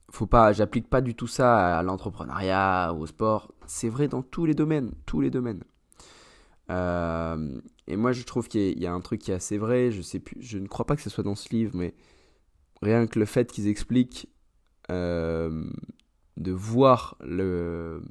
faut 0.09 0.27
pas, 0.27 0.53
j'applique 0.53 0.89
pas 0.89 1.01
du 1.01 1.15
tout 1.15 1.27
ça 1.27 1.77
à 1.77 1.83
l'entrepreneuriat 1.83 2.93
au 2.93 3.05
sport. 3.05 3.51
C'est 3.65 3.89
vrai 3.89 4.07
dans 4.07 4.21
tous 4.21 4.45
les 4.45 4.53
domaines, 4.53 4.91
tous 5.05 5.21
les 5.21 5.29
domaines. 5.29 5.63
Euh, 6.69 7.59
et 7.87 7.95
moi, 7.95 8.11
je 8.11 8.23
trouve 8.23 8.47
qu'il 8.47 8.79
y, 8.79 8.85
a 8.85 8.93
un 8.93 9.01
truc 9.01 9.21
qui 9.21 9.31
est 9.31 9.35
assez 9.35 9.57
vrai. 9.57 9.91
Je 9.91 10.01
sais 10.01 10.19
plus, 10.19 10.41
je 10.41 10.57
ne 10.57 10.67
crois 10.67 10.85
pas 10.85 10.95
que 10.95 11.01
ce 11.01 11.09
soit 11.09 11.23
dans 11.23 11.35
ce 11.35 11.49
livre, 11.49 11.71
mais 11.75 11.93
rien 12.81 13.07
que 13.07 13.19
le 13.19 13.25
fait 13.25 13.51
qu'ils 13.51 13.67
expliquent 13.67 14.29
euh, 14.91 15.69
de 16.37 16.51
voir 16.51 17.17
le 17.19 18.01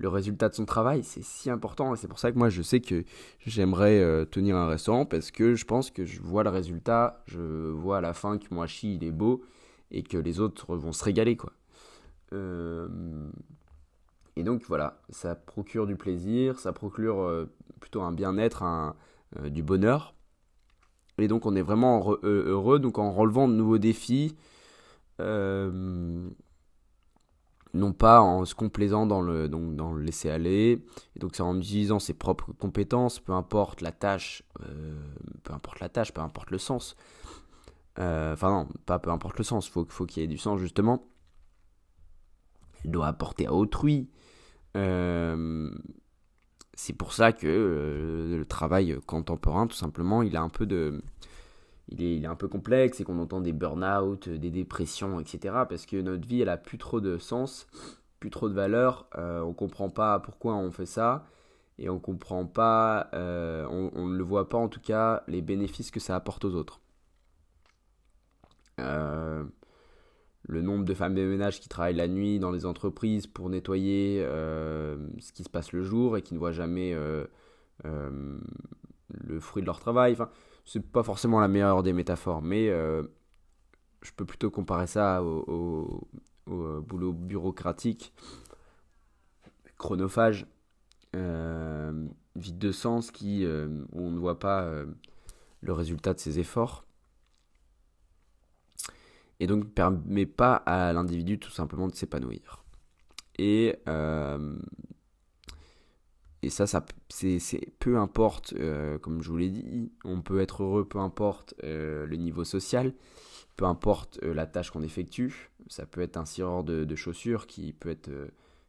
le 0.00 0.08
résultat 0.08 0.48
de 0.48 0.54
son 0.54 0.64
travail, 0.64 1.04
c'est 1.04 1.22
si 1.22 1.50
important. 1.50 1.94
C'est 1.94 2.08
pour 2.08 2.18
ça 2.18 2.32
que 2.32 2.38
moi, 2.38 2.48
je 2.48 2.62
sais 2.62 2.80
que 2.80 3.04
j'aimerais 3.46 4.00
euh, 4.00 4.24
tenir 4.24 4.56
un 4.56 4.66
restaurant 4.66 5.04
parce 5.04 5.30
que 5.30 5.54
je 5.54 5.64
pense 5.66 5.90
que 5.90 6.06
je 6.06 6.20
vois 6.22 6.42
le 6.42 6.48
résultat, 6.48 7.22
je 7.26 7.70
vois 7.70 7.98
à 7.98 8.00
la 8.00 8.14
fin 8.14 8.38
que 8.38 8.46
moi, 8.50 8.66
chi, 8.66 8.94
il 8.94 9.04
est 9.04 9.10
beau 9.10 9.44
et 9.90 10.02
que 10.02 10.16
les 10.16 10.40
autres 10.40 10.74
vont 10.74 10.92
se 10.92 11.04
régaler, 11.04 11.36
quoi. 11.36 11.52
Euh, 12.32 12.88
et 14.36 14.42
donc, 14.42 14.62
voilà, 14.68 15.02
ça 15.10 15.34
procure 15.34 15.86
du 15.86 15.96
plaisir, 15.96 16.58
ça 16.58 16.72
procure 16.72 17.20
euh, 17.20 17.52
plutôt 17.80 18.00
un 18.00 18.12
bien-être, 18.12 18.62
un, 18.62 18.94
du 19.44 19.62
bonheur. 19.62 20.14
Et 21.18 21.28
donc, 21.28 21.44
on 21.44 21.54
est 21.54 21.62
vraiment 21.62 22.16
heureux, 22.22 22.78
donc 22.78 22.98
en 22.98 23.12
relevant 23.12 23.48
de 23.48 23.52
nouveaux 23.52 23.78
défis 23.78 24.34
non 27.74 27.92
pas 27.92 28.20
en 28.20 28.44
se 28.44 28.54
complaisant 28.54 29.06
dans 29.06 29.20
le, 29.20 29.48
donc 29.48 29.76
dans 29.76 29.92
le 29.92 30.02
laisser 30.02 30.30
aller, 30.30 30.84
et 31.16 31.18
donc 31.18 31.36
c'est 31.36 31.42
en 31.42 31.58
utilisant 31.58 31.98
ses 31.98 32.14
propres 32.14 32.52
compétences, 32.52 33.20
peu 33.20 33.32
importe 33.32 33.80
la 33.80 33.92
tâche, 33.92 34.42
euh, 34.62 34.98
peu 35.44 35.52
importe 35.52 35.80
la 35.80 35.88
tâche, 35.88 36.12
peu 36.12 36.20
importe 36.20 36.50
le 36.50 36.58
sens. 36.58 36.96
Euh, 37.98 38.32
enfin 38.32 38.50
non, 38.50 38.68
pas 38.86 38.98
peu 38.98 39.10
importe 39.10 39.38
le 39.38 39.44
sens, 39.44 39.68
faut, 39.68 39.86
faut 39.88 40.06
qu'il 40.06 40.22
y 40.22 40.24
ait 40.24 40.28
du 40.28 40.38
sens 40.38 40.58
justement. 40.58 41.06
Il 42.84 42.90
doit 42.90 43.06
apporter 43.06 43.46
à 43.46 43.52
autrui. 43.52 44.08
Euh, 44.76 45.70
c'est 46.74 46.94
pour 46.94 47.12
ça 47.12 47.32
que 47.32 48.36
le 48.38 48.44
travail 48.46 48.98
contemporain, 49.06 49.66
tout 49.66 49.76
simplement, 49.76 50.22
il 50.22 50.36
a 50.36 50.40
un 50.40 50.48
peu 50.48 50.66
de 50.66 51.02
il 51.90 52.24
est, 52.24 52.26
un 52.26 52.36
peu 52.36 52.48
complexe 52.48 53.00
et 53.00 53.04
qu'on 53.04 53.18
entend 53.18 53.40
des 53.40 53.52
burn-out, 53.52 54.28
des 54.28 54.50
dépressions, 54.50 55.18
etc. 55.20 55.64
Parce 55.68 55.86
que 55.86 56.00
notre 56.00 56.26
vie, 56.26 56.40
elle 56.40 56.48
a 56.48 56.56
plus 56.56 56.78
trop 56.78 57.00
de 57.00 57.18
sens, 57.18 57.66
plus 58.20 58.30
trop 58.30 58.48
de 58.48 58.54
valeur. 58.54 59.08
Euh, 59.18 59.40
on 59.40 59.52
comprend 59.52 59.90
pas 59.90 60.20
pourquoi 60.20 60.54
on 60.54 60.70
fait 60.70 60.86
ça 60.86 61.26
et 61.78 61.88
on 61.88 61.98
comprend 61.98 62.46
pas, 62.46 63.08
euh, 63.14 63.66
on, 63.70 64.06
ne 64.06 64.16
le 64.16 64.22
voit 64.22 64.48
pas 64.48 64.58
en 64.58 64.68
tout 64.68 64.80
cas 64.80 65.24
les 65.28 65.40
bénéfices 65.40 65.90
que 65.90 65.98
ça 65.98 66.14
apporte 66.14 66.44
aux 66.44 66.54
autres. 66.54 66.80
Euh, 68.78 69.44
le 70.46 70.62
nombre 70.62 70.84
de 70.84 70.94
femmes 70.94 71.14
de 71.14 71.22
ménage 71.22 71.60
qui 71.60 71.68
travaillent 71.68 71.96
la 71.96 72.08
nuit 72.08 72.38
dans 72.38 72.50
les 72.50 72.66
entreprises 72.66 73.26
pour 73.26 73.48
nettoyer 73.48 74.20
ce 74.22 75.32
qui 75.32 75.42
se 75.42 75.50
passe 75.50 75.72
le 75.72 75.82
jour 75.82 76.16
et 76.16 76.22
qui 76.22 76.34
ne 76.34 76.38
voient 76.38 76.52
jamais 76.52 76.94
le 77.84 79.40
fruit 79.40 79.62
de 79.62 79.66
leur 79.66 79.80
travail. 79.80 80.16
C'est 80.70 80.80
pas 80.80 81.02
forcément 81.02 81.40
la 81.40 81.48
meilleure 81.48 81.82
des 81.82 81.92
métaphores, 81.92 82.42
mais 82.42 82.68
je 82.68 84.12
peux 84.14 84.24
plutôt 84.24 84.50
comparer 84.50 84.86
ça 84.86 85.20
au, 85.24 86.08
boulot 86.46 87.12
bureaucratique, 87.12 88.12
chronophage, 89.78 90.46
vide 91.12 92.58
de 92.58 92.70
sens, 92.70 93.10
qui, 93.10 93.44
où 93.44 94.00
on 94.00 94.12
ne 94.12 94.18
voit 94.18 94.38
pas 94.38 94.70
le 95.60 95.72
résultat 95.72 96.14
de 96.14 96.20
ses 96.20 96.38
efforts 96.38 96.84
et 99.40 99.46
donc 99.46 99.64
ne 99.64 99.68
permet 99.70 100.26
pas 100.26 100.54
à 100.54 100.92
l'individu 100.92 101.38
tout 101.38 101.50
simplement 101.50 101.88
de 101.88 101.94
s'épanouir. 101.94 102.62
Et, 103.38 103.76
euh, 103.88 104.56
et 106.42 106.50
ça, 106.50 106.66
ça 106.66 106.84
c'est, 107.08 107.40
peu 107.78 107.98
importe, 107.98 108.54
euh, 108.54 108.98
comme 108.98 109.22
je 109.22 109.30
vous 109.30 109.36
l'ai 109.36 109.50
dit, 109.50 109.92
on 110.04 110.22
peut 110.22 110.40
être 110.40 110.62
heureux 110.62 110.86
peu 110.86 110.98
importe 110.98 111.54
euh, 111.64 112.06
le 112.06 112.16
niveau 112.16 112.44
social, 112.44 112.94
peu 113.56 113.64
importe 113.66 114.18
la 114.22 114.46
tâche 114.46 114.70
qu'on 114.70 114.82
effectue. 114.82 115.50
Ça 115.68 115.86
peut 115.86 116.00
être 116.00 116.16
un 116.16 116.24
cireur 116.24 116.64
de, 116.64 116.94
chaussures 116.96 117.46
qui 117.46 117.72
peut 117.72 117.90
être 117.90 118.10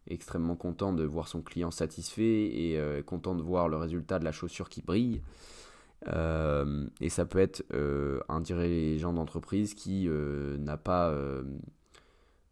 extrêmement 0.07 0.55
content 0.55 0.91
de 0.91 1.05
voir 1.05 1.29
son 1.29 1.41
client 1.41 1.71
satisfait 1.71 2.23
et 2.23 3.03
content 3.05 3.33
de 3.33 3.41
voir 3.41 3.69
le 3.69 3.77
résultat 3.77 4.19
de 4.19 4.25
la 4.25 4.33
chaussure 4.33 4.67
qui 4.67 4.81
brille. 4.81 5.21
Euh, 6.07 6.87
et 6.99 7.09
ça 7.09 7.25
peut 7.25 7.39
être 7.39 7.63
euh, 7.73 8.21
un 8.27 8.41
dirigeant 8.41 9.13
d'entreprise 9.13 9.75
qui 9.75 10.07
euh, 10.07 10.57
n'a 10.57 10.77
pas, 10.77 11.13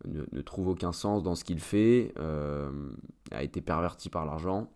ne, 0.06 0.42
trouve 0.42 0.70
aucun 0.70 0.92
sens 0.92 1.24
dans 1.24 1.36
ce 1.36 1.44
qu'il 1.44 1.60
fait, 1.60 2.14
a 3.32 3.44
été 3.44 3.62
perverti 3.62 4.10
par 4.10 4.26
l'argent 4.26 4.70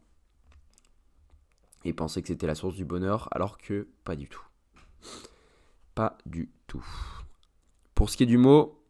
et 1.86 1.94
pensait 1.94 2.22
que 2.22 2.28
c'était 2.28 2.48
la 2.48 2.56
source 2.56 2.76
du 2.76 2.86
bonheur, 2.86 3.28
alors 3.32 3.58
que 3.58 3.88
pas 4.04 4.16
du 4.16 4.28
tout. 4.28 4.46
Pas 5.96 6.18
du 6.26 6.50
tout. 6.68 6.86
Pour 7.96 8.10
ce 8.10 8.18
qui 8.18 8.24
est 8.24 8.28
du 8.28 8.38
mot, 8.38 8.82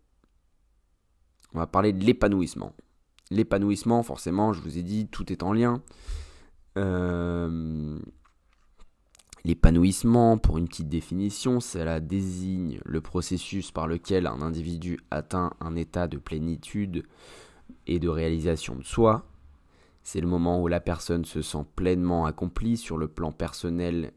on 1.54 1.60
va 1.60 1.68
parler 1.68 1.94
de 1.94 2.04
l'épanouissement. 2.04 2.74
L'épanouissement, 3.30 4.04
forcément, 4.04 4.54
je 4.54 4.62
vous 4.62 4.78
ai 4.78 4.84
dit, 4.84 5.08
tout 5.08 5.32
est 5.32 5.44
en 5.44 5.54
lien. 5.54 5.82
Euh, 6.78 8.00
L'épanouissement, 9.46 10.38
pour 10.38 10.58
une 10.58 10.70
petite 10.70 10.88
définition, 10.88 11.60
cela 11.60 12.00
désigne 12.00 12.80
le 12.86 13.02
processus 13.02 13.72
par 13.72 13.88
lequel 13.88 14.26
un 14.26 14.42
individu 14.42 15.00
atteint 15.12 15.52
un 15.60 15.76
état 15.76 16.08
de 16.08 16.18
plénitude 16.18 17.04
et 17.86 18.00
de 18.00 18.08
réalisation 18.08 18.76
de 18.76 18.84
soi. 18.84 19.26
C'est 20.04 20.22
le 20.22 20.28
moment 20.28 20.62
où 20.62 20.68
la 20.68 20.82
personne 20.82 21.26
se 21.26 21.42
sent 21.42 21.66
pleinement 21.76 22.26
accomplie 22.26 22.78
sur 22.78 22.98
le 22.98 23.08
plan 23.08 23.32
personnel, 23.32 24.14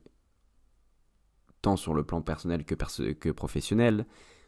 tant 1.63 1.77
sur 1.77 1.95
le 1.95 2.05
plan 2.05 2.23
personnel 2.23 2.65
que, 2.65 3.31
professionnel, 3.31 4.07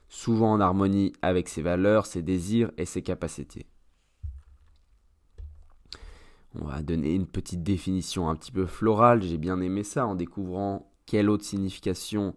souvent 0.09 0.53
en 0.53 0.61
harmonie 0.61 1.13
avec 1.23 1.49
ses 1.49 1.63
valeurs, 1.63 2.07
ses 2.07 2.23
désirs 2.23 2.73
et 2.77 2.85
ses 2.85 3.03
capacités. 3.03 3.67
On 6.55 6.65
va 6.65 6.83
donner 6.83 7.15
une 7.15 7.27
petite 7.27 7.63
définition 7.63 8.29
un 8.29 8.35
petit 8.35 8.53
peu 8.53 8.67
florale. 8.67 9.23
J'ai 9.23 9.39
bien 9.39 9.61
aimé 9.61 9.85
ça 9.85 10.07
en 10.07 10.15
découvrant 10.15 10.91
quelle 11.07 11.31
autre 11.31 11.45
signification 11.45 12.35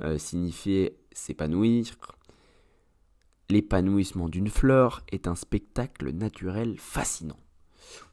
euh, 0.00 0.16
signifiait 0.16 0.96
s'épanouir. 1.12 1.84
L'épanouissement 3.50 4.28
d'une 4.28 4.48
fleur 4.48 5.02
est 5.10 5.26
un 5.26 5.34
spectacle 5.34 6.10
naturel 6.12 6.76
fascinant, 6.78 7.38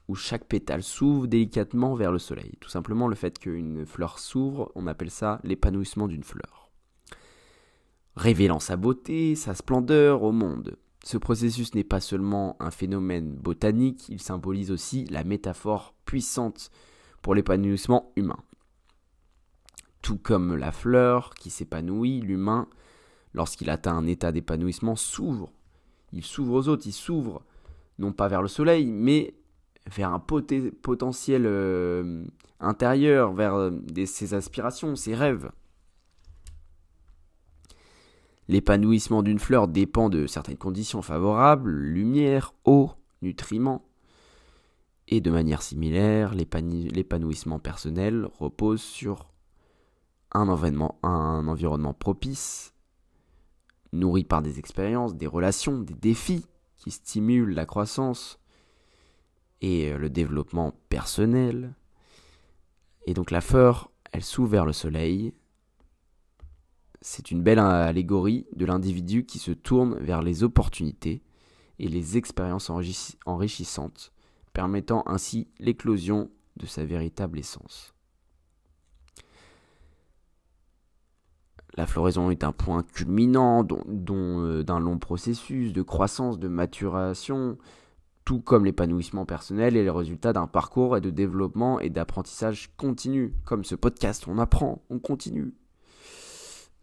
où 0.08 0.16
chaque 0.16 0.46
pétale 0.46 0.84
s'ouvre 0.84 1.28
délicatement 1.28 1.96
vers 1.96 2.12
le 2.12 2.20
soleil. 2.20 2.58
Tout 2.60 2.70
simplement 2.70 3.08
le 3.08 3.16
fait 3.16 3.40
qu'une 3.40 3.86
fleur 3.86 4.20
s'ouvre, 4.20 4.72
on 4.76 4.88
appelle 4.88 5.12
ça 5.12 5.40
l'épanouissement 5.44 6.08
d'une 6.08 6.24
fleur. 6.24 6.70
Révélant 8.16 8.60
sa 8.60 8.78
beauté, 8.78 9.36
sa 9.36 9.56
splendeur 9.56 10.24
au 10.24 10.32
monde. 10.32 10.78
Ce 11.04 11.18
processus 11.18 11.76
n'est 11.76 11.84
pas 11.84 12.00
seulement 12.00 12.56
un 12.60 12.72
phénomène 12.72 13.34
botanique, 13.36 14.10
il 14.10 14.22
symbolise 14.22 14.72
aussi 14.72 15.06
la 15.06 15.24
métaphore 15.24 15.94
puissante 16.06 16.72
pour 17.22 17.36
l'épanouissement 17.36 18.12
humain. 18.16 18.40
Tout 20.02 20.18
comme 20.18 20.56
la 20.56 20.72
fleur 20.72 21.34
qui 21.34 21.50
s'épanouit, 21.50 22.22
l'humain, 22.22 22.68
lorsqu'il 23.34 23.70
atteint 23.70 23.98
un 23.98 24.06
état 24.06 24.32
d'épanouissement, 24.32 24.96
s'ouvre. 24.96 25.52
Il 26.12 26.24
s'ouvre 26.24 26.54
aux 26.54 26.68
autres, 26.70 26.88
il 26.88 26.94
s'ouvre 26.94 27.44
non 27.98 28.12
pas 28.12 28.28
vers 28.28 28.42
le 28.42 28.48
soleil, 28.48 28.92
mais 28.92 29.36
vers 29.88 30.12
un 30.12 30.20
potentiel 30.20 31.44
euh, 31.46 32.26
intérieur, 32.60 33.34
vers 33.34 33.56
euh, 33.56 33.72
ses 34.06 34.34
aspirations, 34.34 34.96
ses 34.96 35.16
rêves. 35.16 35.52
L'épanouissement 38.48 39.24
d'une 39.24 39.40
fleur 39.40 39.68
dépend 39.68 40.10
de 40.10 40.28
certaines 40.28 40.58
conditions 40.58 41.02
favorables, 41.02 41.72
lumière, 41.72 42.54
eau, 42.64 42.92
nutriments. 43.22 43.86
Et 45.08 45.22
de 45.22 45.32
manière 45.32 45.62
similaire, 45.62 46.34
l'épanouissement 46.34 47.60
personnel 47.60 48.28
repose 48.40 48.82
sur 48.82 49.32
un 50.32 50.48
environnement, 50.50 51.00
un 51.04 51.48
environnement 51.48 51.94
propice, 51.94 52.74
nourri 53.94 54.24
par 54.24 54.42
des 54.42 54.60
expériences, 54.60 55.16
des 55.16 55.28
relations, 55.28 55.80
des 55.80 55.94
défis 55.94 56.46
qui 56.78 56.92
stimulent 56.92 57.54
la 57.54 57.66
croissance 57.66 58.40
et 59.62 59.94
le 59.94 60.10
développement 60.10 60.74
personnel. 60.90 61.74
Et 63.06 63.14
donc 63.14 63.32
la 63.32 63.42
fleur, 63.42 63.92
elle 64.12 64.24
s'ouvre 64.24 64.50
vers 64.50 64.66
le 64.66 64.74
soleil, 64.74 65.34
c'est 67.08 67.30
une 67.30 67.44
belle 67.44 67.60
allégorie 67.60 68.48
de 68.56 68.66
l'individu 68.66 69.28
qui 69.28 69.38
se 69.38 69.52
tourne 69.52 69.96
vers 70.00 70.24
les 70.24 70.42
opportunités 70.42 71.22
et 71.78 71.88
les 71.88 72.18
expériences 72.18 72.72
enrichissantes, 73.26 74.12
permettant 74.54 75.04
ainsi 75.06 75.48
l'éclosion 75.60 76.32
de 76.58 76.66
sa 76.66 76.84
véritable 76.84 77.38
essence. 77.38 77.94
La 81.76 81.86
floraison 81.86 82.32
est 82.32 82.44
un 82.44 82.54
point 82.54 82.82
culminant 82.82 83.64
euh, 83.70 84.64
d'un 84.64 84.80
long 84.80 84.98
processus 84.98 85.74
de 85.74 85.84
croissance, 85.84 86.40
de 86.40 86.48
maturation, 86.48 87.60
tout 88.26 88.42
comme 88.42 88.66
l'épanouissement 88.66 89.26
personnel 89.26 89.78
est 89.78 89.84
le 89.84 89.92
résultat 89.92 90.34
d'un 90.34 90.48
parcours 90.48 90.98
et 90.98 91.02
de 91.02 91.12
développement 91.12 91.80
et 91.80 91.92
d'apprentissage 91.92 92.72
continu. 92.76 93.36
Comme 93.46 93.64
ce 93.64 93.76
podcast, 93.76 94.26
on 94.28 94.40
apprend, 94.40 94.82
on 94.90 94.98
continue. 94.98 95.54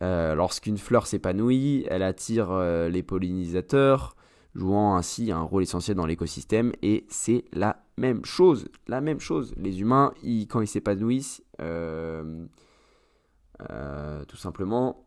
Euh, 0.02 0.36
lorsqu'une 0.36 0.78
fleur 0.78 1.06
s'épanouit, 1.08 1.84
elle 1.88 2.04
attire 2.04 2.52
euh, 2.52 2.88
les 2.88 3.02
pollinisateurs, 3.02 4.14
jouant 4.54 4.96
ainsi 4.96 5.32
un 5.32 5.42
rôle 5.42 5.64
essentiel 5.64 5.96
dans 5.96 6.06
l'écosystème. 6.06 6.72
Et 6.80 7.06
c'est 7.08 7.44
la 7.52 7.84
même 7.96 8.24
chose, 8.24 8.68
la 8.86 9.00
même 9.00 9.18
chose. 9.18 9.52
Les 9.56 9.80
humains, 9.80 10.14
quand 10.48 10.60
ils 10.60 10.68
s'épanouissent, 10.68 11.42
euh, 11.60 12.46
tout 14.28 14.36
simplement, 14.36 15.06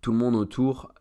tout 0.00 0.12
le 0.12 0.18
monde 0.18 0.34
autour 0.34 0.92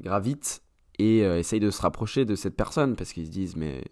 gravite 0.00 0.62
et 1.00 1.18
essaye 1.38 1.60
de 1.60 1.70
se 1.70 1.82
rapprocher 1.82 2.24
de 2.24 2.34
cette 2.34 2.56
personne 2.56 2.96
parce 2.96 3.12
qu'ils 3.12 3.26
se 3.26 3.30
disent 3.30 3.56
mais 3.56 3.84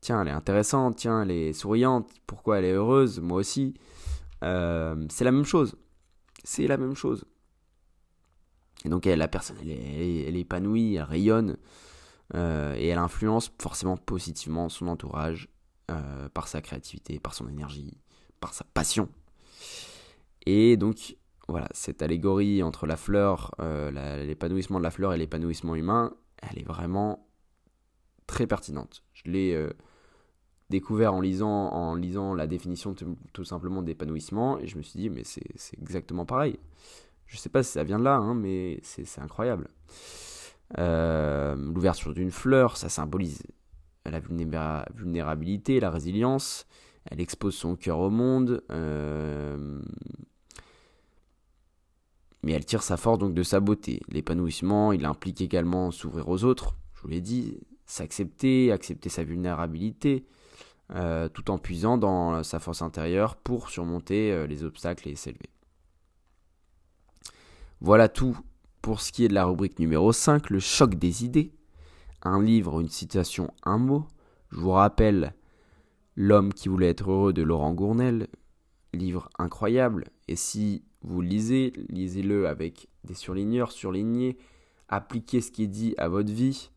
tiens 0.00 0.22
elle 0.22 0.28
est 0.28 0.32
intéressante, 0.32 0.96
tiens 0.96 1.22
elle 1.22 1.30
est 1.30 1.52
souriante, 1.52 2.10
pourquoi 2.26 2.58
elle 2.58 2.64
est 2.64 2.72
heureuse, 2.72 3.20
moi 3.20 3.38
aussi. 3.38 3.74
c'est 4.40 5.24
la 5.24 5.32
même 5.32 5.44
chose 5.44 5.76
c'est 6.44 6.66
la 6.66 6.76
même 6.76 6.94
chose. 6.94 7.24
Et 8.84 8.88
donc 8.88 9.04
la 9.04 9.28
personne, 9.28 9.56
elle 9.62 9.70
est, 9.70 10.40
épanouie, 10.40 10.96
elle 10.96 11.04
rayonne, 11.04 11.56
euh, 12.34 12.74
et 12.74 12.88
elle 12.88 12.98
influence 12.98 13.52
forcément 13.60 13.96
positivement 13.96 14.68
son 14.68 14.88
entourage 14.88 15.48
euh, 15.90 16.28
par 16.30 16.48
sa 16.48 16.60
créativité, 16.60 17.20
par 17.20 17.34
son 17.34 17.48
énergie, 17.48 17.98
par 18.40 18.54
sa 18.54 18.64
passion. 18.64 19.08
Et 20.46 20.76
donc 20.76 21.16
voilà, 21.48 21.68
cette 21.72 22.02
allégorie 22.02 22.62
entre 22.62 22.86
la 22.86 22.96
fleur, 22.96 23.52
euh, 23.60 24.24
l'épanouissement 24.24 24.78
de 24.78 24.84
la 24.84 24.90
fleur 24.90 25.12
et 25.12 25.18
l'épanouissement 25.18 25.76
humain, 25.76 26.12
elle 26.42 26.58
est 26.58 26.66
vraiment 26.66 27.26
très 28.26 28.46
pertinente. 28.46 29.02
Je 29.12 29.30
l'ai 29.30 29.68
découvert 30.70 31.14
en 31.14 31.20
lisant, 31.20 31.68
en 31.70 31.94
lisant 31.94 32.34
la 32.34 32.46
définition 32.46 32.94
tout 33.32 33.44
simplement 33.44 33.82
d'épanouissement 33.82 34.58
et 34.58 34.66
je 34.66 34.76
me 34.76 34.82
suis 34.82 34.98
dit 34.98 35.10
mais 35.10 35.22
c'est 35.24 35.78
exactement 35.78 36.24
pareil. 36.24 36.58
Je 37.26 37.38
sais 37.38 37.48
pas 37.48 37.62
si 37.62 37.72
ça 37.72 37.84
vient 37.84 37.98
de 37.98 38.04
là, 38.04 38.16
hein, 38.16 38.34
mais 38.34 38.78
c'est 38.82 39.20
incroyable. 39.20 39.68
Euh, 40.78 41.54
l'ouverture 41.56 42.12
d'une 42.14 42.30
fleur, 42.30 42.76
ça 42.76 42.88
symbolise 42.88 43.42
la 44.04 44.20
vulnérabilité, 44.94 45.80
la 45.80 45.90
résilience. 45.90 46.66
Elle 47.10 47.20
expose 47.20 47.54
son 47.54 47.76
cœur 47.76 47.98
au 47.98 48.10
monde. 48.10 48.62
Euh, 48.70 49.80
mais 52.42 52.52
elle 52.52 52.64
tire 52.64 52.82
sa 52.82 52.96
force 52.96 53.18
donc 53.18 53.34
de 53.34 53.42
sa 53.42 53.60
beauté. 53.60 54.00
L'épanouissement, 54.08 54.92
il 54.92 55.04
implique 55.04 55.40
également 55.40 55.90
s'ouvrir 55.90 56.28
aux 56.28 56.44
autres, 56.44 56.76
je 56.94 57.02
vous 57.02 57.08
l'ai 57.08 57.20
dit, 57.20 57.58
s'accepter, 57.86 58.72
accepter 58.72 59.08
sa 59.08 59.24
vulnérabilité, 59.24 60.24
euh, 60.94 61.28
tout 61.28 61.50
en 61.50 61.58
puisant 61.58 61.98
dans 61.98 62.42
sa 62.42 62.58
force 62.58 62.82
intérieure 62.82 63.36
pour 63.36 63.70
surmonter 63.70 64.32
euh, 64.32 64.46
les 64.46 64.64
obstacles 64.64 65.08
et 65.08 65.14
s'élever. 65.14 65.50
Voilà 67.80 68.08
tout 68.08 68.36
pour 68.80 69.00
ce 69.00 69.12
qui 69.12 69.24
est 69.24 69.28
de 69.28 69.34
la 69.34 69.44
rubrique 69.44 69.78
numéro 69.78 70.12
5, 70.12 70.50
le 70.50 70.60
choc 70.60 70.94
des 70.96 71.24
idées. 71.24 71.52
Un 72.22 72.42
livre, 72.42 72.80
une 72.80 72.88
citation, 72.88 73.52
un 73.64 73.78
mot. 73.78 74.06
Je 74.50 74.58
vous 74.58 74.70
rappelle 74.70 75.34
L'homme 76.14 76.52
qui 76.52 76.68
voulait 76.68 76.90
être 76.90 77.10
heureux 77.10 77.32
de 77.32 77.42
Laurent 77.42 77.72
Gournel, 77.72 78.28
livre 78.92 79.28
incroyable. 79.38 80.08
Et 80.28 80.36
si 80.36 80.82
vous 81.02 81.20
lisez, 81.20 81.72
lisez-le 81.88 82.46
avec 82.46 82.88
des 83.04 83.14
surligneurs, 83.14 83.72
surlignez, 83.72 84.36
appliquez 84.88 85.40
ce 85.40 85.50
qui 85.50 85.64
est 85.64 85.68
dit 85.68 85.94
à 85.98 86.08
votre 86.08 86.32
vie. 86.32 86.70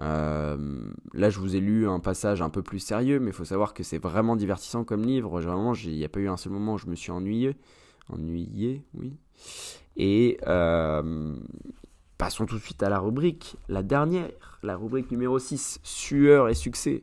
Euh, 0.00 0.90
là, 1.14 1.30
je 1.30 1.38
vous 1.38 1.56
ai 1.56 1.60
lu 1.60 1.88
un 1.88 2.00
passage 2.00 2.42
un 2.42 2.50
peu 2.50 2.62
plus 2.62 2.80
sérieux, 2.80 3.18
mais 3.18 3.30
il 3.30 3.32
faut 3.32 3.44
savoir 3.44 3.72
que 3.72 3.82
c'est 3.82 3.98
vraiment 3.98 4.36
divertissant 4.36 4.84
comme 4.84 5.02
livre. 5.02 5.40
Vraiment, 5.40 5.74
il 5.74 5.96
n'y 5.96 6.04
a 6.04 6.08
pas 6.08 6.20
eu 6.20 6.28
un 6.28 6.36
seul 6.36 6.52
moment 6.52 6.74
où 6.74 6.78
je 6.78 6.86
me 6.86 6.94
suis 6.94 7.12
ennuyé. 7.12 7.56
Ennuyé, 8.08 8.82
oui. 8.94 9.14
Et 9.96 10.38
euh, 10.46 11.34
passons 12.18 12.46
tout 12.46 12.56
de 12.56 12.62
suite 12.62 12.82
à 12.82 12.90
la 12.90 12.98
rubrique, 12.98 13.56
la 13.68 13.82
dernière, 13.82 14.30
la 14.62 14.76
rubrique 14.76 15.10
numéro 15.10 15.38
6, 15.38 15.80
sueur 15.82 16.48
et 16.48 16.54
succès 16.54 17.02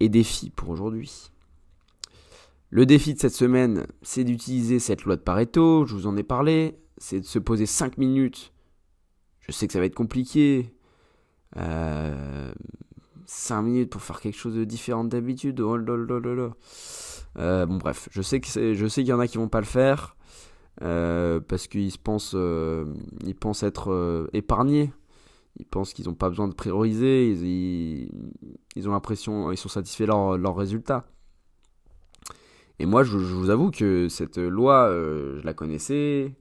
et 0.00 0.08
défi 0.08 0.50
pour 0.50 0.70
aujourd'hui. 0.70 1.31
Le 2.74 2.86
défi 2.86 3.12
de 3.12 3.18
cette 3.18 3.34
semaine, 3.34 3.86
c'est 4.00 4.24
d'utiliser 4.24 4.78
cette 4.78 5.04
loi 5.04 5.16
de 5.16 5.20
Pareto, 5.20 5.84
je 5.84 5.94
vous 5.94 6.06
en 6.06 6.16
ai 6.16 6.22
parlé, 6.22 6.78
c'est 6.96 7.20
de 7.20 7.26
se 7.26 7.38
poser 7.38 7.66
5 7.66 7.98
minutes. 7.98 8.54
Je 9.40 9.52
sais 9.52 9.66
que 9.66 9.74
ça 9.74 9.78
va 9.78 9.84
être 9.84 9.94
compliqué. 9.94 10.74
5 11.54 11.60
euh, 11.60 12.52
minutes 13.60 13.90
pour 13.90 14.00
faire 14.00 14.22
quelque 14.22 14.38
chose 14.38 14.54
de 14.54 14.64
différent 14.64 15.04
d'habitude. 15.04 15.60
Oh 15.60 15.76
euh, 17.36 17.66
bon 17.66 17.76
bref, 17.76 18.08
je 18.10 18.22
sais 18.22 18.40
que 18.40 18.48
je 18.48 18.86
sais 18.86 19.02
qu'il 19.02 19.10
y 19.10 19.12
en 19.12 19.20
a 19.20 19.26
qui 19.26 19.36
vont 19.36 19.50
pas 19.50 19.60
le 19.60 19.66
faire 19.66 20.16
euh, 20.80 21.40
parce 21.40 21.68
qu'ils 21.68 21.92
se 21.92 21.98
pensent 21.98 22.32
être 23.62 24.30
épargnés 24.32 24.90
ils 25.58 25.66
pensent 25.66 25.92
qu'ils 25.92 26.06
n'ont 26.06 26.14
pas 26.14 26.30
besoin 26.30 26.48
de 26.48 26.54
prioriser, 26.54 27.28
ils, 28.74 28.88
ont 28.88 28.92
l'impression, 28.92 29.52
ils 29.52 29.58
sont 29.58 29.68
satisfaits 29.68 30.04
de 30.04 30.08
leurs 30.08 30.38
leur 30.38 30.56
résultats. 30.56 31.04
Et 32.78 32.86
moi, 32.86 33.04
je, 33.04 33.16
vous 33.16 33.50
avoue 33.50 33.70
que 33.70 34.08
cette 34.08 34.38
loi, 34.38 34.88
euh, 34.88 35.38
je 35.38 35.44
la 35.44 35.54
connaissais, 35.54 36.34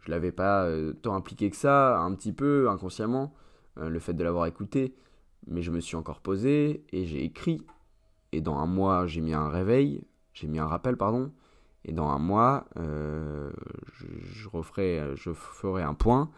je 0.00 0.10
l'avais 0.10 0.32
pas 0.32 0.64
euh, 0.64 0.92
tant 0.92 1.14
impliqué 1.14 1.50
que 1.50 1.56
ça, 1.56 1.98
un 1.98 2.14
petit 2.14 2.32
peu 2.32 2.68
inconsciemment, 2.68 3.34
euh, 3.78 3.88
le 3.88 3.98
fait 3.98 4.14
de 4.14 4.24
l'avoir 4.24 4.46
écouté, 4.46 4.94
mais 5.46 5.62
je 5.62 5.70
me 5.70 5.80
suis 5.80 5.96
encore 5.96 6.20
posé 6.20 6.84
et 6.92 7.06
j'ai 7.06 7.22
écrit. 7.24 7.62
Et 8.32 8.40
dans 8.40 8.58
un 8.58 8.66
mois, 8.66 9.06
j'ai 9.06 9.20
mis 9.20 9.34
un 9.34 9.48
réveil, 9.48 10.02
j'ai 10.32 10.48
mis 10.48 10.58
un 10.58 10.66
rappel, 10.66 10.96
pardon. 10.96 11.30
Et 11.84 11.92
dans 11.92 12.08
un 12.08 12.18
mois, 12.18 12.66
je, 12.76 14.48
referai, 14.48 15.12
je 15.16 15.32
ferai 15.34 15.82
un 15.82 15.92
point 15.92 16.30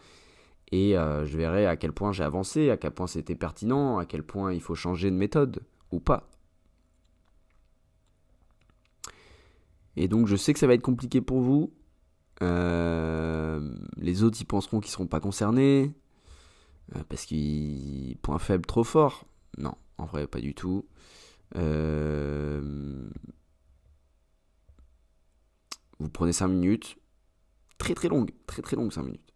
et 0.72 0.94
je 0.94 1.36
verrai 1.36 1.66
à 1.66 1.76
quel 1.76 1.92
point 1.92 2.10
j'ai 2.10 2.24
avancé, 2.24 2.68
à 2.70 2.76
quel 2.76 2.90
point 2.90 3.06
c'était 3.06 3.36
pertinent, 3.36 3.98
à 3.98 4.06
quel 4.06 4.24
point 4.24 4.52
il 4.52 4.60
faut 4.60 4.74
changer 4.74 5.08
de 5.08 5.16
méthode 5.16 5.60
ou 5.92 6.00
pas. 6.00 6.28
Et 9.96 10.08
donc 10.08 10.26
je 10.26 10.36
sais 10.36 10.52
que 10.52 10.58
ça 10.58 10.66
va 10.66 10.74
être 10.74 10.82
compliqué 10.82 11.20
pour 11.20 11.40
vous. 11.40 11.72
Euh, 12.42 13.74
les 13.96 14.22
autres 14.22 14.40
y 14.40 14.44
penseront 14.44 14.80
qu'ils 14.80 14.90
ne 14.90 14.92
seront 14.92 15.06
pas 15.06 15.20
concernés. 15.20 15.94
Euh, 16.94 17.02
parce 17.08 17.24
qu'ils. 17.24 18.16
Point 18.22 18.38
faible 18.38 18.66
trop 18.66 18.84
fort. 18.84 19.24
Non, 19.58 19.74
en 19.98 20.04
vrai, 20.04 20.26
pas 20.26 20.40
du 20.40 20.54
tout. 20.54 20.86
Vous 21.54 21.60
prenez 26.12 26.32
5 26.32 26.48
minutes. 26.48 26.96
Très 27.78 27.94
très 27.94 28.08
longue. 28.08 28.32
Très 28.46 28.62
très 28.62 28.76
longue 28.76 28.92
5 28.92 29.02
minutes 29.02 29.26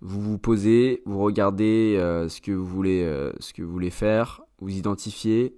vous 0.00 0.20
vous 0.20 0.38
posez, 0.38 1.02
vous 1.06 1.18
regardez 1.18 1.96
euh, 1.98 2.28
ce, 2.28 2.40
que 2.40 2.52
vous 2.52 2.66
voulez, 2.66 3.02
euh, 3.02 3.32
ce 3.40 3.52
que 3.52 3.62
vous 3.62 3.72
voulez 3.72 3.90
faire, 3.90 4.42
vous 4.58 4.76
identifiez 4.76 5.56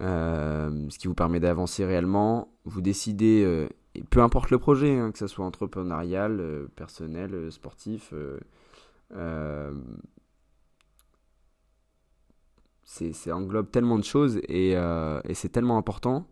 euh, 0.00 0.86
ce 0.90 0.98
qui 0.98 1.06
vous 1.06 1.14
permet 1.14 1.40
d'avancer 1.40 1.84
réellement, 1.84 2.53
vous 2.64 2.80
décidez, 2.80 3.68
et 3.94 4.02
peu 4.04 4.20
importe 4.22 4.50
le 4.50 4.58
projet, 4.58 4.98
hein, 4.98 5.12
que 5.12 5.18
ce 5.18 5.26
soit 5.26 5.44
entrepreneurial, 5.44 6.68
personnel, 6.76 7.50
sportif, 7.52 8.12
c'est 12.84 13.32
englobe 13.32 13.70
tellement 13.70 13.98
de 13.98 14.04
choses 14.04 14.38
et, 14.48 14.72
et 14.72 15.34
c'est 15.34 15.50
tellement 15.50 15.78
important 15.78 16.26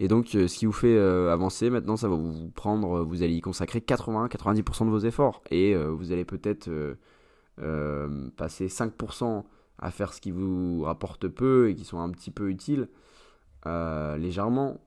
et 0.00 0.06
donc, 0.06 0.36
euh, 0.36 0.46
ce 0.46 0.56
qui 0.58 0.66
vous 0.66 0.72
fait 0.72 0.96
euh, 0.96 1.32
avancer, 1.32 1.70
maintenant, 1.70 1.96
ça 1.96 2.08
va 2.08 2.14
vous 2.14 2.50
prendre, 2.50 2.98
euh, 2.98 3.02
vous 3.02 3.24
allez 3.24 3.34
y 3.34 3.40
consacrer 3.40 3.80
80-90% 3.80 4.84
de 4.86 4.90
vos 4.90 5.00
efforts. 5.00 5.42
Et 5.50 5.74
vous 5.74 6.12
allez 6.12 6.24
peut-être 6.24 6.70
passer 8.36 8.68
5% 8.68 9.44
à 9.80 9.90
faire 9.90 10.12
ce 10.14 10.20
qui 10.20 10.30
vous 10.30 10.82
rapporte 10.82 11.28
peu 11.28 11.68
et 11.68 11.74
qui 11.74 11.84
sont 11.84 11.98
un 11.98 12.10
petit 12.10 12.30
peu 12.30 12.48
utiles, 12.48 12.88
légèrement. 13.66 14.80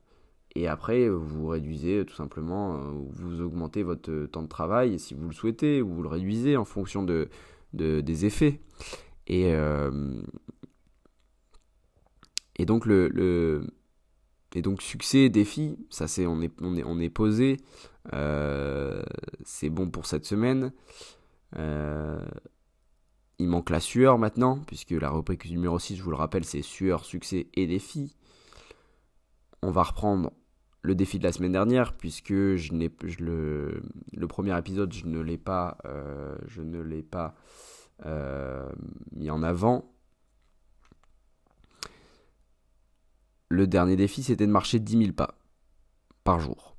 Et 0.56 0.68
après, 0.68 1.07
vous 1.07 1.48
réduisez 1.48 2.06
tout 2.06 2.15
simplement, 2.15 2.78
vous 3.10 3.41
augmentez 3.41 3.84
votre 3.84 4.26
temps 4.26 4.44
de 4.44 4.48
travail 4.48 4.99
si 4.99 5.14
vous 5.14 5.28
le 5.28 5.34
souhaitez, 5.34 5.82
ou 5.82 5.94
vous 5.94 6.03
le 6.03 6.10
réduisez 6.10 6.57
en 6.57 6.65
fonction 6.65 7.03
de, 7.03 7.30
des 7.73 8.26
effets. 8.26 8.60
Et, 9.28 9.53
donc, 12.65 12.86
succès, 14.82 15.30
défi, 15.30 15.78
ça 15.90 16.07
c'est 16.07 16.28
on 16.28 16.41
est, 16.41 16.52
on 16.61 16.76
est, 16.76 16.84
on 16.84 16.99
est 16.99 17.10
posé. 17.10 17.57
Euh, 18.14 19.03
c'est 19.45 19.69
bon 19.69 19.90
pour 19.90 20.06
cette 20.06 20.26
semaine. 20.26 20.73
Euh, 21.57 22.23
il 23.40 23.48
manque 23.48 23.69
la 23.69 23.80
sueur 23.80 24.18
maintenant, 24.18 24.60
puisque 24.68 24.91
la 24.91 25.10
rubrique 25.10 25.49
numéro 25.49 25.80
6, 25.80 25.95
je 25.95 26.03
vous 26.03 26.11
le 26.11 26.15
rappelle, 26.15 26.45
c'est 26.45 26.61
sueur, 26.61 27.06
succès 27.06 27.48
et 27.53 27.68
défi. 27.68 28.15
On 29.61 29.72
va 29.72 29.84
reprendre 29.84 30.32
le 30.81 30.95
défi 30.95 31.19
de 31.19 31.23
la 31.23 31.31
semaine 31.31 31.51
dernière, 31.51 31.93
puisque 31.93 32.33
je 32.33 32.73
n'ai 32.73 32.91
le, 33.19 33.83
le 34.13 34.27
premier 34.27 34.57
épisode, 34.57 34.91
je 34.93 35.05
ne 35.05 35.19
l'ai 35.19 35.37
pas, 35.37 35.77
euh, 35.85 36.35
je 36.47 36.61
pas 37.01 37.35
mis 39.11 39.29
en 39.29 39.43
avant. 39.43 39.91
Le 43.49 43.67
dernier 43.67 43.97
défi, 43.97 44.23
c'était 44.23 44.47
de 44.47 44.51
marcher 44.51 44.79
10 44.79 44.97
000 44.97 45.11
pas 45.11 45.37
par 46.23 46.39
jour. 46.39 46.77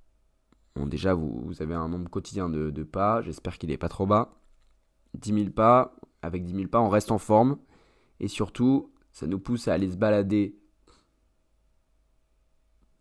Bon, 0.75 0.87
déjà, 0.87 1.13
vous, 1.15 1.53
avez 1.61 1.75
un 1.75 1.89
nombre 1.89 2.09
quotidien 2.09 2.49
de, 2.49 2.83
pas. 2.83 3.21
J'espère 3.23 3.59
qu'il 3.59 3.69
n'est 3.69 3.77
pas 3.77 3.91
trop 3.91 4.07
bas. 4.07 4.41
10 5.15 5.35
000 5.35 5.51
pas. 5.51 5.95
Avec 6.23 6.45
10 6.45 6.55
000 6.55 6.69
pas, 6.69 6.81
on 6.81 6.89
reste 6.89 7.11
en 7.11 7.19
forme. 7.19 7.59
Et 8.21 8.29
surtout, 8.29 8.91
ça 9.11 9.27
nous 9.27 9.39
pousse 9.39 9.69
à 9.69 9.75
aller 9.75 9.91
se 9.91 9.97
balader 9.97 10.57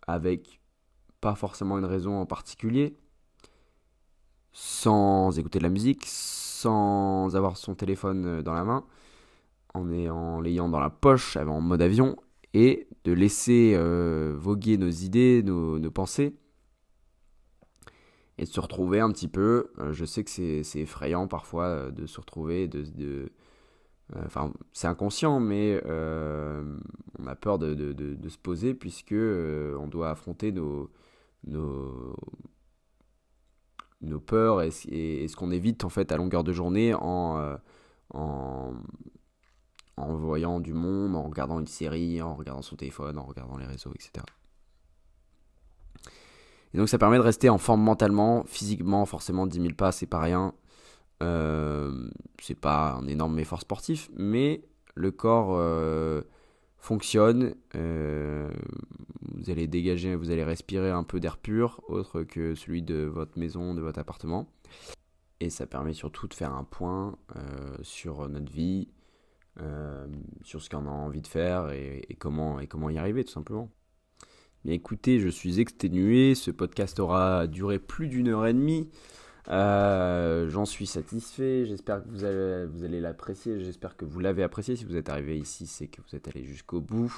avec 0.06 0.61
pas 1.22 1.36
forcément 1.36 1.78
une 1.78 1.86
raison 1.86 2.20
en 2.20 2.26
particulier, 2.26 2.98
sans 4.52 5.38
écouter 5.40 5.60
de 5.60 5.64
la 5.64 5.70
musique, 5.70 6.04
sans 6.06 7.36
avoir 7.36 7.58
son 7.58 7.76
téléphone 7.76 8.42
dans 8.42 8.54
la 8.54 8.64
main, 8.64 8.84
en 9.74 10.42
l'ayant 10.42 10.70
dans 10.70 10.80
la 10.80 10.90
poche, 10.90 11.38
en 11.38 11.62
mode 11.62 11.82
avion, 11.82 12.18
et 12.54 12.88
de 13.04 13.14
laisser 13.14 13.74
euh, 13.76 14.34
voguer 14.38 14.78
nos 14.78 14.90
idées, 14.90 15.42
nos, 15.44 15.80
pensées, 15.92 16.36
et 18.38 18.44
de 18.44 18.50
se 18.50 18.60
retrouver 18.60 19.00
un 19.00 19.12
petit 19.12 19.28
peu. 19.28 19.72
Euh, 19.80 19.94
je 19.94 20.06
sais 20.06 20.24
que 20.24 20.30
c'est 20.30 20.80
effrayant 20.80 21.28
parfois 21.28 21.66
euh, 21.66 21.92
de 21.92 22.06
se 22.06 22.20
retrouver, 22.20 22.68
de, 22.68 23.32
enfin, 24.18 24.52
c'est 24.74 24.88
inconscient, 24.88 25.40
mais 25.40 25.82
on 25.86 27.28
a 27.28 27.36
peur 27.36 27.60
de, 27.60 28.28
se 28.28 28.38
poser 28.38 28.74
puisque 28.74 29.14
on 29.14 29.88
doit 29.88 30.10
affronter 30.10 30.52
nos, 30.52 30.90
nos, 31.46 32.16
nos 34.02 34.20
peurs 34.20 34.62
et, 34.62 34.72
ce 34.72 35.36
qu'on 35.36 35.52
évite 35.52 35.84
en 35.84 35.90
fait 35.90 36.12
à 36.12 36.18
longueur 36.18 36.44
de 36.44 36.54
journée 36.54 36.94
en, 36.94 37.58
en, 38.14 38.74
en 39.98 40.16
voyant 40.16 40.60
du 40.60 40.74
monde, 40.74 41.16
en 41.16 41.24
regardant 41.24 41.60
une 41.60 41.68
série, 41.68 42.22
en 42.22 42.36
regardant 42.36 42.62
son 42.62 42.76
téléphone, 42.76 43.18
en 43.18 43.24
regardant 43.24 43.58
les 43.58 43.66
réseaux, 43.66 43.94
etc. 43.94 44.26
Et 46.74 46.78
donc 46.78 46.90
ça 46.90 46.98
permet 46.98 47.18
de 47.18 47.24
rester 47.24 47.50
en 47.50 47.58
forme 47.58 47.82
mentalement, 47.82 48.44
physiquement, 48.48 49.06
forcément 49.06 49.46
10 49.46 49.62
000 49.62 49.74
pas, 49.74 49.92
c'est 49.92 50.06
pas 50.06 50.20
rien. 50.20 50.54
Euh, 51.22 52.10
c'est 52.42 52.60
pas 52.60 52.94
un 52.94 53.08
énorme 53.08 53.38
effort 53.40 53.62
sportif, 53.62 54.10
mais 54.16 54.64
le 54.96 55.12
corps 55.12 55.52
euh, 55.52 56.22
fonctionne. 56.82 57.56
Euh, 57.76 58.52
vous 59.34 59.50
allez 59.50 59.68
dégager, 59.68 60.16
vous 60.16 60.32
allez 60.32 60.44
respirer 60.44 60.92
un 60.92 61.04
peu 61.04 61.20
d'air 61.20 61.38
pur, 61.38 61.82
autre 61.88 62.24
que 62.24 62.56
celui 62.56 62.82
de 62.82 63.04
votre 63.06 63.40
maison, 63.40 63.74
de 63.74 63.82
votre 63.82 64.00
appartement. 64.00 64.52
et 65.40 65.50
ça 65.50 65.66
permet 65.66 65.94
surtout 65.94 66.28
de 66.28 66.34
faire 66.34 66.54
un 66.54 66.64
point 66.64 67.18
sur 67.82 68.30
notre 68.30 68.52
vie, 68.52 68.90
sur 70.44 70.62
ce 70.62 70.70
qu'on 70.70 70.86
a 70.86 70.92
envie 70.92 71.22
de 71.22 71.28
faire 71.28 71.72
et, 71.72 72.16
comment, 72.20 72.60
et 72.60 72.68
comment 72.68 72.90
y 72.90 72.98
arriver 72.98 73.24
tout 73.24 73.32
simplement. 73.32 73.72
Mais 74.66 74.76
écoutez, 74.76 75.20
je 75.20 75.30
suis 75.30 75.60
exténué, 75.60 76.36
ce 76.36 76.52
podcast 76.52 77.00
aura 77.00 77.48
duré 77.48 77.80
plus 77.80 78.08
d'une 78.08 78.28
heure 78.28 78.46
et 78.46 78.54
demie. 78.54 78.90
Euh, 79.50 80.50
j'en 80.50 80.66
suis 80.66 80.86
satisfait, 80.86 81.66
j'espère 81.66 82.04
que 82.04 82.10
vous 82.10 82.84
allez, 82.84 83.02
l'apprécier, 83.02 83.60
j'espère 83.60 83.98
que 83.98 84.06
vous 84.06 84.20
l'avez 84.20 84.44
apprécié. 84.44 84.76
Si 84.76 84.86
vous 84.86 84.96
êtes 84.96 85.10
arrivé 85.10 85.38
ici, 85.38 85.68
c'est 85.68 85.88
que 85.88 86.02
vous 86.02 86.16
êtes 86.16 86.28
allé 86.28 86.46
jusqu'au 86.46 86.80
bout. 86.80 87.14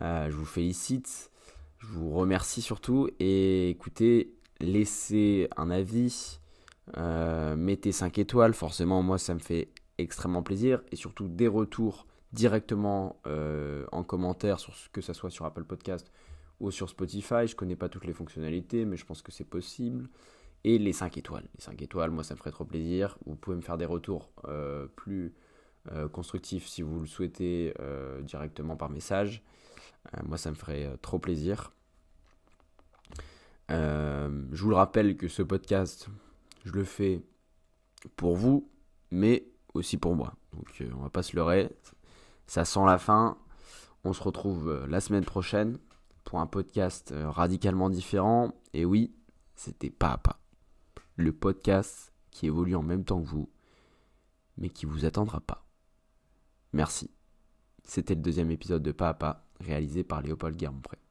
Euh, 0.00 0.30
je 0.30 0.36
vous 0.36 0.44
félicite, 0.44 1.30
je 1.78 1.86
vous 1.86 2.12
remercie 2.12 2.62
surtout. 2.62 3.08
Et 3.18 3.70
écoutez, 3.70 4.34
laissez 4.60 5.48
un 5.56 5.70
avis, 5.70 6.38
euh, 6.96 7.56
mettez 7.56 7.92
5 7.92 8.18
étoiles, 8.18 8.54
forcément 8.54 9.02
moi 9.02 9.18
ça 9.18 9.34
me 9.34 9.40
fait 9.40 9.68
extrêmement 9.98 10.42
plaisir. 10.42 10.82
Et 10.92 10.96
surtout 10.96 11.28
des 11.28 11.48
retours 11.48 12.06
directement 12.32 13.20
en 13.92 14.04
commentaire, 14.04 14.58
sur 14.58 14.74
ce, 14.74 14.88
que 14.88 15.00
ce 15.00 15.12
soit 15.12 15.30
sur 15.30 15.44
Apple 15.44 15.64
Podcast 15.64 16.10
ou 16.60 16.70
sur 16.70 16.88
Spotify. 16.88 17.46
Je 17.46 17.56
connais 17.56 17.76
pas 17.76 17.90
toutes 17.90 18.06
les 18.06 18.14
fonctionnalités, 18.14 18.86
mais 18.86 18.96
je 18.96 19.04
pense 19.04 19.20
que 19.20 19.32
c'est 19.32 19.44
possible. 19.44 20.08
Et 20.64 20.78
les 20.78 20.92
5 20.92 21.18
étoiles. 21.18 21.48
Les 21.54 21.60
5 21.60 21.82
étoiles, 21.82 22.10
moi, 22.10 22.22
ça 22.22 22.34
me 22.34 22.38
ferait 22.38 22.52
trop 22.52 22.64
plaisir. 22.64 23.18
Vous 23.26 23.34
pouvez 23.34 23.56
me 23.56 23.62
faire 23.62 23.78
des 23.78 23.84
retours 23.84 24.30
euh, 24.46 24.86
plus 24.86 25.34
euh, 25.90 26.08
constructifs 26.08 26.68
si 26.68 26.82
vous 26.82 27.00
le 27.00 27.06
souhaitez 27.06 27.74
euh, 27.80 28.22
directement 28.22 28.76
par 28.76 28.88
message. 28.88 29.42
moi, 30.24 30.38
ça 30.38 30.50
me 30.50 30.56
ferait 30.56 30.96
trop 31.02 31.18
plaisir. 31.18 31.72
je 33.68 34.62
vous 34.62 34.70
le 34.70 34.76
rappelle 34.76 35.16
que 35.16 35.28
ce 35.28 35.42
podcast, 35.42 36.08
je 36.64 36.72
le 36.72 36.84
fais 36.84 37.22
pour 38.16 38.36
vous, 38.36 38.68
mais 39.10 39.46
aussi 39.74 39.96
pour 39.96 40.14
moi. 40.14 40.34
Donc, 40.52 40.82
on 40.94 41.02
va 41.02 41.10
pas 41.10 41.22
se 41.22 41.34
leurrer. 41.34 41.70
Ça 42.46 42.64
sent 42.64 42.84
la 42.86 42.98
fin. 42.98 43.38
On 44.04 44.12
se 44.12 44.22
retrouve 44.22 44.86
la 44.88 45.00
semaine 45.00 45.24
prochaine 45.24 45.78
pour 46.24 46.40
un 46.40 46.46
podcast 46.46 47.14
radicalement 47.16 47.90
différent. 47.90 48.52
Et 48.74 48.84
oui, 48.84 49.12
c'était 49.54 49.90
pas 49.90 50.12
à 50.12 50.18
pas. 50.18 50.41
Le 51.16 51.32
podcast 51.32 52.12
qui 52.30 52.46
évolue 52.46 52.74
en 52.74 52.82
même 52.82 53.04
temps 53.04 53.20
que 53.20 53.26
vous, 53.26 53.50
mais 54.56 54.70
qui 54.70 54.86
vous 54.86 55.04
attendra 55.04 55.40
pas. 55.40 55.66
Merci. 56.72 57.10
C'était 57.84 58.14
le 58.14 58.22
deuxième 58.22 58.50
épisode 58.50 58.82
de 58.82 58.92
Pas 58.92 59.10
à 59.10 59.14
Pas, 59.14 59.46
réalisé 59.60 60.04
par 60.04 60.22
Léopold 60.22 60.56
Guermont-Pré. 60.56 61.01